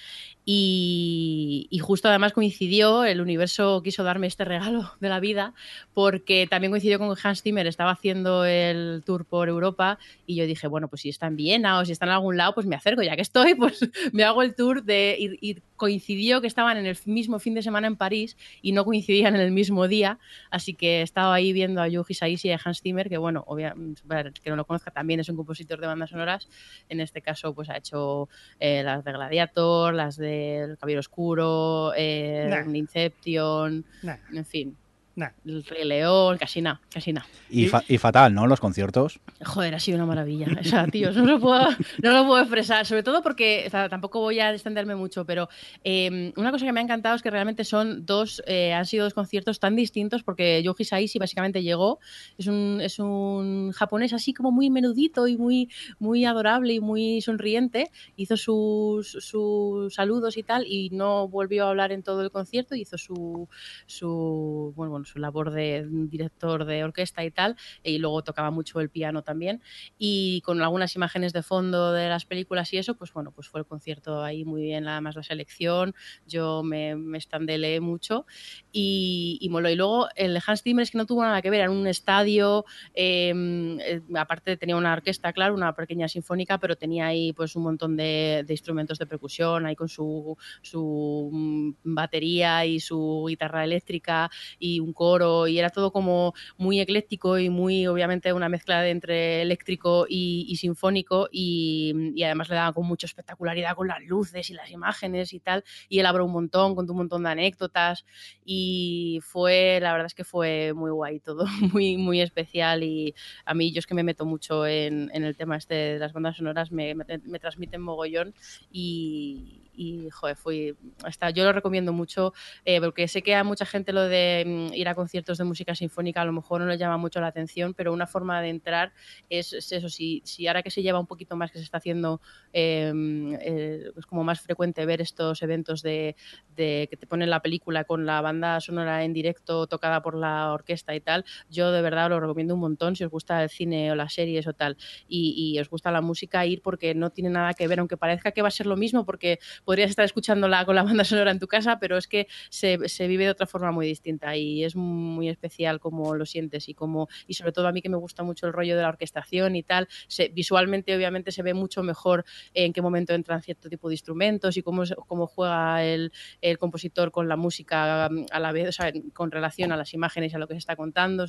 Y, 0.44 1.66
y 1.70 1.78
justo 1.78 2.08
además 2.08 2.32
coincidió, 2.32 3.04
el 3.04 3.20
universo 3.20 3.80
quiso 3.82 4.04
darme 4.04 4.26
este 4.26 4.44
regalo 4.44 4.92
de 5.00 5.08
la 5.08 5.20
vida, 5.20 5.54
porque 5.94 6.46
también 6.48 6.72
coincidió 6.72 6.98
con 6.98 7.16
Hans 7.22 7.42
Zimmer, 7.42 7.66
estaba 7.66 7.92
haciendo 7.92 8.44
el 8.44 9.02
tour 9.06 9.24
por 9.24 9.48
Europa 9.48 9.98
y 10.26 10.36
yo 10.36 10.46
dije, 10.46 10.66
bueno, 10.66 10.88
pues 10.88 11.02
si 11.02 11.08
está 11.08 11.26
en 11.26 11.36
Viena 11.36 11.78
o 11.78 11.84
si 11.84 11.92
está 11.92 12.04
en 12.04 12.12
algún 12.12 12.36
lado, 12.36 12.54
pues 12.54 12.66
me 12.66 12.76
acerco, 12.76 13.02
ya 13.02 13.16
que 13.16 13.22
estoy, 13.22 13.54
pues 13.56 13.88
me 14.12 14.24
hago 14.24 14.42
el 14.42 14.54
tour 14.54 14.82
de... 14.82 15.16
Y 15.40 15.56
coincidió 15.76 16.40
que 16.40 16.46
estaban 16.46 16.76
en 16.78 16.86
el 16.86 16.96
mismo 17.04 17.38
fin 17.38 17.54
de 17.54 17.62
semana 17.62 17.86
en 17.86 17.96
París 17.96 18.36
y 18.62 18.72
no 18.72 18.84
coincidían 18.84 19.34
en 19.34 19.42
el 19.42 19.52
mismo 19.52 19.88
día, 19.88 20.18
así 20.50 20.65
que 20.74 21.00
he 21.00 21.02
estado 21.02 21.32
ahí 21.32 21.52
viendo 21.52 21.80
a 21.80 21.88
Yuji 21.88 22.14
Saishi 22.14 22.48
y 22.48 22.52
a 22.52 22.60
Hans 22.62 22.80
Zimmer, 22.80 23.08
que 23.08 23.18
bueno, 23.18 23.44
obviamente, 23.46 24.02
que 24.42 24.50
no 24.50 24.56
lo 24.56 24.64
conozca, 24.66 24.90
también 24.90 25.20
es 25.20 25.28
un 25.28 25.36
compositor 25.36 25.80
de 25.80 25.86
bandas 25.86 26.10
sonoras, 26.10 26.48
en 26.88 27.00
este 27.00 27.22
caso 27.22 27.54
pues 27.54 27.70
ha 27.70 27.76
hecho 27.76 28.28
eh, 28.60 28.82
las 28.82 29.04
de 29.04 29.12
Gladiator, 29.12 29.94
las 29.94 30.16
del 30.16 30.76
Caballero 30.78 31.00
Oscuro, 31.00 31.92
eh, 31.96 32.46
Nah. 32.48 32.76
Inception, 32.76 33.84
Nah, 34.02 34.16
en 34.32 34.44
fin, 34.44 34.76
nah. 35.16 35.30
el 35.44 35.64
Rey 35.64 35.84
León, 35.84 36.38
casi 36.38 36.62
nada, 36.62 36.80
casi 36.92 37.12
nada. 37.12 37.26
Y, 37.50 37.66
fa- 37.66 37.82
y 37.88 37.98
fatal, 37.98 38.32
¿no? 38.32 38.46
Los 38.46 38.60
conciertos. 38.60 39.18
Joder, 39.44 39.74
ha 39.74 39.80
sido 39.80 39.96
una 39.96 40.06
maravilla. 40.06 40.46
O 40.60 40.64
sea, 40.64 40.86
tíos, 40.86 41.16
no 41.16 41.24
lo 41.24 41.40
puedo, 41.40 41.66
no 42.02 42.12
lo 42.12 42.26
puedo 42.26 42.40
expresar. 42.40 42.86
Sobre 42.86 43.02
todo 43.02 43.22
porque, 43.22 43.64
o 43.66 43.70
sea, 43.70 43.88
tampoco 43.88 44.20
voy 44.20 44.38
a 44.40 44.52
extenderme 44.52 44.94
mucho, 44.94 45.24
pero 45.24 45.48
eh, 45.82 46.32
una 46.36 46.50
cosa 46.52 46.64
que 46.66 46.72
me 46.72 46.80
ha 46.80 46.82
encantado 46.82 47.16
es 47.16 47.22
que 47.22 47.30
realmente 47.30 47.64
son 47.64 48.04
dos, 48.06 48.42
eh, 48.46 48.72
han 48.72 48.86
sido 48.86 49.04
dos 49.04 49.14
conciertos 49.14 49.58
tan 49.58 49.74
distintos 49.74 50.22
porque 50.22 50.62
Yoji 50.62 50.84
Saishi 50.84 51.18
básicamente 51.18 51.62
llegó, 51.62 51.98
es 52.38 52.46
un, 52.46 52.80
es 52.82 52.98
un 52.98 53.72
japonés 53.72 54.12
así 54.12 54.34
como 54.34 54.50
muy 54.52 54.70
menudito 54.70 55.26
y 55.26 55.36
muy, 55.36 55.70
muy 55.98 56.24
adorable 56.24 56.74
y 56.74 56.80
muy 56.80 57.20
sonriente, 57.22 57.90
hizo 58.16 58.36
sus, 58.36 59.10
sus 59.20 59.94
saludos 59.94 60.36
y 60.36 60.42
tal 60.42 60.66
y 60.66 60.90
no 60.90 61.28
volvió 61.28 61.66
a 61.66 61.70
hablar 61.70 61.92
en 61.92 62.02
todo 62.02 62.20
el 62.22 62.30
concierto, 62.30 62.74
hizo 62.74 62.98
su, 62.98 63.48
su, 63.86 64.72
bueno, 64.76 64.90
bueno, 64.90 65.05
su 65.06 65.18
labor 65.18 65.50
de 65.50 65.86
director 65.88 66.64
de 66.64 66.84
orquesta 66.84 67.24
y 67.24 67.30
tal, 67.30 67.56
y 67.82 67.98
luego 67.98 68.22
tocaba 68.22 68.50
mucho 68.50 68.80
el 68.80 68.90
piano 68.90 69.22
también 69.22 69.62
y 69.98 70.40
con 70.42 70.60
algunas 70.62 70.94
imágenes 70.96 71.32
de 71.32 71.42
fondo 71.42 71.92
de 71.92 72.08
las 72.08 72.24
películas 72.24 72.72
y 72.72 72.78
eso, 72.78 72.96
pues 72.96 73.12
bueno, 73.12 73.30
pues 73.30 73.48
fue 73.48 73.60
el 73.60 73.66
concierto 73.66 74.22
ahí 74.22 74.44
muy 74.44 74.62
bien, 74.62 74.88
además 74.88 75.16
la 75.16 75.22
selección, 75.22 75.94
yo 76.26 76.62
me, 76.62 76.96
me 76.96 77.18
estandeleé 77.18 77.80
mucho 77.80 78.26
y, 78.72 79.38
y 79.40 79.48
moló. 79.48 79.70
Y 79.70 79.76
luego 79.76 80.08
el 80.16 80.34
de 80.34 80.42
Hans 80.46 80.62
Zimmer 80.62 80.82
es 80.82 80.90
que 80.90 80.98
no 80.98 81.06
tuvo 81.06 81.22
nada 81.22 81.42
que 81.42 81.50
ver, 81.50 81.60
era 81.60 81.70
un 81.70 81.86
estadio, 81.86 82.64
eh, 82.94 83.32
eh, 83.80 84.00
aparte 84.16 84.56
tenía 84.56 84.76
una 84.76 84.92
orquesta, 84.92 85.32
claro, 85.32 85.54
una 85.54 85.74
pequeña 85.74 86.08
sinfónica, 86.08 86.58
pero 86.58 86.76
tenía 86.76 87.06
ahí 87.06 87.32
pues 87.32 87.56
un 87.56 87.62
montón 87.62 87.96
de, 87.96 88.44
de 88.46 88.54
instrumentos 88.54 88.98
de 88.98 89.06
percusión, 89.06 89.66
ahí 89.66 89.76
con 89.76 89.88
su, 89.88 90.36
su 90.62 91.30
mm, 91.32 91.72
batería 91.94 92.66
y 92.66 92.80
su 92.80 93.24
guitarra 93.28 93.64
eléctrica 93.64 94.30
y 94.58 94.80
un 94.80 94.92
coro 94.96 95.46
y 95.46 95.60
era 95.60 95.70
todo 95.70 95.92
como 95.92 96.34
muy 96.56 96.80
ecléctico 96.80 97.38
y 97.38 97.50
muy 97.50 97.86
obviamente 97.86 98.32
una 98.32 98.48
mezcla 98.48 98.82
de 98.82 98.90
entre 98.90 99.42
eléctrico 99.42 100.06
y, 100.08 100.46
y 100.48 100.56
sinfónico 100.56 101.28
y, 101.30 101.94
y 102.16 102.24
además 102.24 102.48
le 102.48 102.56
daba 102.56 102.72
con 102.72 102.86
mucha 102.86 103.06
espectacularidad 103.06 103.76
con 103.76 103.86
las 103.86 104.02
luces 104.02 104.50
y 104.50 104.54
las 104.54 104.72
imágenes 104.72 105.32
y 105.32 105.38
tal 105.38 105.62
y 105.88 106.00
él 106.00 106.06
habló 106.06 106.24
un 106.24 106.32
montón, 106.32 106.74
contó 106.74 106.92
un 106.92 106.98
montón 106.98 107.22
de 107.22 107.30
anécdotas 107.30 108.04
y 108.44 109.20
fue, 109.22 109.78
la 109.80 109.92
verdad 109.92 110.06
es 110.06 110.14
que 110.14 110.24
fue 110.24 110.72
muy 110.74 110.90
guay 110.90 111.20
todo, 111.20 111.46
muy, 111.72 111.96
muy 111.96 112.20
especial 112.20 112.82
y 112.82 113.14
a 113.44 113.54
mí 113.54 113.72
yo 113.72 113.78
es 113.78 113.86
que 113.86 113.94
me 113.94 114.02
meto 114.02 114.24
mucho 114.24 114.66
en, 114.66 115.10
en 115.12 115.24
el 115.24 115.36
tema 115.36 115.56
este 115.56 115.74
de 115.74 115.98
las 115.98 116.12
bandas 116.12 116.36
sonoras, 116.38 116.72
me, 116.72 116.94
me, 116.94 117.04
me 117.24 117.38
transmiten 117.38 117.82
mogollón 117.82 118.34
y, 118.70 119.65
y, 119.76 120.08
joder, 120.10 120.36
fui, 120.36 120.76
hasta, 121.04 121.30
yo 121.30 121.44
lo 121.44 121.52
recomiendo 121.52 121.92
mucho 121.92 122.32
eh, 122.64 122.80
porque 122.80 123.08
sé 123.08 123.22
que 123.22 123.34
a 123.34 123.44
mucha 123.44 123.66
gente 123.66 123.92
lo 123.92 124.02
de 124.02 124.44
mm, 124.46 124.74
ir 124.74 124.88
a 124.88 124.94
conciertos 124.94 125.38
de 125.38 125.44
música 125.44 125.74
sinfónica 125.74 126.22
a 126.22 126.24
lo 126.24 126.32
mejor 126.32 126.60
no 126.60 126.66
le 126.66 126.78
llama 126.78 126.96
mucho 126.96 127.20
la 127.20 127.28
atención, 127.28 127.74
pero 127.74 127.92
una 127.92 128.06
forma 128.06 128.40
de 128.40 128.48
entrar 128.48 128.92
es, 129.28 129.52
es 129.52 129.70
eso, 129.72 129.88
si, 129.88 130.22
si 130.24 130.46
ahora 130.46 130.62
que 130.62 130.70
se 130.70 130.82
lleva 130.82 130.98
un 130.98 131.06
poquito 131.06 131.36
más 131.36 131.50
que 131.50 131.58
se 131.58 131.64
está 131.64 131.78
haciendo, 131.78 132.20
eh, 132.52 132.92
eh, 133.40 133.90
es 133.96 134.06
como 134.06 134.24
más 134.24 134.40
frecuente 134.40 134.86
ver 134.86 135.00
estos 135.00 135.42
eventos 135.42 135.82
de, 135.82 136.16
de 136.54 136.88
que 136.90 136.96
te 136.96 137.06
ponen 137.06 137.30
la 137.30 137.40
película 137.40 137.84
con 137.84 138.06
la 138.06 138.20
banda 138.20 138.60
sonora 138.60 139.04
en 139.04 139.12
directo 139.12 139.66
tocada 139.66 140.02
por 140.02 140.16
la 140.16 140.52
orquesta 140.52 140.94
y 140.94 141.00
tal, 141.00 141.24
yo 141.50 141.72
de 141.72 141.82
verdad 141.82 142.08
lo 142.08 142.20
recomiendo 142.20 142.54
un 142.54 142.60
montón 142.60 142.96
si 142.96 143.04
os 143.04 143.10
gusta 143.10 143.42
el 143.42 143.50
cine 143.50 143.92
o 143.92 143.94
las 143.94 144.14
series 144.14 144.46
o 144.46 144.52
tal. 144.52 144.76
Y, 145.08 145.34
y 145.36 145.58
os 145.60 145.68
gusta 145.68 145.90
la 145.90 146.00
música 146.00 146.44
ir 146.46 146.62
porque 146.62 146.94
no 146.94 147.10
tiene 147.10 147.30
nada 147.30 147.54
que 147.54 147.68
ver, 147.68 147.80
aunque 147.80 147.96
parezca 147.96 148.32
que 148.32 148.42
va 148.42 148.48
a 148.48 148.50
ser 148.50 148.66
lo 148.66 148.76
mismo 148.76 149.04
porque 149.04 149.38
podrías 149.66 149.90
estar 149.90 150.04
escuchándola 150.04 150.64
con 150.64 150.76
la 150.76 150.84
banda 150.84 151.04
sonora 151.04 151.32
en 151.32 151.40
tu 151.40 151.48
casa, 151.48 151.78
pero 151.80 151.98
es 151.98 152.06
que 152.06 152.28
se, 152.48 152.78
vive 153.08 153.24
de 153.24 153.30
otra 153.30 153.46
forma 153.46 153.72
muy 153.72 153.86
distinta 153.86 154.36
y 154.36 154.62
es 154.64 154.76
muy 154.76 155.28
especial 155.28 155.80
como 155.80 156.14
lo 156.14 156.24
sientes 156.24 156.68
y 156.68 156.74
como 156.74 157.08
y 157.26 157.34
sobre 157.34 157.50
todo 157.50 157.66
a 157.66 157.72
mí 157.72 157.82
que 157.82 157.88
me 157.88 157.96
gusta 157.96 158.22
mucho 158.22 158.46
el 158.46 158.52
rollo 158.52 158.76
de 158.76 158.82
la 158.82 158.88
orquestación 158.88 159.56
y 159.56 159.64
tal, 159.64 159.88
se, 160.06 160.28
visualmente 160.28 160.94
obviamente 160.94 161.32
se 161.32 161.42
ve 161.42 161.52
mucho 161.52 161.82
mejor 161.82 162.24
en 162.54 162.72
qué 162.72 162.80
momento 162.80 163.12
entran 163.12 163.42
cierto 163.42 163.68
tipo 163.68 163.88
de 163.88 163.94
instrumentos 163.94 164.56
y 164.56 164.62
cómo, 164.62 164.84
cómo 165.08 165.26
juega 165.26 165.84
el, 165.84 166.12
el 166.40 166.58
compositor 166.58 167.10
con 167.10 167.28
la 167.28 167.36
música 167.36 168.06
a 168.06 168.40
la 168.40 168.52
vez, 168.52 168.68
o 168.68 168.72
sea, 168.72 168.92
con 169.12 169.32
relación 169.32 169.72
a 169.72 169.76
las 169.76 169.92
imágenes 169.94 170.32
y 170.32 170.36
a 170.36 170.38
lo 170.38 170.46
que 170.46 170.54
se 170.54 170.58
está 170.58 170.76
contando, 170.76 171.26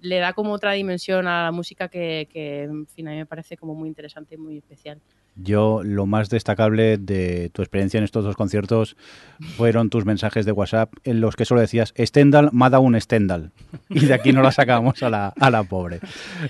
le 0.00 0.18
da 0.18 0.32
como 0.32 0.52
otra 0.52 0.72
dimensión 0.72 1.28
a 1.28 1.44
la 1.44 1.52
música 1.52 1.88
que, 1.88 2.28
que 2.32 2.62
en 2.64 2.88
fin, 2.88 3.06
a 3.06 3.12
mí 3.12 3.18
me 3.18 3.26
parece 3.26 3.56
como 3.56 3.76
muy 3.76 3.88
interesante 3.88 4.34
y 4.34 4.38
muy 4.38 4.58
especial. 4.58 5.00
Yo 5.36 5.82
lo 5.84 6.06
más 6.06 6.28
destacable 6.28 6.98
de 6.98 7.50
tu 7.50 7.62
experiencia 7.62 7.98
en 7.98 8.04
estos 8.04 8.24
dos 8.24 8.36
conciertos 8.36 8.96
fueron 9.56 9.88
tus 9.88 10.04
mensajes 10.04 10.44
de 10.44 10.52
WhatsApp 10.52 10.92
en 11.04 11.20
los 11.20 11.36
que 11.36 11.44
solo 11.44 11.60
decías 11.60 11.94
Stendhal, 11.98 12.50
me 12.52 12.66
ha 12.66 12.70
dado 12.70 12.82
un 12.82 13.00
Stendhal. 13.00 13.52
Y 13.88 14.06
de 14.06 14.14
aquí 14.14 14.32
no 14.32 14.42
la 14.42 14.52
sacamos 14.52 15.02
a 15.02 15.10
la, 15.10 15.28
a 15.28 15.50
la 15.50 15.64
pobre. 15.64 16.00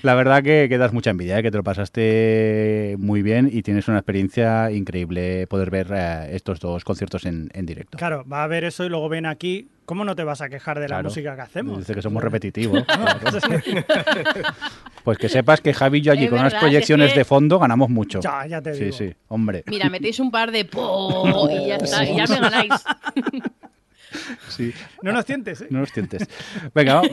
La 0.03 0.13
verdad 0.13 0.43
que, 0.43 0.67
que 0.69 0.77
das 0.77 0.93
mucha 0.93 1.09
envidia, 1.09 1.39
¿eh? 1.39 1.43
que 1.43 1.51
te 1.51 1.57
lo 1.57 1.63
pasaste 1.63 2.95
muy 2.99 3.21
bien 3.21 3.49
y 3.51 3.63
tienes 3.63 3.87
una 3.87 3.97
experiencia 3.97 4.71
increíble 4.71 5.47
poder 5.47 5.71
ver 5.71 5.87
eh, 5.91 6.35
estos 6.35 6.59
dos 6.59 6.83
conciertos 6.83 7.25
en, 7.25 7.49
en 7.53 7.65
directo. 7.65 7.97
Claro, 7.97 8.25
va 8.31 8.43
a 8.43 8.47
ver 8.47 8.63
eso 8.63 8.85
y 8.85 8.89
luego 8.89 9.09
ven 9.09 9.25
aquí. 9.25 9.69
¿Cómo 9.91 10.05
no 10.05 10.15
te 10.15 10.23
vas 10.23 10.39
a 10.39 10.47
quejar 10.47 10.77
de 10.77 10.83
la 10.83 10.87
Claro. 10.87 11.09
música 11.09 11.35
que 11.35 11.41
hacemos? 11.41 11.79
Dice 11.79 11.93
que 11.93 12.01
somos 12.01 12.23
repetitivos. 12.23 12.81
Pues 15.03 15.17
que 15.17 15.27
sepas 15.27 15.59
que 15.59 15.73
Javi 15.73 15.97
y 15.97 16.01
yo 16.01 16.13
allí 16.13 16.23
Es 16.25 16.29
con 16.29 16.39
unas 16.39 16.53
es 16.53 16.59
proyecciones 16.61 17.11
que- 17.11 17.19
de 17.19 17.25
fondo 17.25 17.59
ganamos 17.59 17.89
mucho. 17.89 18.21
Ya, 18.21 18.45
ya 18.47 18.61
te 18.61 18.73
Sí, 18.73 18.85
digo. 18.85 18.95
sí, 18.97 19.13
hombre. 19.27 19.65
Mira, 19.67 19.89
metéis 19.89 20.17
un 20.21 20.31
par 20.31 20.49
de 20.51 20.63
po 20.63 21.49
y 21.51 21.67
ya 21.67 21.75
está, 21.75 22.05
y 22.05 22.15
ya 22.15 22.25
me 22.25 22.39
ganáis. 22.39 22.71
Sí. 24.49 24.73
No 25.01 25.13
nos 25.13 25.23
sientes, 25.25 25.61
¿eh? 25.61 25.67
No 25.69 25.79
nos 25.79 25.91
tientes. 25.93 26.27
Venga, 26.75 26.95
va- 26.95 27.03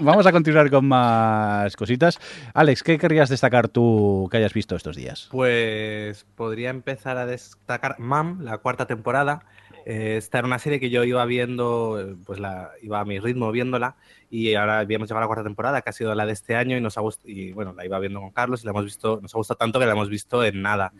vamos 0.00 0.26
a 0.26 0.32
continuar 0.32 0.68
con 0.70 0.84
más 0.86 1.76
cositas. 1.76 2.18
Alex, 2.52 2.82
¿qué 2.82 2.98
querrías 2.98 3.28
destacar 3.28 3.68
tú 3.68 4.28
que 4.30 4.38
hayas 4.38 4.52
visto 4.52 4.74
estos 4.76 4.96
días? 4.96 5.28
Pues 5.30 6.26
podría 6.34 6.70
empezar 6.70 7.16
a 7.16 7.26
destacar 7.26 7.94
Mam, 8.00 8.40
la 8.42 8.58
cuarta 8.58 8.86
temporada. 8.86 9.42
Eh, 9.88 10.16
esta 10.16 10.38
era 10.38 10.48
una 10.48 10.58
serie 10.58 10.80
que 10.80 10.90
yo 10.90 11.04
iba 11.04 11.24
viendo, 11.26 12.16
pues 12.26 12.40
la 12.40 12.72
iba 12.82 12.98
a 12.98 13.04
mi 13.04 13.20
ritmo 13.20 13.52
viéndola 13.52 13.96
y 14.28 14.52
ahora 14.54 14.80
habíamos 14.80 15.08
llegado 15.08 15.18
a 15.18 15.22
la 15.22 15.26
cuarta 15.28 15.44
temporada, 15.44 15.80
que 15.80 15.90
ha 15.90 15.92
sido 15.92 16.12
la 16.16 16.26
de 16.26 16.32
este 16.32 16.56
año 16.56 16.76
y 16.76 16.80
nos 16.80 16.98
ha 16.98 17.02
gustado, 17.02 17.30
y 17.30 17.52
bueno, 17.52 17.72
la 17.72 17.86
iba 17.86 17.96
viendo 18.00 18.20
con 18.20 18.32
Carlos 18.32 18.62
y 18.62 18.64
la 18.66 18.72
hemos 18.72 18.84
visto, 18.84 19.20
nos 19.22 19.32
ha 19.32 19.38
gustado 19.38 19.58
tanto 19.58 19.78
que 19.78 19.86
la 19.86 19.92
hemos 19.92 20.10
visto 20.10 20.44
en 20.44 20.60
nada. 20.60 20.92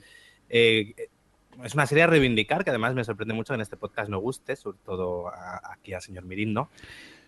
Eh, 0.49 0.95
es 1.65 1.75
una 1.75 1.87
serie 1.87 2.05
a 2.05 2.07
reivindicar 2.07 2.63
que 2.63 2.71
además 2.71 2.95
me 2.95 3.03
sorprende 3.03 3.35
mucho 3.35 3.55
que 3.55 3.57
en 3.57 3.63
este 3.63 3.77
podcast 3.77 4.09
no 4.09 4.21
guste, 4.21 4.55
sobre 4.55 4.79
todo 4.85 5.33
aquí 5.65 5.93
al 5.93 6.03
señor 6.03 6.25
Mirindo. 6.25 6.71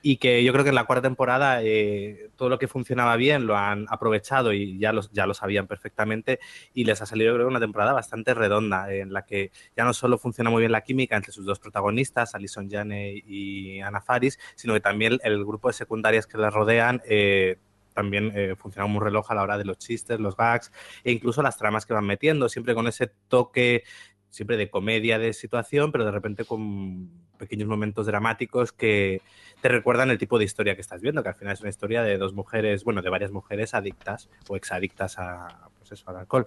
Y 0.02 0.18
que 0.18 0.44
yo 0.44 0.52
creo 0.52 0.64
que 0.64 0.70
en 0.70 0.76
la 0.76 0.84
cuarta 0.84 1.08
temporada 1.08 1.62
eh, 1.62 2.30
todo 2.36 2.48
lo 2.48 2.58
que 2.58 2.68
funcionaba 2.68 3.16
bien 3.16 3.46
lo 3.46 3.56
han 3.56 3.86
aprovechado 3.88 4.52
y 4.52 4.78
ya, 4.78 4.92
los, 4.92 5.10
ya 5.10 5.26
lo 5.26 5.34
sabían 5.34 5.66
perfectamente 5.66 6.38
y 6.72 6.84
les 6.84 7.02
ha 7.02 7.06
salido 7.06 7.34
creo 7.34 7.48
una 7.48 7.60
temporada 7.60 7.92
bastante 7.92 8.34
redonda 8.34 8.92
en 8.92 9.12
la 9.12 9.24
que 9.24 9.50
ya 9.76 9.84
no 9.84 9.92
solo 9.92 10.18
funciona 10.18 10.50
muy 10.50 10.60
bien 10.60 10.72
la 10.72 10.82
química 10.82 11.16
entre 11.16 11.32
sus 11.32 11.44
dos 11.44 11.58
protagonistas, 11.58 12.34
Alison 12.34 12.70
Jane 12.70 13.22
y 13.26 13.80
Ana 13.80 14.00
Faris, 14.00 14.38
sino 14.54 14.74
que 14.74 14.80
también 14.80 15.18
el 15.24 15.44
grupo 15.44 15.68
de 15.68 15.74
secundarias 15.74 16.26
que 16.26 16.38
las 16.38 16.54
rodean 16.54 17.02
eh, 17.04 17.56
también 17.98 18.30
eh, 18.36 18.54
funciona 18.56 18.84
como 18.84 18.98
un 18.98 19.04
reloj 19.04 19.28
a 19.32 19.34
la 19.34 19.42
hora 19.42 19.58
de 19.58 19.64
los 19.64 19.76
chistes, 19.76 20.20
los 20.20 20.36
gags 20.36 20.70
e 21.02 21.10
incluso 21.10 21.42
las 21.42 21.56
tramas 21.56 21.84
que 21.84 21.94
van 21.94 22.06
metiendo, 22.06 22.48
siempre 22.48 22.72
con 22.72 22.86
ese 22.86 23.08
toque 23.26 23.82
siempre 24.30 24.56
de 24.56 24.70
comedia 24.70 25.18
de 25.18 25.32
situación, 25.32 25.92
pero 25.92 26.04
de 26.04 26.10
repente 26.10 26.44
con 26.44 27.08
pequeños 27.38 27.68
momentos 27.68 28.06
dramáticos 28.06 28.72
que 28.72 29.22
te 29.60 29.68
recuerdan 29.68 30.10
el 30.10 30.18
tipo 30.18 30.38
de 30.38 30.44
historia 30.44 30.74
que 30.74 30.80
estás 30.80 31.00
viendo, 31.00 31.22
que 31.22 31.30
al 31.30 31.34
final 31.34 31.54
es 31.54 31.60
una 31.60 31.70
historia 31.70 32.02
de 32.02 32.18
dos 32.18 32.34
mujeres, 32.34 32.84
bueno, 32.84 33.02
de 33.02 33.10
varias 33.10 33.30
mujeres 33.30 33.74
adictas 33.74 34.28
o 34.48 34.56
exadictas 34.56 35.18
a, 35.18 35.70
pues 35.78 35.92
eso, 35.92 36.10
al 36.10 36.16
alcohol. 36.16 36.46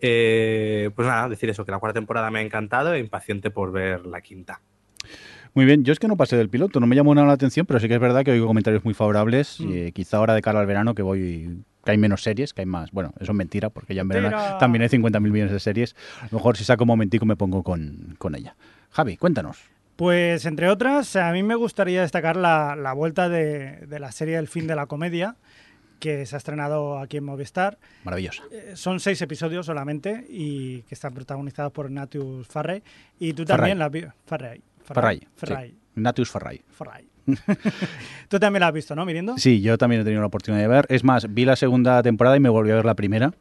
Eh, 0.00 0.90
pues 0.94 1.08
nada, 1.08 1.28
decir 1.28 1.48
eso, 1.50 1.64
que 1.64 1.72
la 1.72 1.78
cuarta 1.78 1.98
temporada 1.98 2.30
me 2.30 2.40
ha 2.40 2.42
encantado 2.42 2.94
e 2.94 2.98
impaciente 2.98 3.50
por 3.50 3.72
ver 3.72 4.06
la 4.06 4.20
quinta. 4.20 4.60
Muy 5.54 5.64
bien, 5.66 5.84
yo 5.84 5.92
es 5.92 5.98
que 5.98 6.08
no 6.08 6.16
pasé 6.16 6.36
del 6.36 6.48
piloto, 6.48 6.80
no 6.80 6.86
me 6.86 6.96
llamó 6.96 7.14
nada 7.14 7.26
la 7.26 7.34
atención, 7.34 7.66
pero 7.66 7.78
sí 7.78 7.86
que 7.88 7.94
es 7.94 8.00
verdad 8.00 8.24
que 8.24 8.30
oigo 8.30 8.46
comentarios 8.46 8.84
muy 8.84 8.94
favorables. 8.94 9.60
Mm. 9.60 9.68
y, 9.70 9.76
eh, 9.78 9.92
quizá 9.92 10.16
ahora 10.16 10.34
de 10.34 10.42
cara 10.42 10.60
al 10.60 10.66
verano 10.66 10.94
que 10.94 11.02
voy 11.02 11.62
que 11.84 11.90
hay 11.90 11.98
menos 11.98 12.22
series, 12.22 12.54
que 12.54 12.62
hay 12.62 12.66
más. 12.66 12.92
Bueno, 12.92 13.12
eso 13.18 13.32
es 13.32 13.36
mentira, 13.36 13.68
porque 13.68 13.94
ya 13.94 14.02
en 14.02 14.08
verano 14.08 14.36
también 14.58 14.82
hay 14.82 14.88
50.000 14.88 15.20
millones 15.20 15.52
de 15.52 15.58
series. 15.60 15.96
A 16.20 16.28
lo 16.30 16.38
mejor 16.38 16.56
si 16.56 16.64
saco 16.64 16.84
un 16.84 16.88
momentico 16.88 17.26
me 17.26 17.34
pongo 17.36 17.62
con, 17.64 18.14
con 18.18 18.34
ella. 18.36 18.54
Javi, 18.90 19.16
cuéntanos. 19.16 19.58
Pues 19.96 20.46
entre 20.46 20.68
otras, 20.68 21.16
a 21.16 21.32
mí 21.32 21.42
me 21.42 21.54
gustaría 21.56 22.02
destacar 22.02 22.36
la, 22.36 22.76
la 22.76 22.92
vuelta 22.92 23.28
de, 23.28 23.78
de 23.86 23.98
la 23.98 24.12
serie 24.12 24.36
El 24.38 24.48
fin 24.48 24.66
de 24.66 24.76
la 24.76 24.86
comedia, 24.86 25.36
que 25.98 26.24
se 26.24 26.34
ha 26.34 26.38
estrenado 26.38 26.98
aquí 26.98 27.16
en 27.18 27.24
Movistar. 27.24 27.78
Maravillosa. 28.04 28.42
Eh, 28.52 28.72
Son 28.74 28.98
seis 29.00 29.20
episodios 29.20 29.66
solamente 29.66 30.24
y 30.28 30.82
que 30.82 30.94
están 30.94 31.12
protagonizados 31.14 31.72
por 31.72 31.90
Natius 31.90 32.46
Farrey. 32.46 32.82
Y 33.18 33.34
tú 33.34 33.42
Farray. 33.44 33.56
también 33.58 33.78
la 33.78 33.86
has 33.86 33.92
visto. 33.92 34.12
Farrey. 34.26 34.62
Farray. 34.82 35.20
sí. 35.20 35.26
Farray. 35.36 35.74
Natius 35.94 36.30
Farray. 36.30 36.62
Farray. 36.70 37.06
tú 38.28 38.38
también 38.38 38.60
la 38.60 38.68
has 38.68 38.74
visto, 38.74 38.96
¿no, 38.96 39.04
Mirindo? 39.04 39.36
Sí, 39.38 39.60
yo 39.60 39.78
también 39.78 40.02
he 40.02 40.04
tenido 40.04 40.20
la 40.20 40.26
oportunidad 40.26 40.62
de 40.62 40.68
ver. 40.68 40.86
Es 40.88 41.04
más, 41.04 41.32
vi 41.32 41.44
la 41.44 41.56
segunda 41.56 42.02
temporada 42.02 42.36
y 42.36 42.40
me 42.40 42.48
volví 42.48 42.70
a 42.70 42.76
ver 42.76 42.84
la 42.84 42.94
primera. 42.94 43.32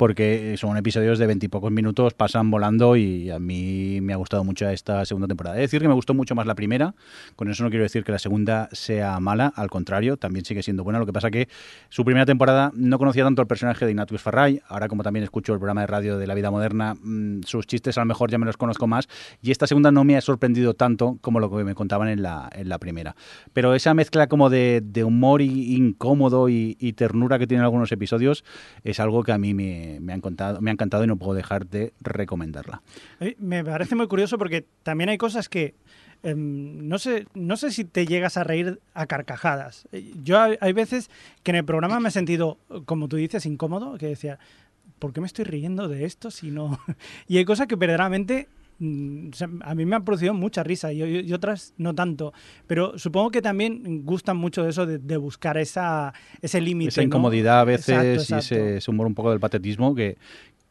Porque 0.00 0.54
son 0.56 0.78
episodios 0.78 1.18
de 1.18 1.26
veintipocos 1.26 1.70
minutos, 1.70 2.14
pasan 2.14 2.50
volando 2.50 2.96
y 2.96 3.28
a 3.28 3.38
mí 3.38 4.00
me 4.00 4.14
ha 4.14 4.16
gustado 4.16 4.42
mucho 4.44 4.66
esta 4.66 5.04
segunda 5.04 5.28
temporada. 5.28 5.56
De 5.56 5.60
decir 5.60 5.82
que 5.82 5.88
me 5.88 5.92
gustó 5.92 6.14
mucho 6.14 6.34
más 6.34 6.46
la 6.46 6.54
primera. 6.54 6.94
Con 7.36 7.50
eso 7.50 7.64
no 7.64 7.68
quiero 7.68 7.82
decir 7.82 8.02
que 8.02 8.10
la 8.10 8.18
segunda 8.18 8.70
sea 8.72 9.20
mala, 9.20 9.52
al 9.54 9.68
contrario, 9.68 10.16
también 10.16 10.46
sigue 10.46 10.62
siendo 10.62 10.84
buena. 10.84 11.00
Lo 11.00 11.04
que 11.04 11.12
pasa 11.12 11.30
que 11.30 11.50
su 11.90 12.02
primera 12.02 12.24
temporada 12.24 12.72
no 12.74 12.96
conocía 12.96 13.24
tanto 13.24 13.42
el 13.42 13.46
personaje 13.46 13.84
de 13.84 13.90
Ignatius 13.90 14.22
Farray. 14.22 14.62
Ahora, 14.68 14.88
como 14.88 15.02
también 15.02 15.22
escucho 15.22 15.52
el 15.52 15.58
programa 15.58 15.82
de 15.82 15.88
radio 15.88 16.16
de 16.16 16.26
la 16.26 16.32
vida 16.32 16.50
moderna, 16.50 16.94
mmm, 16.94 17.42
sus 17.42 17.66
chistes 17.66 17.98
a 17.98 18.00
lo 18.00 18.06
mejor 18.06 18.30
ya 18.30 18.38
me 18.38 18.46
los 18.46 18.56
conozco 18.56 18.86
más. 18.86 19.06
Y 19.42 19.50
esta 19.50 19.66
segunda 19.66 19.92
no 19.92 20.04
me 20.04 20.16
ha 20.16 20.22
sorprendido 20.22 20.72
tanto 20.72 21.18
como 21.20 21.40
lo 21.40 21.54
que 21.54 21.62
me 21.62 21.74
contaban 21.74 22.08
en 22.08 22.22
la, 22.22 22.48
en 22.54 22.70
la 22.70 22.78
primera. 22.78 23.16
Pero 23.52 23.74
esa 23.74 23.92
mezcla 23.92 24.28
como 24.28 24.48
de, 24.48 24.80
de 24.82 25.04
humor 25.04 25.42
y, 25.42 25.76
incómodo 25.76 26.48
y, 26.48 26.78
y, 26.80 26.94
ternura 26.94 27.38
que 27.38 27.46
tienen 27.46 27.64
algunos 27.64 27.92
episodios 27.92 28.44
es 28.82 28.98
algo 28.98 29.24
que 29.24 29.32
a 29.32 29.36
mí 29.36 29.52
me, 29.52 29.89
me, 29.98 30.12
ha 30.12 30.16
encantado, 30.16 30.60
me 30.60 30.70
ha 30.70 30.74
encantado 30.74 31.02
y 31.02 31.06
no 31.06 31.16
puedo 31.16 31.34
dejar 31.34 31.66
de 31.66 31.92
recomendarla. 32.00 32.82
Me 33.38 33.64
parece 33.64 33.96
muy 33.96 34.06
curioso 34.06 34.38
porque 34.38 34.66
también 34.82 35.10
hay 35.10 35.18
cosas 35.18 35.48
que 35.48 35.74
eh, 36.22 36.34
no, 36.36 36.98
sé, 36.98 37.26
no 37.34 37.56
sé 37.56 37.70
si 37.70 37.84
te 37.84 38.06
llegas 38.06 38.36
a 38.36 38.44
reír 38.44 38.80
a 38.94 39.06
carcajadas. 39.06 39.88
Yo 40.22 40.38
hay, 40.38 40.58
hay 40.60 40.72
veces 40.72 41.10
que 41.42 41.50
en 41.50 41.56
el 41.56 41.64
programa 41.64 41.98
me 41.98 42.10
he 42.10 42.12
sentido, 42.12 42.58
como 42.84 43.08
tú 43.08 43.16
dices, 43.16 43.46
incómodo, 43.46 43.96
que 43.96 44.06
decía, 44.06 44.38
¿por 44.98 45.12
qué 45.12 45.20
me 45.20 45.26
estoy 45.26 45.46
riendo 45.46 45.88
de 45.88 46.04
esto 46.04 46.30
si 46.30 46.50
no? 46.50 46.78
y 47.26 47.38
hay 47.38 47.44
cosas 47.44 47.66
que 47.66 47.76
verdaderamente 47.76 48.48
a 48.80 49.74
mí 49.74 49.84
me 49.84 49.96
han 49.96 50.04
producido 50.04 50.32
mucha 50.32 50.62
risa 50.62 50.92
y, 50.92 51.02
y, 51.02 51.32
otras 51.32 51.74
no 51.76 51.94
tanto. 51.94 52.32
Pero 52.66 52.98
supongo 52.98 53.30
que 53.30 53.42
también 53.42 54.04
gustan 54.04 54.36
mucho 54.36 54.62
de 54.64 54.70
eso 54.70 54.86
de, 54.86 54.98
de 54.98 55.16
buscar 55.16 55.58
esa, 55.58 56.14
ese 56.40 56.60
límite. 56.60 56.88
Esa 56.88 57.02
incomodidad 57.02 57.56
¿no? 57.56 57.60
a 57.60 57.64
veces 57.64 57.88
exacto, 57.90 58.12
exacto. 58.12 58.34
y 58.34 58.38
ese, 58.38 58.76
ese, 58.78 58.90
humor 58.90 59.06
un 59.06 59.14
poco 59.14 59.30
del 59.30 59.40
patetismo 59.40 59.94
que, 59.94 60.16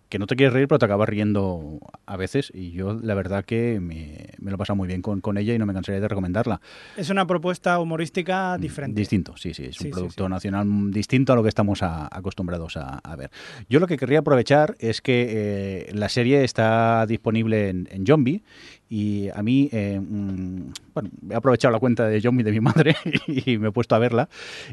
que 0.10 0.18
no 0.18 0.26
te 0.26 0.36
quieres 0.36 0.54
reír, 0.54 0.68
pero 0.68 0.80
te 0.80 0.86
acabas 0.86 1.08
riendo 1.08 1.80
a 2.06 2.18
veces. 2.18 2.52
Y 2.54 2.72
yo, 2.72 2.94
la 2.94 3.14
verdad, 3.14 3.46
que 3.46 3.80
me, 3.80 4.30
me 4.40 4.50
lo 4.50 4.56
he 4.56 4.58
pasado 4.58 4.76
muy 4.76 4.88
bien 4.88 5.02
con, 5.02 5.22
con, 5.22 5.38
ella 5.38 5.54
y 5.54 5.60
no 5.60 5.68
me 5.68 5.74
cansaría 5.74 6.02
de 6.02 6.08
recomendarla. 6.08 6.60
Es 6.98 7.10
una 7.10 7.28
propuesta 7.28 7.80
humorística 7.80 8.58
diferente. 8.58 9.00
Distinto, 9.00 9.38
sí, 9.38 9.54
sí. 9.54 9.66
Es 9.66 9.78
sí, 9.78 9.86
un 9.86 9.92
producto 9.92 10.24
sí, 10.24 10.28
sí. 10.28 10.32
nacional 10.32 10.92
distinto 10.92 11.34
a 11.34 11.36
lo 11.36 11.44
que 11.44 11.50
estamos 11.50 11.84
a, 11.84 12.08
acostumbrados 12.12 12.76
a, 12.76 12.98
a, 12.98 13.16
ver. 13.16 13.30
Yo 13.70 13.80
lo 13.80 13.88
que 13.88 13.98
querría 13.98 14.20
aprovechar 14.20 14.76
es 14.80 15.02
que 15.02 15.28
eh, 15.30 15.92
la 15.94 16.10
serie 16.10 16.44
está 16.44 17.06
disponible 17.06 17.70
en, 17.70 17.88
en 17.92 18.06
Zombie 18.06 18.42
y 18.90 19.30
a 19.30 19.44
mí, 19.44 19.70
eh, 19.72 20.00
mmm, 20.00 20.72
bueno, 20.96 21.10
he 21.30 21.36
aprovechado 21.36 21.72
la 21.72 21.80
cuenta 21.80 22.08
de 22.08 22.20
Zombie 22.20 22.44
de 22.44 22.52
mi 22.52 22.60
madre 22.62 22.96
y 23.28 23.58
me 23.60 23.68
he 23.68 23.72
puesto 23.72 23.94
a 23.94 24.00
verla. 24.00 24.28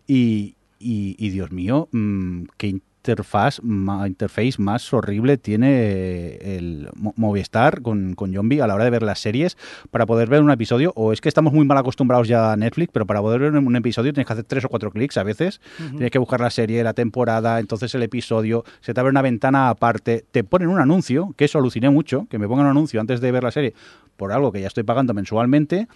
Y, 0.06 0.56
y, 0.78 1.14
y 1.18 1.30
Dios 1.30 1.52
mío, 1.52 1.88
mmm, 1.92 2.44
qué 2.56 2.80
interfaz, 3.06 3.60
ma- 3.62 4.06
interface 4.08 4.54
más 4.58 4.92
horrible 4.92 5.36
tiene 5.38 6.36
el 6.56 6.88
Mo- 6.96 7.14
Movistar 7.16 7.82
con, 7.82 8.14
con 8.14 8.32
Zombie 8.34 8.60
a 8.60 8.66
la 8.66 8.74
hora 8.74 8.84
de 8.84 8.90
ver 8.90 9.02
las 9.02 9.20
series 9.20 9.56
para 9.90 10.06
poder 10.06 10.28
ver 10.28 10.42
un 10.42 10.50
episodio? 10.50 10.92
¿O 10.96 11.12
es 11.12 11.20
que 11.20 11.28
estamos 11.28 11.52
muy 11.52 11.64
mal 11.64 11.78
acostumbrados 11.78 12.26
ya 12.28 12.52
a 12.52 12.56
Netflix, 12.56 12.90
pero 12.92 13.06
para 13.06 13.20
poder 13.20 13.40
ver 13.40 13.52
un 13.54 13.76
episodio 13.76 14.12
tienes 14.12 14.26
que 14.26 14.32
hacer 14.32 14.44
tres 14.44 14.64
o 14.64 14.68
cuatro 14.68 14.90
clics 14.90 15.16
a 15.16 15.22
veces? 15.22 15.60
Tienes 15.90 16.10
que 16.10 16.18
buscar 16.18 16.40
la 16.40 16.50
serie, 16.50 16.82
la 16.82 16.94
temporada, 16.94 17.60
entonces 17.60 17.94
el 17.94 18.02
episodio, 18.02 18.64
se 18.80 18.92
te 18.94 19.00
abre 19.00 19.10
una 19.10 19.22
ventana 19.22 19.68
aparte, 19.68 20.24
te 20.30 20.42
ponen 20.44 20.68
un 20.68 20.80
anuncio, 20.80 21.32
que 21.36 21.44
eso 21.46 21.58
aluciné 21.58 21.90
mucho, 21.90 22.26
que 22.28 22.38
me 22.38 22.48
pongan 22.48 22.66
un 22.66 22.70
anuncio 22.72 23.00
antes 23.00 23.20
de 23.20 23.30
ver 23.32 23.44
la 23.44 23.50
serie 23.52 23.74
por 24.16 24.32
algo 24.32 24.50
que 24.52 24.60
ya 24.60 24.66
estoy 24.66 24.82
pagando 24.82 25.14
mensualmente. 25.14 25.88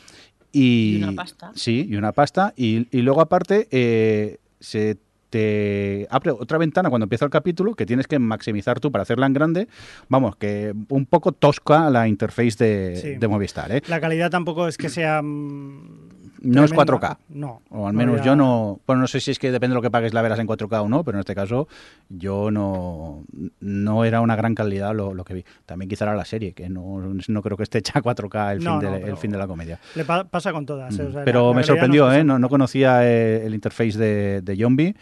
Y, 0.52 0.96
Y 0.98 1.02
una 1.04 1.12
pasta. 1.12 1.52
Sí, 1.54 1.86
y 1.88 1.96
una 1.96 2.12
pasta. 2.12 2.52
Y, 2.56 2.86
y 2.96 3.02
luego 3.02 3.20
aparte 3.20 3.68
eh, 3.70 4.38
se 4.58 4.96
te 5.30 6.06
abre 6.10 6.32
otra 6.32 6.58
ventana 6.58 6.90
cuando 6.90 7.04
empieza 7.04 7.24
el 7.24 7.30
capítulo 7.30 7.74
que 7.74 7.86
tienes 7.86 8.06
que 8.06 8.18
maximizar 8.18 8.80
tú 8.80 8.90
para 8.92 9.02
hacerla 9.02 9.26
en 9.26 9.32
grande. 9.32 9.68
Vamos, 10.08 10.36
que 10.36 10.74
un 10.88 11.06
poco 11.06 11.32
tosca 11.32 11.88
la 11.90 12.08
interface 12.08 12.56
de, 12.64 12.96
Sí. 12.96 13.14
de 13.14 13.28
Movistar. 13.28 13.70
¿eh? 13.72 13.82
La 13.88 14.00
calidad 14.00 14.30
tampoco 14.30 14.66
es 14.68 14.76
que 14.76 14.88
sea. 14.88 15.22
Mm, 16.42 16.50
No 16.52 16.64
es 16.64 16.70
tremenda. 16.70 16.98
4K. 16.98 17.16
No. 17.30 17.62
O 17.70 17.86
al 17.86 17.92
no 17.94 17.98
menos 17.98 18.22
yo 18.24 18.34
no. 18.36 18.80
Bueno, 18.86 19.02
no 19.02 19.06
sé 19.06 19.20
si 19.20 19.30
es 19.30 19.38
que 19.38 19.50
depende 19.52 19.72
de 19.72 19.76
lo 19.76 19.82
que 19.82 19.90
pagues 19.90 20.14
la 20.14 20.22
verás 20.22 20.38
en 20.38 20.46
4K 20.46 20.82
o 20.82 20.88
no, 20.88 21.04
pero 21.04 21.18
en 21.18 21.20
este 21.20 21.34
caso 21.34 21.68
yo 22.08 22.50
no. 22.50 23.24
No 23.60 24.04
era 24.04 24.20
una 24.20 24.36
gran 24.36 24.54
calidad 24.54 24.94
lo, 24.94 25.14
lo 25.14 25.24
que 25.24 25.34
vi. 25.34 25.44
También 25.66 25.88
quizá 25.88 26.04
era 26.06 26.14
la 26.14 26.24
serie, 26.24 26.52
que 26.52 26.68
no, 26.68 27.00
no 27.28 27.42
creo 27.42 27.56
que 27.56 27.62
esté 27.64 27.78
hecha 27.78 27.98
a 27.98 28.02
4K 28.02 28.52
el, 28.52 28.64
No, 28.64 28.80
fin, 28.80 28.90
de, 28.90 28.96
el 28.96 29.02
pero- 29.04 29.16
fin 29.16 29.30
de 29.30 29.38
la 29.38 29.46
comedia. 29.46 29.78
Le 29.94 30.04
pa- 30.04 30.24
pasa 30.24 30.52
con 30.52 30.66
todas. 30.66 30.98
eh, 30.98 31.02
o 31.04 31.12
sea, 31.12 31.24
Pero 31.24 31.42
la- 31.42 31.48
la 31.50 31.56
me 31.56 31.62
sorprendió, 31.64 32.06
no 32.06 32.14
¿eh? 32.14 32.24
no 32.24 32.48
conocía 32.48 33.06
eh, 33.06 33.44
el 33.46 33.54
interface 33.54 33.98
de, 33.98 34.40
de 34.42 34.56
Zombie 34.56 34.94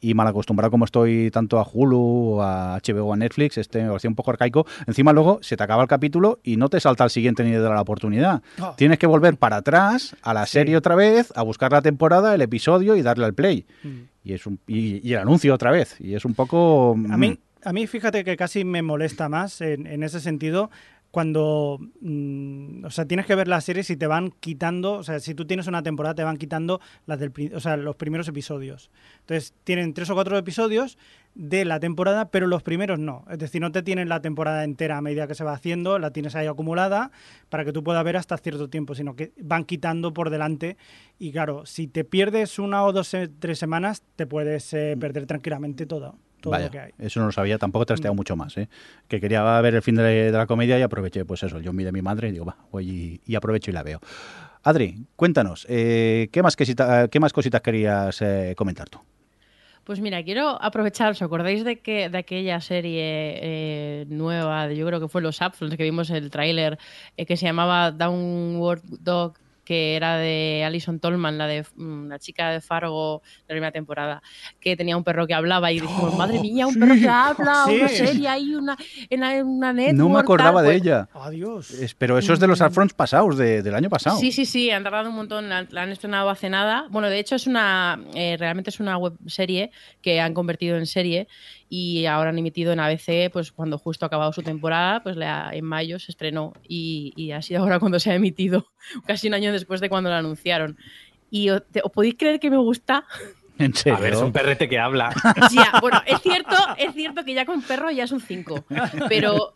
y 0.00 0.14
mal 0.14 0.26
acostumbrado 0.26 0.70
como 0.70 0.84
estoy 0.84 1.30
tanto 1.30 1.58
a 1.58 1.66
Hulu, 1.70 2.40
a 2.42 2.78
HBO, 2.86 3.12
a 3.12 3.16
Netflix, 3.16 3.58
este 3.58 3.82
me 3.82 3.88
parecía 3.88 4.10
un 4.10 4.16
poco 4.16 4.30
arcaico. 4.30 4.66
Encima 4.86 5.12
luego 5.12 5.38
se 5.42 5.56
te 5.56 5.62
acaba 5.62 5.82
el 5.82 5.88
capítulo 5.88 6.40
y 6.42 6.56
no 6.56 6.68
te 6.68 6.78
salta 6.80 7.04
al 7.04 7.10
siguiente 7.10 7.42
ni 7.44 7.50
te 7.52 7.58
da 7.60 7.70
la 7.74 7.80
oportunidad. 7.80 8.42
Oh. 8.60 8.74
Tienes 8.76 8.98
que 8.98 9.06
volver 9.06 9.36
para 9.36 9.56
atrás 9.56 10.14
a 10.22 10.34
la 10.34 10.46
Sí. 10.46 10.52
serie 10.52 10.76
otra 10.76 10.94
vez, 10.94 11.32
a 11.36 11.42
buscar 11.42 11.72
la 11.72 11.82
temporada, 11.82 12.34
el 12.34 12.42
episodio 12.42 12.96
y 12.96 13.02
darle 13.02 13.24
al 13.24 13.34
play. 13.34 13.66
Mm. 13.82 13.88
Y 14.24 14.32
es 14.32 14.46
un, 14.46 14.58
y, 14.66 15.06
y 15.06 15.12
el 15.14 15.20
anuncio 15.20 15.52
otra 15.54 15.70
vez. 15.70 15.96
Y 16.00 16.14
es 16.14 16.24
un 16.24 16.34
poco... 16.34 16.92
A 16.92 16.96
mm, 17.16 17.20
mí, 17.20 17.38
a 17.64 17.72
mí 17.72 17.86
fíjate 17.86 18.24
que 18.24 18.36
casi 18.36 18.64
me 18.64 18.82
molesta 18.82 19.28
más 19.28 19.60
en, 19.60 19.86
en 19.86 20.02
ese 20.02 20.20
sentido 20.20 20.70
cuando, 21.14 21.78
mm, 22.00 22.86
o 22.86 22.90
sea, 22.90 23.04
tienes 23.04 23.24
que 23.24 23.36
ver 23.36 23.46
las 23.46 23.62
series 23.62 23.88
y 23.88 23.96
te 23.96 24.08
van 24.08 24.32
quitando, 24.40 24.94
o 24.94 25.04
sea, 25.04 25.20
si 25.20 25.32
tú 25.32 25.46
tienes 25.46 25.68
una 25.68 25.80
temporada 25.80 26.16
te 26.16 26.24
van 26.24 26.36
quitando 26.36 26.80
las 27.06 27.20
del, 27.20 27.32
o 27.54 27.60
sea, 27.60 27.76
los 27.76 27.94
primeros 27.94 28.26
episodios. 28.26 28.90
Entonces, 29.20 29.54
tienen 29.62 29.94
tres 29.94 30.10
o 30.10 30.14
cuatro 30.14 30.36
episodios 30.36 30.98
de 31.36 31.64
la 31.64 31.78
temporada, 31.78 32.32
pero 32.32 32.48
los 32.48 32.64
primeros 32.64 32.98
no. 32.98 33.24
Es 33.30 33.38
decir, 33.38 33.60
no 33.60 33.70
te 33.70 33.84
tienen 33.84 34.08
la 34.08 34.22
temporada 34.22 34.64
entera 34.64 34.98
a 34.98 35.02
medida 35.02 35.28
que 35.28 35.36
se 35.36 35.44
va 35.44 35.52
haciendo, 35.52 36.00
la 36.00 36.10
tienes 36.10 36.34
ahí 36.34 36.48
acumulada 36.48 37.12
para 37.48 37.64
que 37.64 37.72
tú 37.72 37.84
puedas 37.84 38.02
ver 38.02 38.16
hasta 38.16 38.36
cierto 38.36 38.68
tiempo, 38.68 38.96
sino 38.96 39.14
que 39.14 39.32
van 39.40 39.66
quitando 39.66 40.12
por 40.12 40.30
delante. 40.30 40.76
Y 41.20 41.30
claro, 41.30 41.64
si 41.64 41.86
te 41.86 42.02
pierdes 42.02 42.58
una 42.58 42.82
o 42.82 42.92
dos, 42.92 43.14
eh, 43.14 43.30
tres 43.38 43.60
semanas, 43.60 44.02
te 44.16 44.26
puedes 44.26 44.74
eh, 44.74 44.96
perder 44.98 45.26
tranquilamente 45.26 45.86
todo, 45.86 46.18
todo 46.44 46.52
Vaya, 46.52 46.66
lo 46.66 46.70
que 46.72 46.78
hay. 46.78 46.92
eso 46.98 47.20
no 47.20 47.26
lo 47.26 47.32
sabía, 47.32 47.58
tampoco 47.58 47.82
he 47.82 47.86
trasteado 47.86 48.14
Mm. 48.14 48.16
mucho 48.16 48.36
más, 48.36 48.56
¿eh? 48.56 48.68
Que 49.08 49.20
quería 49.20 49.42
ver 49.60 49.74
el 49.74 49.82
fin 49.82 49.96
de, 49.96 50.02
de 50.02 50.32
la 50.32 50.46
comedia 50.46 50.78
y 50.78 50.82
aproveché, 50.82 51.24
pues 51.24 51.42
eso, 51.42 51.56
el 51.56 51.64
zombie 51.64 51.84
de 51.84 51.92
mi 51.92 52.02
madre 52.02 52.28
y 52.28 52.32
digo, 52.32 52.44
va, 52.44 52.56
voy 52.70 52.88
y, 52.90 53.20
y 53.26 53.34
aprovecho 53.34 53.70
y 53.70 53.74
la 53.74 53.82
veo. 53.82 54.00
Adri, 54.62 55.06
cuéntanos, 55.16 55.66
eh, 55.68 56.28
¿qué, 56.32 56.42
más 56.42 56.56
quesita- 56.56 57.08
¿qué 57.08 57.20
más 57.20 57.32
cositas 57.32 57.60
querías 57.60 58.20
eh, 58.22 58.54
comentar 58.56 58.88
tú? 58.88 58.98
Pues 59.84 60.00
mira, 60.00 60.22
quiero 60.22 60.56
aprovechar, 60.62 61.10
¿os 61.10 61.20
acordáis 61.20 61.62
de 61.62 61.80
que 61.80 62.08
de 62.08 62.16
aquella 62.16 62.58
serie 62.62 63.02
eh, 63.42 64.06
nueva, 64.08 64.66
de- 64.66 64.76
yo 64.76 64.86
creo 64.86 64.98
que 65.00 65.08
fue 65.08 65.20
Los 65.20 65.42
Upfronts, 65.42 65.76
que 65.76 65.82
vimos 65.82 66.08
el 66.08 66.30
tráiler, 66.30 66.78
eh, 67.18 67.26
que 67.26 67.36
se 67.36 67.44
llamaba 67.44 67.90
Downward 67.90 68.80
Dog, 69.00 69.34
que 69.64 69.96
era 69.96 70.16
de 70.18 70.62
Alison 70.66 71.00
Tolman, 71.00 71.38
la 71.38 71.46
de 71.46 71.64
mm, 71.76 72.08
la 72.08 72.18
chica 72.18 72.50
de 72.50 72.60
Fargo 72.60 73.22
de 73.24 73.42
la 73.48 73.54
primera 73.54 73.72
temporada, 73.72 74.22
que 74.60 74.76
tenía 74.76 74.96
un 74.96 75.04
perro 75.04 75.26
que 75.26 75.34
hablaba 75.34 75.72
y 75.72 75.80
dijimos, 75.80 76.16
madre 76.16 76.38
mía, 76.40 76.66
un 76.66 76.74
perro 76.74 76.94
que 76.94 77.08
habla, 77.08 77.64
Sí. 77.66 77.76
una 77.78 77.88
serie 77.88 78.28
ahí, 78.28 78.54
una, 78.54 78.76
en 79.10 79.22
una 79.46 79.72
network. 79.72 79.96
no 79.98 80.08
me 80.08 80.20
acordaba 80.20 80.60
tal". 80.62 80.64
de 80.64 80.70
Pues, 80.78 80.82
ella. 80.82 81.08
Adiós. 81.14 81.70
Es- 81.70 81.94
pero 81.94 82.18
eso 82.18 82.32
es 82.32 82.40
de 82.40 82.46
los 82.46 82.60
Alfronts 82.60 82.94
pasados, 82.94 83.36
de- 83.38 83.62
del 83.62 83.74
año 83.74 83.88
pasado. 83.90 84.18
Sí, 84.18 84.32
sí, 84.32 84.44
sí, 84.44 84.70
han 84.70 84.82
tardado 84.84 85.08
un 85.08 85.16
montón, 85.16 85.48
la, 85.48 85.66
la 85.70 85.82
han 85.82 85.90
estrenado 85.90 86.28
hace 86.30 86.50
nada. 86.50 86.86
Bueno, 86.90 87.08
de 87.08 87.18
hecho 87.18 87.34
es 87.36 87.46
una, 87.46 87.98
eh, 88.14 88.36
realmente 88.38 88.70
es 88.70 88.80
una 88.80 88.96
web 88.98 89.14
serie 89.26 89.70
que 90.02 90.20
han 90.20 90.34
convertido 90.34 90.76
en 90.76 90.86
serie 90.86 91.26
y 91.76 92.06
ahora 92.06 92.30
han 92.30 92.38
emitido 92.38 92.72
en 92.72 92.78
ABC, 92.80 93.30
pues 93.32 93.50
cuando 93.50 93.78
justo 93.78 94.04
ha 94.04 94.08
acabado 94.08 94.32
su 94.32 94.42
temporada, 94.42 95.02
pues 95.02 95.16
la- 95.16 95.50
en 95.52 95.64
mayo 95.64 95.98
se 95.98 96.12
estrenó 96.12 96.52
y, 96.68 97.12
y 97.16 97.32
ha 97.32 97.42
sido 97.42 97.62
ahora 97.62 97.78
cuando 97.80 97.98
se 97.98 98.10
ha 98.12 98.14
emitido, 98.14 98.66
casi 99.06 99.26
un 99.28 99.34
año 99.34 99.50
después 99.52 99.80
de 99.80 99.88
cuando 99.88 100.10
la 100.10 100.18
anunciaron. 100.18 100.76
Y 101.30 101.50
o- 101.50 101.60
te- 101.62 101.80
¿os 101.82 101.90
podéis 101.90 102.14
creer 102.16 102.38
que 102.38 102.50
me 102.50 102.58
gusta? 102.58 103.04
En 103.58 103.72
serio. 103.74 103.96
A 103.96 104.00
ver, 104.00 104.12
es 104.14 104.20
un 104.20 104.32
perrete 104.32 104.68
que 104.68 104.78
habla. 104.78 105.10
Ya, 105.52 105.78
bueno, 105.80 106.00
es 106.06 106.20
cierto, 106.20 106.56
es 106.76 106.92
cierto 106.94 107.24
que 107.24 107.34
ya 107.34 107.44
con 107.44 107.62
perro 107.62 107.90
ya 107.90 108.04
es 108.04 108.12
un 108.12 108.20
5, 108.20 108.64
pero 109.08 109.54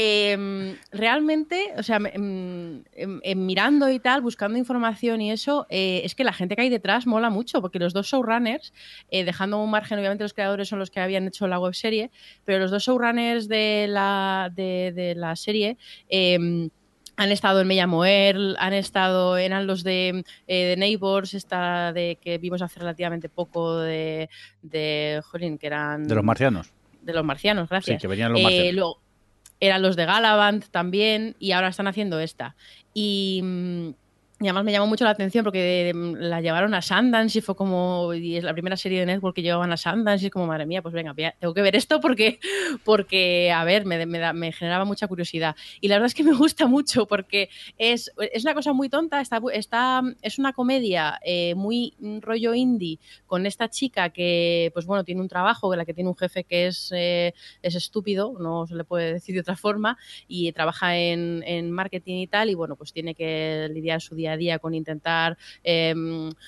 em, 0.00 0.76
realmente, 0.92 1.72
o 1.76 1.82
sea, 1.82 1.96
em, 2.12 2.82
em, 2.94 3.38
mirando 3.44 3.90
y 3.90 3.98
tal, 3.98 4.20
buscando 4.20 4.56
información 4.58 5.20
y 5.20 5.32
eso, 5.32 5.66
eh, 5.70 6.02
es 6.04 6.14
que 6.14 6.22
la 6.24 6.32
gente 6.32 6.54
que 6.54 6.62
hay 6.62 6.68
detrás 6.68 7.06
mola 7.06 7.30
mucho, 7.30 7.60
porque 7.60 7.78
los 7.80 7.92
dos 7.92 8.06
showrunners, 8.06 8.72
eh, 9.10 9.24
dejando 9.24 9.58
un 9.62 9.70
margen, 9.70 9.98
obviamente 9.98 10.22
los 10.24 10.34
creadores 10.34 10.68
son 10.68 10.78
los 10.78 10.90
que 10.90 11.00
habían 11.00 11.26
hecho 11.26 11.48
la 11.48 11.58
webserie, 11.58 12.10
pero 12.44 12.60
los 12.60 12.70
dos 12.70 12.84
showrunners 12.84 13.48
de 13.48 13.86
la, 13.88 14.52
de, 14.54 14.92
de 14.94 15.14
la 15.14 15.34
serie... 15.36 15.76
han 17.20 17.32
estado 17.32 17.60
en 17.60 17.66
Me 17.66 17.74
llamo 17.74 18.04
Earl, 18.04 18.54
han 18.60 18.72
estado, 18.74 19.36
eran 19.38 19.66
los 19.66 19.82
de, 19.82 20.22
eh, 20.46 20.64
de 20.66 20.76
Neighbors, 20.76 21.34
esta 21.34 21.92
de 21.92 22.16
que 22.20 22.38
vimos 22.38 22.62
hace 22.62 22.78
relativamente 22.78 23.28
poco 23.28 23.76
de, 23.80 24.30
de 24.62 25.20
jolín, 25.24 25.58
que 25.58 25.66
eran 25.66 26.06
De 26.06 26.14
los 26.14 26.22
marcianos. 26.22 26.72
de 27.02 27.12
los 27.12 27.24
marcianos, 27.24 27.64
Sí, 27.64 27.70
gracias. 27.70 28.00
que 28.00 28.06
venían 28.06 28.30
los 28.30 28.40
Eh, 28.40 28.44
marcianos. 28.44 28.74
luego, 28.74 29.00
eran 29.60 29.82
los 29.82 29.96
de 29.96 30.06
Galavant 30.06 30.66
también 30.70 31.36
y 31.38 31.52
ahora 31.52 31.68
están 31.68 31.88
haciendo 31.88 32.20
esta. 32.20 32.56
Y, 32.94 33.40
mm, 33.42 33.90
y 34.40 34.46
además 34.46 34.64
me 34.64 34.70
llamó 34.72 34.86
mucho 34.86 35.04
la 35.04 35.10
atención 35.10 35.42
porque 35.42 35.92
la 35.94 36.40
llevaron 36.40 36.72
a 36.72 36.80
Sundance 36.80 37.38
y 37.38 37.42
fue 37.42 37.56
como, 37.56 38.14
y 38.14 38.36
es 38.36 38.44
la 38.44 38.52
primera 38.52 38.76
serie 38.76 39.00
de 39.00 39.06
Network 39.06 39.34
que 39.34 39.42
llevaban 39.42 39.72
a 39.72 39.76
Sundance 39.76 40.22
y 40.24 40.26
es 40.26 40.32
como, 40.32 40.46
madre 40.46 40.64
mía, 40.64 40.80
pues 40.80 40.94
venga, 40.94 41.12
tengo 41.40 41.54
que 41.54 41.62
ver 41.62 41.74
esto 41.74 42.00
porque, 42.00 42.38
porque 42.84 43.50
a 43.50 43.64
ver, 43.64 43.84
me, 43.84 44.06
me 44.06 44.18
da- 44.20 44.32
me 44.32 44.52
generaba 44.52 44.84
mucha 44.84 45.08
curiosidad. 45.08 45.56
Y 45.80 45.88
la 45.88 45.96
verdad 45.96 46.06
es 46.06 46.14
que 46.14 46.22
me 46.22 46.32
gusta 46.34 46.68
mucho 46.68 47.06
porque 47.06 47.48
es, 47.78 48.12
es 48.32 48.44
una 48.44 48.54
cosa 48.54 48.72
muy 48.72 48.88
tonta, 48.88 49.20
está, 49.20 49.40
está, 49.52 50.02
es 50.22 50.38
una 50.38 50.52
comedia 50.52 51.18
eh, 51.24 51.54
muy 51.56 51.94
rollo 52.20 52.54
indie 52.54 53.00
con 53.26 53.44
esta 53.44 53.68
chica 53.68 54.10
que, 54.10 54.70
pues 54.72 54.86
bueno, 54.86 55.02
tiene 55.02 55.20
un 55.20 55.28
trabajo, 55.28 55.74
la 55.74 55.84
que 55.84 55.94
tiene 55.94 56.10
un 56.10 56.16
jefe 56.16 56.44
que 56.44 56.68
es, 56.68 56.92
eh, 56.94 57.34
es 57.62 57.74
estúpido, 57.74 58.34
no 58.38 58.66
se 58.68 58.76
le 58.76 58.84
puede 58.84 59.14
decir 59.14 59.34
de 59.34 59.40
otra 59.40 59.56
forma, 59.56 59.98
y 60.28 60.52
trabaja 60.52 60.96
en, 60.96 61.42
en 61.44 61.72
marketing 61.72 62.18
y 62.18 62.26
tal, 62.28 62.50
y 62.50 62.54
bueno, 62.54 62.76
pues 62.76 62.92
tiene 62.92 63.14
que 63.16 63.68
lidiar 63.72 64.00
su 64.00 64.14
día 64.14 64.27
a 64.28 64.36
día 64.36 64.58
con 64.58 64.74
intentar 64.74 65.36
eh, 65.64 65.94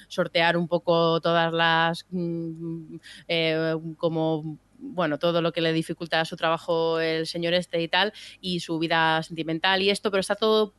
sortear 0.08 0.56
un 0.56 0.68
poco 0.68 1.20
todas 1.20 1.52
las 1.52 2.06
mm, 2.10 2.96
eh, 3.28 3.76
como 3.96 4.58
bueno, 4.82 5.18
todo 5.18 5.42
lo 5.42 5.52
que 5.52 5.60
le 5.60 5.72
dificulta 5.72 6.24
su 6.24 6.36
trabajo 6.36 7.00
el 7.00 7.26
señor 7.26 7.54
este 7.54 7.82
y 7.82 7.88
tal, 7.88 8.12
y 8.40 8.60
su 8.60 8.78
vida 8.78 9.22
sentimental 9.22 9.82
y 9.82 9.90
esto, 9.90 10.10
pero 10.10 10.20
está 10.20 10.34
todo 10.34 10.74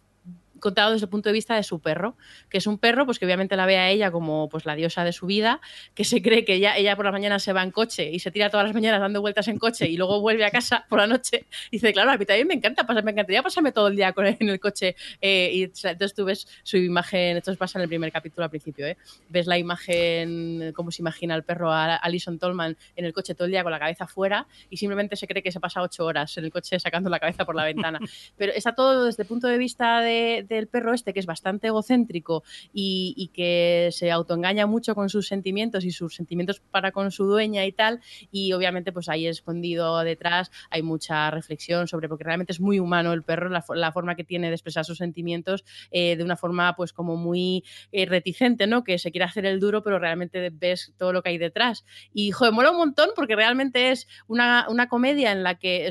contado 0.62 0.93
desde 0.93 1.05
el 1.05 1.09
punto 1.09 1.28
de 1.28 1.34
vista 1.34 1.55
de 1.55 1.64
su 1.64 1.82
perro, 1.82 2.16
que 2.49 2.59
es 2.59 2.68
un 2.68 2.78
perro 2.78 3.05
pues 3.05 3.20
que 3.20 3.26
obviamente 3.26 3.57
la 3.57 3.66
ve 3.66 3.78
a 3.78 3.89
ella 3.89 4.12
como 4.12 4.47
pues 4.47 4.66
la 4.66 4.76
diosa 4.76 5.03
de 5.03 5.12
su 5.12 5.26
vida, 5.26 5.59
que 5.93 6.05
se 6.05 6.22
cree 6.22 6.45
que 6.45 6.53
ella, 6.53 6.78
ella 6.78 6.95
por 6.95 7.03
la 7.03 7.12
mañana 7.12 7.39
se 7.39 7.51
va 7.51 7.64
en 7.64 7.72
coche 7.72 8.09
y 8.09 8.20
se 8.20 8.32
tira 8.32 8.49
todas 8.49 8.66
las 8.66 8.74
mañanas 8.74 9.01
dando 9.01 9.20
vueltas 9.20 9.47
en 9.49 9.57
coche 9.57 9.89
y 9.89 9.97
luego 9.97 10.22
vuelve 10.22 10.45
a 10.45 10.51
casa 10.51 10.86
por 10.88 10.99
la 10.99 11.07
noche 11.07 11.45
y 11.70 11.78
dice, 11.78 11.91
claro, 11.91 12.12
a 12.12 12.18
mí 12.18 12.26
también 12.26 12.47
me 12.47 12.53
encanta, 12.53 12.86
pasar, 12.86 13.03
me 13.03 13.12
encantaría 13.12 13.43
pasarme 13.43 13.72
todo 13.72 13.88
el 13.88 13.95
día 13.95 14.14
con 14.14 14.26
él 14.26 14.38
en 14.39 14.49
el 14.49 14.59
coche 14.59 14.95
eh, 15.20 15.51
y 15.53 15.64
entonces 15.64 16.14
tú 16.14 16.24
ves 16.24 16.47
su 16.64 16.78
imagen, 16.78 17.38
esto 17.38 17.53
pasa 17.57 17.80
en 17.80 17.84
el 17.84 17.89
primer 17.89 18.12
capítulo 18.12 18.45
al 18.45 18.49
principio, 18.49 18.88
¿eh? 18.88 18.97
ves 19.30 19.47
la 19.47 19.57
imagen, 19.57 20.72
cómo 20.74 20.91
se 20.91 21.01
imagina 21.01 21.36
el 21.36 21.43
perro 21.43 21.72
a 21.72 21.95
Alison 21.95 22.39
Tolman 22.39 22.78
en 22.95 23.05
el 23.05 23.14
coche 23.14 23.36
todo 23.36 23.45
el 23.45 23.51
día 23.51 23.64
con 23.64 23.72
la 23.72 23.80
cabeza 23.80 24.07
fuera 24.07 24.47
y 24.70 24.78
simplemente 24.78 25.16
se 25.16 25.28
cree 25.28 25.43
que 25.43 25.51
se 25.51 25.59
pasa 25.59 25.82
ocho 25.82 26.05
horas 26.05 26.38
en 26.38 26.45
el 26.45 26.51
coche 26.51 26.80
sacando 26.80 27.09
la 27.09 27.20
cabeza 27.20 27.45
por 27.45 27.55
la 27.55 27.66
ventana. 27.66 27.99
Pero 28.38 28.53
está 28.53 28.74
todo 28.74 29.05
desde 29.05 29.24
el 29.24 29.28
punto 29.28 29.47
de 29.47 29.57
vista 29.57 30.01
de, 30.01 30.45
realmente 30.52 30.58
el 30.58 30.68
perro 30.68 30.93
este, 30.93 31.14
que 31.14 31.20
es 31.20 31.26
bastante 31.26 31.68
egocéntrico 31.68 32.43
y, 32.74 33.30
que 33.34 33.89
se 33.91 34.12
autoengaña 34.12 34.66
mucho 34.68 34.93
con 34.93 35.10
sus 35.10 35.28
sentimientos 35.28 35.86
y 35.86 35.91
sus 35.91 36.16
sentimientos 36.16 36.60
para 36.60 36.91
con 36.91 37.12
su 37.12 37.26
dueña 37.26 37.66
y 37.66 37.72
tal, 37.72 37.99
y 38.32 38.52
obviamente 38.54 38.91
pues 38.91 39.08
ahí 39.10 39.28
escondido 39.28 39.99
detrás 40.04 40.52
hay 40.70 40.82
mucha 40.82 41.32
reflexión 41.32 41.88
sobre, 41.88 42.10
porque 42.10 42.24
realmente 42.26 42.52
es 42.52 42.60
muy 42.60 42.80
humano 42.80 43.14
el 43.14 43.24
perro, 43.24 43.49
la, 43.49 43.64
fo- 43.64 43.76
la 43.76 43.91
forma 43.91 44.16
que 44.16 44.24
tiene 44.24 44.47
de 44.47 44.56
expresar 44.56 44.84
sus 44.86 44.97
sentimientos 44.97 45.64
eh, 45.91 46.16
de 46.18 46.24
una 46.24 46.36
forma 46.36 46.76
pues 46.76 46.93
como 46.93 47.16
muy 47.16 47.64
eh, 47.91 48.06
reticente, 48.06 48.68
¿no? 48.68 48.84
Que 48.84 48.97
se 48.97 49.12
quiere 49.12 49.26
hacer 49.26 49.45
el 49.45 49.60
duro, 49.60 49.82
pero 49.82 49.99
realmente 49.99 50.49
ves 50.52 50.93
todo 50.97 51.14
lo 51.14 51.22
que 51.22 51.30
hay 51.30 51.38
detrás. 51.38 51.86
Y, 52.14 52.32
joder, 52.32 52.54
mola 52.54 52.72
un 52.72 52.78
montón 52.78 53.10
porque 53.16 53.36
realmente 53.36 53.91
es 53.91 54.08
una, 54.28 54.66
una 54.70 54.88
comedia 54.88 55.32
en 55.32 55.43
la 55.43 55.56
que, 55.56 55.88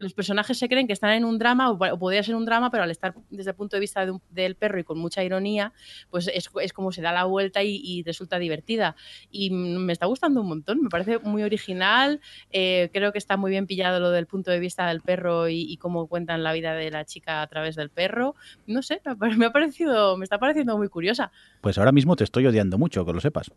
los 0.00 0.12
personajes 0.14 0.58
se 0.58 0.68
creen 0.68 0.86
que 0.88 0.92
están 0.92 1.12
en 1.12 1.24
un 1.24 1.38
drama, 1.38 1.70
o, 1.70 1.74
o 1.74 1.98
podría 1.98 2.22
ser 2.22 2.34
un 2.34 2.44
drama, 2.44 2.70
pero 2.70 2.82
al 2.82 2.90
estar 2.90 3.14
desde 3.30 3.50
el 3.50 3.56
punto 3.56 3.76
de 3.76 3.80
vista 3.80 4.04
de 4.04 4.10
un- 4.12 4.22
del 4.30 4.56
perro 4.56 4.80
y 4.80 4.84
con 4.84 4.98
mucha 4.98 5.22
ironía, 5.22 5.72
pues 6.10 6.28
es, 6.34 6.50
es 6.62 6.72
como 6.72 6.90
se 6.90 7.02
da 7.02 7.12
la 7.12 7.24
vuelta 7.24 7.62
y, 7.62 7.80
y 7.84 8.02
resulta 8.02 8.38
divertida. 8.38 8.96
Y 9.30 9.50
me 9.50 9.92
está 9.92 10.06
gustando 10.06 10.40
un 10.40 10.48
montón, 10.48 10.82
me 10.82 10.88
parece 10.88 11.18
muy 11.20 11.42
original, 11.42 12.20
eh, 12.50 12.90
creo 12.92 13.12
que 13.12 13.18
está 13.18 13.36
muy 13.36 13.50
bien 13.50 13.66
pillado 13.66 14.00
lo 14.00 14.10
del 14.10 14.26
punto 14.26 14.50
de 14.50 14.58
vista 14.58 14.88
del 14.88 15.00
perro 15.02 15.48
y, 15.48 15.62
y 15.70 15.76
cómo 15.76 16.06
cuentan 16.08 16.42
la 16.42 16.52
vida 16.52 16.74
de 16.74 16.90
la 16.90 17.04
chica 17.04 17.42
a 17.42 17.46
través 17.46 17.76
del 17.76 17.90
perro. 17.90 18.34
No 18.66 18.82
sé, 18.82 19.00
me 19.36 19.46
ha 19.46 19.52
parecido, 19.52 20.16
me 20.16 20.24
está 20.24 20.38
pareciendo 20.38 20.76
muy 20.78 20.88
curiosa. 20.88 21.30
Pues 21.60 21.76
ahora 21.78 21.92
mismo 21.92 22.16
te 22.16 22.24
estoy 22.24 22.46
odiando 22.46 22.78
mucho, 22.78 23.04
que 23.04 23.12
lo 23.12 23.20
sepas. 23.20 23.50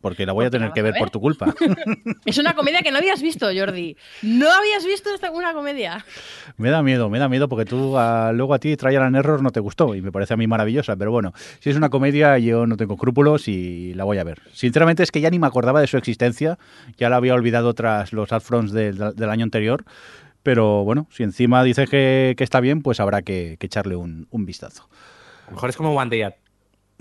Porque 0.00 0.26
la 0.26 0.32
voy 0.32 0.44
a 0.44 0.50
Porque 0.50 0.58
tener 0.58 0.72
que 0.72 0.80
a 0.80 0.82
ver 0.82 0.92
ver. 0.94 0.98
por 1.00 1.10
tu 1.10 1.20
culpa. 1.20 1.54
Es 2.24 2.38
una 2.38 2.54
comedia 2.54 2.80
que 2.82 2.90
no 2.90 2.98
habías 2.98 3.22
visto, 3.22 3.46
Jordi. 3.54 3.96
No 4.22 4.50
habías 4.50 4.84
visto 4.84 5.14
esta 5.14 5.30
una 5.30 5.52
comedia. 5.52 5.81
Me 6.56 6.70
da 6.70 6.82
miedo, 6.82 7.10
me 7.10 7.18
da 7.18 7.28
miedo 7.28 7.48
porque 7.48 7.64
tú 7.64 7.96
luego 8.32 8.54
a 8.54 8.58
ti 8.58 8.76
Trial 8.76 9.02
and 9.02 9.16
Error 9.16 9.42
no 9.42 9.50
te 9.50 9.60
gustó 9.60 9.94
y 9.94 10.02
me 10.02 10.12
parece 10.12 10.34
a 10.34 10.36
mí 10.36 10.46
maravillosa, 10.46 10.96
pero 10.96 11.10
bueno, 11.10 11.32
si 11.60 11.70
es 11.70 11.76
una 11.76 11.88
comedia 11.88 12.38
yo 12.38 12.66
no 12.66 12.76
tengo 12.76 12.94
escrúpulos 12.94 13.48
y 13.48 13.94
la 13.94 14.04
voy 14.04 14.18
a 14.18 14.24
ver. 14.24 14.40
Sinceramente 14.52 15.02
es 15.02 15.10
que 15.10 15.20
ya 15.20 15.30
ni 15.30 15.38
me 15.38 15.46
acordaba 15.46 15.80
de 15.80 15.86
su 15.86 15.96
existencia, 15.96 16.58
ya 16.96 17.08
la 17.08 17.16
había 17.16 17.34
olvidado 17.34 17.74
tras 17.74 18.12
los 18.12 18.32
upfronts 18.32 18.72
del, 18.72 18.98
del 19.14 19.30
año 19.30 19.44
anterior, 19.44 19.84
pero 20.42 20.84
bueno, 20.84 21.06
si 21.10 21.22
encima 21.22 21.62
dices 21.62 21.88
que, 21.88 22.34
que 22.36 22.44
está 22.44 22.60
bien, 22.60 22.82
pues 22.82 23.00
habrá 23.00 23.22
que, 23.22 23.56
que 23.58 23.66
echarle 23.66 23.96
un, 23.96 24.26
un 24.30 24.46
vistazo. 24.46 24.88
A 25.46 25.50
lo 25.50 25.54
mejor 25.56 25.70
es 25.70 25.76
como 25.76 25.94
One 25.94 26.10
Day 26.10 26.22
at 26.22 26.34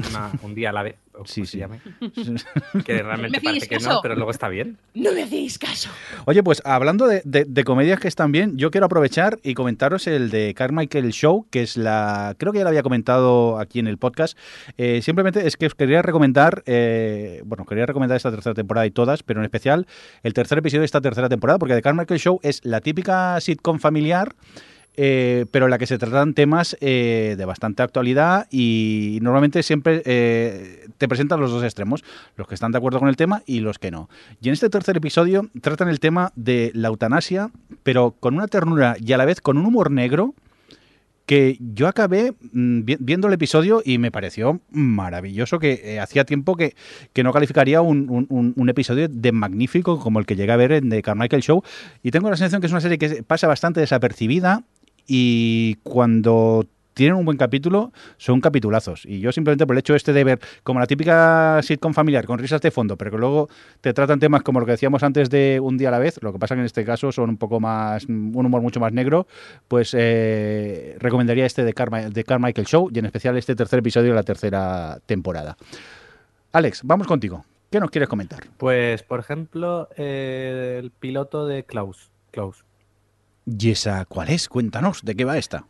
una- 0.10 0.32
un 0.42 0.56
día 0.56 0.70
a 0.70 0.74
la 0.74 0.84
vez, 0.84 0.96
o 1.14 1.26
Sí, 1.26 1.42
sí. 1.46 1.54
se 1.54 1.58
llame, 1.60 1.80
que 2.86 3.04
realmente 3.04 3.32
¿Me 3.32 3.38
hacéis 3.38 3.44
parece 3.44 3.68
que 3.68 3.76
caso? 3.76 3.90
no, 3.90 4.00
pero 4.02 4.16
luego 4.16 4.32
está 4.32 4.48
bien. 4.50 4.78
No 4.94 5.12
me 5.14 5.24
hacéis 5.24 5.58
caso. 5.60 5.90
Oye, 6.26 6.42
pues 6.44 6.62
hablando 6.66 7.08
de, 7.08 7.22
de- 7.26 7.46
de 7.46 7.64
comedias 7.64 8.00
que 8.00 8.08
están 8.08 8.32
bien, 8.32 8.58
yo 8.58 8.72
quiero 8.72 8.86
aprovechar 8.86 9.40
y 9.44 9.54
comentaros 9.54 10.08
el 10.08 10.30
de 10.32 10.54
Carmichael 10.54 11.12
Show, 11.12 11.46
que 11.50 11.62
es 11.62 11.78
la. 11.78 12.36
Creo 12.38 12.52
que 12.52 12.60
ya 12.60 12.64
lo 12.64 12.70
había 12.70 12.84
comentado 12.84 13.60
aquí 13.60 13.80
en 13.80 13.88
el 13.88 13.98
podcast. 13.98 14.38
Eh, 14.78 15.02
simplemente 15.02 15.46
es 15.48 15.58
que 15.58 15.68
os 15.68 15.76
quería 15.76 16.02
recomendar. 16.02 16.64
eh, 16.66 17.42
bueno, 17.46 17.66
quería 17.66 17.86
recomendar 17.86 18.18
esta 18.18 18.32
tercera 18.32 18.54
temporada 18.54 18.86
y 18.86 18.92
todas, 18.92 19.24
pero 19.24 19.40
en 19.42 19.46
especial 19.46 19.88
el 20.24 20.34
tercer 20.34 20.58
episodio 20.58 20.82
de 20.82 20.86
esta 20.86 21.02
tercera 21.02 21.30
temporada, 21.30 21.60
porque 21.60 21.76
The 21.76 21.82
Carmichael 21.82 22.20
Show 22.20 22.40
es 22.44 22.62
la 22.64 22.82
típica 22.82 23.40
sitcom 23.42 23.80
familiar. 23.80 24.34
Eh, 25.04 25.48
pero 25.50 25.66
en 25.66 25.72
la 25.72 25.80
que 25.80 25.88
se 25.88 25.98
tratan 25.98 26.36
temas 26.36 26.78
eh, 26.80 27.34
de 27.36 27.46
bastante 27.46 27.82
actualidad 27.82 28.46
y 28.52 29.18
normalmente 29.24 29.64
siempre 29.64 30.04
eh, 30.06 30.86
te 31.00 31.08
presentan 31.08 31.40
los 31.40 31.50
dos 31.50 31.64
extremos, 31.64 32.04
los 32.38 32.48
que 32.48 32.54
están 32.54 32.72
de 32.72 32.78
acuerdo 32.78 33.00
con 33.00 33.10
el 33.10 33.16
tema 33.16 33.42
y 33.48 33.62
los 33.62 33.80
que 33.80 33.90
no. 33.90 34.10
Y 34.44 34.50
en 34.50 34.54
este 34.54 34.70
tercer 34.70 34.98
episodio 34.98 35.50
tratan 35.62 35.90
el 35.90 36.00
tema 36.00 36.32
de 36.36 36.70
la 36.76 36.90
eutanasia, 36.90 37.50
pero 37.82 38.12
con 38.20 38.36
una 38.36 38.46
ternura 38.48 38.96
y 39.04 39.12
a 39.14 39.18
la 39.18 39.26
vez 39.26 39.42
con 39.42 39.58
un 39.58 39.66
humor 39.66 39.90
negro 39.90 40.36
que 41.26 41.58
yo 41.74 41.88
acabé 41.88 42.34
mm, 42.52 42.82
vi- 42.84 42.98
viendo 43.00 43.28
el 43.28 43.34
episodio 43.34 43.82
y 43.84 43.98
me 43.98 44.12
pareció 44.12 44.60
maravilloso, 44.70 45.58
que 45.60 45.80
eh, 45.84 46.00
hacía 46.00 46.26
tiempo 46.26 46.56
que, 46.56 46.76
no 47.24 47.32
calificaría 47.34 47.82
un- 47.82 48.28
un 48.30 48.70
episodio 48.70 49.08
de 49.08 49.32
magnífico 49.32 49.98
como 50.00 50.20
el 50.20 50.26
que 50.28 50.36
llegué 50.36 50.52
a 50.52 50.58
ver 50.58 50.74
en 50.74 50.90
The 50.90 51.02
Carmichael 51.02 51.42
Show. 51.42 51.64
Y 52.04 52.12
tengo 52.12 52.30
la 52.30 52.36
sensación 52.38 52.60
que 52.62 52.68
es 52.68 52.74
una 52.74 52.82
serie 52.82 52.98
que 53.00 53.24
pasa 53.24 53.48
bastante 53.48 53.80
desapercibida 53.80 54.64
y 55.14 55.76
cuando 55.84 56.66
tienen 56.94 57.16
un 57.16 57.26
buen 57.26 57.38
capítulo, 57.38 57.92
son 58.18 58.40
capitulazos. 58.42 59.06
Y 59.06 59.20
yo 59.20 59.32
simplemente 59.32 59.66
por 59.66 59.76
el 59.76 59.80
hecho 59.80 59.96
este 59.96 60.14
de 60.14 60.24
ver 60.24 60.40
como 60.64 60.80
la 60.80 60.86
típica 60.88 61.60
sitcom 61.64 61.94
familiar 61.94 62.26
con 62.26 62.38
risas 62.40 62.62
de 62.62 62.72
fondo, 62.72 62.98
pero 62.98 63.12
que 63.12 63.18
luego 63.18 63.50
te 63.82 63.92
tratan 63.94 64.20
temas 64.20 64.42
como 64.44 64.60
lo 64.62 64.66
que 64.66 64.74
decíamos 64.74 65.02
antes 65.04 65.30
de 65.30 65.60
un 65.62 65.78
día 65.78 65.90
a 65.90 65.92
la 65.92 66.00
vez, 66.00 66.20
lo 66.22 66.32
que 66.32 66.40
pasa 66.40 66.56
que 66.56 66.60
en 66.62 66.66
este 66.66 66.86
caso 66.86 67.12
son 67.12 67.30
un 67.30 67.38
poco 67.38 67.60
más, 67.60 68.06
un 68.06 68.34
humor 68.46 68.62
mucho 68.62 68.80
más 68.80 68.94
negro, 68.94 69.26
pues 69.68 69.96
eh, 69.98 70.96
recomendaría 71.00 71.46
este 71.46 71.64
de, 71.64 71.74
Carma- 71.74 72.10
de 72.10 72.24
Carmichael 72.24 72.68
Show 72.68 72.90
y 72.94 73.00
en 73.00 73.06
especial 73.06 73.38
este 73.38 73.56
tercer 73.56 73.80
episodio 73.80 74.10
de 74.10 74.16
la 74.16 74.24
tercera 74.24 75.00
temporada. 75.06 75.58
Alex, 76.54 76.82
vamos 76.84 77.08
contigo. 77.08 77.44
¿Qué 77.70 77.80
nos 77.80 77.90
quieres 77.90 78.10
comentar? 78.10 78.42
Pues, 78.58 79.02
por 79.04 79.22
ejemplo, 79.22 79.88
eh, 79.96 80.78
el 80.84 80.92
piloto 80.92 81.48
de 81.48 81.64
Klaus. 81.64 82.12
Klaus. 82.32 82.66
¿Y 83.46 83.72
esa 83.72 84.06
cuál 84.06 84.30
es? 84.30 84.48
Cuéntanos, 84.50 85.04
¿de 85.04 85.16
qué 85.16 85.26
va 85.26 85.38
esta? 85.38 85.66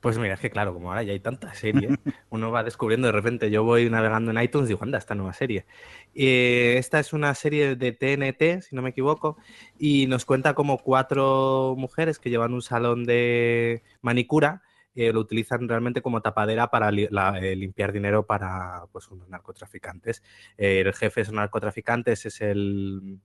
Pues 0.00 0.18
mira, 0.18 0.34
es 0.34 0.40
que 0.40 0.50
claro, 0.50 0.72
como 0.74 0.90
ahora 0.90 1.02
ya 1.02 1.12
hay 1.12 1.20
tanta 1.20 1.52
serie, 1.54 1.88
uno 2.30 2.50
va 2.50 2.62
descubriendo 2.62 3.08
de 3.08 3.12
repente, 3.12 3.50
yo 3.50 3.64
voy 3.64 3.88
navegando 3.90 4.30
en 4.30 4.40
iTunes 4.40 4.68
y 4.68 4.74
digo, 4.74 4.84
anda, 4.84 4.98
esta 4.98 5.14
nueva 5.14 5.32
serie. 5.32 5.66
Eh, 6.14 6.76
esta 6.78 7.00
es 7.00 7.12
una 7.12 7.34
serie 7.34 7.74
de 7.74 7.92
TNT, 7.92 8.62
si 8.62 8.76
no 8.76 8.82
me 8.82 8.90
equivoco, 8.90 9.36
y 9.78 10.06
nos 10.06 10.24
cuenta 10.24 10.54
como 10.54 10.78
cuatro 10.78 11.74
mujeres 11.76 12.18
que 12.18 12.30
llevan 12.30 12.52
un 12.52 12.62
salón 12.62 13.04
de 13.04 13.82
manicura, 14.02 14.62
eh, 14.94 15.12
lo 15.12 15.20
utilizan 15.20 15.68
realmente 15.68 16.02
como 16.02 16.20
tapadera 16.22 16.68
para 16.70 16.90
li- 16.90 17.08
la- 17.10 17.38
eh, 17.40 17.56
limpiar 17.56 17.92
dinero 17.92 18.24
para 18.26 18.84
pues, 18.92 19.08
unos 19.08 19.28
narcotraficantes. 19.28 20.22
Eh, 20.56 20.80
el 20.86 20.92
jefe 20.94 21.20
de 21.20 21.22
esos 21.22 21.34
narcotraficantes 21.34 22.26
es 22.26 22.40
el, 22.42 23.18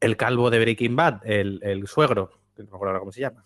el 0.00 0.16
calvo 0.16 0.50
de 0.50 0.58
Breaking 0.60 0.96
Bad, 0.96 1.20
el, 1.26 1.60
el 1.62 1.86
suegro, 1.86 2.30
que 2.56 2.62
no 2.62 2.70
me 2.70 2.76
acuerdo 2.76 2.86
ahora 2.90 3.00
cómo 3.00 3.12
se 3.12 3.20
llama. 3.20 3.44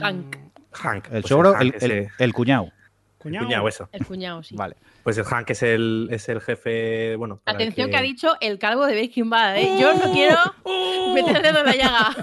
Hank. 0.00 0.36
Hank. 0.72 1.04
El 1.06 1.10
pues 1.22 1.26
suegro, 1.26 1.52
Hank 1.52 1.62
el, 1.62 1.74
es 1.74 1.82
el- 1.82 1.90
el- 1.92 2.08
el 2.18 2.32
cuñado. 2.32 2.72
Cuñado. 3.18 3.46
cuñado, 3.46 3.68
eso. 3.68 3.88
El 3.92 4.06
cuñado, 4.06 4.42
sí. 4.42 4.54
Vale. 4.56 4.76
Pues 5.02 5.18
el 5.18 5.24
Hank 5.24 5.50
es 5.50 5.62
el, 5.62 6.08
es 6.10 6.28
el 6.28 6.40
jefe, 6.40 7.16
bueno... 7.16 7.40
Atención 7.46 7.90
que... 7.90 7.96
ha 7.96 8.02
dicho 8.02 8.34
el 8.40 8.58
calvo 8.58 8.86
de 8.86 8.92
Breaking 8.94 9.30
Bad, 9.30 9.56
¿eh? 9.58 9.78
Yo 9.80 9.94
no 9.94 10.12
quiero 10.12 10.36
meter 11.14 11.36
el 11.36 11.42
dedo 11.42 11.58
en 11.60 11.66
la 11.66 11.74
llaga. 11.76 12.16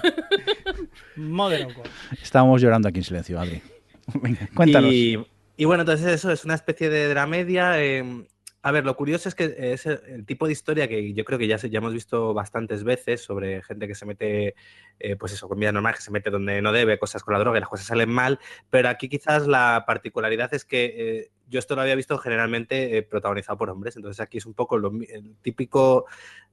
Modern 1.16 1.66
World. 1.76 1.90
Estábamos 2.22 2.60
llorando 2.62 2.88
aquí 2.88 2.98
en 2.98 3.04
silencio, 3.04 3.38
Adri. 3.40 3.62
Venga, 4.14 4.48
cuéntanos. 4.54 4.90
Y, 4.92 5.18
y 5.56 5.64
bueno, 5.64 5.82
entonces 5.82 6.06
eso 6.06 6.30
es 6.30 6.44
una 6.44 6.54
especie 6.54 6.88
de 6.90 7.08
dramedia. 7.08 7.82
eh, 7.82 8.26
a 8.66 8.70
ver, 8.72 8.86
lo 8.86 8.96
curioso 8.96 9.28
es 9.28 9.34
que 9.34 9.54
es 9.58 9.84
el, 9.84 10.24
tipo 10.24 10.46
de 10.46 10.52
historia 10.52 10.88
que 10.88 11.12
yo 11.12 11.26
creo 11.26 11.38
que 11.38 11.46
ya, 11.46 11.58
se- 11.58 11.68
ya 11.68 11.80
hemos 11.80 11.92
visto 11.92 12.32
bastantes 12.32 12.82
veces 12.82 13.22
sobre 13.22 13.62
gente 13.62 13.86
que 13.86 13.94
se 13.94 14.06
mete, 14.06 14.54
eh, 15.00 15.16
pues 15.16 15.32
eso, 15.34 15.48
con 15.50 15.60
vida 15.60 15.70
normal, 15.70 15.94
que 15.94 16.00
se 16.00 16.10
mete 16.10 16.30
donde 16.30 16.62
no 16.62 16.72
debe, 16.72 16.98
cosas 16.98 17.22
con 17.22 17.34
la 17.34 17.40
droga 17.40 17.58
y 17.58 17.60
las 17.60 17.68
cosas 17.68 17.86
salen 17.86 18.08
mal. 18.08 18.40
Pero 18.70 18.88
aquí 18.88 19.10
quizás 19.10 19.46
la 19.46 19.84
particularidad 19.86 20.54
es 20.54 20.64
que 20.64 20.84
eh, 20.96 21.30
yo 21.48 21.58
esto 21.58 21.74
lo 21.74 21.82
había 21.82 21.94
visto 21.94 22.18
generalmente 22.18 22.96
eh, 22.96 23.02
protagonizado 23.02 23.58
por 23.58 23.70
hombres. 23.70 23.96
Entonces 23.96 24.20
aquí 24.20 24.38
es 24.38 24.46
un 24.46 24.54
poco 24.54 24.78
lo 24.78 24.90
el 25.08 25.36
típico, 25.42 26.06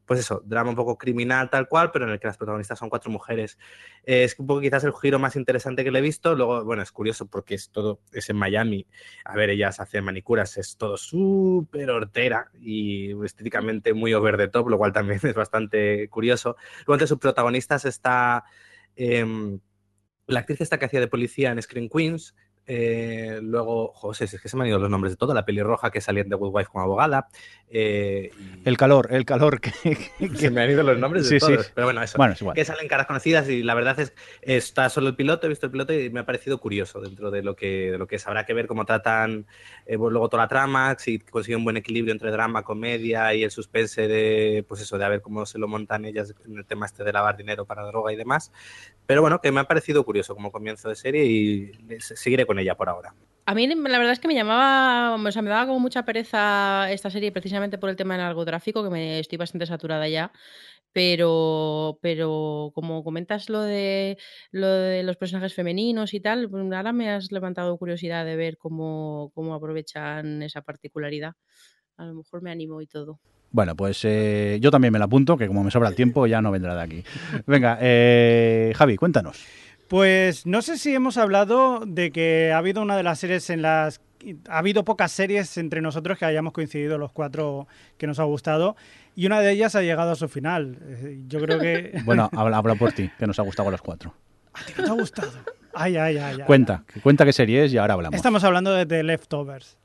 pues 0.06 0.20
eso, 0.20 0.42
drama 0.46 0.70
un 0.70 0.76
poco 0.76 0.98
criminal 0.98 1.50
tal 1.50 1.68
cual, 1.68 1.92
pero 1.92 2.06
en 2.06 2.12
el 2.12 2.20
que 2.20 2.28
las 2.28 2.38
protagonistas 2.38 2.80
son 2.80 2.90
cuatro 2.90 3.12
mujeres. 3.12 3.58
Eh, 4.04 4.24
es 4.24 4.38
un 4.40 4.48
poco 4.48 4.62
quizás 4.62 4.84
el 4.84 4.94
giro 4.94 5.20
más 5.20 5.36
interesante 5.36 5.84
que 5.84 5.92
le 5.92 6.00
he 6.00 6.02
visto. 6.02 6.36
Luego, 6.36 6.64
bueno, 6.64 6.84
es 6.84 6.92
curioso 6.92 7.28
porque 7.28 7.56
es 7.56 7.70
todo, 7.70 8.02
es 8.12 8.30
en 8.30 8.38
Miami. 8.38 8.88
A 9.26 9.36
ver, 9.36 9.50
ellas 9.50 9.80
hacen 9.80 10.04
manicuras, 10.04 10.58
es 10.58 10.78
todo 10.78 10.98
súper 10.98 11.90
hortera 11.90 12.52
y 12.60 13.14
estéticamente 13.24 13.94
muy 13.94 14.14
over 14.14 14.38
the 14.38 14.48
top, 14.48 14.70
lo 14.70 14.78
cual 14.78 14.94
también 14.94 15.20
es 15.24 15.36
bastante 15.36 16.10
curioso. 16.10 16.58
Luego, 16.80 16.96
entre 16.96 17.08
sus 17.08 17.20
protagonistas 17.20 17.86
está 17.86 18.44
em, 18.96 19.60
la 20.28 20.40
actriz 20.42 20.62
esta 20.62 20.80
que 20.80 20.86
hacía 20.86 21.00
de 21.00 21.08
policía 21.08 21.52
en 21.52 21.62
Screen 21.62 21.90
Queens. 21.90 22.36
Eh, 22.74 23.40
luego, 23.44 23.92
José, 23.94 24.24
es 24.24 24.40
que 24.40 24.48
se 24.48 24.56
me 24.56 24.64
han 24.64 24.70
ido 24.70 24.80
los 24.80 24.90
nombres 24.90 25.12
de 25.12 25.18
todo. 25.18 25.34
La 25.34 25.44
pelirroja 25.44 25.92
que 25.92 26.00
salía 26.00 26.24
The 26.24 26.36
Good 26.36 26.52
Wife 26.56 26.70
como 26.72 26.86
abogada. 26.86 27.28
eh, 27.70 28.32
y- 28.38 28.68
El 28.70 28.78
calor, 28.78 29.10
el 29.12 29.26
calor 29.26 29.60
que... 29.60 29.72
que- 29.84 30.30
se 30.36 30.50
me 30.52 30.62
han 30.62 30.72
ido 30.72 30.82
los 30.84 30.98
nombres 30.98 31.24
de 31.30 31.38
Sí, 31.40 31.46
sí. 31.46 31.54
todos. 31.54 31.70
Pero 31.76 31.88
bueno, 31.88 32.02
eso 32.02 32.18
Bueno, 32.18 32.34
es 32.34 32.42
igual. 32.42 32.56
que 32.56 32.64
salen 32.64 32.88
caras 32.88 33.08
conocidas 33.08 33.50
y 33.50 33.62
la 33.64 33.74
verdad 33.74 34.00
es 34.00 34.14
está 34.42 34.88
solo 34.90 35.10
el 35.10 35.16
piloto, 35.16 35.48
he 35.48 35.50
visto 35.50 35.66
el 35.66 35.72
piloto 35.74 35.94
y 35.94 36.10
me 36.10 36.22
ha 36.22 36.26
parecido 36.26 36.60
curioso 36.60 37.02
dentro 37.02 37.30
de 37.30 37.44
lo 37.44 37.56
que, 37.58 37.92
de 37.92 37.98
lo 37.98 38.08
que 38.08 38.16
es. 38.16 38.26
Habrá 38.28 38.46
que 38.46 38.54
ver 38.54 38.68
cómo 38.68 38.86
tratan 38.86 39.46
eh, 39.86 39.98
pues, 39.98 40.12
luego 40.12 40.30
toda 40.30 40.44
la 40.44 40.48
trama, 40.48 40.96
si 40.98 41.20
consiguen 41.20 41.58
un 41.60 41.64
buen 41.66 41.78
equilibrio 41.78 42.14
entre 42.14 42.32
drama, 42.32 42.64
comedia 42.64 43.34
y 43.34 43.44
el 43.44 43.52
suspense 43.52 44.08
de, 44.08 44.64
pues 44.68 44.80
eso, 44.82 44.98
de 44.98 45.04
a 45.06 45.10
ver 45.10 45.22
cómo 45.22 45.46
se 45.46 45.60
lo 45.60 45.68
montan 45.68 46.06
ellas 46.06 46.34
en 46.46 46.58
el 46.58 46.66
tema 46.66 46.86
este 46.86 47.04
de 47.04 47.12
lavar 47.12 47.36
dinero 47.36 47.66
para 47.66 47.84
droga 47.86 48.14
y 48.14 48.16
demás. 48.16 48.52
Pero 49.06 49.22
bueno, 49.22 49.42
que 49.42 49.52
me 49.52 49.60
ha 49.60 49.66
parecido 49.66 50.06
curioso 50.06 50.36
como 50.36 50.52
comienzo 50.52 50.88
de 50.88 50.96
serie 50.96 51.26
y 51.26 51.72
seguiré 52.00 52.46
con 52.46 52.60
ella 52.62 52.76
por 52.76 52.90
ahora. 52.90 53.14
A 53.46 53.56
mí 53.56 53.68
la 53.68 53.98
verdad 53.98 54.14
es 54.14 54.20
que 54.20 54.28
me 54.28 54.36
llamaba, 54.36 55.16
o 55.16 55.32
sea, 55.32 55.42
me 55.42 55.50
daba 55.50 55.66
como 55.66 55.80
mucha 55.80 56.06
pereza 56.06 56.92
esta 56.92 57.10
serie 57.10 57.32
precisamente 57.32 57.78
por 57.78 57.90
el 57.90 57.96
tema 57.96 58.14
del 58.14 58.24
narcotráfico, 58.24 58.84
que 58.84 58.90
me 58.90 59.20
estoy 59.20 59.38
bastante 59.38 59.66
saturada 59.66 60.08
ya. 60.08 60.32
Pero, 60.94 61.98
pero 62.02 62.72
como 62.76 63.04
comentas 63.04 63.50
lo 63.50 63.62
de, 63.62 64.18
lo 64.52 64.68
de 64.68 65.04
los 65.04 65.18
personajes 65.18 65.54
femeninos 65.54 66.14
y 66.14 66.20
tal, 66.20 66.50
ahora 66.54 66.92
me 66.92 67.10
has 67.10 67.32
levantado 67.32 67.78
curiosidad 67.78 68.26
de 68.26 68.36
ver 68.36 68.58
cómo, 68.58 69.32
cómo 69.34 69.54
aprovechan 69.54 70.44
esa 70.44 70.62
particularidad. 70.62 71.34
A 71.98 72.06
lo 72.06 72.14
mejor 72.14 72.42
me 72.42 72.52
animo 72.52 72.82
y 72.82 72.88
todo. 72.88 73.20
Bueno, 73.52 73.76
pues 73.76 74.04
eh, 74.06 74.60
yo 74.62 74.72
también 74.72 74.94
me 74.94 75.00
la 75.00 75.06
apunto, 75.06 75.38
que 75.38 75.48
como 75.48 75.64
me 75.64 75.72
sobra 75.72 75.90
el 75.90 75.96
tiempo 75.96 76.26
ya 76.26 76.42
no 76.42 76.52
vendrá 76.52 76.74
de 76.74 76.82
aquí. 76.82 77.04
Venga, 77.46 77.78
eh, 77.82 78.72
Javi, 78.76 78.96
cuéntanos. 78.96 79.46
Pues 79.92 80.46
no 80.46 80.62
sé 80.62 80.78
si 80.78 80.96
hemos 80.96 81.18
hablado 81.18 81.84
de 81.86 82.12
que 82.14 82.54
ha 82.54 82.58
habido 82.60 82.82
una 82.82 82.96
de 82.96 83.04
las 83.04 83.20
series 83.20 83.50
en 83.50 83.62
las... 83.62 84.00
Ha 84.48 84.60
habido 84.60 84.86
pocas 84.86 85.12
series 85.12 85.58
entre 85.58 85.82
nosotros 85.82 86.18
que 86.18 86.24
hayamos 86.24 86.54
coincidido 86.54 86.98
los 86.98 87.12
cuatro 87.12 87.68
que 87.98 88.08
nos 88.08 88.18
ha 88.18 88.24
gustado 88.24 88.78
y 89.18 89.26
una 89.26 89.42
de 89.42 89.52
ellas 89.52 89.76
ha 89.76 89.82
llegado 89.82 90.12
a 90.12 90.16
su 90.16 90.30
final. 90.30 90.78
Eh, 90.82 91.20
Yo 91.28 91.42
creo 91.42 91.60
que... 91.60 92.00
Bueno, 92.06 92.30
habla, 92.32 92.56
habla 92.56 92.76
por 92.76 92.94
ti, 92.94 93.12
que 93.20 93.28
nos 93.28 93.38
ha 93.40 93.42
gustado 93.44 93.68
a 93.68 93.72
los 93.74 93.82
cuatro. 93.82 94.14
¿A 94.54 94.64
ti 94.64 94.72
no 94.78 94.86
te 94.86 94.90
ha 94.92 94.94
gustado? 94.94 95.32
Ay, 95.74 95.98
ay, 95.98 96.16
ay. 96.18 96.36
ay. 96.40 96.46
Cuenta, 96.46 96.86
que 96.88 97.02
cuenta 97.02 97.26
qué 97.26 97.34
serie 97.34 97.66
es 97.66 97.74
y 97.74 97.78
ahora 97.78 97.96
hablamos. 97.96 98.16
Estamos 98.16 98.46
hablando 98.46 98.72
de 98.74 98.86
The 98.86 99.04
Leftovers, 99.04 99.78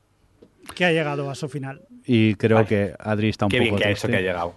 que 0.73 0.85
ha 0.85 0.91
llegado 0.93 1.29
a 1.29 1.35
su 1.35 1.49
final. 1.49 1.81
Y 2.05 2.35
creo 2.35 2.55
Vale. 2.55 2.67
que 2.69 2.93
Adri 2.97 3.27
está 3.27 3.47
un 3.47 3.51
Qué 3.51 3.57
poco 3.57 3.71
bien 3.71 3.75
que 3.75 3.87
ha 3.89 3.91
hecho 3.91 4.07
triste. 4.07 4.11
que 4.11 4.17
ha 4.17 4.21
llegado. 4.21 4.53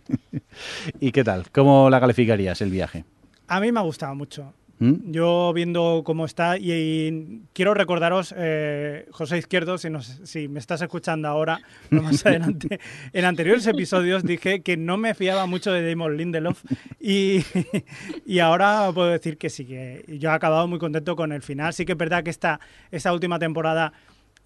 ¿Y 1.00 1.10
qué 1.10 1.24
tal? 1.24 1.50
¿Cómo 1.50 1.90
la 1.90 1.98
calificarías 1.98 2.60
el 2.62 2.70
viaje? 2.70 3.04
A 3.48 3.60
mí 3.60 3.72
me 3.72 3.80
ha 3.80 3.82
gustado 3.82 4.14
mucho. 4.14 4.52
¿Mm? 4.80 5.12
Yo 5.12 5.52
viendo 5.54 6.02
cómo 6.04 6.24
está 6.24 6.58
y, 6.58 6.72
y 6.72 7.42
quiero 7.52 7.74
recordaros, 7.74 8.34
eh, 8.36 9.06
José 9.12 9.38
Izquierdo, 9.38 9.78
si, 9.78 9.88
nos- 9.88 10.20
si 10.24 10.48
me 10.48 10.58
estás 10.58 10.82
escuchando 10.82 11.28
ahora, 11.28 11.60
no 11.90 12.02
más 12.02 12.26
adelante, 12.26 12.80
en 13.12 13.24
anteriores 13.24 13.64
episodios 13.68 14.24
dije 14.24 14.62
que 14.62 14.76
no 14.76 14.96
me 14.96 15.14
fiaba 15.14 15.46
mucho 15.46 15.70
de 15.70 15.88
Damon 15.88 16.16
Lindelof 16.16 16.64
y, 17.00 17.44
y 18.26 18.40
ahora 18.40 18.90
puedo 18.92 19.08
decir 19.10 19.38
que 19.38 19.48
sí, 19.48 19.64
que 19.64 20.04
yo 20.18 20.30
he 20.30 20.32
acabado 20.32 20.66
muy 20.66 20.80
contento 20.80 21.14
con 21.14 21.30
el 21.30 21.42
final. 21.42 21.72
Sí 21.72 21.84
que 21.84 21.92
es 21.92 21.98
verdad 21.98 22.24
que 22.24 22.30
esta, 22.30 22.58
esta 22.90 23.12
última 23.12 23.38
temporada 23.38 23.92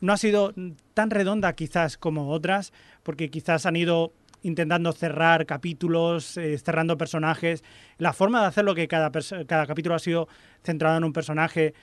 no 0.00 0.12
ha 0.12 0.18
sido 0.18 0.52
tan 0.92 1.08
redonda 1.10 1.54
quizás 1.54 1.96
como 1.96 2.28
otras, 2.28 2.74
porque 3.02 3.30
quizás 3.30 3.64
han 3.64 3.76
ido 3.76 4.12
intentando 4.42 4.92
cerrar 4.92 5.46
capítulos, 5.46 6.36
eh, 6.36 6.56
cerrando 6.58 6.96
personajes. 6.96 7.64
La 7.98 8.12
forma 8.12 8.40
de 8.40 8.46
hacerlo 8.46 8.74
que 8.74 8.88
cada, 8.88 9.10
cada 9.46 9.66
capítulo 9.66 9.94
ha 9.94 9.98
sido 9.98 10.28
centrado 10.62 10.96
en 10.98 11.04
un 11.04 11.12
personaje 11.12 11.74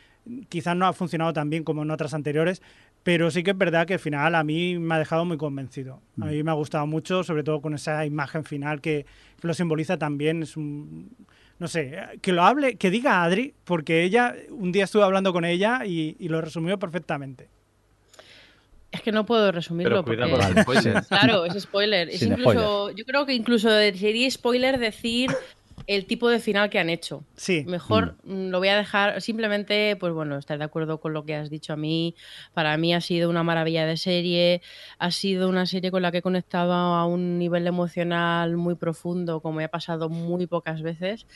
quizás 0.50 0.76
no 0.76 0.88
ha 0.88 0.94
funcionado 0.94 1.34
tan 1.34 1.50
bien 1.50 1.64
como 1.64 1.84
en 1.84 1.92
otras 1.92 2.14
anteriores, 2.14 2.62
pero 3.04 3.30
sí 3.30 3.44
que 3.44 3.52
es 3.52 3.58
verdad 3.58 3.86
que 3.86 3.94
al 3.94 4.00
final 4.00 4.34
a 4.36 4.44
mí 4.44 4.80
me 4.80 4.96
ha 4.96 5.00
dejado 5.00 5.26
muy 5.26 5.38
convencido. 5.38 6.02
A 6.20 6.26
mí 6.26 6.42
me 6.42 6.52
ha 6.52 6.56
gustado 6.56 6.88
mucho, 6.88 7.24
sobre 7.24 7.44
todo 7.44 7.62
con 7.62 7.76
esa 7.76 8.06
imagen 8.06 8.44
final 8.44 8.82
que, 8.82 9.06
que 9.40 9.48
lo 9.48 9.54
simboliza 9.54 9.98
también. 9.98 10.42
Es 10.42 10.58
un, 10.58 11.16
no 11.60 11.68
sé, 11.68 11.98
que 12.22 12.32
lo 12.32 12.44
hable, 12.44 12.78
que 12.78 12.90
diga 12.90 13.24
Adri, 13.24 13.54
porque 13.64 14.04
ella, 14.04 14.34
un 14.50 14.72
día 14.72 14.86
estuve 14.86 15.04
hablando 15.04 15.34
con 15.34 15.46
ella 15.46 15.86
y, 15.86 16.16
y 16.20 16.30
lo 16.30 16.42
resumió 16.42 16.80
perfectamente. 16.80 17.50
Es 18.96 19.02
que 19.02 19.12
no 19.12 19.26
puedo 19.26 19.52
resumirlo 19.52 20.04
Pero 20.04 20.26
cuidado 20.26 20.32
porque... 20.32 20.46
con 20.46 20.56
los 20.56 20.64
spoilers. 20.64 21.08
Claro, 21.08 21.46
es 21.46 21.62
spoiler. 21.62 22.10
Es 22.10 22.20
Sin 22.20 22.32
incluso, 22.32 22.92
yo 22.92 23.06
creo 23.06 23.26
que 23.26 23.34
incluso 23.34 23.70
sería 23.70 24.32
spoiler 24.32 24.80
decir 24.80 25.32
el 25.88 26.06
tipo 26.06 26.30
de 26.30 26.40
final 26.40 26.70
que 26.70 26.80
han 26.80 26.90
hecho. 26.90 27.24
Sí, 27.36 27.64
Mejor 27.68 28.16
mm, 28.24 28.50
lo 28.50 28.60
voy 28.60 28.70
a 28.70 28.78
dejar 28.78 29.22
simplemente, 29.22 29.96
pues 29.98 30.14
bueno, 30.14 30.38
estar 30.38 30.58
de 30.58 30.64
acuerdo 30.64 31.00
con 31.00 31.14
lo 31.14 31.26
que 31.26 31.36
has 31.36 31.50
dicho 31.50 31.74
a 31.74 31.76
mí. 31.76 32.16
Para 32.54 32.76
mí 32.78 32.94
ha 32.94 33.02
sido 33.02 33.30
una 33.30 33.44
maravilla 33.44 33.86
de 33.86 33.98
serie, 33.98 34.62
ha 34.98 35.12
sido 35.12 35.48
una 35.50 35.66
serie 35.66 35.92
con 35.92 36.02
la 36.02 36.12
que 36.12 36.20
he 36.20 36.22
conectado 36.22 36.74
a 36.74 37.06
un 37.06 37.38
nivel 37.38 37.68
emocional 37.68 38.58
muy 38.58 38.76
profundo, 38.76 39.42
como 39.42 39.58
me 39.58 39.66
ha 39.66 39.70
pasado 39.70 40.10
muy 40.10 40.48
pocas 40.48 40.82
veces. 40.82 41.28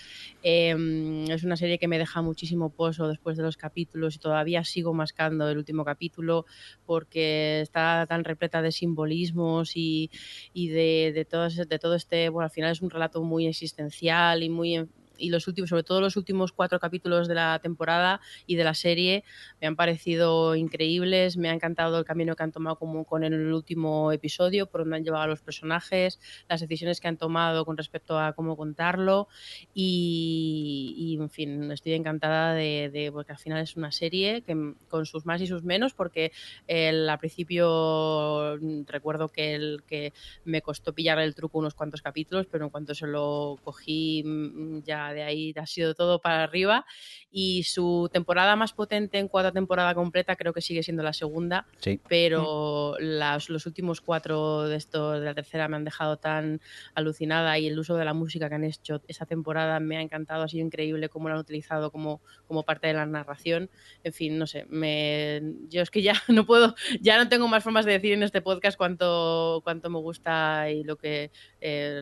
Eh, 0.44 1.26
es 1.30 1.44
una 1.44 1.56
serie 1.56 1.78
que 1.78 1.88
me 1.88 2.00
deja 2.00 2.22
muchísimo 2.22 2.70
pozo 2.70 3.08
después 3.08 3.38
de 3.38 3.44
los 3.44 3.58
capítulos 3.58 4.16
y 4.16 4.20
todavía 4.20 4.64
sigo 4.64 4.94
mascando 4.94 5.48
el 5.50 5.58
último 5.58 5.86
capítulo 5.86 6.46
porque 6.86 7.62
está 7.62 8.06
tan 8.08 8.24
repleta 8.24 8.62
de 8.62 8.72
simbolismos 8.72 9.76
y, 9.76 10.10
y 10.54 10.70
de, 10.70 11.12
de, 11.14 11.26
todo, 11.26 11.48
de 11.50 11.80
todo 11.80 11.96
este, 11.96 12.30
bueno, 12.30 12.46
al 12.46 12.52
final 12.52 12.72
es 12.72 12.82
un 12.82 12.90
relato 12.90 13.22
muy 13.22 13.48
existencial 13.48 14.39
y 14.44 14.50
muy 14.50 14.90
y 15.20 15.30
los 15.30 15.48
últimos, 15.48 15.70
sobre 15.70 15.84
todo 15.84 16.02
los 16.02 16.18
últimos 16.18 16.52
cuatro 16.52 16.80
capítulos 16.80 17.28
de 17.28 17.36
la 17.36 17.60
temporada 17.60 18.22
y 18.46 18.56
de 18.56 18.64
la 18.64 18.74
serie 18.74 19.24
me 19.62 19.68
han 19.68 19.76
parecido 19.76 20.56
increíbles, 20.56 21.38
me 21.38 21.50
ha 21.50 21.54
encantado 21.54 21.98
el 22.00 22.06
camino 22.06 22.36
que 22.36 22.44
han 22.44 22.52
tomado 22.52 22.78
como 22.78 23.06
con 23.06 23.24
el 23.24 23.54
último 23.54 24.12
episodio, 24.12 24.68
por 24.68 24.82
donde 24.82 24.98
han 24.98 25.04
llevado 25.04 25.24
a 25.24 25.28
los 25.28 25.42
personajes, 25.42 26.20
las 26.48 26.62
decisiones 26.62 27.00
que 27.00 27.08
han 27.08 27.18
tomado 27.18 27.66
con 27.66 27.78
respecto 27.78 28.18
a 28.20 28.34
cómo 28.34 28.56
contarlo 28.58 29.28
y, 29.74 30.94
y, 30.98 31.22
en 31.22 31.30
fin, 31.30 31.72
estoy 31.72 31.94
encantada 31.94 32.54
de, 32.54 32.90
de- 32.92 33.12
porque 33.12 33.32
al 33.32 33.38
final 33.38 33.62
es 33.62 33.76
una 33.76 33.92
serie 33.92 34.44
que 34.44 34.74
con 34.88 35.06
sus 35.06 35.26
más 35.26 35.42
y 35.42 35.48
sus 35.48 35.64
menos, 35.64 35.94
porque 35.94 36.32
el, 36.68 37.08
al 37.10 37.20
principio 37.20 38.58
recuerdo 38.86 39.30
que, 39.30 39.56
el, 39.56 39.84
que 39.88 40.14
me 40.44 40.62
costó 40.62 40.94
pillar 40.94 41.20
el 41.20 41.36
truco 41.36 41.60
unos 41.60 41.76
cuantos 41.76 42.02
capítulos, 42.02 42.48
pero 42.52 42.66
en 42.66 42.72
cuanto 42.72 42.94
se 42.96 43.08
lo 43.08 43.58
cogí, 43.64 44.24
mm, 44.26 44.80
de 45.14 45.24
ahí 45.24 45.54
ha 45.56 45.66
sido 45.66 45.94
todo 45.96 46.20
para 46.22 46.44
arriba. 46.44 46.86
Y 47.32 47.64
su 47.64 48.10
temporada 48.12 48.56
más 48.56 48.74
potente 48.74 49.20
en 49.20 49.28
cuarta 49.28 49.52
temporada 49.52 49.94
completa 49.94 50.36
creo 50.36 50.52
que 50.52 50.62
sigue 50.62 50.82
siendo 50.82 51.04
la 51.04 51.14
segunda, 51.14 51.68
Sí. 51.78 52.00
pero 52.10 52.96
las- 53.00 53.50
los 53.50 53.66
últimos 53.68 54.02
cuatro 54.02 54.64
de 54.64 54.76
esto 54.76 55.12
de 55.12 55.20
la 55.26 55.36
tercera 55.36 55.68
me 55.68 55.76
han 55.76 55.84
dejado 55.86 56.18
tan 56.18 56.60
alucinada 56.96 57.58
y 57.60 57.68
el 57.68 57.78
uso 57.78 57.96
de 57.96 58.06
la 58.06 58.14
música 58.14 58.50
que 58.50 58.56
han 58.56 58.64
hecho 58.64 59.02
esa 59.08 59.26
temporada 59.28 59.80
me 59.80 59.98
ha 59.98 60.02
encantado, 60.02 60.44
ha 60.44 60.48
sido 60.48 60.66
increíble 60.66 61.10
cómo 61.10 61.30
lo 61.30 61.36
han 61.36 61.42
utilizado 61.42 61.92
como, 61.92 62.22
como 62.48 62.64
parte 62.64 62.88
de 62.88 62.94
la 62.94 63.06
narración. 63.06 63.70
En 64.04 64.14
fin, 64.14 64.38
no 64.40 64.48
sé, 64.48 64.66
me, 64.70 65.42
yo 65.70 65.82
es 65.84 65.92
que 65.92 66.02
ya 66.02 66.14
no 66.30 66.46
puedo, 66.48 66.74
ya 67.00 67.18
no 67.24 67.30
tengo 67.30 67.48
más 67.48 67.64
formas 67.64 67.86
de 67.86 67.92
decir 67.94 68.14
en 68.14 68.24
este 68.24 68.42
podcast 68.42 68.76
cuánto, 68.78 69.62
cuánto 69.64 69.90
me 69.92 70.00
gusta 70.00 70.72
y 70.72 70.84
lo 70.84 70.98
que, 70.98 71.32
eh, 71.62 72.02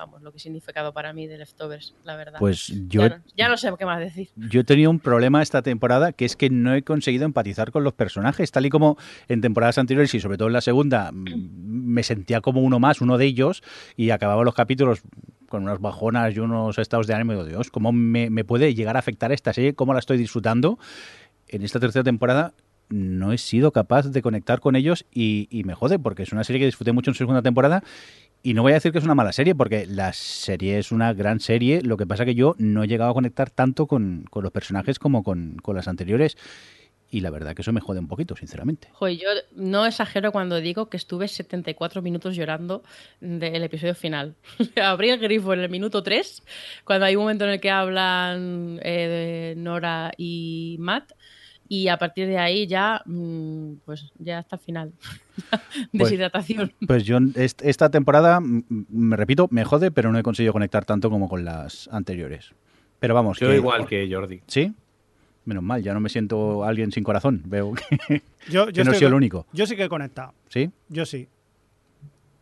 vamos, 0.00 0.22
lo 0.22 0.32
que 0.32 0.38
significado 0.38 0.92
para 0.92 1.12
mí 1.12 1.26
de 1.26 1.36
Leftovers, 1.36 1.94
la 2.04 2.16
verdad. 2.16 2.38
Pues 2.38 2.72
yo, 2.88 3.02
ya, 3.02 3.08
no, 3.08 3.24
ya 3.36 3.48
no 3.48 3.56
sé 3.56 3.70
qué 3.78 3.84
más 3.84 4.00
decir. 4.00 4.30
yo 4.36 4.60
he 4.62 4.64
tenido 4.64 4.90
un 4.90 4.98
problema 4.98 5.42
esta 5.42 5.60
temporada 5.62 6.12
que 6.12 6.24
es 6.24 6.36
que 6.36 6.48
no 6.48 6.74
he 6.74 6.82
conseguido 6.82 7.26
empatizar 7.26 7.70
con 7.70 7.84
los 7.84 7.92
personajes, 7.92 8.50
tal 8.50 8.64
y 8.64 8.70
como 8.70 8.96
en 9.28 9.40
temporadas 9.42 9.76
anteriores 9.78 10.14
y 10.14 10.20
sobre 10.20 10.38
todo 10.38 10.48
en 10.48 10.54
la 10.54 10.62
segunda 10.62 11.12
mm, 11.12 11.26
me 11.54 12.02
sentía 12.02 12.40
como 12.40 12.62
uno 12.62 12.80
más, 12.80 13.00
uno 13.00 13.18
de 13.18 13.26
ellos, 13.26 13.62
y 13.96 14.10
acababa 14.10 14.42
los 14.42 14.54
capítulos 14.54 15.02
con 15.48 15.64
unas 15.64 15.80
bajonas 15.80 16.34
y 16.34 16.40
unos 16.40 16.78
estados 16.78 17.06
de 17.06 17.14
ánimo. 17.14 17.32
Digo, 17.32 17.44
Dios, 17.44 17.70
¿cómo 17.70 17.92
me, 17.92 18.30
me 18.30 18.44
puede 18.44 18.74
llegar 18.74 18.96
a 18.96 19.00
afectar 19.00 19.32
esta 19.32 19.52
serie? 19.52 19.74
¿Cómo 19.74 19.92
la 19.92 19.98
estoy 19.98 20.16
disfrutando? 20.16 20.78
En 21.48 21.62
esta 21.62 21.80
tercera 21.80 22.04
temporada 22.04 22.54
no 22.90 23.32
he 23.32 23.38
sido 23.38 23.72
capaz 23.72 24.08
de 24.08 24.22
conectar 24.22 24.60
con 24.60 24.76
ellos 24.76 25.06
y, 25.12 25.48
y 25.50 25.64
me 25.64 25.74
jode 25.74 25.98
porque 25.98 26.24
es 26.24 26.32
una 26.32 26.44
serie 26.44 26.60
que 26.60 26.66
disfruté 26.66 26.92
mucho 26.92 27.10
en 27.10 27.14
su 27.14 27.18
segunda 27.18 27.42
temporada 27.42 27.82
y 28.42 28.54
no 28.54 28.62
voy 28.62 28.72
a 28.72 28.76
decir 28.76 28.92
que 28.92 28.98
es 28.98 29.04
una 29.04 29.14
mala 29.14 29.32
serie, 29.32 29.54
porque 29.54 29.86
la 29.86 30.12
serie 30.14 30.78
es 30.78 30.92
una 30.92 31.12
gran 31.12 31.40
serie. 31.40 31.82
Lo 31.82 31.98
que 31.98 32.06
pasa 32.06 32.24
que 32.24 32.34
yo 32.34 32.54
no 32.58 32.82
he 32.82 32.88
llegado 32.88 33.10
a 33.10 33.14
conectar 33.14 33.50
tanto 33.50 33.86
con, 33.86 34.24
con 34.30 34.42
los 34.42 34.52
personajes 34.52 34.98
como 34.98 35.22
con, 35.22 35.56
con 35.62 35.76
las 35.76 35.88
anteriores. 35.88 36.38
Y 37.12 37.20
la 37.20 37.30
verdad 37.30 37.54
que 37.54 37.62
eso 37.62 37.72
me 37.72 37.80
jode 37.80 37.98
un 37.98 38.06
poquito, 38.06 38.36
sinceramente. 38.36 38.88
Joder, 38.92 39.18
yo 39.18 39.28
no 39.56 39.84
exagero 39.84 40.30
cuando 40.32 40.60
digo 40.60 40.88
que 40.88 40.96
estuve 40.96 41.26
74 41.26 42.02
minutos 42.02 42.36
llorando 42.36 42.82
del 43.20 43.64
episodio 43.64 43.94
final. 43.96 44.36
Abrí 44.82 45.10
el 45.10 45.18
grifo 45.18 45.52
en 45.52 45.60
el 45.60 45.68
minuto 45.68 46.02
3, 46.02 46.42
cuando 46.84 47.06
hay 47.06 47.16
un 47.16 47.22
momento 47.22 47.44
en 47.44 47.50
el 47.50 47.60
que 47.60 47.70
hablan 47.70 48.80
eh, 48.84 49.54
Nora 49.56 50.12
y 50.16 50.76
Matt, 50.78 51.12
y 51.72 51.86
a 51.86 51.96
partir 51.98 52.26
de 52.26 52.36
ahí 52.36 52.66
ya, 52.66 53.00
mm, 53.06 53.74
pues 53.84 54.12
ya 54.18 54.38
hasta 54.40 54.56
el 54.56 54.62
final. 54.62 54.92
Deshidratación. 55.92 56.72
Pues 56.86 57.04
yo 57.04 57.18
est- 57.36 57.62
esta 57.62 57.90
temporada, 57.90 58.40
me 58.42 59.16
repito, 59.16 59.46
me 59.52 59.64
jode, 59.64 59.92
pero 59.92 60.10
no 60.10 60.18
he 60.18 60.22
conseguido 60.24 60.52
conectar 60.52 60.84
tanto 60.84 61.10
como 61.10 61.28
con 61.28 61.44
las 61.44 61.88
anteriores. 61.92 62.52
Pero 62.98 63.14
vamos, 63.14 63.38
Yo 63.38 63.48
que- 63.48 63.54
igual 63.56 63.86
que 63.86 64.08
Jordi. 64.12 64.42
¿Sí? 64.48 64.74
Menos 65.44 65.62
mal, 65.62 65.80
ya 65.82 65.94
no 65.94 66.00
me 66.00 66.08
siento 66.08 66.64
alguien 66.64 66.90
sin 66.90 67.04
corazón. 67.04 67.42
Veo 67.46 67.72
que, 67.72 68.22
yo, 68.50 68.66
que 68.72 68.84
no 68.84 68.90
estoy 68.90 68.98
soy 68.98 69.06
el 69.06 69.14
único. 69.14 69.46
Yo 69.52 69.64
sí 69.64 69.76
que 69.76 69.84
he 69.84 69.88
conectado. 69.88 70.34
¿Sí? 70.48 70.70
Yo 70.88 71.06
sí. 71.06 71.28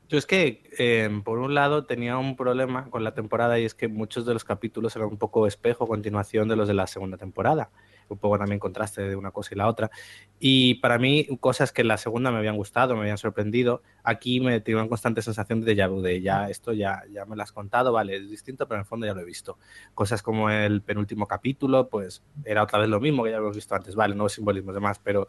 Yo 0.09 0.17
es 0.17 0.25
que, 0.25 0.63
eh, 0.79 1.21
por 1.23 1.39
un 1.39 1.53
lado, 1.55 1.85
tenía 1.85 2.17
un 2.17 2.35
problema 2.35 2.87
con 2.89 3.05
la 3.05 3.13
temporada 3.13 3.59
y 3.61 3.65
es 3.67 3.75
que 3.75 3.89
muchos 3.89 4.25
de 4.25 4.33
los 4.33 4.43
capítulos 4.43 4.97
eran 4.97 5.09
un 5.09 5.19
poco 5.19 5.47
espejo, 5.47 5.87
continuación 5.87 6.49
de 6.49 6.57
los 6.57 6.67
de 6.67 6.73
la 6.73 6.87
segunda 6.87 7.19
temporada. 7.19 7.69
Un 8.09 8.18
poco 8.18 8.39
también 8.39 8.59
contraste 8.59 9.02
de 9.02 9.16
una 9.16 9.30
cosa 9.30 9.55
y 9.55 9.59
la 9.59 9.66
otra. 9.66 9.90
Y 10.39 10.74
para 10.76 10.98
mí, 10.98 11.26
cosas 11.40 11.72
que 11.72 11.82
en 11.82 11.89
la 11.89 11.97
segunda 11.97 12.30
me 12.30 12.39
habían 12.39 12.56
gustado, 12.56 12.94
me 12.94 13.01
habían 13.02 13.18
sorprendido, 13.18 13.82
aquí 14.02 14.40
me 14.40 14.60
tenía 14.60 14.80
una 14.80 14.89
constante 14.89 15.22
sensación 15.22 15.60
de 15.60 15.74
déjà 15.74 15.89
vu, 15.89 16.01
de 16.01 16.20
ya 16.20 16.48
esto 16.48 16.72
ya, 16.72 17.02
ya 17.10 17.24
me 17.24 17.36
lo 17.36 17.43
has 17.43 17.52
contado, 17.52 17.93
vale, 17.93 18.16
es 18.16 18.30
distinto, 18.30 18.66
pero 18.66 18.76
en 18.76 18.80
el 18.80 18.86
fondo 18.86 19.06
ya 19.06 19.14
lo 19.14 19.20
he 19.20 19.24
visto. 19.24 19.59
Cosas 19.94 20.22
como 20.22 20.51
el 20.51 20.82
penúltimo 20.82 21.26
capítulo, 21.26 21.89
pues 21.89 22.22
era 22.44 22.62
otra 22.62 22.78
vez 22.78 22.89
lo 22.89 23.01
mismo 23.01 23.24
que 23.24 23.30
ya 23.30 23.36
habíamos 23.36 23.56
visto 23.56 23.74
antes, 23.74 23.94
vale, 23.94 24.14
nuevos 24.14 24.32
simbolismos 24.32 24.72
y 24.72 24.76
demás, 24.76 25.01
pero 25.02 25.26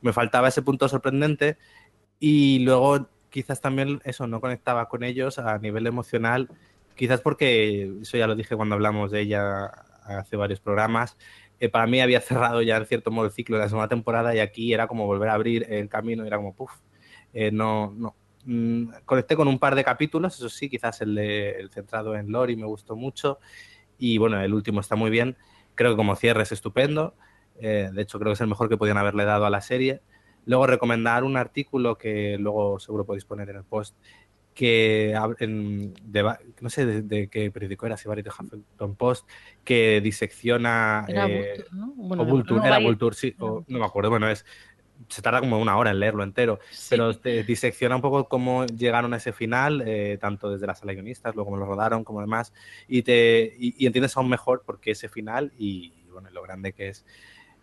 me 0.00 0.12
faltaba 0.12 0.48
ese 0.48 0.62
punto 0.62 0.88
sorprendente 0.88 1.58
y 2.18 2.60
luego 2.60 3.08
quizás 3.30 3.60
también 3.60 4.00
eso 4.04 4.26
no 4.26 4.40
conectaba 4.40 4.88
con 4.88 5.04
ellos 5.04 5.38
a 5.38 5.58
nivel 5.58 5.86
emocional 5.86 6.48
Quizás 6.98 7.20
porque, 7.20 7.92
eso 8.02 8.16
ya 8.16 8.26
lo 8.26 8.34
dije 8.34 8.56
cuando 8.56 8.74
hablamos 8.74 9.12
de 9.12 9.20
ella 9.20 9.66
hace 10.04 10.34
varios 10.34 10.58
programas, 10.58 11.16
para 11.72 11.86
mí 11.86 12.00
había 12.00 12.20
cerrado 12.20 12.62
ya 12.62 12.76
en 12.76 12.86
cierto 12.86 13.10
modo 13.10 13.26
el 13.26 13.32
ciclo 13.32 13.56
de 13.56 13.62
la 13.64 13.68
segunda 13.68 13.88
temporada 13.88 14.34
y 14.34 14.38
aquí 14.38 14.72
era 14.72 14.86
como 14.86 15.06
volver 15.06 15.28
a 15.28 15.34
abrir 15.34 15.66
el 15.68 15.88
camino, 15.88 16.24
era 16.24 16.36
como, 16.36 16.54
puff, 16.54 16.72
eh, 17.32 17.50
no, 17.50 17.92
no. 17.96 18.14
Mm, 18.44 18.90
conecté 19.04 19.36
con 19.36 19.48
un 19.48 19.58
par 19.58 19.74
de 19.74 19.84
capítulos, 19.84 20.36
eso 20.36 20.48
sí, 20.48 20.70
quizás 20.70 21.00
el, 21.00 21.14
de, 21.14 21.50
el 21.58 21.70
centrado 21.70 22.14
en 22.14 22.30
Lori 22.30 22.56
me 22.56 22.66
gustó 22.66 22.96
mucho 22.96 23.38
y 23.98 24.18
bueno, 24.18 24.40
el 24.40 24.54
último 24.54 24.80
está 24.80 24.96
muy 24.96 25.10
bien, 25.10 25.36
creo 25.74 25.90
que 25.90 25.96
como 25.96 26.14
cierre 26.16 26.42
es 26.44 26.52
estupendo, 26.52 27.14
eh, 27.60 27.90
de 27.92 28.02
hecho 28.02 28.18
creo 28.18 28.30
que 28.30 28.34
es 28.34 28.40
el 28.40 28.46
mejor 28.46 28.68
que 28.68 28.76
podían 28.76 28.96
haberle 28.96 29.24
dado 29.24 29.44
a 29.44 29.50
la 29.50 29.60
serie. 29.60 30.00
Luego 30.46 30.66
recomendar 30.66 31.24
un 31.24 31.36
artículo 31.36 31.98
que 31.98 32.38
luego 32.38 32.78
seguro 32.80 33.04
podéis 33.04 33.24
poner 33.24 33.50
en 33.50 33.56
el 33.56 33.64
post, 33.64 33.96
que 34.58 35.14
en, 35.38 35.94
de, 36.02 36.34
no 36.60 36.68
sé 36.68 36.84
de, 36.84 37.02
de, 37.02 37.28
qué 37.28 37.48
periódico 37.52 37.86
era, 37.86 37.96
si 37.96 38.08
Variety 38.08 38.28
Huffington 38.30 38.96
Post, 38.96 39.28
que 39.64 40.00
disecciona... 40.00 41.04
Era 41.08 41.26
eh, 41.26 41.54
Vulture, 41.54 41.68
¿no? 41.72 41.92
Bueno, 41.94 42.22
o 42.24 42.26
Vulture, 42.26 42.60
no, 42.60 42.66
era 42.66 42.78
Variety- 42.78 42.84
Vulture, 42.86 43.14
sí, 43.14 43.36
o- 43.38 43.64
no 43.68 43.78
me 43.78 43.84
acuerdo, 43.84 44.10
bueno, 44.10 44.28
es 44.28 44.44
se 45.08 45.22
tarda 45.22 45.38
como 45.38 45.60
una 45.60 45.76
hora 45.78 45.92
en 45.92 46.00
leerlo 46.00 46.24
entero, 46.24 46.58
Sí. 46.72 46.88
pero 46.90 47.16
te 47.16 47.44
disecciona 47.44 47.94
un 47.94 48.02
poco 48.02 48.28
cómo 48.28 48.66
llegaron 48.66 49.14
a 49.14 49.18
ese 49.18 49.32
final, 49.32 49.82
eh, 49.86 50.18
tanto 50.20 50.50
desde 50.50 50.66
las 50.66 50.82
guionistas, 50.82 51.36
luego 51.36 51.50
cómo 51.52 51.56
lo 51.58 51.66
rodaron, 51.66 52.02
como 52.02 52.20
demás, 52.20 52.52
y, 52.88 53.02
te, 53.02 53.54
y, 53.58 53.76
y 53.78 53.86
entiendes 53.86 54.16
aún 54.16 54.28
mejor 54.28 54.62
por 54.66 54.80
qué 54.80 54.90
ese 54.90 55.08
final 55.08 55.52
y, 55.56 55.92
bueno, 56.10 56.30
lo 56.30 56.42
grande 56.42 56.72
que 56.72 56.88
es. 56.88 57.04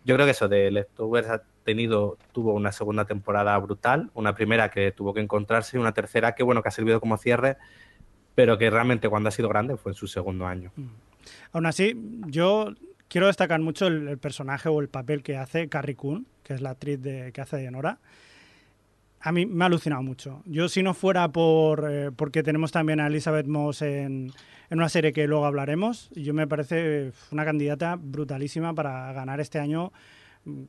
Yo 0.06 0.14
creo 0.14 0.24
que 0.24 0.30
eso 0.30 0.46
de 0.46 0.70
Leftovers 0.70 1.28
ha 1.28 1.42
tenido, 1.64 2.16
tuvo 2.30 2.54
una 2.54 2.70
segunda 2.70 3.06
temporada 3.06 3.58
brutal, 3.58 4.08
una 4.14 4.36
primera 4.36 4.70
que 4.70 4.92
tuvo 4.92 5.12
que 5.12 5.20
encontrarse 5.20 5.76
y 5.76 5.80
una 5.80 5.92
tercera 5.92 6.36
que, 6.36 6.44
bueno, 6.44 6.62
que 6.62 6.68
ha 6.68 6.72
servido 6.72 7.00
como 7.00 7.16
cierre, 7.16 7.56
pero 8.36 8.56
que 8.56 8.70
realmente 8.70 9.08
cuando 9.08 9.30
ha 9.30 9.32
sido 9.32 9.48
grande 9.48 9.76
fue 9.76 9.90
en 9.90 9.96
su 9.96 10.06
segundo 10.06 10.46
año. 10.46 10.70
Aún 11.50 11.66
así, 11.66 12.00
yo 12.26 12.72
quiero 13.08 13.26
destacar 13.26 13.58
mucho 13.58 13.88
el, 13.88 14.06
el 14.06 14.18
personaje 14.18 14.68
o 14.68 14.80
el 14.80 14.88
papel 14.88 15.24
que 15.24 15.38
hace 15.38 15.68
Carrie 15.68 15.96
Coon, 15.96 16.24
que 16.44 16.54
es 16.54 16.60
la 16.60 16.70
actriz 16.70 17.02
de, 17.02 17.32
que 17.32 17.40
hace 17.40 17.56
de 17.56 17.68
Nora. 17.72 17.98
A 19.26 19.32
mí 19.32 19.44
me 19.44 19.64
ha 19.64 19.66
alucinado 19.66 20.02
mucho. 20.02 20.42
Yo, 20.46 20.68
si 20.68 20.82
no 20.82 20.94
fuera 20.94 21.28
por 21.28 21.86
eh, 21.90 22.10
porque 22.14 22.42
tenemos 22.42 22.70
también 22.70 23.00
a 23.00 23.08
Elizabeth 23.08 23.46
Moss 23.46 23.82
en, 23.82 24.30
en 24.70 24.78
una 24.78 24.88
serie 24.88 25.12
que 25.12 25.26
luego 25.26 25.46
hablaremos, 25.46 26.10
yo 26.14 26.32
me 26.32 26.46
parece 26.46 27.12
una 27.32 27.44
candidata 27.44 27.96
brutalísima 28.00 28.72
para 28.72 29.12
ganar 29.12 29.40
este 29.40 29.58
año 29.58 29.92
mm, 30.44 30.62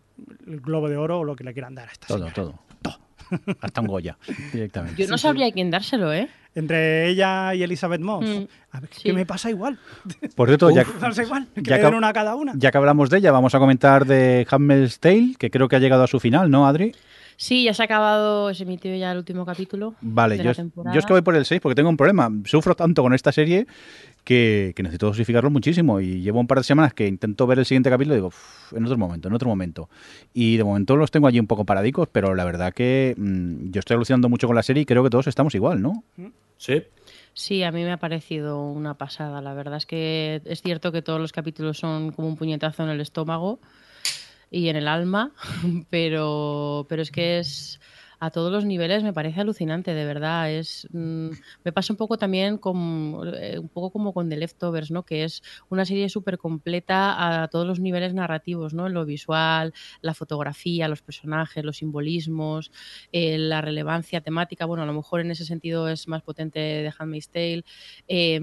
el 0.48 0.60
Globo 0.62 0.90
de 0.90 0.98
Oro 0.98 1.20
o 1.20 1.24
lo 1.24 1.36
que 1.36 1.44
le 1.44 1.54
quieran 1.54 1.76
dar 1.76 1.88
a 1.90 1.92
esta 1.92 2.08
Todo, 2.08 2.18
señora. 2.18 2.34
todo. 2.34 2.60
Hasta 3.62 3.82
un 3.82 3.88
Goya, 3.88 4.18
directamente. 4.54 5.04
Yo 5.04 5.10
no 5.10 5.18
sabría 5.18 5.52
quién 5.52 5.70
dárselo, 5.70 6.14
¿eh? 6.14 6.30
Entre 6.56 7.10
ella 7.10 7.54
y 7.54 7.62
Elizabeth 7.62 8.00
Moss. 8.02 8.26
Mm, 8.26 8.44
A 8.72 8.80
ver, 8.80 8.90
sí. 8.94 9.02
¿qué 9.04 9.14
me 9.14 9.26
pasa 9.26 9.50
igual? 9.50 9.78
Por 10.36 10.48
cierto, 10.48 10.70
ya, 10.72 10.86
Pasa 11.00 11.24
igual, 11.24 11.46
que 11.54 11.62
ya 11.62 11.76
le 11.76 11.82
den 11.84 11.92
que- 11.92 11.98
una 11.98 12.08
a 12.08 12.14
cada 12.14 12.36
una. 12.36 12.54
ya 12.56 12.72
que 12.72 12.78
hablamos 12.78 13.10
de 13.10 13.18
ella, 13.18 13.32
vamos 13.34 13.54
a 13.54 13.60
comentar 13.60 14.06
de 14.06 14.48
Handmaid's 14.50 15.00
Tale, 15.00 15.36
que 15.38 15.52
creo 15.52 15.68
que 15.68 15.76
ha 15.76 15.80
llegado 15.80 16.04
a 16.04 16.08
su 16.08 16.20
final, 16.22 16.50
¿no, 16.50 16.66
Adri? 16.68 16.96
Sí, 17.40 17.64
ya 17.66 17.74
se 17.76 17.84
ha 17.84 17.86
acabado, 17.86 18.52
se 18.56 18.64
emitió 18.64 18.94
ya 18.96 19.12
el 19.12 19.20
último 19.20 19.46
capítulo. 19.46 19.94
Vale, 20.02 20.38
de 20.38 20.44
yo, 20.44 20.46
la 20.46 20.52
es- 20.52 20.58
temporada. 20.58 20.94
yo 20.96 21.00
es 21.00 21.06
que 21.06 21.14
voy 21.14 21.22
por 21.22 21.36
el 21.36 21.46
6 21.46 21.62
porque 21.62 21.76
tengo 21.76 21.90
un 21.90 21.96
problema. 21.98 22.32
Sufro 22.46 22.76
tanto 22.76 23.04
con 23.04 23.14
esta 23.14 23.32
serie 23.32 23.68
que, 24.24 24.74
que 24.76 24.82
necesito 24.84 25.06
dosificarlo 25.06 25.50
muchísimo. 25.52 26.02
Y 26.02 26.22
llevo 26.22 26.40
un 26.40 26.48
par 26.48 26.58
de 26.58 26.64
semanas 26.64 26.94
que 26.96 27.08
intento 27.08 27.46
ver 27.46 27.60
el 27.60 27.66
siguiente 27.66 27.90
capítulo 27.92 28.16
y 28.16 28.18
digo, 28.18 28.28
"Uf, 28.30 28.74
en 28.74 28.84
otro 28.86 28.98
momento, 28.98 29.28
en 29.28 29.34
otro 29.36 29.48
momento. 29.50 29.88
Y 30.34 30.58
de 30.58 30.64
momento 30.64 30.96
los 30.96 31.12
tengo 31.12 31.28
allí 31.28 31.40
un 31.40 31.48
poco 31.48 31.64
paradicos, 31.64 32.10
pero 32.12 32.34
la 32.34 32.44
verdad 32.44 32.74
que 32.74 33.14
mm, 33.18 33.70
yo 33.70 33.80
estoy 33.80 33.96
alucinando 33.96 34.30
mucho 34.30 34.48
con 34.48 34.56
la 34.56 34.64
serie 34.64 34.82
y 34.82 34.86
creo 34.88 35.04
que 35.04 35.10
todos 35.12 35.28
estamos 35.28 35.54
igual, 35.54 35.82
¿no? 35.82 36.04
Sí. 36.58 36.82
Sí, 37.34 37.62
a 37.62 37.72
mí 37.72 37.84
me 37.84 37.92
ha 37.92 37.98
parecido 37.98 38.64
una 38.64 38.96
pasada. 38.96 39.42
La 39.44 39.54
verdad 39.54 39.78
es 39.78 39.86
que 39.86 40.42
es 40.44 40.64
cierto 40.64 40.92
que 40.92 41.04
todos 41.04 41.22
los 41.22 41.32
capítulos 41.32 41.78
son 41.78 42.12
como 42.12 42.28
un 42.28 42.36
puñetazo 42.36 42.82
en 42.84 42.90
el 42.90 43.00
estómago 43.00 43.60
y 44.52 44.70
en 44.70 44.76
el 44.76 44.88
alma, 44.88 45.34
pero, 45.90 46.86
pero 46.90 47.02
es 47.02 47.12
que 47.12 47.40
es 47.40 47.80
a 48.20 48.32
todos 48.32 48.52
los 48.52 48.66
niveles 48.66 49.04
me 49.04 49.14
parece 49.14 49.42
alucinante, 49.42 49.94
de 49.94 50.06
verdad. 50.06 50.52
Es 50.52 50.88
mm, 50.92 51.30
me 51.64 51.72
pasa 51.72 51.94
un 51.94 51.98
poco 51.98 52.18
también 52.18 52.58
con 52.58 53.22
eh, 53.36 53.60
un 53.60 53.70
poco 53.70 53.92
como 53.92 54.14
con 54.14 54.30
The 54.30 54.38
Leftovers, 54.38 54.92
¿no? 54.92 55.04
Que 55.04 55.24
es 55.24 55.44
una 55.70 55.86
serie 55.86 56.10
súper 56.10 56.38
completa 56.38 57.44
a 57.44 57.48
todos 57.48 57.68
los 57.68 57.80
niveles 57.80 58.14
narrativos, 58.14 58.74
¿no? 58.74 58.90
Lo 58.90 59.06
visual, 59.06 59.74
la 60.02 60.14
fotografía, 60.14 60.88
los 60.88 61.02
personajes, 61.02 61.64
los 61.64 61.78
simbolismos, 61.78 62.72
eh, 63.12 63.38
la 63.38 63.62
relevancia 63.62 64.22
temática. 64.22 64.66
Bueno, 64.66 64.84
a 64.84 64.88
lo 64.88 64.94
mejor 64.94 65.22
en 65.22 65.32
ese 65.32 65.46
sentido 65.46 65.88
es 65.90 66.08
más 66.08 66.24
potente 66.24 66.60
de 66.60 66.94
Handmaid's 66.98 67.30
Tale. 67.30 67.64
eh, 68.08 68.40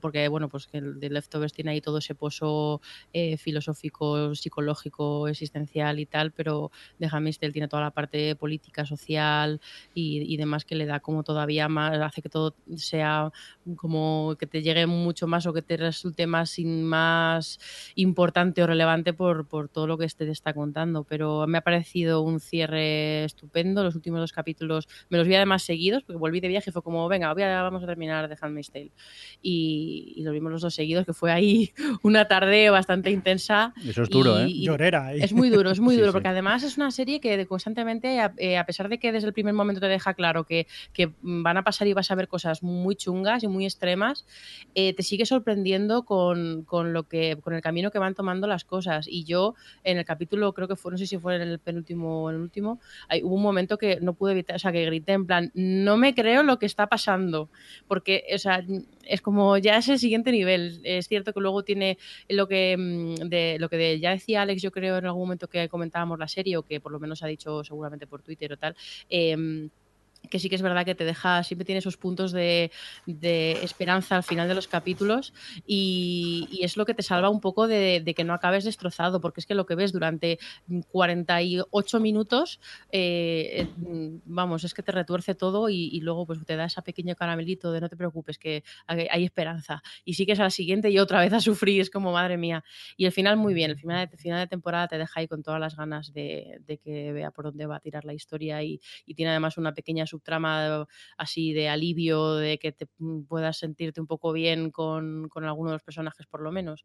porque 0.00 0.28
bueno, 0.28 0.48
pues 0.48 0.66
que 0.66 0.78
el 0.78 0.98
de 1.00 1.10
Leftovers 1.10 1.52
tiene 1.52 1.72
ahí 1.72 1.80
todo 1.80 1.98
ese 1.98 2.14
pozo 2.14 2.80
eh, 3.12 3.36
filosófico, 3.36 4.34
psicológico, 4.34 5.28
existencial 5.28 5.98
y 6.00 6.06
tal, 6.06 6.32
pero 6.32 6.70
de 6.98 7.06
Handmaid's 7.10 7.38
Tale 7.38 7.52
tiene 7.52 7.68
toda 7.68 7.82
la 7.82 7.90
parte 7.92 8.34
política, 8.36 8.84
social 8.86 9.60
y, 9.94 10.36
demás 10.36 10.64
que 10.64 10.74
le 10.74 10.86
da 10.86 11.00
como 11.00 11.22
todavía 11.22 11.68
más, 11.68 11.98
hace 12.00 12.22
que 12.22 12.28
todo 12.28 12.56
sea 12.76 13.30
como 13.76 14.34
que 14.38 14.46
te 14.46 14.62
llegue 14.62 14.86
mucho 14.86 15.26
más 15.26 15.46
o 15.46 15.52
que 15.52 15.62
te 15.62 15.76
resulte 15.76 16.26
más, 16.26 16.58
más 16.58 17.58
importante 17.94 18.62
o 18.62 18.66
relevante 18.66 19.12
por, 19.12 19.46
por 19.46 19.68
todo 19.68 19.86
lo 19.86 19.98
que 19.98 20.04
este 20.04 20.24
te 20.24 20.32
está 20.32 20.52
contando. 20.54 21.04
Pero 21.04 21.46
me 21.46 21.58
ha 21.58 21.60
parecido 21.62 22.22
un 22.22 22.40
cierre 22.40 23.24
estupendo. 23.24 23.84
Los 23.84 23.94
últimos 23.94 24.20
dos 24.20 24.32
capítulos 24.32 24.88
me 25.08 25.18
los 25.18 25.26
vi 25.28 25.34
además 25.36 25.62
seguidos 25.62 26.02
porque 26.04 26.18
volví 26.18 26.40
de 26.40 26.48
viaje 26.48 26.70
y 26.70 26.72
fue 26.72 26.82
como, 26.82 27.06
venga, 27.08 27.32
voy 27.32 27.42
a- 27.42 27.62
vamos 27.62 27.82
a 27.82 27.86
terminar 27.86 28.28
de 28.28 28.36
Handmaid's 28.40 28.70
Tale. 28.70 28.92
Y 29.52 30.22
los 30.22 30.32
vimos 30.32 30.52
los 30.52 30.62
dos 30.62 30.74
seguidos, 30.74 31.04
que 31.06 31.12
fue 31.12 31.30
ahí 31.32 31.72
una 32.02 32.26
tarde 32.28 32.70
bastante 32.70 33.10
intensa. 33.10 33.74
Eso 33.86 34.02
es 34.02 34.08
duro, 34.08 34.38
Y- 34.40 34.42
¿eh? 34.42 34.48
y- 34.48 34.64
Llorera. 34.64 35.06
ahí. 35.08 35.20
es 35.22 35.32
muy 35.32 35.50
duro, 35.50 35.70
es 35.70 35.80
muy 35.80 35.94
Sí, 35.94 36.00
duro, 36.00 36.10
sí. 36.10 36.14
porque 36.14 36.28
además 36.28 36.62
es 36.62 36.76
una 36.76 36.90
serie 36.90 37.20
que 37.20 37.46
constantemente, 37.46 38.20
a, 38.20 38.32
eh, 38.38 38.56
a 38.58 38.66
pesar 38.66 38.88
de 38.88 38.98
que 38.98 39.12
desde 39.12 39.26
el 39.28 39.32
primer 39.32 39.54
momento 39.54 39.80
te 39.80 39.88
deja 39.88 40.14
claro 40.14 40.44
que, 40.44 40.66
que 40.92 41.10
van 41.22 41.56
a 41.56 41.64
pasar 41.64 41.86
y 41.88 41.92
vas 41.92 42.10
a 42.10 42.14
ver 42.14 42.28
cosas 42.28 42.62
muy 42.62 42.96
chungas 42.96 43.42
y 43.42 43.48
muy 43.48 43.64
extremas, 43.64 44.24
eh, 44.74 44.94
te 44.94 45.02
sigue 45.02 45.26
sorprendiendo 45.26 46.04
con, 46.04 46.62
con 46.64 46.92
lo 46.92 47.04
que, 47.04 47.36
con 47.42 47.54
el 47.54 47.60
camino 47.62 47.90
que 47.90 47.98
van 47.98 48.14
tomando 48.14 48.46
las 48.46 48.64
cosas. 48.64 49.06
Y 49.08 49.24
yo, 49.24 49.54
en 49.84 49.98
el 49.98 50.04
capítulo, 50.04 50.52
creo 50.52 50.68
que 50.68 50.76
fue, 50.76 50.92
no 50.92 50.98
sé 50.98 51.06
si 51.06 51.18
fue 51.18 51.36
en 51.36 51.42
el 51.42 51.58
penúltimo 51.58 52.22
o 52.24 52.30
en 52.30 52.36
el 52.36 52.42
último, 52.42 52.80
hay- 53.08 53.22
hubo 53.22 53.34
un 53.34 53.42
momento 53.42 53.78
que 53.78 53.98
no 54.00 54.14
pude 54.14 54.32
evitar, 54.32 54.56
o 54.56 54.58
sea, 54.58 54.72
que 54.72 54.84
grité 54.86 55.12
en 55.12 55.26
plan, 55.26 55.50
no 55.54 55.96
me 55.96 56.14
creo 56.14 56.42
lo 56.42 56.58
que 56.58 56.66
está 56.66 56.86
pasando, 56.86 57.48
porque, 57.88 58.24
o 58.34 58.38
sea, 58.38 58.64
es 59.04 59.20
como 59.20 59.41
ya 59.60 59.78
es 59.78 59.88
el 59.88 59.98
siguiente 59.98 60.32
nivel. 60.32 60.80
Es 60.84 61.08
cierto 61.08 61.32
que 61.32 61.40
luego 61.40 61.62
tiene 61.64 61.98
lo 62.28 62.48
que 62.48 62.76
mm, 62.78 63.28
de 63.28 63.56
lo 63.58 63.68
que 63.68 64.00
ya 64.00 64.10
decía 64.10 64.42
Alex, 64.42 64.62
yo 64.62 64.70
creo 64.72 64.98
en 64.98 65.06
algún 65.06 65.22
momento 65.22 65.48
que 65.48 65.68
comentábamos 65.68 66.18
la 66.18 66.28
serie 66.28 66.56
o 66.56 66.62
que 66.62 66.80
por 66.80 66.92
lo 66.92 67.00
menos 67.00 67.22
ha 67.22 67.26
dicho 67.26 67.64
seguramente 67.64 68.06
por 68.06 68.22
Twitter 68.22 68.52
o 68.52 68.56
tal. 68.56 68.76
em, 69.08 69.70
que 70.30 70.38
sí 70.38 70.48
que 70.48 70.54
es 70.54 70.62
verdad 70.62 70.84
que 70.84 70.94
te 70.94 71.04
deja, 71.04 71.42
siempre 71.42 71.64
tiene 71.64 71.80
esos 71.80 71.96
puntos 71.96 72.32
de, 72.32 72.70
esperanza 73.62 74.16
al 74.16 74.22
final 74.22 74.48
de 74.48 74.54
los 74.54 74.68
capítulos 74.68 75.32
y, 75.66 76.60
es 76.62 76.76
lo 76.76 76.86
que 76.86 76.94
te 76.94 77.02
salva 77.02 77.28
un 77.28 77.40
poco 77.40 77.66
de, 77.66 78.02
que 78.16 78.24
no 78.24 78.34
acabes 78.34 78.64
destrozado, 78.64 79.20
porque 79.20 79.40
es 79.40 79.46
que 79.46 79.54
lo 79.54 79.66
que 79.66 79.74
ves 79.74 79.92
durante 79.92 80.38
48 80.90 82.00
minutos, 82.00 82.60
eh, 82.92 83.66
vamos, 84.24 84.64
es 84.64 84.74
que 84.74 84.82
te 84.82 84.92
retuerce 84.92 85.34
todo 85.34 85.68
y, 85.68 86.00
luego 86.00 86.26
pues 86.26 86.44
te 86.44 86.56
da 86.56 86.66
ese 86.66 86.82
pequeño 86.82 87.14
caramelito 87.14 87.72
de 87.72 87.80
no 87.80 87.88
te 87.88 87.96
preocupes, 87.96 88.38
que 88.38 88.62
hay 88.86 89.24
esperanza. 89.24 89.82
Y 90.04 90.14
sigues 90.14 90.40
a 90.40 90.44
la 90.44 90.50
siguiente 90.50 90.90
y 90.90 90.98
otra 90.98 91.20
vez 91.20 91.32
a 91.32 91.40
sufrir, 91.40 91.80
es 91.80 91.90
como 91.90 92.12
madre 92.12 92.36
mía. 92.36 92.64
Y 92.96 93.06
el 93.06 93.12
final 93.12 93.36
muy 93.36 93.54
bien, 93.54 93.70
el 93.70 93.78
final 93.78 94.08
de, 94.08 94.46
temporada 94.46 94.88
te 94.88 94.98
deja 94.98 95.20
ahí 95.20 95.28
con 95.28 95.42
todas 95.42 95.60
las 95.60 95.76
ganas 95.76 96.12
de, 96.12 96.60
que 96.82 97.12
vea 97.12 97.30
por 97.30 97.46
dónde 97.46 97.66
va 97.66 97.76
a 97.76 97.80
tirar 97.80 98.04
la 98.04 98.14
historia 98.14 98.62
y 98.62 98.80
tiene 99.14 99.30
además 99.30 99.58
una 99.58 99.72
pequeña 99.72 100.06
subtrama 100.22 100.86
así 101.16 101.52
de 101.52 101.68
alivio, 101.68 102.36
de 102.36 102.58
que 102.58 102.72
te 102.72 102.86
mm, 102.98 103.22
puedas 103.24 103.58
sentirte 103.58 104.00
un 104.00 104.06
poco 104.06 104.32
bien 104.32 104.70
con, 104.70 105.28
con 105.28 105.44
alguno 105.44 105.70
de 105.70 105.74
los 105.76 105.82
personajes 105.82 106.26
por 106.26 106.40
lo 106.42 106.52
menos. 106.52 106.84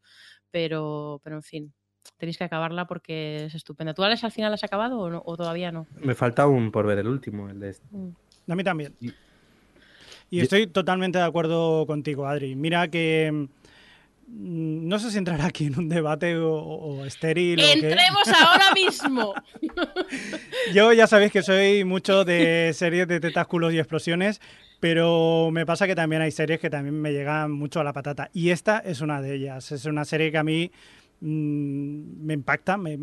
Pero, 0.49 1.21
pero 1.23 1.35
en 1.35 1.43
fin, 1.43 1.73
tenéis 2.17 2.37
que 2.37 2.43
acabarla 2.45 2.87
porque 2.87 3.45
es 3.45 3.55
estupenda. 3.55 3.93
¿Tú, 3.93 4.03
Alex, 4.03 4.23
al 4.23 4.31
final 4.31 4.53
has 4.53 4.63
acabado 4.63 4.99
o, 4.99 5.09
no- 5.09 5.21
o 5.25 5.37
todavía 5.37 5.71
no? 5.71 5.85
Me 6.01 6.15
falta 6.15 6.47
un 6.47 6.71
por 6.71 6.85
ver 6.87 6.97
el 6.99 7.07
último, 7.07 7.49
el 7.49 7.59
de 7.59 7.69
este. 7.69 7.87
A 8.47 8.55
mí 8.55 8.63
también. 8.63 8.95
Y- 8.99 10.41
estoy 10.41 10.67
totalmente 10.67 11.19
de 11.19 11.25
acuerdo 11.25 11.85
contigo, 11.85 12.27
Adri. 12.27 12.55
Mira 12.55 12.87
que 12.89 13.31
mm, 13.31 13.45
no 14.27 14.99
sé 14.99 15.09
si 15.11 15.17
entrar 15.17 15.41
aquí 15.41 15.65
en 15.67 15.79
un 15.79 15.87
debate 15.87 16.35
o, 16.37 16.53
o 16.53 17.05
estéril 17.05 17.59
o 17.59 17.63
qué. 17.63 17.73
¡Entremos 17.73 18.27
ahora 18.27 18.73
mismo! 18.73 19.33
Yo 20.73 20.91
ya 20.91 21.07
sabéis 21.07 21.31
que 21.31 21.41
soy 21.41 21.85
mucho 21.85 22.25
de 22.25 22.71
series 22.73 23.07
de 23.07 23.19
tentáculos 23.19 23.73
y 23.73 23.79
explosiones, 23.79 24.41
pero 24.79 25.49
me 25.51 25.65
pasa 25.65 25.87
que 25.87 25.95
también 25.95 26.21
hay 26.21 26.31
series 26.31 26.59
que 26.59 26.69
también 26.69 26.99
me 26.99 27.13
llegan 27.13 27.51
mucho 27.51 27.79
a 27.79 27.83
la 27.83 27.93
patata. 27.93 28.29
Y 28.33 28.49
esta 28.49 28.79
es 28.79 29.01
una 29.01 29.21
de 29.21 29.33
ellas. 29.33 29.71
Es 29.71 29.85
una 29.85 30.03
serie 30.03 30.31
que 30.31 30.37
a 30.37 30.43
mí 30.43 30.71
me 31.21 32.33
impacta, 32.33 32.77
me- 32.77 32.97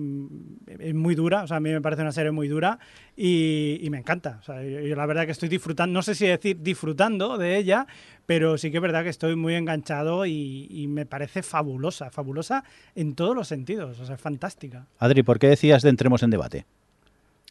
es 0.78 0.94
muy 0.94 1.14
dura, 1.14 1.42
o 1.42 1.46
sea, 1.46 1.56
a 1.56 1.60
mí 1.60 1.70
me 1.70 1.80
parece 1.80 2.02
una 2.02 2.12
serie 2.12 2.30
muy 2.30 2.48
dura 2.48 2.78
y, 3.16 3.78
y 3.82 3.90
me 3.90 3.98
encanta. 3.98 4.38
O 4.40 4.44
sea, 4.44 4.62
yo, 4.62 4.80
yo 4.80 4.94
la 4.96 5.06
verdad 5.06 5.26
que 5.26 5.32
estoy 5.32 5.48
disfrutando, 5.48 5.92
no 5.94 6.02
sé 6.02 6.14
si 6.14 6.26
decir 6.26 6.58
disfrutando 6.60 7.38
de 7.38 7.56
ella, 7.56 7.86
pero 8.26 8.56
sí 8.58 8.70
que 8.70 8.78
es 8.78 8.82
verdad 8.82 9.02
que 9.02 9.08
estoy 9.10 9.36
muy 9.36 9.54
enganchado 9.54 10.26
y, 10.26 10.66
y 10.70 10.86
me 10.86 11.06
parece 11.06 11.42
fabulosa, 11.42 12.10
fabulosa 12.10 12.64
en 12.94 13.14
todos 13.14 13.34
los 13.34 13.48
sentidos, 13.48 13.98
o 13.98 14.04
sea, 14.06 14.14
es 14.14 14.20
fantástica. 14.20 14.86
Adri, 14.98 15.22
¿por 15.22 15.38
qué 15.38 15.48
decías 15.48 15.82
de 15.82 15.90
entremos 15.90 16.22
en 16.22 16.30
debate? 16.30 16.66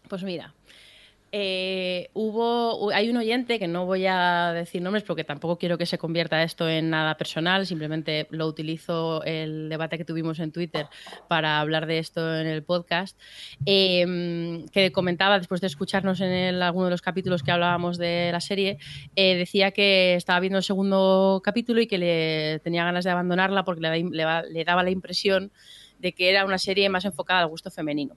Pues 0.10 0.24
mira, 0.24 0.54
eh, 1.36 2.12
hubo, 2.14 2.92
hay 2.92 3.10
un 3.10 3.18
oyente 3.18 3.58
que 3.58 3.68
no 3.68 3.88
voy 3.88 4.06
a 4.06 4.52
decir 4.54 4.84
nombres 4.84 5.04
porque 5.04 5.24
tampoco 5.24 5.58
quiero 5.58 5.80
que 5.80 5.88
se 5.88 5.98
convierta 5.98 6.44
esto 6.44 6.70
en 6.70 6.92
nada 6.92 7.18
personal, 7.18 7.66
simplemente 7.66 8.28
lo 8.30 8.46
utilizo 8.46 9.24
el 9.24 9.68
debate 9.68 9.98
que 9.98 10.06
tuvimos 10.06 10.38
en 10.40 10.52
Twitter 10.52 10.86
para 11.28 11.60
hablar 11.60 11.88
de 11.88 11.98
esto 11.98 12.40
en 12.40 12.46
el 12.46 12.62
podcast, 12.62 13.20
eh, 13.66 14.64
que 14.72 14.92
comentaba 14.92 15.40
después 15.40 15.60
de 15.60 15.68
escucharnos 15.68 16.22
en 16.22 16.30
el- 16.32 16.62
alguno 16.62 16.86
de 16.86 16.92
los 16.92 17.02
capítulos 17.02 17.42
que 17.42 17.52
hablábamos 17.52 17.98
de 17.98 18.30
la 18.32 18.40
serie, 18.40 18.78
eh, 19.16 19.36
decía 19.36 19.72
que 19.72 20.14
estaba 20.14 20.40
viendo 20.40 20.60
el 20.60 20.64
segundo 20.64 21.42
capítulo 21.44 21.82
y 21.82 21.88
que 21.88 21.98
le 21.98 22.60
tenía 22.60 22.86
ganas 22.86 23.06
de 23.06 23.10
abandonarla 23.10 23.64
porque 23.64 23.82
le, 23.82 24.04
le 24.04 24.24
le 24.52 24.64
daba 24.64 24.84
la 24.84 24.92
impresión 24.92 25.52
de 25.98 26.12
que 26.14 26.30
era 26.30 26.46
una 26.46 26.60
serie 26.60 26.88
más 26.90 27.06
enfocada 27.06 27.40
al 27.42 27.48
gusto 27.48 27.72
femenino. 27.72 28.16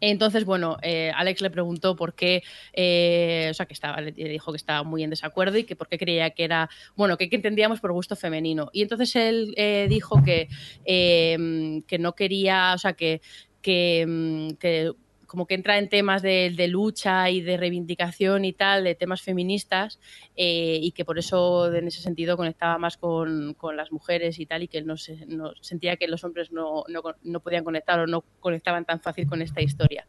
Entonces, 0.00 0.44
bueno, 0.44 0.76
eh, 0.82 1.12
Alex 1.14 1.40
le 1.40 1.50
preguntó 1.50 1.96
por 1.96 2.14
qué, 2.14 2.42
eh, 2.72 3.48
o 3.50 3.54
sea, 3.54 3.66
que 3.66 3.74
estaba, 3.74 4.00
le 4.00 4.12
dijo 4.12 4.52
que 4.52 4.56
estaba 4.56 4.82
muy 4.82 5.02
en 5.02 5.10
desacuerdo 5.10 5.58
y 5.58 5.64
que 5.64 5.76
por 5.76 5.88
qué 5.88 5.98
creía 5.98 6.30
que 6.30 6.44
era, 6.44 6.70
bueno, 6.96 7.16
que, 7.16 7.28
entendíamos 7.30 7.80
por 7.80 7.92
gusto 7.92 8.16
femenino. 8.16 8.70
Y 8.72 8.82
entonces 8.82 9.14
él 9.16 9.54
eh, 9.56 9.86
dijo 9.88 10.22
que, 10.22 10.48
eh, 10.84 11.82
que 11.86 11.98
no 11.98 12.14
quería, 12.14 12.72
o 12.74 12.78
sea, 12.78 12.94
que, 12.94 13.20
que, 13.62 14.06
mm, 14.06 14.50
que 14.54 14.92
como 15.30 15.46
que 15.46 15.54
entra 15.54 15.78
en 15.78 15.88
temas 15.88 16.22
de, 16.22 16.52
lucha 16.66 17.30
y 17.30 17.40
de 17.40 17.56
reivindicación 17.56 18.44
y 18.44 18.52
tal, 18.52 18.82
de 18.82 18.96
temas 18.96 19.22
feministas, 19.22 20.00
eh, 20.34 20.80
y 20.82 20.90
que 20.90 21.04
por 21.04 21.20
eso 21.20 21.72
en 21.72 21.86
ese 21.86 22.02
sentido 22.02 22.36
conectaba 22.36 22.78
más 22.78 22.96
con, 22.96 23.54
las 23.76 23.92
mujeres 23.92 24.40
y 24.40 24.46
tal, 24.46 24.64
y 24.64 24.68
que 24.68 24.82
no, 24.82 24.96
se- 24.96 25.26
no- 25.26 25.52
sentía 25.60 25.96
que 25.96 26.08
los 26.08 26.24
hombres 26.24 26.50
no, 26.50 26.82
no, 26.88 27.00
no 27.22 27.38
podían 27.38 27.62
conectar 27.62 28.00
o 28.00 28.08
no 28.08 28.24
conectaban 28.40 28.84
tan 28.84 28.98
fácil 28.98 29.28
con 29.28 29.40
esta 29.40 29.62
historia. 29.62 30.04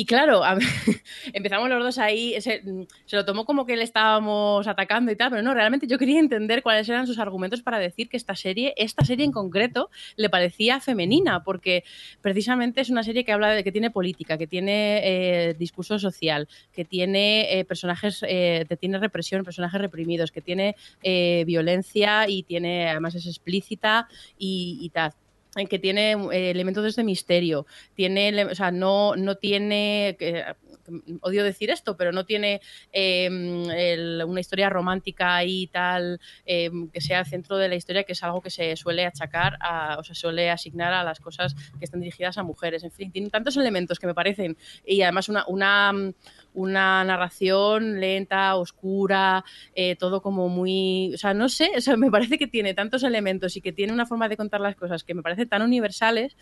Y 0.00 0.06
claro, 0.06 0.44
a 0.44 0.56
empezamos 1.32 1.68
los 1.68 1.82
dos 1.82 1.98
ahí, 1.98 2.32
ese- 2.32 2.62
se 3.04 3.16
lo 3.16 3.24
tomó 3.24 3.44
como 3.44 3.66
que 3.66 3.74
le 3.74 3.82
estábamos 3.82 4.68
atacando 4.68 5.10
y 5.10 5.16
tal, 5.16 5.30
pero 5.30 5.42
no, 5.42 5.52
realmente 5.54 5.88
yo 5.88 5.98
quería 5.98 6.20
entender 6.20 6.62
cuáles 6.62 6.88
eran 6.88 7.08
sus 7.08 7.18
argumentos 7.18 7.62
para 7.62 7.80
decir 7.80 8.08
que 8.08 8.16
esta 8.16 8.36
serie, 8.36 8.74
esta 8.76 9.04
serie 9.04 9.24
en 9.24 9.32
concreto, 9.32 9.90
le 10.14 10.30
parecía 10.30 10.78
femenina, 10.78 11.42
porque 11.42 11.82
precisamente 12.22 12.80
es 12.80 12.90
una 12.90 13.02
serie 13.02 13.24
que 13.24 13.32
habla 13.32 13.50
de 13.50 13.64
que 13.64 13.72
tiene 13.72 13.90
política, 13.90 14.38
que 14.38 14.46
tiene 14.46 15.00
eh, 15.02 15.54
discurso 15.54 15.98
social, 15.98 16.46
que 16.72 16.84
tiene 16.84 17.58
eh, 17.58 17.64
personajes, 17.64 18.24
eh, 18.28 18.66
que 18.68 18.76
tiene 18.76 19.00
represión, 19.00 19.42
personajes 19.42 19.80
reprimidos, 19.80 20.30
que 20.30 20.42
tiene 20.42 20.76
eh, 21.02 21.42
violencia 21.44 22.28
y 22.28 22.44
tiene, 22.44 22.88
además 22.88 23.16
es 23.16 23.26
explícita 23.26 24.06
y, 24.38 24.88
tal 24.94 25.12
que 25.66 25.78
tiene 25.78 26.12
eh, 26.12 26.50
elementos 26.50 26.94
de 26.96 27.04
misterio, 27.04 27.66
tiene, 27.94 28.44
o 28.44 28.54
sea, 28.54 28.70
no, 28.70 29.16
no 29.16 29.36
tiene, 29.36 30.16
odio 31.20 31.44
decir 31.44 31.70
esto, 31.70 31.96
pero 31.96 32.12
no 32.12 32.24
tiene 32.24 32.60
el- 32.92 34.22
una 34.26 34.40
historia 34.40 34.70
romántica 34.70 35.44
y 35.44 35.66
tal 35.66 36.20
eh, 36.46 36.70
que 36.92 37.00
sea 37.00 37.20
el 37.20 37.26
centro 37.26 37.56
de 37.56 37.68
la 37.68 37.74
historia, 37.74 38.04
que 38.04 38.12
es 38.12 38.22
algo 38.22 38.40
que 38.40 38.50
se 38.50 38.76
suele 38.76 39.04
achacar, 39.04 39.56
a, 39.60 39.96
o 39.98 40.04
se 40.04 40.14
suele 40.14 40.50
asignar 40.50 40.92
a 40.92 41.04
las 41.04 41.20
cosas 41.20 41.54
que 41.78 41.84
están 41.84 42.00
dirigidas 42.00 42.38
a 42.38 42.42
mujeres. 42.42 42.84
En 42.84 42.92
fin, 42.92 43.10
tiene 43.10 43.30
tantos 43.30 43.56
elementos 43.56 43.98
que 43.98 44.06
me 44.06 44.14
parecen, 44.14 44.56
y 44.86 45.02
además 45.02 45.28
una, 45.28 45.92
una 46.54 47.04
narración 47.04 48.00
lenta, 48.00 48.56
oscura, 48.56 49.44
eh, 49.74 49.96
todo 49.96 50.22
como 50.22 50.48
muy, 50.48 51.12
o 51.14 51.18
sea, 51.18 51.34
no 51.34 51.48
sé, 51.48 51.70
o 51.76 51.80
sea, 51.80 51.96
me 51.96 52.10
parece 52.10 52.38
que 52.38 52.46
tiene 52.46 52.74
tantos 52.74 53.02
elementos 53.02 53.56
y 53.56 53.60
que 53.60 53.72
tiene 53.72 53.92
una 53.92 54.06
forma 54.06 54.28
de 54.28 54.36
contar 54.36 54.60
las 54.60 54.76
cosas 54.76 55.04
que 55.04 55.14
me 55.14 55.22
parece 55.22 55.46
tan 55.46 55.62
universales 55.62 56.36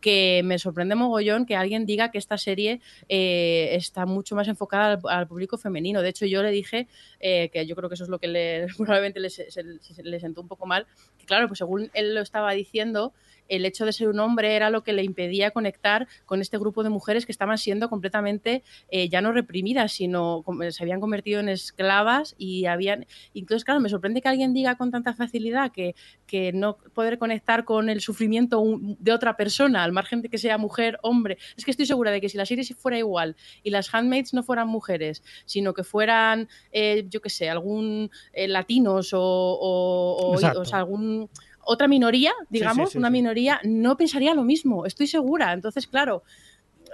que 0.00 0.42
me 0.44 0.58
sorprende 0.58 0.94
mogollón 0.94 1.46
que 1.46 1.56
alguien 1.56 1.86
diga 1.86 2.10
que 2.10 2.18
esta 2.18 2.38
serie 2.38 2.80
eh, 3.08 3.70
está 3.72 4.06
mucho 4.06 4.34
más 4.34 4.48
enfocada 4.48 5.00
al, 5.08 5.28
público 5.28 5.58
femenino. 5.58 6.02
De 6.02 6.08
hecho, 6.08 6.26
yo 6.26 6.42
le 6.42 6.50
dije 6.50 6.88
eh, 7.20 7.50
que 7.52 7.66
yo 7.66 7.76
creo 7.76 7.88
que 7.88 7.94
eso 7.94 8.04
es 8.04 8.10
lo 8.10 8.18
que 8.18 8.28
le, 8.28 8.66
probablemente 8.76 9.20
le 9.20 10.20
sentó 10.20 10.40
un 10.40 10.48
poco 10.48 10.66
mal, 10.66 10.86
que 11.18 11.26
claro, 11.26 11.46
pues 11.46 11.58
según 11.58 11.90
él 11.94 12.14
lo 12.14 12.20
estaba 12.20 12.52
diciendo, 12.52 13.12
el 13.50 13.66
hecho 13.66 13.84
de 13.84 13.92
ser 13.92 14.08
un 14.08 14.18
hombre 14.20 14.56
era 14.56 14.70
lo 14.70 14.82
que 14.82 14.94
le 14.94 15.02
impedía 15.04 15.50
conectar 15.50 16.08
con 16.24 16.40
este 16.40 16.56
grupo 16.56 16.82
de 16.82 16.88
mujeres 16.88 17.26
que 17.26 17.32
estaban 17.32 17.58
siendo 17.58 17.90
completamente 17.90 18.62
eh, 18.90 19.08
ya 19.10 19.20
no 19.20 19.32
reprimidas, 19.32 19.92
sino 19.92 20.42
se 20.70 20.82
habían 20.82 21.00
convertido 21.00 21.40
en 21.40 21.50
esclavas 21.50 22.34
y 22.38 22.64
habían... 22.66 23.06
Entonces, 23.34 23.64
claro, 23.64 23.80
me 23.80 23.88
sorprende 23.88 24.22
que 24.22 24.28
alguien 24.28 24.54
diga 24.54 24.76
con 24.76 24.90
tanta 24.90 25.12
facilidad 25.12 25.70
que, 25.72 25.94
que 26.26 26.52
no 26.52 26.78
poder 26.94 27.18
conectar 27.18 27.64
con 27.64 27.90
el 27.90 28.00
sufrimiento 28.00 28.62
de 28.98 29.12
otra 29.12 29.36
persona, 29.36 29.84
al 29.84 29.92
margen 29.92 30.22
de 30.22 30.28
que 30.28 30.38
sea 30.38 30.56
mujer, 30.56 30.98
hombre. 31.02 31.36
Es 31.56 31.64
que 31.64 31.70
estoy 31.72 31.86
segura 31.86 32.10
de 32.10 32.20
que 32.20 32.28
si 32.28 32.38
la 32.38 32.46
serie 32.46 32.64
fuera 32.74 32.96
igual 32.98 33.36
y 33.62 33.70
las 33.70 33.92
handmaids 33.92 34.32
no 34.32 34.42
fueran 34.42 34.68
mujeres, 34.68 35.22
sino 35.44 35.74
que 35.74 35.82
fueran, 35.84 36.48
eh, 36.72 37.04
yo 37.08 37.20
qué 37.20 37.30
sé, 37.30 37.50
algún 37.50 38.10
eh, 38.32 38.46
latinos 38.48 39.12
o, 39.12 39.20
o- 39.20 40.16
o- 40.34 40.38
o 40.60 40.64
sea, 40.64 40.78
algún 40.78 41.28
otra 41.62 41.88
minoría, 41.88 42.32
digamos, 42.48 42.92
sí, 42.92 42.98
una 42.98 43.08
sí. 43.08 43.12
minoría, 43.12 43.60
no 43.64 43.96
pensaría 43.96 44.34
lo 44.34 44.44
mismo, 44.44 44.86
estoy 44.86 45.06
segura. 45.06 45.52
Entonces, 45.52 45.86
claro, 45.86 46.22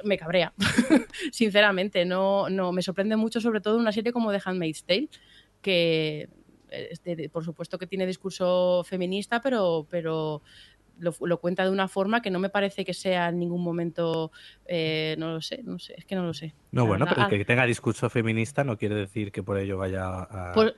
me 0.04 0.18
cabrea, 0.18 0.52
sinceramente. 1.32 2.04
No, 2.04 2.48
no, 2.48 2.72
me 2.72 2.82
sorprende 2.82 3.16
mucho, 3.16 3.40
sobre 3.40 3.60
todo 3.60 3.78
una 3.78 3.92
serie 3.92 4.12
como 4.12 4.32
The 4.32 4.40
Handmaid's 4.44 4.84
Tale, 4.84 5.08
que 5.62 6.28
eh, 6.70 6.88
este, 6.90 7.28
por 7.28 7.44
supuesto 7.44 7.78
que 7.78 7.86
tiene 7.86 8.06
discurso 8.06 8.84
feminista, 8.84 9.40
pero, 9.40 9.86
pero 9.90 10.42
lo, 10.98 11.14
lo 11.20 11.40
cuenta 11.40 11.64
de 11.64 11.70
una 11.70 11.88
forma 11.88 12.22
que 12.22 12.30
no 12.30 12.38
me 12.38 12.48
parece 12.48 12.84
que 12.84 12.94
sea 12.94 13.28
en 13.28 13.38
ningún 13.38 13.62
momento, 13.62 14.32
eh, 14.66 15.16
no 15.18 15.32
lo 15.32 15.40
sé, 15.40 15.62
no 15.62 15.78
sé, 15.78 15.94
es 15.96 16.04
que 16.04 16.14
no 16.14 16.24
lo 16.24 16.34
sé. 16.34 16.54
No, 16.72 16.86
bueno, 16.86 17.04
verdad. 17.04 17.24
pero 17.26 17.34
el 17.36 17.38
que 17.38 17.44
tenga 17.44 17.66
discurso 17.66 18.10
feminista 18.10 18.64
no 18.64 18.76
quiere 18.76 18.94
decir 18.94 19.32
que 19.32 19.42
por 19.42 19.58
ello 19.58 19.78
vaya 19.78 20.06
a, 20.06 20.52
por, 20.54 20.74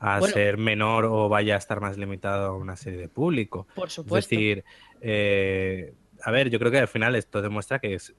a 0.00 0.18
bueno. 0.20 0.34
ser 0.34 0.56
menor 0.58 1.04
o 1.06 1.28
vaya 1.28 1.54
a 1.54 1.58
estar 1.58 1.80
más 1.80 1.96
limitado 1.98 2.46
a 2.46 2.56
una 2.56 2.76
serie 2.76 3.00
de 3.00 3.08
público. 3.08 3.66
por 3.74 3.88
Es 3.88 3.94
supuesto. 3.94 4.34
decir, 4.34 4.64
eh, 5.00 5.94
a 6.22 6.30
ver, 6.30 6.50
yo 6.50 6.58
creo 6.58 6.70
que 6.70 6.78
al 6.78 6.88
final 6.88 7.14
esto 7.16 7.42
demuestra 7.42 7.78
que 7.78 7.94
es- 7.94 8.14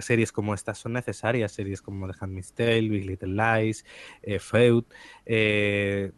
series 0.00 0.32
como 0.32 0.54
estas 0.54 0.78
son 0.78 0.94
necesarias, 0.94 1.52
series 1.52 1.82
como 1.82 2.06
The 2.10 2.14
Handmaid's 2.18 2.54
Tale, 2.54 2.88
Big 2.88 3.04
Little 3.04 3.34
Lies, 3.34 3.84
eh, 4.22 4.38
Feud, 4.38 4.84
eh, 5.26 6.12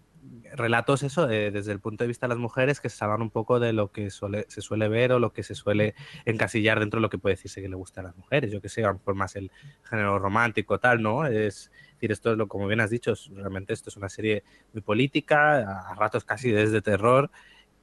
relatos 0.54 1.02
eso 1.02 1.28
eh, 1.30 1.50
desde 1.50 1.72
el 1.72 1.80
punto 1.80 2.04
de 2.04 2.08
vista 2.08 2.26
de 2.26 2.30
las 2.30 2.38
mujeres 2.38 2.80
que 2.80 2.88
se 2.88 3.04
un 3.22 3.30
poco 3.30 3.60
de 3.60 3.72
lo 3.72 3.90
que 3.92 4.10
se 4.10 4.60
suele 4.60 4.88
ver 4.88 5.12
o 5.12 5.18
lo 5.18 5.32
que 5.32 5.42
se 5.42 5.54
suele 5.54 5.94
encasillar 6.24 6.80
dentro 6.80 6.98
de 6.98 7.02
lo 7.02 7.10
que 7.10 7.18
puede 7.18 7.34
decirse 7.36 7.60
que 7.62 7.68
le 7.68 7.76
gusta 7.76 8.00
a 8.00 8.04
las 8.04 8.16
mujeres. 8.16 8.52
Yo 8.52 8.60
que 8.60 8.68
sé, 8.68 8.84
a 8.84 8.92
lo 9.06 9.14
más 9.14 9.36
el 9.36 9.50
género 9.82 10.18
romántico, 10.18 10.78
tal, 10.78 11.02
¿no? 11.02 11.26
Es 11.26 11.70
decir, 11.94 12.12
esto 12.12 12.32
es 12.32 12.38
lo, 12.38 12.48
como 12.48 12.66
bien 12.66 12.80
has 12.80 12.90
dicho, 12.90 13.12
es- 13.12 13.30
realmente 13.34 13.72
esto 13.72 13.90
es 13.90 13.96
una 13.96 14.08
serie 14.08 14.44
muy 14.72 14.82
política, 14.82 15.58
a, 15.90 15.94
ratos 15.94 16.24
casi 16.24 16.50
desde 16.50 16.82
terror, 16.82 17.30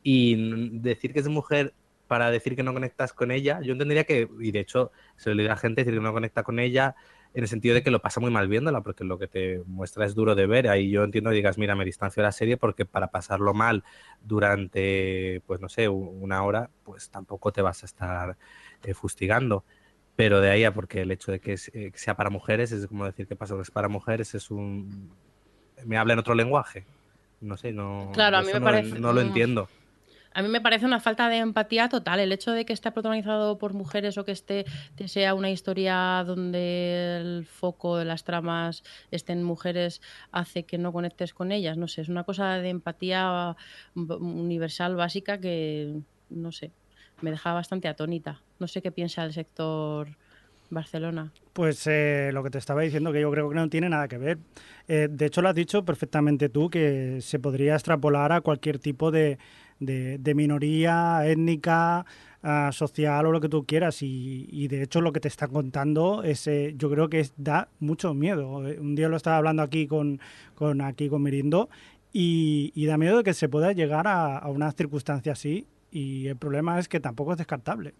y 0.04 0.80
decir 0.80 1.14
que 1.14 1.20
es 1.20 1.28
mujer 1.28 1.74
para 2.08 2.30
decir 2.32 2.56
que 2.56 2.64
no 2.64 2.74
conectas 2.74 3.14
con 3.14 3.32
ella, 3.32 3.62
yo 3.62 3.72
entendería 3.74 4.04
que, 4.04 4.28
y 4.40 4.52
de 4.52 4.60
hecho 4.60 4.92
se 5.16 5.30
le 5.30 5.34
olvida 5.44 5.54
a 5.54 5.58
gente 5.58 5.82
decir 5.82 5.98
que 5.98 6.04
no 6.04 6.12
conecta 6.14 6.44
con 6.44 6.60
ella 6.60 6.96
en 7.34 7.44
el 7.44 7.48
sentido 7.48 7.76
de 7.76 7.84
que 7.84 7.92
lo 7.92 8.02
pasa 8.02 8.20
muy 8.20 8.32
mal 8.32 8.48
viéndola, 8.48 8.82
porque 8.82 9.04
lo 9.04 9.18
que 9.18 9.28
te 9.28 9.62
muestra 9.66 10.06
es 10.06 10.16
duro 10.16 10.36
de 10.36 10.48
ver. 10.48 10.68
Ahí 10.68 10.90
yo 10.92 11.04
entiendo 11.04 11.30
que 11.30 11.38
digas, 11.38 11.58
mira, 11.58 11.76
me 11.76 11.86
distancio 11.86 12.22
de 12.22 12.28
la 12.28 12.32
serie 12.32 12.58
porque 12.58 12.86
para 12.86 13.08
pasarlo 13.12 13.54
mal 13.54 13.84
durante, 14.22 15.42
pues 15.48 15.62
no 15.62 15.70
sé, 15.70 15.88
una 15.90 16.44
hora, 16.44 16.70
pues 16.84 17.10
tampoco 17.10 17.52
te 17.52 17.62
vas 17.62 17.84
a 17.84 17.86
estar 17.86 18.38
eh, 18.84 18.94
fustigando. 18.94 19.64
Pero 20.16 20.42
de 20.42 20.50
ahí 20.52 20.64
a 20.66 20.74
porque 20.74 21.02
el 21.02 21.12
hecho 21.12 21.32
de 21.32 21.40
que, 21.40 21.54
eh, 21.74 21.92
sea 21.96 22.16
para 22.16 22.30
mujeres 22.30 22.72
es 22.72 22.86
como 22.88 23.06
decir 23.06 23.28
que 23.28 23.36
pasa 23.36 23.56
que 23.56 23.62
es 23.62 23.72
para 23.72 23.88
mujeres, 23.88 24.36
es 24.36 24.52
un... 24.52 25.10
me 25.86 25.98
habla 25.98 26.14
en 26.14 26.20
otro 26.20 26.36
lenguaje. 26.36 26.86
No 27.40 27.58
sé, 27.58 27.72
no, 27.72 28.12
Claro, 28.14 28.38
a 28.38 28.42
mí 28.42 28.48
me 28.54 28.60
no, 28.60 28.66
parece- 28.66 29.00
no 29.00 29.14
lo 29.14 29.22
entiendo. 29.22 29.68
A 30.34 30.42
mí 30.42 30.48
me 30.48 30.62
parece 30.62 30.86
una 30.86 31.00
falta 31.00 31.28
de 31.30 31.38
empatía 31.38 31.90
total. 31.90 32.20
El 32.20 32.32
hecho 32.32 32.52
de 32.52 32.64
que 32.66 32.74
esté 32.74 32.92
protagonizado 32.92 33.58
por 33.58 33.74
mujeres 33.74 34.18
o 34.18 34.24
que 34.26 34.32
esté 34.32 34.66
sea 35.06 35.34
una 35.34 35.50
historia 35.50 36.24
donde 36.26 37.18
el 37.20 37.46
foco 37.46 37.98
de 37.98 38.06
las 38.06 38.24
tramas 38.24 38.84
estén 39.12 39.44
mujeres 39.44 40.02
hace 40.32 40.64
que 40.64 40.78
no 40.78 40.94
conectes 40.94 41.34
con 41.34 41.52
ellas. 41.52 41.78
No 41.78 41.88
sé, 41.88 42.02
es 42.02 42.10
una 42.10 42.24
cosa 42.24 42.54
de 42.60 42.70
empatía 42.70 43.56
b- 43.94 44.16
universal 44.16 44.96
básica 44.96 45.40
que, 45.40 46.00
no 46.30 46.52
sé, 46.52 46.72
me 47.22 47.32
deja 47.32 47.54
bastante 47.54 47.88
atónita. 47.90 48.42
No 48.60 48.68
sé 48.68 48.82
qué 48.82 48.92
piensa 48.92 49.24
el 49.26 49.34
sector 49.34 50.08
Barcelona. 50.70 51.34
Pues 51.52 51.86
eh, 51.88 52.30
lo 52.32 52.44
que 52.44 52.50
te 52.50 52.58
estaba 52.58 52.82
diciendo, 52.82 53.12
que 53.12 53.20
yo 53.20 53.30
creo 53.30 53.50
que 53.50 53.56
no 53.56 53.70
tiene 53.70 53.90
nada 53.90 54.08
que 54.08 54.18
ver. 54.18 54.38
Eh, 54.88 55.10
de 55.12 55.26
hecho, 55.26 55.42
lo 55.42 55.50
has 55.50 55.56
dicho 55.56 55.84
perfectamente 55.84 56.48
tú, 56.48 56.70
que 56.70 57.18
se 57.20 57.40
podría 57.40 57.74
extrapolar 57.74 58.32
a 58.32 58.40
cualquier 58.40 58.80
tipo 58.80 59.12
de, 59.12 59.38
de- 59.82 60.34
minoría 60.36 61.28
étnica, 61.28 62.06
ah, 62.44 62.70
social 62.72 63.26
o 63.26 63.32
lo 63.32 63.42
que 63.42 63.50
tú 63.50 63.66
quieras. 63.66 64.02
Y, 64.02 64.68
de 64.70 64.84
hecho 64.84 65.02
lo 65.02 65.12
que 65.12 65.20
te 65.20 65.28
está 65.28 65.48
contando 65.48 66.24
es, 66.24 66.48
eh, 66.48 66.74
yo 66.78 66.90
creo 66.90 67.10
que 67.10 67.28
da 67.38 67.68
mucho 67.80 68.14
miedo. 68.14 68.66
Eh, 68.68 68.80
Un 68.80 68.96
día 68.96 69.10
lo 69.10 69.18
estaba 69.18 69.38
hablando 69.38 69.64
aquí 69.64 69.88
con, 69.88 70.20
aquí 70.82 71.10
con 71.10 71.22
Mirindo 71.24 71.70
y, 72.14 72.72
y 72.76 72.86
da 72.86 72.98
miedo 72.98 73.18
de 73.18 73.24
que 73.24 73.34
se 73.34 73.50
pueda 73.50 73.72
llegar 73.74 74.08
a, 74.08 74.38
a 74.38 74.50
una 74.50 74.72
circunstancia 74.72 75.34
así. 75.34 75.68
Y 75.92 76.28
el 76.28 76.38
problema 76.38 76.80
es 76.80 76.88
que 76.88 77.00
tampoco 77.02 77.34
es 77.34 77.38
descartable. 77.38 77.94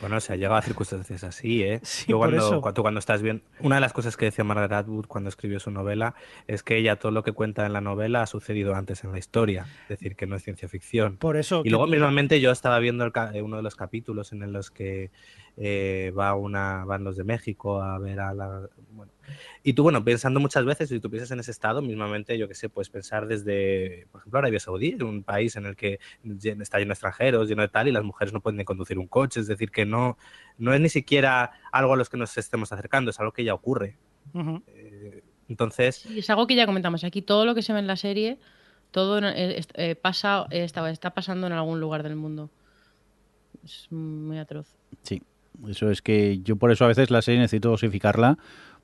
Bueno, 0.00 0.20
se 0.20 0.32
ha 0.32 0.36
llegado 0.36 0.54
a 0.56 0.62
circunstancias 0.62 1.24
así, 1.24 1.62
¿eh? 1.62 1.80
Sí, 1.82 2.06
Yo 2.08 2.18
por 2.18 2.28
cuando, 2.28 2.46
eso. 2.46 2.60
cuando, 2.60 2.82
cuando 2.82 3.00
estás 3.00 3.20
bien... 3.22 3.42
Una 3.60 3.76
de 3.76 3.80
las 3.80 3.92
cosas 3.92 4.16
que 4.16 4.26
decía 4.26 4.44
Margaret 4.44 4.72
Atwood 4.72 5.06
cuando 5.06 5.28
escribió 5.28 5.58
su 5.60 5.70
novela 5.70 6.14
es 6.46 6.62
que 6.62 6.76
ella 6.76 6.96
todo 6.96 7.10
lo 7.12 7.22
que 7.24 7.32
cuenta 7.32 7.66
en 7.66 7.72
la 7.72 7.80
novela 7.80 8.22
ha 8.22 8.26
sucedido 8.26 8.74
antes 8.74 9.02
en 9.04 9.12
la 9.12 9.18
historia, 9.18 9.66
es 9.84 9.88
decir, 9.88 10.14
que 10.16 10.26
no 10.26 10.36
es 10.36 10.42
ciencia 10.44 10.68
ficción. 10.68 11.16
Por 11.16 11.36
eso. 11.36 11.60
Y 11.60 11.64
que- 11.64 11.70
luego 11.70 11.86
mismamente 11.86 12.40
yo 12.40 12.50
estaba 12.50 12.78
viendo 12.78 13.04
el 13.04 13.12
eh, 13.34 13.42
uno 13.42 13.56
de 13.56 13.62
los 13.62 13.74
capítulos 13.76 14.32
en 14.32 14.52
los 14.52 14.70
que 14.70 15.10
eh, 15.56 16.12
va 16.16 16.34
una, 16.34 16.84
van 16.84 17.02
los 17.02 17.16
de 17.16 17.24
México 17.24 17.82
a 17.82 17.98
ver 17.98 18.20
a 18.20 18.32
la... 18.34 18.68
Bueno, 18.92 19.10
y 19.62 19.72
tú, 19.72 19.82
bueno, 19.82 20.04
pensando 20.04 20.40
muchas 20.40 20.64
veces, 20.64 20.88
si 20.88 21.00
tú 21.00 21.10
piensas 21.10 21.30
en 21.30 21.40
ese 21.40 21.50
estado, 21.50 21.82
mismamente, 21.82 22.36
yo 22.38 22.48
qué 22.48 22.54
sé, 22.54 22.68
puedes 22.68 22.88
pensar 22.90 23.26
desde, 23.26 24.06
por 24.10 24.20
ejemplo, 24.20 24.38
Arabia 24.38 24.60
Saudí, 24.60 24.94
un 25.02 25.22
país 25.22 25.56
en 25.56 25.66
el 25.66 25.76
que 25.76 26.00
está 26.24 26.78
lleno 26.78 26.88
de 26.88 26.94
extranjeros, 26.94 27.48
lleno 27.48 27.62
de 27.62 27.68
tal, 27.68 27.88
y 27.88 27.92
las 27.92 28.04
mujeres 28.04 28.32
no 28.32 28.40
pueden 28.40 28.58
ni 28.58 28.64
conducir 28.64 28.98
un 28.98 29.06
coche, 29.06 29.40
es 29.40 29.46
decir, 29.46 29.70
que 29.70 29.86
no, 29.86 30.18
no 30.58 30.74
es 30.74 30.80
ni 30.80 30.88
siquiera 30.88 31.52
algo 31.72 31.94
a 31.94 31.96
los 31.96 32.08
que 32.08 32.16
nos 32.16 32.36
estemos 32.38 32.72
acercando, 32.72 33.10
es 33.10 33.20
algo 33.20 33.32
que 33.32 33.44
ya 33.44 33.54
ocurre. 33.54 33.96
Ujú. 34.34 34.62
Eh, 34.68 35.22
entonces, 35.48 35.96
Sí, 35.96 36.18
es 36.18 36.30
algo 36.30 36.46
que 36.46 36.54
ya 36.54 36.66
comentamos 36.66 37.04
aquí. 37.04 37.22
Todo 37.22 37.44
lo 37.46 37.54
que 37.54 37.62
se 37.62 37.72
ve 37.72 37.78
en 37.78 37.86
la 37.86 37.96
serie, 37.96 38.38
todo 38.90 39.18
eh, 39.18 39.60
eh, 39.74 39.94
pasa, 39.94 40.46
eh, 40.50 40.64
está, 40.64 40.88
está 40.90 41.10
pasando 41.10 41.46
en 41.46 41.52
algún 41.52 41.80
lugar 41.80 42.02
del 42.02 42.16
mundo. 42.16 42.50
Es 43.64 43.90
muy 43.90 44.38
atroz. 44.38 44.66
Sí, 45.02 45.22
eso 45.68 45.90
es 45.90 46.02
que 46.02 46.40
yo 46.42 46.56
por 46.56 46.70
eso 46.70 46.84
a 46.84 46.88
veces 46.88 47.10
la 47.10 47.22
serie 47.22 47.40
necesito 47.40 47.70
dosificarla 47.70 48.38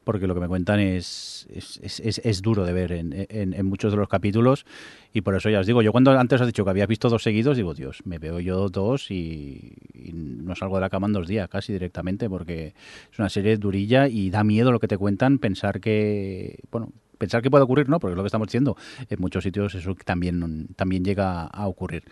porque 0.05 0.26
lo 0.26 0.35
que 0.35 0.40
me 0.40 0.48
cuentan 0.48 0.78
es, 0.81 1.47
es, 1.51 1.81
es- 2.01 2.20
es- 2.24 2.43
duro 2.43 2.64
de 2.64 2.72
ver 2.72 2.93
en, 2.93 3.26
en- 3.28 3.66
muchos 3.66 3.93
de 3.93 3.97
los 3.98 4.09
capítulos 4.09 4.66
y 5.12 5.22
por 5.22 5.35
eso 5.35 5.48
ya 5.51 5.60
os 5.60 5.66
digo, 5.66 5.82
yo 5.82 5.93
cuando 5.93 6.10
antes 6.18 6.40
has 6.40 6.47
dicho 6.47 6.62
que 6.64 6.70
habías 6.70 6.89
visto 6.89 7.09
dos 7.09 7.22
seguidos, 7.22 7.56
digo, 7.56 7.74
Dios, 7.74 8.02
me 8.05 8.18
veo 8.18 8.39
yo 8.40 8.68
dos 8.68 9.10
y, 9.10 9.72
no 10.12 10.55
salgo 10.55 10.76
de 10.76 10.82
la 10.82 10.90
cama 10.90 11.06
en 11.06 11.14
dos 11.14 11.26
días 11.26 11.48
casi 11.48 11.72
directamente 11.72 12.28
porque 12.28 12.74
es 13.12 13.18
una 13.18 13.28
serie 13.28 13.56
durilla 13.56 14.09
y 14.09 14.31
da 14.31 14.44
miedo 14.44 14.70
lo 14.72 14.81
que 14.81 14.89
te 14.89 14.98
cuentan, 14.98 15.39
pensar 15.39 15.81
que, 15.81 16.59
bueno, 16.70 16.93
pensar 17.18 17.40
que 17.43 17.51
puede 17.51 17.64
ocurrir, 17.64 17.89
¿no? 17.89 17.98
Porque 18.01 18.12
es 18.12 18.16
lo 18.16 18.22
que 18.22 18.28
estamos 18.28 18.48
diciendo, 18.48 18.76
en 19.09 19.20
muchos 19.20 19.44
sitios 19.44 19.74
eso 19.74 19.94
también, 20.05 20.68
también 20.76 21.05
llega 21.05 21.44
a 21.44 21.66
ocurrir 21.66 22.02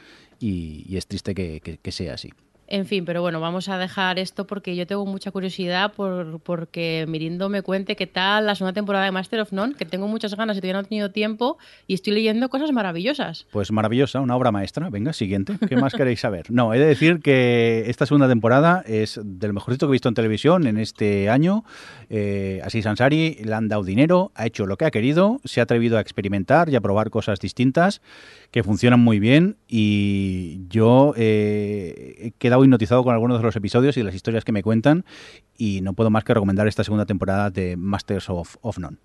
y, 0.41 0.97
es 0.97 1.07
triste 1.07 1.35
que- 1.35 1.61
que 1.61 1.93
sea 1.93 2.15
así. 2.15 2.31
En 2.73 2.87
fin, 2.87 3.05
pero 3.05 3.21
bueno, 3.21 3.39
vamos 3.39 3.69
a 3.69 3.77
dejar 3.77 4.19
esto 4.19 4.47
porque 4.47 4.75
yo 4.75 4.87
tengo 4.87 5.05
mucha 5.05 5.31
curiosidad 5.31 5.93
por 5.93 6.41
porque 6.41 7.05
Mirindo 7.07 7.51
me 7.51 7.61
cuente 7.61 7.97
qué 7.97 8.07
tal 8.07 8.47
la 8.47 8.55
segunda 8.55 8.73
temporada 8.73 9.05
de 9.05 9.11
Master 9.11 9.41
of 9.41 9.53
None, 9.53 9.75
que 9.75 9.85
tengo 9.85 10.09
muchas 10.09 10.35
ganas 10.35 10.57
y 10.57 10.61
todavía 10.61 10.81
no 10.81 10.81
he 10.81 10.89
tenido 10.89 11.11
tiempo 11.11 11.59
y 11.87 11.93
estoy 11.93 12.15
leyendo 12.15 12.49
cosas 12.49 12.73
maravillosas. 12.73 13.47
Pues 13.51 13.71
maravillosa, 13.73 14.21
una 14.21 14.37
obra 14.37 14.53
maestra. 14.53 14.89
Venga, 14.89 15.13
siguiente. 15.13 15.59
¿Qué 15.69 15.77
más 15.77 15.93
queréis 15.93 16.21
saber? 16.21 16.51
No, 16.51 16.73
he 16.73 16.79
de 16.79 16.87
decir 16.87 17.21
que 17.21 17.85
esta 17.89 18.07
segunda 18.07 18.27
temporada 18.27 18.83
es 18.87 19.21
del 19.23 19.53
mejorcito 19.53 19.87
que 19.87 19.91
he 19.91 19.93
visto 19.93 20.09
en 20.09 20.15
televisión 20.15 20.67
en 20.67 20.79
este 20.79 21.29
año. 21.29 21.65
Eh, 22.09 22.63
Así 22.65 22.81
Ansari 22.83 23.35
le 23.45 23.53
han 23.53 23.69
dado 23.69 23.85
dinero, 23.85 24.33
ha 24.35 24.47
hecho 24.47 24.65
lo 24.65 24.79
que 24.79 24.87
ha 24.87 24.91
querido, 24.91 25.43
se 25.45 25.61
ha 25.61 25.65
atrevido 25.65 25.99
a 25.99 26.01
experimentar 26.01 26.71
y 26.71 26.77
a 26.77 26.81
probar 26.81 27.11
cosas 27.11 27.39
distintas 27.39 28.01
que 28.51 28.63
funcionan 28.63 29.01
muy 29.01 29.19
bien 29.19 29.57
y 29.69 30.61
yo 30.69 31.13
eh, 31.19 32.15
he 32.19 32.31
quedado 32.39 32.62
hipnotizado 32.65 33.05
con 33.05 33.15
algunos 33.15 33.39
de 33.39 33.45
los 33.45 33.57
episodios 33.57 33.97
y 33.97 34.03
las 34.03 34.15
historias 34.15 34.45
que 34.45 34.53
me 34.53 34.63
cuentan 34.63 35.05
y 35.57 35.81
no 35.81 35.95
puedo 35.95 36.11
más 36.11 36.25
que 36.25 36.35
recomendar 36.35 36.67
esta 36.69 36.85
segunda 36.85 37.07
temporada 37.07 37.51
de 37.51 37.77
Masters 37.77 38.29
of, 38.31 38.57
of 38.61 38.79
None. 38.79 38.99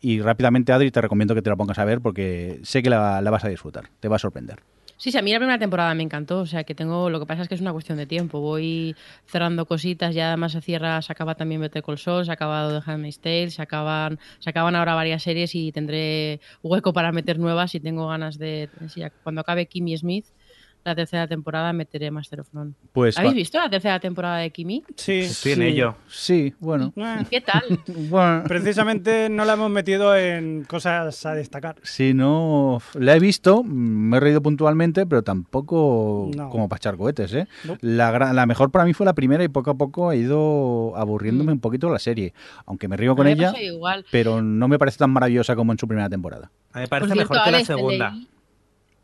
Y 0.00 0.20
rápidamente, 0.20 0.72
Adri, 0.72 0.90
te 0.90 1.00
recomiendo 1.00 1.34
que 1.34 1.42
te 1.42 1.50
la 1.50 1.56
pongas 1.56 1.78
a 1.78 1.84
ver 1.84 2.00
porque 2.00 2.60
sé 2.64 2.82
que 2.82 2.90
la, 2.90 3.20
la 3.22 3.30
vas 3.30 3.44
a 3.44 3.48
disfrutar, 3.48 3.90
te 4.00 4.08
va 4.08 4.16
a 4.16 4.18
sorprender. 4.18 4.60
Sí, 5.02 5.10
sí, 5.10 5.18
a 5.18 5.22
mí 5.22 5.32
la 5.32 5.38
primera 5.38 5.58
temporada 5.58 5.92
me 5.96 6.04
encantó, 6.04 6.38
o 6.38 6.46
sea 6.46 6.62
que 6.62 6.76
tengo, 6.76 7.10
lo 7.10 7.18
que 7.18 7.26
pasa 7.26 7.42
es 7.42 7.48
que 7.48 7.56
es 7.56 7.60
una 7.60 7.72
cuestión 7.72 7.98
de 7.98 8.06
tiempo, 8.06 8.38
voy 8.38 8.94
cerrando 9.26 9.66
cositas, 9.66 10.14
ya 10.14 10.28
además 10.28 10.52
se 10.52 10.60
cierra, 10.60 11.02
se 11.02 11.10
acaba 11.10 11.34
también 11.34 11.60
Better 11.60 11.82
Call 11.82 11.98
Saul, 11.98 12.24
se 12.24 12.30
ha 12.30 12.34
acabado 12.34 12.80
The 12.80 12.88
Handmaid's 12.88 13.18
Tale, 13.18 13.50
se 13.50 13.60
acaban, 13.60 14.20
se 14.38 14.48
acaban 14.48 14.76
ahora 14.76 14.94
varias 14.94 15.24
series 15.24 15.56
y 15.56 15.72
tendré 15.72 16.40
hueco 16.62 16.92
para 16.92 17.10
meter 17.10 17.40
nuevas 17.40 17.74
y 17.74 17.80
tengo 17.80 18.06
ganas 18.06 18.38
de, 18.38 18.70
cuando 19.24 19.40
acabe 19.40 19.66
Kimmy 19.66 19.98
Smith, 19.98 20.26
la 20.84 20.94
tercera 20.94 21.26
temporada 21.28 21.72
meteré 21.72 22.10
Master 22.10 22.40
of 22.40 22.52
None. 22.52 22.72
Pues 22.92 23.16
¿Habéis 23.18 23.34
visto 23.34 23.58
la 23.58 23.70
tercera 23.70 24.00
temporada 24.00 24.38
de 24.38 24.50
Kimmy? 24.50 24.82
Sí. 24.96 25.20
estoy 25.20 25.52
en 25.52 25.58
sí, 25.58 25.64
ello. 25.64 25.94
Sí, 26.08 26.54
bueno. 26.58 26.92
Eh, 26.96 27.24
¿Qué 27.30 27.40
tal? 27.40 27.62
bueno 28.10 28.44
Precisamente 28.48 29.28
no 29.30 29.44
la 29.44 29.52
hemos 29.54 29.70
metido 29.70 30.16
en 30.16 30.64
cosas 30.64 31.24
a 31.26 31.34
destacar. 31.34 31.76
si 31.82 32.14
no 32.14 32.80
la 32.94 33.14
he 33.16 33.20
visto, 33.20 33.62
me 33.62 34.16
he 34.16 34.20
reído 34.20 34.42
puntualmente, 34.42 35.06
pero 35.06 35.22
tampoco 35.22 36.30
No. 36.34 36.48
como 36.50 36.68
para 36.68 36.78
echar 36.78 36.96
cohetes, 36.96 37.32
¿eh? 37.34 37.46
No. 37.64 37.76
La, 37.80 38.32
la 38.32 38.46
mejor 38.46 38.70
para 38.70 38.84
mí 38.84 38.92
fue 38.92 39.06
la 39.06 39.14
primera 39.14 39.44
y 39.44 39.48
poco 39.48 39.70
a 39.70 39.74
poco 39.74 40.08
ha 40.10 40.16
ido 40.16 40.94
aburriéndome 40.96 41.52
Mm. 41.52 41.54
un 41.54 41.60
poquito 41.60 41.90
la 41.90 41.98
serie, 41.98 42.32
aunque 42.66 42.88
me 42.88 42.96
río 42.96 43.14
con 43.14 43.26
me 43.26 43.32
ella, 43.32 43.52
igual. 43.60 44.04
pero 44.10 44.42
no 44.42 44.68
me 44.68 44.78
parece 44.78 44.98
tan 44.98 45.10
maravillosa 45.10 45.54
como 45.54 45.72
en 45.72 45.78
su 45.78 45.86
primera 45.86 46.08
temporada. 46.08 46.50
A 46.72 46.78
mí 46.78 46.82
me 46.82 46.82
Por 46.82 46.88
parece 46.88 47.12
cierto, 47.12 47.32
mejor 47.34 47.44
que 47.44 47.50
la 47.50 47.56
Alex, 47.58 47.66
segunda. 47.66 48.10
leí- 48.10 48.28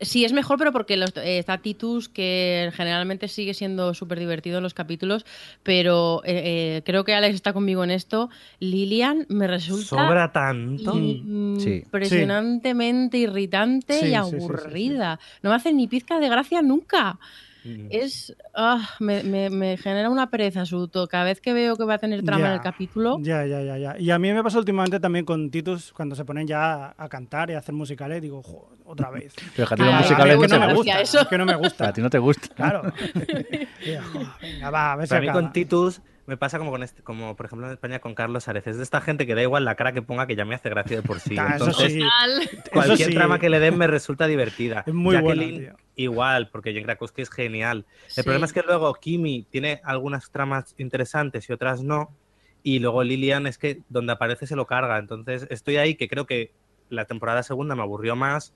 Sí, 0.01 0.23
es 0.23 0.31
mejor, 0.31 0.57
pero 0.57 0.71
porque 0.71 0.95
los, 0.95 1.09
eh, 1.17 1.39
está 1.39 1.57
Titus, 1.57 2.07
que 2.07 2.71
generalmente 2.73 3.27
sigue 3.27 3.53
siendo 3.53 3.93
súper 3.93 4.17
divertido 4.19 4.57
en 4.57 4.63
los 4.63 4.73
capítulos, 4.73 5.25
pero 5.61 6.21
eh, 6.23 6.77
eh, 6.77 6.81
creo 6.85 7.03
que 7.03 7.13
Alex 7.13 7.35
está 7.35 7.51
conmigo 7.51 7.83
en 7.83 7.91
esto. 7.91 8.29
Lilian 8.59 9.25
me 9.27 9.45
resulta 9.47 9.85
Sobra 9.85 10.31
tanto. 10.31 10.95
mm, 10.95 11.59
Sí. 11.59 11.81
impresionantemente 11.83 13.17
irritante 13.17 13.99
Sí, 13.99 14.05
y 14.05 14.09
sí, 14.09 14.15
sí, 14.15 14.15
sí, 14.31 14.37
sí. 14.39 14.45
aburrida. 14.45 15.19
No 15.43 15.49
me 15.49 15.55
hace 15.57 15.73
ni 15.73 15.87
pizca 15.87 16.19
de 16.19 16.29
gracia 16.29 16.61
nunca. 16.61 17.19
Mm. 17.65 17.87
Es 17.91 18.33
ah, 18.55 18.89
me, 18.99 19.21
me- 19.23 19.49
me 19.49 19.75
genera 19.77 20.09
una 20.09 20.29
pereza 20.29 20.65
su 20.65 20.87
to- 20.87 21.07
Cada 21.07 21.25
vez 21.25 21.41
que 21.41 21.51
veo 21.53 21.75
que 21.75 21.83
va 21.83 21.95
a 21.95 21.97
tener 21.97 22.23
trama 22.23 22.47
en 22.47 22.53
el 22.53 22.61
capítulo, 22.61 23.17
Ya, 23.21 23.45
ya, 23.45 23.61
ya, 23.61 23.77
ya. 23.77 23.99
Y 23.99 24.11
a 24.11 24.17
mí 24.19 24.31
me 24.31 24.41
pasa 24.41 24.59
últimamente 24.59 24.99
también 24.99 25.25
con 25.25 25.49
Titus, 25.51 25.91
cuando 25.91 26.15
se 26.15 26.23
ponen 26.23 26.47
ya 26.47 26.95
a 26.97 27.09
cantar 27.09 27.49
y 27.49 27.53
a 27.55 27.57
hacer 27.59 27.75
musicales, 27.75 28.21
digo, 28.21 28.41
"Jo, 28.43 28.69
otra 28.85 29.09
vez. 29.11 29.33
Pero 29.55 29.67
a 29.71 29.75
ti 29.75 29.83
los 29.83 29.93
mí 29.93 29.99
musicales 29.99 30.35
no 30.35 30.41
que 30.41 30.47
te 30.47 30.57
no 30.59 30.67
me 30.67 30.73
gusta 30.73 31.01
es 31.01 31.17
que 31.29 31.37
no 31.37 31.45
me 31.45 31.55
gusta. 31.55 31.87
A 31.89 31.93
ti 31.93 32.01
no 32.01 32.09
te 32.09 32.17
gusta. 32.17 32.47
Claro. 32.55 32.81
Venga, 34.41 34.69
va, 34.69 34.93
a 34.93 34.95
ver 34.95 35.07
si 35.07 35.09
Para 35.09 35.21
mí 35.21 35.27
acaba. 35.27 35.41
con 35.43 35.53
Titus 35.53 36.01
me 36.29 36.37
pasa 36.37 36.59
como 36.59 36.69
con 36.69 36.83
este, 36.83 37.01
como 37.01 37.35
por 37.35 37.47
ejemplo 37.47 37.65
en 37.67 37.73
España 37.73 37.99
con 37.99 38.13
Carlos 38.13 38.47
Areces, 38.47 38.77
de 38.77 38.83
esta 38.83 39.01
gente 39.01 39.25
que 39.25 39.33
da 39.33 39.41
igual 39.41 39.65
la 39.65 39.73
cara 39.75 39.91
que 39.93 40.01
ponga 40.03 40.27
que 40.27 40.35
ya 40.35 40.45
me 40.45 40.53
hace 40.55 40.69
gracia 40.69 40.97
de 40.97 41.03
por 41.03 41.19
sí. 41.19 41.35
Ah, 41.39 41.53
Entonces, 41.53 41.91
sí. 41.93 41.99
Tal. 41.99 42.49
cualquier 42.71 43.09
sí. 43.09 43.15
trama 43.15 43.39
que 43.39 43.49
le 43.49 43.59
den 43.59 43.77
me 43.77 43.87
resulta 43.87 44.27
divertida. 44.27 44.83
Es 44.87 44.93
muy 44.93 45.15
buena, 45.17 45.41
Jacqueline, 45.43 45.59
tío. 45.61 45.75
igual, 45.95 46.49
porque 46.51 46.71
Jane 46.71 46.85
Krakowski 46.85 47.23
es 47.23 47.31
genial. 47.31 47.85
El 48.07 48.11
Sí. 48.13 48.23
problema 48.23 48.45
es 48.45 48.53
que 48.53 48.61
luego 48.61 48.93
Kimi 48.93 49.43
tiene 49.49 49.81
algunas 49.83 50.29
tramas 50.31 50.75
interesantes 50.77 51.49
y 51.49 51.53
otras 51.53 51.81
no. 51.83 52.15
Y 52.61 52.79
luego 52.79 53.03
Lilian 53.03 53.47
es 53.47 53.57
que 53.57 53.81
donde 53.89 54.13
aparece 54.13 54.45
se 54.45 54.55
lo 54.55 54.67
carga. 54.67 54.97
Entonces 54.99 55.47
estoy 55.49 55.77
ahí 55.77 55.95
que 55.95 56.07
creo 56.07 56.25
que 56.27 56.53
la 56.89 57.05
temporada 57.05 57.41
segunda 57.43 57.75
me 57.75 57.81
aburrió 57.81 58.15
más, 58.15 58.53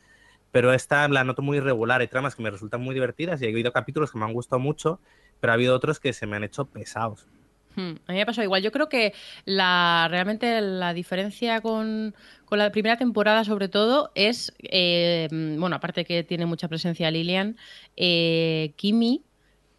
pero 0.52 0.74
esta 0.74 1.08
la 1.08 1.24
noto 1.24 1.42
muy 1.42 1.58
irregular. 1.58 2.02
Hay 2.02 2.08
tramas 2.08 2.36
que 2.36 2.44
me 2.44 2.52
resultan 2.52 2.82
muy 2.82 2.94
divertidas 2.94 3.42
y 3.42 3.46
he 3.46 3.50
habido 3.50 3.72
capítulos 3.72 4.12
que 4.12 4.20
me 4.20 4.26
han 4.26 4.34
gustado 4.34 4.60
mucho, 4.60 5.00
pero 5.40 5.52
ha 5.52 5.56
habido 5.56 5.76
otros 5.76 6.00
que 6.00 6.14
se 6.14 6.28
me 6.28 6.36
han 6.36 6.44
hecho 6.44 6.66
pesados. 6.66 7.28
Hmm, 7.76 7.94
A 8.08 8.12
mí 8.12 8.18
me 8.20 8.26
pasó 8.26 8.44
igual. 8.44 8.62
Yo 8.62 8.72
creo 8.72 8.88
que 8.88 9.14
la 9.46 10.08
realmente 10.10 10.62
la 10.62 10.94
diferencia 10.94 11.62
con, 11.62 12.14
con 12.46 12.60
la 12.60 12.72
primera 12.72 12.98
temporada, 12.98 13.44
sobre 13.44 13.68
todo, 13.68 14.12
es, 14.16 14.54
eh, 14.60 15.28
bueno, 15.58 15.76
aparte 15.76 16.06
que 16.06 16.24
tiene 16.24 16.46
mucha 16.46 16.68
presencia 16.68 17.10
Lilian, 17.10 17.58
eh, 17.98 18.74
Kimi 18.76 19.24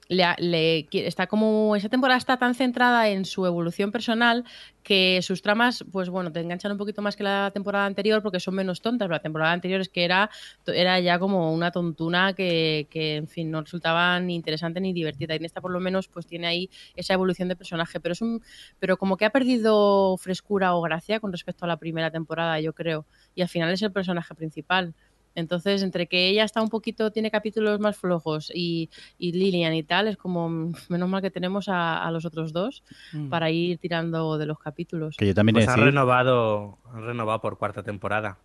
le, 0.09 0.86
está 0.93 1.26
como 1.26 1.76
esa 1.76 1.89
temporada 1.89 2.18
está 2.18 2.36
tan 2.36 2.55
centrada 2.55 3.09
en 3.09 3.24
su 3.24 3.47
evolución 3.47 3.90
personal 3.90 4.44
que 4.82 5.20
sus 5.22 5.40
tramas 5.40 5.82
pues 5.90 6.10
bueno 6.10 6.31
te 6.31 6.40
enganchan 6.40 6.72
un 6.72 6.78
poquito 6.78 7.01
más 7.01 7.16
que 7.16 7.22
la 7.22 7.51
temporada 7.55 7.86
anterior 7.86 8.22
porque 8.22 8.39
son 8.39 8.55
menos 8.55 8.82
tontas. 8.82 9.09
La 9.09 9.20
temporada 9.20 9.52
anterior 9.52 9.81
es 9.81 9.89
que 9.89 10.05
era 10.05 10.31
era 10.66 11.01
ya 11.01 11.18
como 11.18 11.55
una 11.55 11.70
tontuna 11.70 12.35
que, 12.35 12.86
que, 12.90 13.16
en 13.16 13.28
fin 13.28 13.51
no 13.51 13.62
resultaba 13.62 14.20
ni 14.20 14.35
interesante 14.35 14.81
ni 14.81 14.93
divertida. 14.93 15.35
Y 15.35 15.39
en 15.39 15.47
esta 15.47 15.62
por 15.62 15.70
lo 15.70 15.81
menos 15.81 16.09
pues 16.09 16.26
tiene 16.26 16.47
ahí 16.47 16.70
esa 16.97 17.14
evolución 17.14 17.48
de 17.48 17.56
personaje. 17.56 17.98
Pero 18.01 18.12
es 18.12 18.20
un 18.20 18.43
pero 18.78 18.98
como 18.98 19.16
que 19.16 19.24
ha 19.24 19.31
perdido 19.31 20.16
frescura 20.18 20.74
o 20.74 20.82
gracia 20.82 21.18
con 21.20 21.32
respecto 21.32 21.64
a 21.64 21.68
la 21.68 21.78
primera 21.78 22.10
temporada 22.10 22.60
yo 22.60 22.74
creo. 22.74 23.06
Y 23.35 23.43
al 23.43 23.48
final 23.48 23.72
es 23.72 23.82
el 23.82 23.93
personaje 23.93 24.35
principal 24.35 24.94
entonces, 25.35 25.82
entre 25.82 26.06
que 26.06 26.28
ella 26.28 26.44
está 26.44 26.62
un 26.62 26.69
poquito, 26.69 27.11
tiene 27.11 27.31
capítulos 27.31 27.81
más 27.81 27.97
flojos 27.97 28.51
y, 28.55 28.90
y 29.19 29.32
Lilian 29.32 29.74
y 29.74 29.82
tal, 29.82 30.09
es 30.09 30.16
como 30.16 30.48
menos 30.89 31.09
mal 31.09 31.23
que 31.23 31.31
tenemos 31.31 31.69
a, 31.69 32.02
a 32.05 32.11
los 32.11 32.24
otros 32.24 32.52
dos 32.52 32.82
Mm. 33.12 33.28
para 33.28 33.51
ir 33.51 33.78
tirando 33.78 34.39
de 34.39 34.47
los 34.47 34.59
capítulos. 34.59 35.16
Que 35.16 35.27
yo 35.27 35.35
también 35.35 35.56
he 35.56 35.59
Pues 35.59 35.66
de 35.66 35.73
han 35.73 35.78
decir, 35.81 35.93
renovado, 35.93 36.78
han 36.93 37.02
renovado 37.05 37.40
por 37.40 37.59
cuarta 37.59 37.82
temporada. 37.82 38.39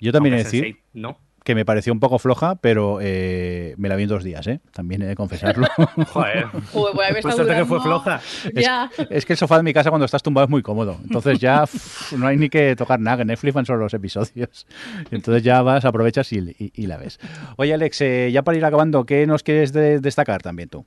yo 0.00 0.12
también 0.12 0.34
he 0.34 0.38
de 0.38 0.42
Aunque 0.44 0.56
decir 0.56 0.64
Sense8 0.76 0.78
no. 0.94 1.18
Que 1.44 1.54
me 1.54 1.64
pareció 1.66 1.92
un 1.92 2.00
poco 2.00 2.18
floja, 2.18 2.56
pero 2.56 2.98
eh, 3.02 3.74
me 3.76 3.88
la 3.90 3.96
vi 3.96 4.04
en 4.04 4.08
dos 4.08 4.24
días, 4.24 4.46
¿eh? 4.46 4.60
También 4.72 5.02
he 5.02 5.06
de 5.06 5.14
confesarlo. 5.14 5.66
Joder. 6.08 6.46
Pues 6.72 7.24
que 7.36 7.64
fue 7.66 7.80
floja. 7.80 8.20
Ya. 8.54 8.90
es 9.10 9.26
que 9.26 9.34
el 9.34 9.36
sofá 9.38 9.58
de 9.58 9.62
mi 9.62 9.72
casa 9.74 9.90
cuando 9.90 10.06
estás 10.06 10.22
tumbado 10.22 10.46
es 10.46 10.50
muy 10.50 10.62
cómodo. 10.62 10.98
Entonces 11.04 11.38
ya 11.38 11.64
no 12.16 12.26
hay 12.26 12.36
ni 12.38 12.48
que 12.48 12.74
tocar 12.76 12.98
nada, 12.98 13.18
que 13.18 13.24
Netflix 13.26 13.54
van 13.54 13.66
solo 13.66 13.80
los 13.80 13.94
episodios. 13.94 14.66
Entonces 15.10 15.42
ya 15.42 15.60
vas, 15.62 15.84
aprovechas 15.84 16.32
y, 16.32 16.38
y- 16.58 16.72
y 16.74 16.86
la 16.86 16.96
ves. 16.96 17.20
Oye, 17.56 17.74
Alex, 17.74 18.00
eh, 18.00 18.30
ya 18.32 18.42
para 18.42 18.56
ir 18.56 18.64
acabando, 18.64 19.04
¿qué 19.04 19.26
nos 19.26 19.42
quieres 19.42 19.72
de- 19.72 20.00
destacar 20.00 20.40
también 20.42 20.70
tú? 20.70 20.86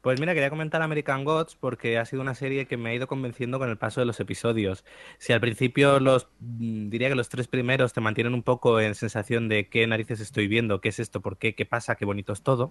Pues 0.00 0.18
mira, 0.18 0.32
quería 0.32 0.48
comentar 0.48 0.80
American 0.80 1.24
Gods 1.24 1.56
porque 1.56 1.98
ha 1.98 2.06
sido 2.06 2.22
una 2.22 2.34
serie 2.34 2.66
que 2.66 2.78
me 2.78 2.88
ha 2.88 2.94
ido 2.94 3.06
convenciendo 3.06 3.58
con 3.58 3.68
el 3.68 3.76
paso 3.76 4.00
de 4.00 4.06
los 4.06 4.18
episodios. 4.18 4.82
Si 5.18 5.34
al 5.34 5.40
principio 5.42 6.00
los 6.00 6.26
mm, 6.40 6.88
diría 6.88 7.10
que 7.10 7.14
los 7.14 7.28
tres 7.28 7.48
primeros 7.48 7.92
te 7.92 8.00
mantienen 8.00 8.32
un 8.32 8.42
poco 8.42 8.80
en 8.80 8.94
sensación 8.94 9.48
de 9.50 9.68
qué 9.68 9.86
narices 9.86 10.20
estoy 10.20 10.48
viendo, 10.48 10.80
qué 10.80 10.88
es 10.88 11.00
esto, 11.00 11.20
por 11.20 11.36
qué, 11.36 11.54
qué 11.54 11.66
pasa, 11.66 11.96
qué 11.96 12.06
bonito 12.06 12.32
es 12.32 12.42
todo. 12.42 12.70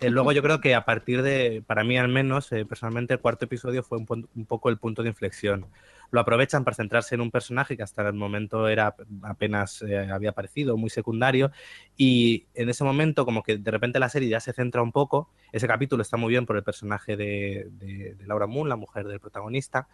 eh, 0.00 0.10
luego 0.10 0.32
yo 0.32 0.42
creo 0.42 0.60
que 0.60 0.74
a 0.74 0.84
partir 0.84 1.22
de, 1.22 1.62
para 1.66 1.82
mí 1.82 1.96
al 1.96 2.08
menos, 2.08 2.52
eh, 2.52 2.66
personalmente 2.66 3.14
el 3.14 3.20
cuarto 3.20 3.46
episodio 3.46 3.82
fue 3.82 3.98
un, 3.98 4.46
poco 4.46 4.68
el 4.68 4.76
punto 4.78 5.02
de 5.02 5.08
inflexión. 5.08 5.66
Lo 6.10 6.20
aprovechan 6.20 6.64
para 6.64 6.74
centrarse 6.76 7.14
en 7.14 7.20
un 7.20 7.30
personaje 7.30 7.76
que 7.76 7.82
hasta 7.82 8.06
el 8.08 8.14
momento 8.14 8.68
era 8.68 8.94
apenas 9.22 9.82
eh, 9.82 9.98
había 10.10 10.30
aparecido, 10.30 10.76
muy 10.76 10.90
secundario, 10.90 11.50
y 11.96 12.46
en 12.54 12.68
ese 12.68 12.84
momento 12.84 13.24
como 13.24 13.42
que 13.42 13.58
de 13.58 13.70
repente 13.70 13.98
la 13.98 14.08
serie 14.08 14.28
ya 14.28 14.40
se 14.40 14.52
centra 14.52 14.82
un 14.82 14.92
poco. 14.92 15.30
Ese 15.52 15.66
capítulo 15.66 16.02
está 16.02 16.16
muy 16.16 16.30
bien 16.30 16.46
por 16.46 16.56
el 16.56 16.62
personaje 16.62 17.16
de, 17.16 17.66
de- 17.70 18.14
de 18.14 18.26
Laura 18.26 18.46
Moon, 18.46 18.68
la 18.68 18.76
mujer 18.76 19.06
del 19.06 19.20
protagonista, 19.20 19.88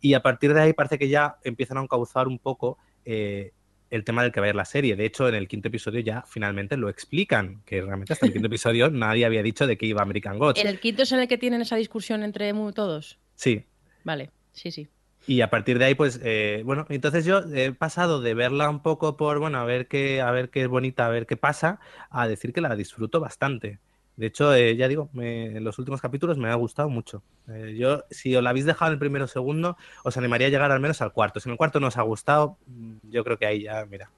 y 0.00 0.14
a 0.14 0.22
partir 0.22 0.54
de 0.54 0.60
ahí 0.60 0.72
parece 0.72 0.98
que 0.98 1.08
ya 1.08 1.36
empiezan 1.44 1.78
a 1.78 1.82
encauzar 1.82 2.28
un 2.28 2.38
poco 2.38 2.78
eh, 3.04 3.52
el 3.90 4.02
tema 4.04 4.22
del 4.22 4.32
que 4.32 4.40
va 4.40 4.46
a 4.46 4.48
ir 4.50 4.56
la 4.56 4.64
serie. 4.64 4.96
De 4.96 5.04
hecho, 5.04 5.28
en 5.28 5.36
el 5.36 5.46
quinto 5.46 5.68
episodio 5.68 6.00
ya 6.00 6.22
finalmente 6.26 6.76
lo 6.76 6.88
explican, 6.88 7.62
que 7.64 7.80
realmente 7.80 8.12
hasta 8.12 8.26
el 8.26 8.32
quinto 8.32 8.48
episodio 8.48 8.90
nadie 8.90 9.24
había 9.24 9.42
dicho 9.42 9.66
de 9.66 9.76
que 9.78 9.86
iba 9.86 10.02
American 10.02 10.38
Gods. 10.38 10.60
¿En 10.60 10.66
el 10.66 10.80
quinto 10.80 11.02
es 11.04 11.12
en 11.12 11.20
el 11.20 11.28
que 11.28 11.38
tienen 11.38 11.60
esa 11.62 11.76
discusión 11.76 12.22
entre 12.22 12.52
todos? 12.74 13.18
Sí, 13.36 13.64
Vale, 14.02 14.30
sí, 14.52 14.70
sí. 14.70 14.88
Y 15.26 15.40
a 15.40 15.50
partir 15.50 15.78
de 15.78 15.86
ahí, 15.86 15.94
pues, 15.96 16.20
eh, 16.22 16.62
bueno, 16.64 16.86
entonces 16.88 17.24
yo 17.24 17.40
he 17.52 17.72
pasado 17.72 18.20
de 18.20 18.34
verla 18.34 18.70
un 18.70 18.80
poco 18.80 19.16
por, 19.16 19.40
bueno, 19.40 19.58
a 19.58 19.64
ver 19.64 19.88
qué, 19.88 20.20
a 20.20 20.30
ver 20.30 20.50
qué 20.50 20.62
es 20.62 20.68
bonita, 20.68 21.06
a 21.06 21.08
ver 21.08 21.26
qué 21.26 21.36
pasa, 21.36 21.80
a 22.10 22.28
decir 22.28 22.52
que 22.52 22.60
la 22.60 22.76
disfruto 22.76 23.18
bastante. 23.18 23.80
De 24.14 24.26
hecho, 24.26 24.54
eh, 24.54 24.76
ya 24.76 24.88
digo, 24.88 25.10
me- 25.12 25.56
en 25.56 25.64
los 25.64 25.78
últimos 25.78 26.00
capítulos 26.00 26.38
me 26.38 26.48
ha 26.48 26.54
gustado 26.54 26.88
mucho. 26.88 27.22
Eh, 27.48 27.74
yo, 27.76 28.04
si 28.10 28.34
os 28.36 28.42
la 28.42 28.50
habéis 28.50 28.64
dejado 28.66 28.90
en 28.90 28.94
el 28.94 28.98
primero 28.98 29.24
o 29.24 29.28
segundo, 29.28 29.76
os 30.04 30.16
animaría 30.16 30.46
a 30.46 30.50
llegar 30.50 30.70
al 30.70 30.80
menos 30.80 31.02
al 31.02 31.12
cuarto. 31.12 31.40
Si 31.40 31.48
en 31.48 31.52
el 31.52 31.58
cuarto 31.58 31.80
no 31.80 31.88
os 31.88 31.96
ha 31.98 32.02
gustado, 32.02 32.56
mm, 32.66 32.94
yo 33.10 33.24
creo 33.24 33.36
que 33.36 33.46
ahí 33.46 33.62
ya, 33.64 33.84
mira, 33.84 34.10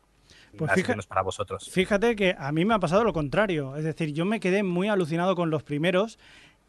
Pues 0.57 0.71
es 0.77 1.07
para 1.07 1.23
vosotros. 1.23 1.69
Fíjate 1.71 2.17
que 2.17 2.35
a 2.39 2.53
mí 2.53 2.65
me 2.65 2.75
ha 2.75 2.79
pasado 2.79 3.05
lo 3.05 3.13
contrario. 3.13 3.77
Es 3.77 3.85
decir, 3.85 4.13
yo 4.13 4.25
me 4.25 4.41
quedé 4.41 4.63
muy 4.63 4.89
alucinado 4.89 5.35
con 5.37 5.51
los 5.51 5.63
primeros 5.63 6.19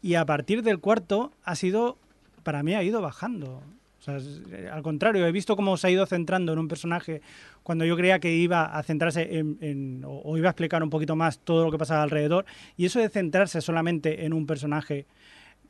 y 0.02 0.14
a 0.14 0.24
partir 0.26 0.62
del 0.62 0.78
cuarto 0.80 1.32
ha 1.44 1.54
sido, 1.56 1.98
para 2.42 2.62
mí 2.62 2.74
ha 2.74 2.82
ido 2.82 3.00
bajando. 3.00 3.62
O 4.00 4.02
sea, 4.02 4.18
eh, 4.52 4.68
al 4.72 4.82
contrario, 4.82 5.26
he 5.26 5.32
visto 5.32 5.56
cómo 5.56 5.76
se 5.76 5.88
ha 5.88 5.90
ido 5.90 6.06
centrando 6.06 6.52
en 6.54 6.58
un 6.58 6.68
personaje 6.68 7.20
cuando 7.62 7.84
yo 7.84 7.96
creía 7.96 8.18
que 8.18 8.34
iba 8.34 8.64
a 8.64 8.82
centrarse 8.82 9.38
en, 9.38 10.02
o 10.06 10.38
iba 10.38 10.48
a 10.48 10.52
explicar 10.52 10.82
un 10.82 10.88
poquito 10.88 11.16
más 11.16 11.38
todo 11.38 11.66
lo 11.66 11.70
que 11.70 11.76
pasaba 11.76 12.02
alrededor. 12.02 12.46
Y 12.78 12.86
eso 12.86 12.98
de 12.98 13.10
centrarse 13.10 13.60
solamente 13.60 14.24
en 14.24 14.32
un 14.32 14.46
personaje 14.46 15.04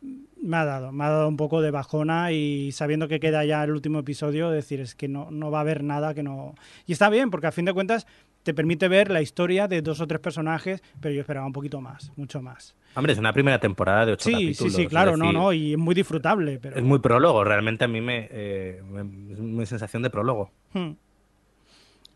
mm, 0.00 0.16
me 0.42 0.56
ha 0.58 0.64
dado, 0.64 0.92
me 0.92 1.04
ha 1.04 1.08
dado 1.08 1.28
un 1.28 1.36
poco 1.36 1.60
de 1.60 1.72
bajona 1.72 2.30
y 2.30 2.70
sabiendo 2.70 3.08
que 3.08 3.18
queda 3.18 3.44
ya 3.44 3.64
el 3.64 3.72
último 3.72 3.98
episodio, 3.98 4.50
decir 4.50 4.80
es 4.80 4.94
que 4.94 5.08
no, 5.08 5.32
no 5.32 5.50
va 5.50 5.58
a 5.58 5.62
haber 5.62 5.82
nada 5.82 6.14
que 6.14 6.22
no... 6.22 6.54
Y 6.86 6.92
está 6.92 7.10
bien, 7.10 7.30
porque 7.30 7.48
a 7.48 7.52
fin 7.52 7.64
de 7.64 7.74
cuentas 7.74 8.06
te 8.42 8.54
permite 8.54 8.88
ver 8.88 9.10
la 9.10 9.20
historia 9.22 9.68
de 9.68 9.82
dos 9.82 10.00
o 10.00 10.06
tres 10.06 10.20
personajes, 10.20 10.82
pero 11.00 11.14
yo 11.14 11.20
esperaba 11.20 11.46
un 11.46 11.52
poquito 11.52 11.80
más, 11.80 12.10
mucho 12.16 12.40
más. 12.42 12.74
Hombre, 12.94 13.12
es 13.12 13.18
una 13.18 13.32
primera 13.32 13.58
temporada 13.60 14.06
de 14.06 14.12
ocho 14.12 14.24
Sí, 14.24 14.32
capítulos. 14.32 14.72
sí, 14.74 14.82
sí, 14.82 14.86
claro, 14.88 15.16
no, 15.16 15.26
decir, 15.26 15.38
no, 15.38 15.52
y 15.52 15.72
es 15.72 15.78
muy 15.78 15.94
disfrutable, 15.94 16.58
pero... 16.60 16.76
Es 16.76 16.82
muy 16.82 16.98
prólogo, 16.98 17.44
realmente 17.44 17.84
a 17.84 17.88
mí 17.88 18.00
me, 18.00 18.28
eh, 18.30 18.82
me- 18.90 19.32
es 19.32 19.38
una 19.38 19.66
sensación 19.66 20.02
de 20.02 20.10
prólogo. 20.10 20.50
Hmm. 20.72 20.92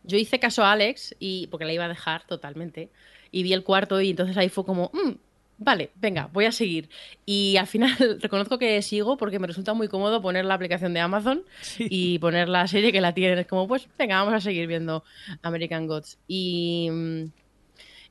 Yo 0.03 0.19
hice 0.19 0.39
caso 0.39 0.63
a 0.65 0.73
Alex, 0.73 1.15
y 1.19 1.47
porque 1.49 1.65
la 1.65 1.73
iba 1.73 1.85
a 1.85 1.89
dejar 1.89 2.27
totalmente, 2.27 2.91
y 3.31 3.43
vi 3.43 3.53
el 3.53 3.63
cuarto 3.65 4.01
y 4.01 4.11
entonces 4.11 4.37
ahí 4.37 4.49
fue 4.49 4.65
como, 4.65 4.91
"Mm, 4.93 5.13
vale, 5.59 5.91
venga, 5.97 6.29
voy 6.33 6.45
a 6.47 6.53
seguir. 6.53 6.89
Y 7.27 7.57
al 7.57 7.67
final 7.67 7.97
reconozco 8.21 8.59
que 8.59 8.81
sigo 8.83 9.17
porque 9.17 9.39
me 9.39 9.47
resulta 9.47 9.75
muy 9.75 9.89
cómodo 9.89 10.21
poner 10.23 10.45
la 10.45 10.55
aplicación 10.55 10.95
de 10.95 11.01
Amazon 11.01 11.43
Sí. 11.63 11.87
y 11.91 12.19
poner 12.19 12.49
la 12.49 12.67
serie 12.67 12.93
que 12.93 13.01
la 13.01 13.15
tienen. 13.15 13.39
Es 13.39 13.47
como, 13.47 13.67
pues 13.69 13.89
venga, 13.99 14.17
vamos 14.19 14.35
a 14.35 14.41
seguir 14.41 14.67
viendo 14.67 15.05
American 15.43 15.87
Gods. 15.87 16.19
Y, 16.29 16.89
mm, 16.91 17.25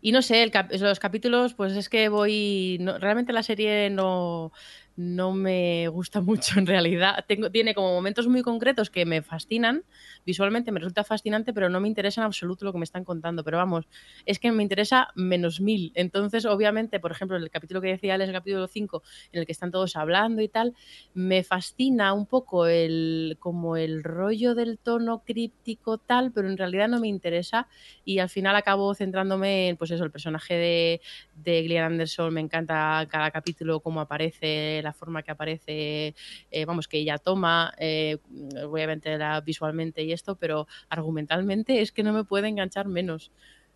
y 0.01 0.11
no 0.11 0.21
sé, 0.21 0.43
el 0.43 0.51
cap- 0.51 0.71
los 0.71 0.99
capítulos, 0.99 1.53
pues 1.53 1.73
es 1.73 1.87
que 1.89 2.09
voy... 2.09 2.77
no- 2.81 2.97
realmente 2.97 3.31
la 3.33 3.43
serie 3.43 3.89
no, 3.89 4.51
no 4.95 5.33
me 5.33 5.87
gusta 5.87 6.21
mucho 6.21 6.59
en 6.59 6.67
realidad. 6.67 7.25
Tengo, 7.27 7.49
tiene 7.49 7.73
como 7.73 7.93
momentos 7.93 8.27
muy 8.27 8.41
concretos 8.41 8.89
que 8.89 9.05
me 9.05 9.21
fascinan. 9.21 9.83
Visualmente 10.25 10.71
me 10.71 10.79
resulta 10.79 11.03
fascinante, 11.03 11.53
pero 11.53 11.69
no 11.69 11.79
me 11.79 11.87
interesa 11.87 12.21
en 12.21 12.25
absoluto 12.25 12.65
lo 12.65 12.71
que 12.71 12.77
me 12.77 12.83
están 12.83 13.03
contando. 13.03 13.43
Pero 13.43 13.57
vamos, 13.57 13.87
es 14.25 14.39
que 14.39 14.51
me 14.51 14.63
interesa 14.63 15.09
menos 15.15 15.61
mil. 15.61 15.91
Entonces, 15.95 16.45
obviamente, 16.45 16.99
por 16.99 17.11
ejemplo, 17.11 17.37
el 17.37 17.49
capítulo 17.49 17.81
que 17.81 17.87
decía 17.87 18.13
Alex, 18.13 18.29
el 18.29 18.35
capítulo 18.35 18.67
5, 18.67 19.03
en 19.31 19.39
el 19.39 19.45
que 19.45 19.51
están 19.51 19.71
todos 19.71 19.95
hablando 19.95 20.41
y 20.41 20.47
tal, 20.47 20.75
me 21.13 21.43
fascina 21.43 22.13
un 22.13 22.25
poco 22.27 22.67
el 22.67 23.37
como 23.39 23.77
el 23.77 24.03
rollo 24.03 24.55
del 24.55 24.77
tono 24.77 25.23
críptico 25.25 25.97
tal, 25.97 26.31
pero 26.31 26.47
en 26.47 26.57
realidad 26.57 26.87
no 26.87 26.99
me 26.99 27.07
interesa 27.07 27.67
y 28.05 28.19
al 28.19 28.29
final 28.29 28.55
acabo 28.55 28.93
centrándome 28.93 29.69
en 29.69 29.77
pues 29.77 29.91
eso, 29.91 30.03
el 30.03 30.11
personaje 30.11 30.53
de, 30.55 31.01
de 31.35 31.79
Anderson, 31.79 32.33
me 32.33 32.41
encanta 32.41 33.05
cada 33.09 33.31
capítulo 33.31 33.79
cómo 33.79 34.01
aparece, 34.01 34.81
la 34.83 34.93
forma 34.93 35.23
que 35.23 35.31
aparece, 35.31 36.15
eh, 36.51 36.65
vamos, 36.65 36.87
que 36.87 36.97
ella 36.97 37.17
toma, 37.17 37.73
eh, 37.77 38.17
obviamente 38.63 39.17
la, 39.17 39.41
visualmente 39.41 40.03
y 40.03 40.11
esto, 40.11 40.35
pero 40.35 40.67
argumentalmente 40.89 41.81
es 41.81 41.91
que 41.91 42.03
no 42.03 42.13
me 42.13 42.23
puede 42.23 42.47
enganchar 42.47 42.87
menos. 42.87 43.31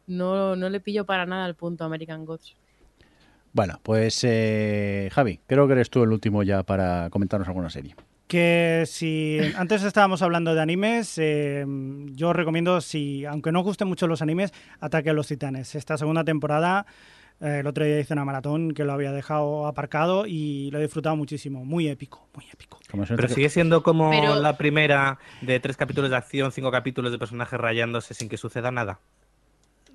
No, 0.06 0.56
no 0.56 0.70
le 0.70 0.80
pillo 0.80 1.06
para 1.06 1.26
nada 1.26 1.48
el 1.48 1.56
punto 1.56 1.84
American 1.84 2.26
Gods. 2.26 2.56
Bueno, 3.58 3.80
pues 3.82 4.24
eh, 4.24 5.10
Javi, 5.12 5.40
creo 5.48 5.66
que 5.66 5.74
eres 5.74 5.90
tú 5.90 6.04
el 6.04 6.12
último 6.12 6.44
ya 6.44 6.62
para 6.62 7.10
comentarnos 7.10 7.48
alguna 7.48 7.72
serie. 7.72 7.96
Que 8.28 8.84
si 8.86 9.40
antes 9.56 9.84
estábamos 9.84 10.22
hablando 10.22 10.54
de 10.54 10.62
animes, 10.62 11.18
eh, 11.18 11.66
yo 12.12 12.34
recomiendo, 12.34 12.82
si 12.82 13.26
aunque 13.26 13.52
no 13.52 13.62
os 13.62 13.66
gusten 13.66 13.88
mucho 13.88 14.06
los 14.06 14.22
animes, 14.22 14.54
Ataque 14.80 15.10
a 15.10 15.14
los 15.14 15.28
Titanes. 15.28 15.76
Esta 15.76 15.98
segunda 15.98 16.24
temporada, 16.24 16.86
eh, 17.42 17.58
el 17.60 17.68
otro 17.68 17.86
día 17.86 18.00
hice 18.00 18.14
una 18.14 18.26
maratón 18.26 18.74
que 18.74 18.84
lo 18.84 18.94
había 18.94 19.12
dejado 19.12 19.68
aparcado 19.68 20.26
y 20.26 20.70
lo 20.72 20.80
he 20.80 20.84
disfrutado 20.84 21.16
muchísimo. 21.16 21.64
Muy 21.66 21.88
épico, 21.88 22.28
muy 22.36 22.46
épico. 22.52 22.80
Pero 23.16 23.28
sigue 23.30 23.50
siendo 23.50 23.84
como 23.84 24.10
Pero- 24.10 24.40
la 24.42 24.58
primera 24.58 25.20
de 25.42 25.60
tres 25.60 25.78
capítulos 25.78 26.10
de 26.10 26.16
acción, 26.18 26.52
cinco 26.52 26.72
capítulos 26.72 27.12
de 27.12 27.20
personajes 27.20 27.60
rayándose 27.60 28.14
sin 28.14 28.30
que 28.30 28.38
suceda 28.38 28.72
nada. 28.72 29.00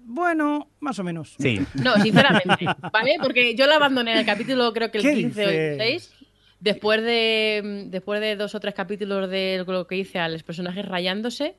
Bueno, 0.05 0.69
más 0.81 0.99
o 0.99 1.05
menos. 1.05 1.35
Sí. 1.39 1.61
No, 1.75 1.95
sinceramente, 2.03 2.67
¿vale? 2.93 3.17
Porque 3.23 3.55
yo 3.55 3.67
la 3.67 3.77
abandoné 3.77 4.13
en 4.13 4.19
el 4.19 4.27
capítulo, 4.27 4.73
creo 4.73 4.91
que 4.91 4.99
el 4.99 5.05
¿Qué 5.05 5.15
15 5.15 5.45
o 5.45 5.49
el 5.49 5.79
dices? 5.79 5.79
16, 5.79 6.22
después 6.63 7.03
de, 7.03 7.87
después 7.89 8.21
de 8.21 8.37
dos 8.37 8.55
o 8.55 8.61
tres 8.61 8.75
capítulos 8.75 9.29
de 9.29 9.65
lo 9.67 9.87
que 9.87 9.97
hice 9.97 10.19
a 10.21 10.29
los 10.29 10.43
personajes 10.45 10.87
rayándose, 10.87 11.57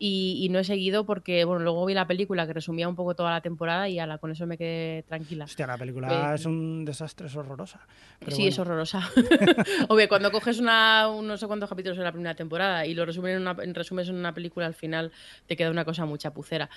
y, 0.00 0.38
y 0.44 0.48
no 0.50 0.60
he 0.60 0.64
seguido 0.64 1.04
porque, 1.04 1.44
bueno, 1.44 1.64
luego 1.64 1.84
vi 1.84 1.92
la 1.92 2.06
película 2.06 2.46
que 2.46 2.52
resumía 2.52 2.88
un 2.88 2.94
poco 2.94 3.16
toda 3.16 3.32
la 3.32 3.40
temporada 3.40 3.88
y 3.88 3.98
ala, 3.98 4.18
con 4.18 4.30
eso 4.30 4.46
me 4.46 4.56
quedé 4.56 5.02
tranquila. 5.02 5.44
Hostia, 5.46 5.66
la 5.66 5.76
película 5.76 6.30
Eh, 6.30 6.34
es 6.36 6.46
un 6.46 6.84
desastre, 6.84 7.26
es 7.26 7.34
horrorosa. 7.34 7.80
Pero 8.20 8.30
sí, 8.30 8.42
bueno. 8.42 8.48
es 8.50 8.58
horrorosa. 8.60 9.10
Obvio, 9.88 10.08
cuando 10.08 10.30
coges 10.30 10.60
una, 10.60 11.08
un 11.08 11.26
no 11.26 11.36
sé 11.36 11.48
cuántos 11.48 11.68
capítulos 11.68 11.98
de 11.98 12.04
la 12.04 12.12
primera 12.12 12.36
temporada 12.36 12.86
y 12.86 12.94
lo 12.94 13.04
resumen 13.04 13.34
en 13.36 13.40
una, 13.42 13.56
en 13.60 13.74
resumes 13.74 14.08
en 14.08 14.14
una 14.14 14.32
película, 14.34 14.66
al 14.66 14.74
final 14.74 15.10
te 15.46 15.56
queda 15.56 15.70
una 15.72 15.84
cosa 15.84 16.04
muy 16.06 16.18
chapucera. 16.18 16.70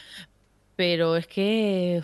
Pero 0.81 1.15
es 1.15 1.27
que 1.27 2.01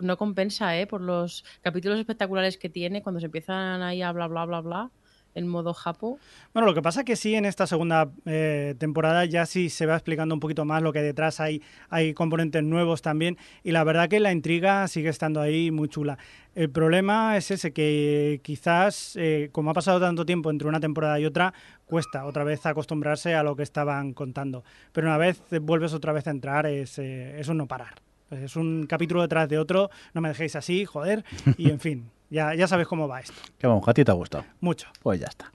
no 0.00 0.16
compensa, 0.16 0.74
¿eh? 0.80 0.86
Por 0.86 1.02
los 1.02 1.44
capítulos 1.60 1.98
espectaculares 1.98 2.56
que 2.56 2.70
tiene 2.70 3.02
cuando 3.02 3.20
se 3.20 3.26
empiezan 3.26 3.82
ahí 3.82 4.00
a 4.00 4.10
bla, 4.10 4.26
bla, 4.26 4.46
bla, 4.46 4.62
bla, 4.62 4.90
en 5.34 5.46
modo 5.46 5.74
japo. 5.74 6.18
Bueno, 6.54 6.66
lo 6.66 6.72
que 6.72 6.80
pasa 6.80 7.00
es 7.00 7.04
que 7.04 7.14
sí, 7.14 7.34
en 7.34 7.44
esta 7.44 7.66
segunda 7.66 8.10
eh, 8.24 8.74
temporada 8.78 9.26
ya 9.26 9.44
sí 9.44 9.68
se 9.68 9.84
va 9.84 9.96
explicando 9.96 10.34
un 10.34 10.40
poquito 10.40 10.64
más 10.64 10.82
lo 10.82 10.94
que 10.94 11.02
detrás 11.02 11.40
hay, 11.40 11.60
hay 11.90 12.14
componentes 12.14 12.62
nuevos 12.62 13.02
también 13.02 13.36
y 13.62 13.72
la 13.72 13.84
verdad 13.84 14.08
que 14.08 14.18
la 14.18 14.32
intriga 14.32 14.88
sigue 14.88 15.10
estando 15.10 15.42
ahí 15.42 15.70
muy 15.70 15.90
chula. 15.90 16.16
El 16.54 16.70
problema 16.70 17.36
es 17.36 17.50
ese, 17.50 17.74
que 17.74 18.40
quizás, 18.42 19.14
eh, 19.16 19.50
como 19.52 19.72
ha 19.72 19.74
pasado 19.74 20.00
tanto 20.00 20.24
tiempo 20.24 20.50
entre 20.50 20.68
una 20.68 20.80
temporada 20.80 21.20
y 21.20 21.26
otra, 21.26 21.52
cuesta 21.84 22.24
otra 22.24 22.44
vez 22.44 22.64
acostumbrarse 22.64 23.34
a 23.34 23.42
lo 23.42 23.56
que 23.56 23.62
estaban 23.62 24.14
contando. 24.14 24.64
Pero 24.92 25.06
una 25.06 25.18
vez 25.18 25.42
vuelves 25.60 25.92
otra 25.92 26.14
vez 26.14 26.26
a 26.26 26.30
entrar, 26.30 26.64
es, 26.64 26.98
eh, 26.98 27.38
es 27.38 27.48
un 27.48 27.58
no 27.58 27.66
parar. 27.66 28.05
Es 28.30 28.56
un 28.56 28.86
capítulo 28.86 29.22
detrás 29.22 29.48
de 29.48 29.58
otro, 29.58 29.90
no 30.12 30.20
me 30.20 30.28
dejéis 30.28 30.56
así, 30.56 30.84
joder, 30.84 31.24
y 31.56 31.70
en 31.70 31.78
fin, 31.78 32.10
ya, 32.30 32.54
ya 32.54 32.66
sabes 32.66 32.86
cómo 32.86 33.06
va 33.06 33.20
esto. 33.20 33.34
Que 33.58 33.66
vamos, 33.66 33.86
a 33.86 33.94
ti 33.94 34.04
te 34.04 34.10
ha 34.10 34.14
gustado. 34.14 34.44
Mucho. 34.60 34.88
Pues 35.02 35.20
ya 35.20 35.26
está. 35.26 35.52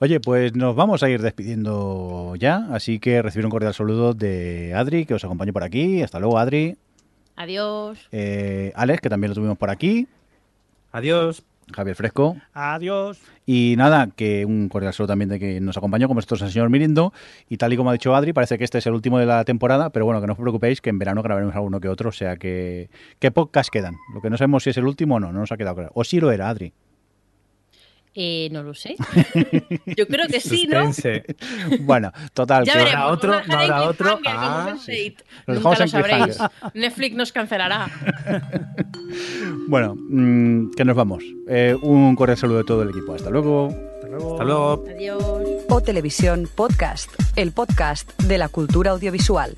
Oye, 0.00 0.20
pues 0.20 0.54
nos 0.54 0.76
vamos 0.76 1.02
a 1.02 1.08
ir 1.08 1.22
despidiendo 1.22 2.34
ya, 2.36 2.68
así 2.72 2.98
que 2.98 3.22
recibir 3.22 3.46
un 3.46 3.50
cordial 3.50 3.74
saludo 3.74 4.12
de 4.12 4.74
Adri, 4.74 5.06
que 5.06 5.14
os 5.14 5.24
acompañe 5.24 5.52
por 5.52 5.62
aquí. 5.62 6.02
Hasta 6.02 6.18
luego, 6.18 6.38
Adri. 6.38 6.76
Adiós. 7.36 8.08
Eh, 8.12 8.72
Alex, 8.74 9.00
que 9.00 9.08
también 9.08 9.30
lo 9.30 9.34
tuvimos 9.34 9.58
por 9.58 9.70
aquí. 9.70 10.06
Adiós. 10.92 11.42
Javier 11.72 11.96
Fresco. 11.96 12.36
Adiós. 12.52 13.20
Y 13.46 13.74
nada, 13.76 14.08
que 14.14 14.44
un 14.44 14.68
cordial 14.68 14.92
saludo 14.92 15.08
también 15.08 15.28
de 15.28 15.38
que 15.38 15.60
nos 15.60 15.76
acompañó, 15.76 16.08
como 16.08 16.20
estos 16.20 16.40
el 16.42 16.50
señor 16.50 16.70
Mirindo. 16.70 17.12
Y 17.48 17.56
tal 17.56 17.72
y 17.72 17.76
como 17.76 17.90
ha 17.90 17.92
dicho 17.92 18.14
Adri, 18.14 18.32
parece 18.32 18.58
que 18.58 18.64
este 18.64 18.78
es 18.78 18.86
el 18.86 18.94
último 18.94 19.18
de 19.18 19.26
la 19.26 19.44
temporada, 19.44 19.90
pero 19.90 20.04
bueno, 20.04 20.20
que 20.20 20.26
no 20.26 20.32
os 20.32 20.38
preocupéis, 20.38 20.80
que 20.80 20.90
en 20.90 20.98
verano 20.98 21.22
grabaremos 21.22 21.54
alguno 21.54 21.80
que 21.80 21.88
otro. 21.88 22.08
O 22.10 22.12
sea 22.12 22.36
que. 22.36 22.88
¿Qué 23.18 23.30
podcast 23.30 23.70
quedan? 23.70 23.96
Lo 24.14 24.20
que 24.20 24.30
no 24.30 24.36
sabemos 24.36 24.64
si 24.64 24.70
es 24.70 24.76
el 24.76 24.86
último 24.86 25.16
o 25.16 25.20
no, 25.20 25.32
no 25.32 25.40
nos 25.40 25.52
ha 25.52 25.56
quedado 25.56 25.76
claro. 25.76 25.90
O 25.94 26.04
si 26.04 26.20
lo 26.20 26.30
era, 26.32 26.48
Adri. 26.48 26.72
Eh, 28.16 28.48
no 28.52 28.62
lo 28.62 28.74
sé. 28.74 28.94
Yo 29.96 30.06
creo 30.06 30.28
que 30.28 30.40
sí, 30.40 30.68
¿no? 30.68 30.90
Bueno, 31.80 32.12
total. 32.32 32.64
Ya 32.64 32.72
que- 32.74 32.78
veremos. 32.78 32.94
habrá 33.00 33.12
otro, 33.12 33.30
Vamos 33.32 33.48
a 33.48 33.52
no 33.52 33.58
habrá 33.60 33.82
otro. 33.82 34.20
Ah, 34.26 34.74
Sense8. 34.76 35.14
Lo 35.46 35.54
Nunca 35.54 35.70
dejamos 35.70 35.78
lo 35.78 35.84
en 35.84 35.88
sabréis. 35.90 36.38
Netflix 36.74 37.16
nos 37.16 37.32
cancelará. 37.32 37.90
Bueno, 39.68 39.94
mm, 39.96 40.72
que 40.72 40.84
nos 40.84 40.96
vamos. 40.96 41.22
Eh, 41.48 41.76
un 41.82 42.14
cordial 42.16 42.36
saludo 42.36 42.58
de 42.58 42.64
todo 42.64 42.82
el 42.82 42.90
equipo. 42.90 43.14
Hasta 43.14 43.30
luego. 43.30 43.68
Hasta 43.68 44.08
luego. 44.08 44.32
Hasta 44.32 44.44
luego. 44.44 44.84
Adiós. 44.94 45.22
O 45.68 45.80
Televisión 45.80 46.48
Podcast, 46.54 47.10
el 47.36 47.52
podcast 47.52 48.10
de 48.22 48.38
la 48.38 48.48
cultura 48.48 48.90
audiovisual. 48.90 49.56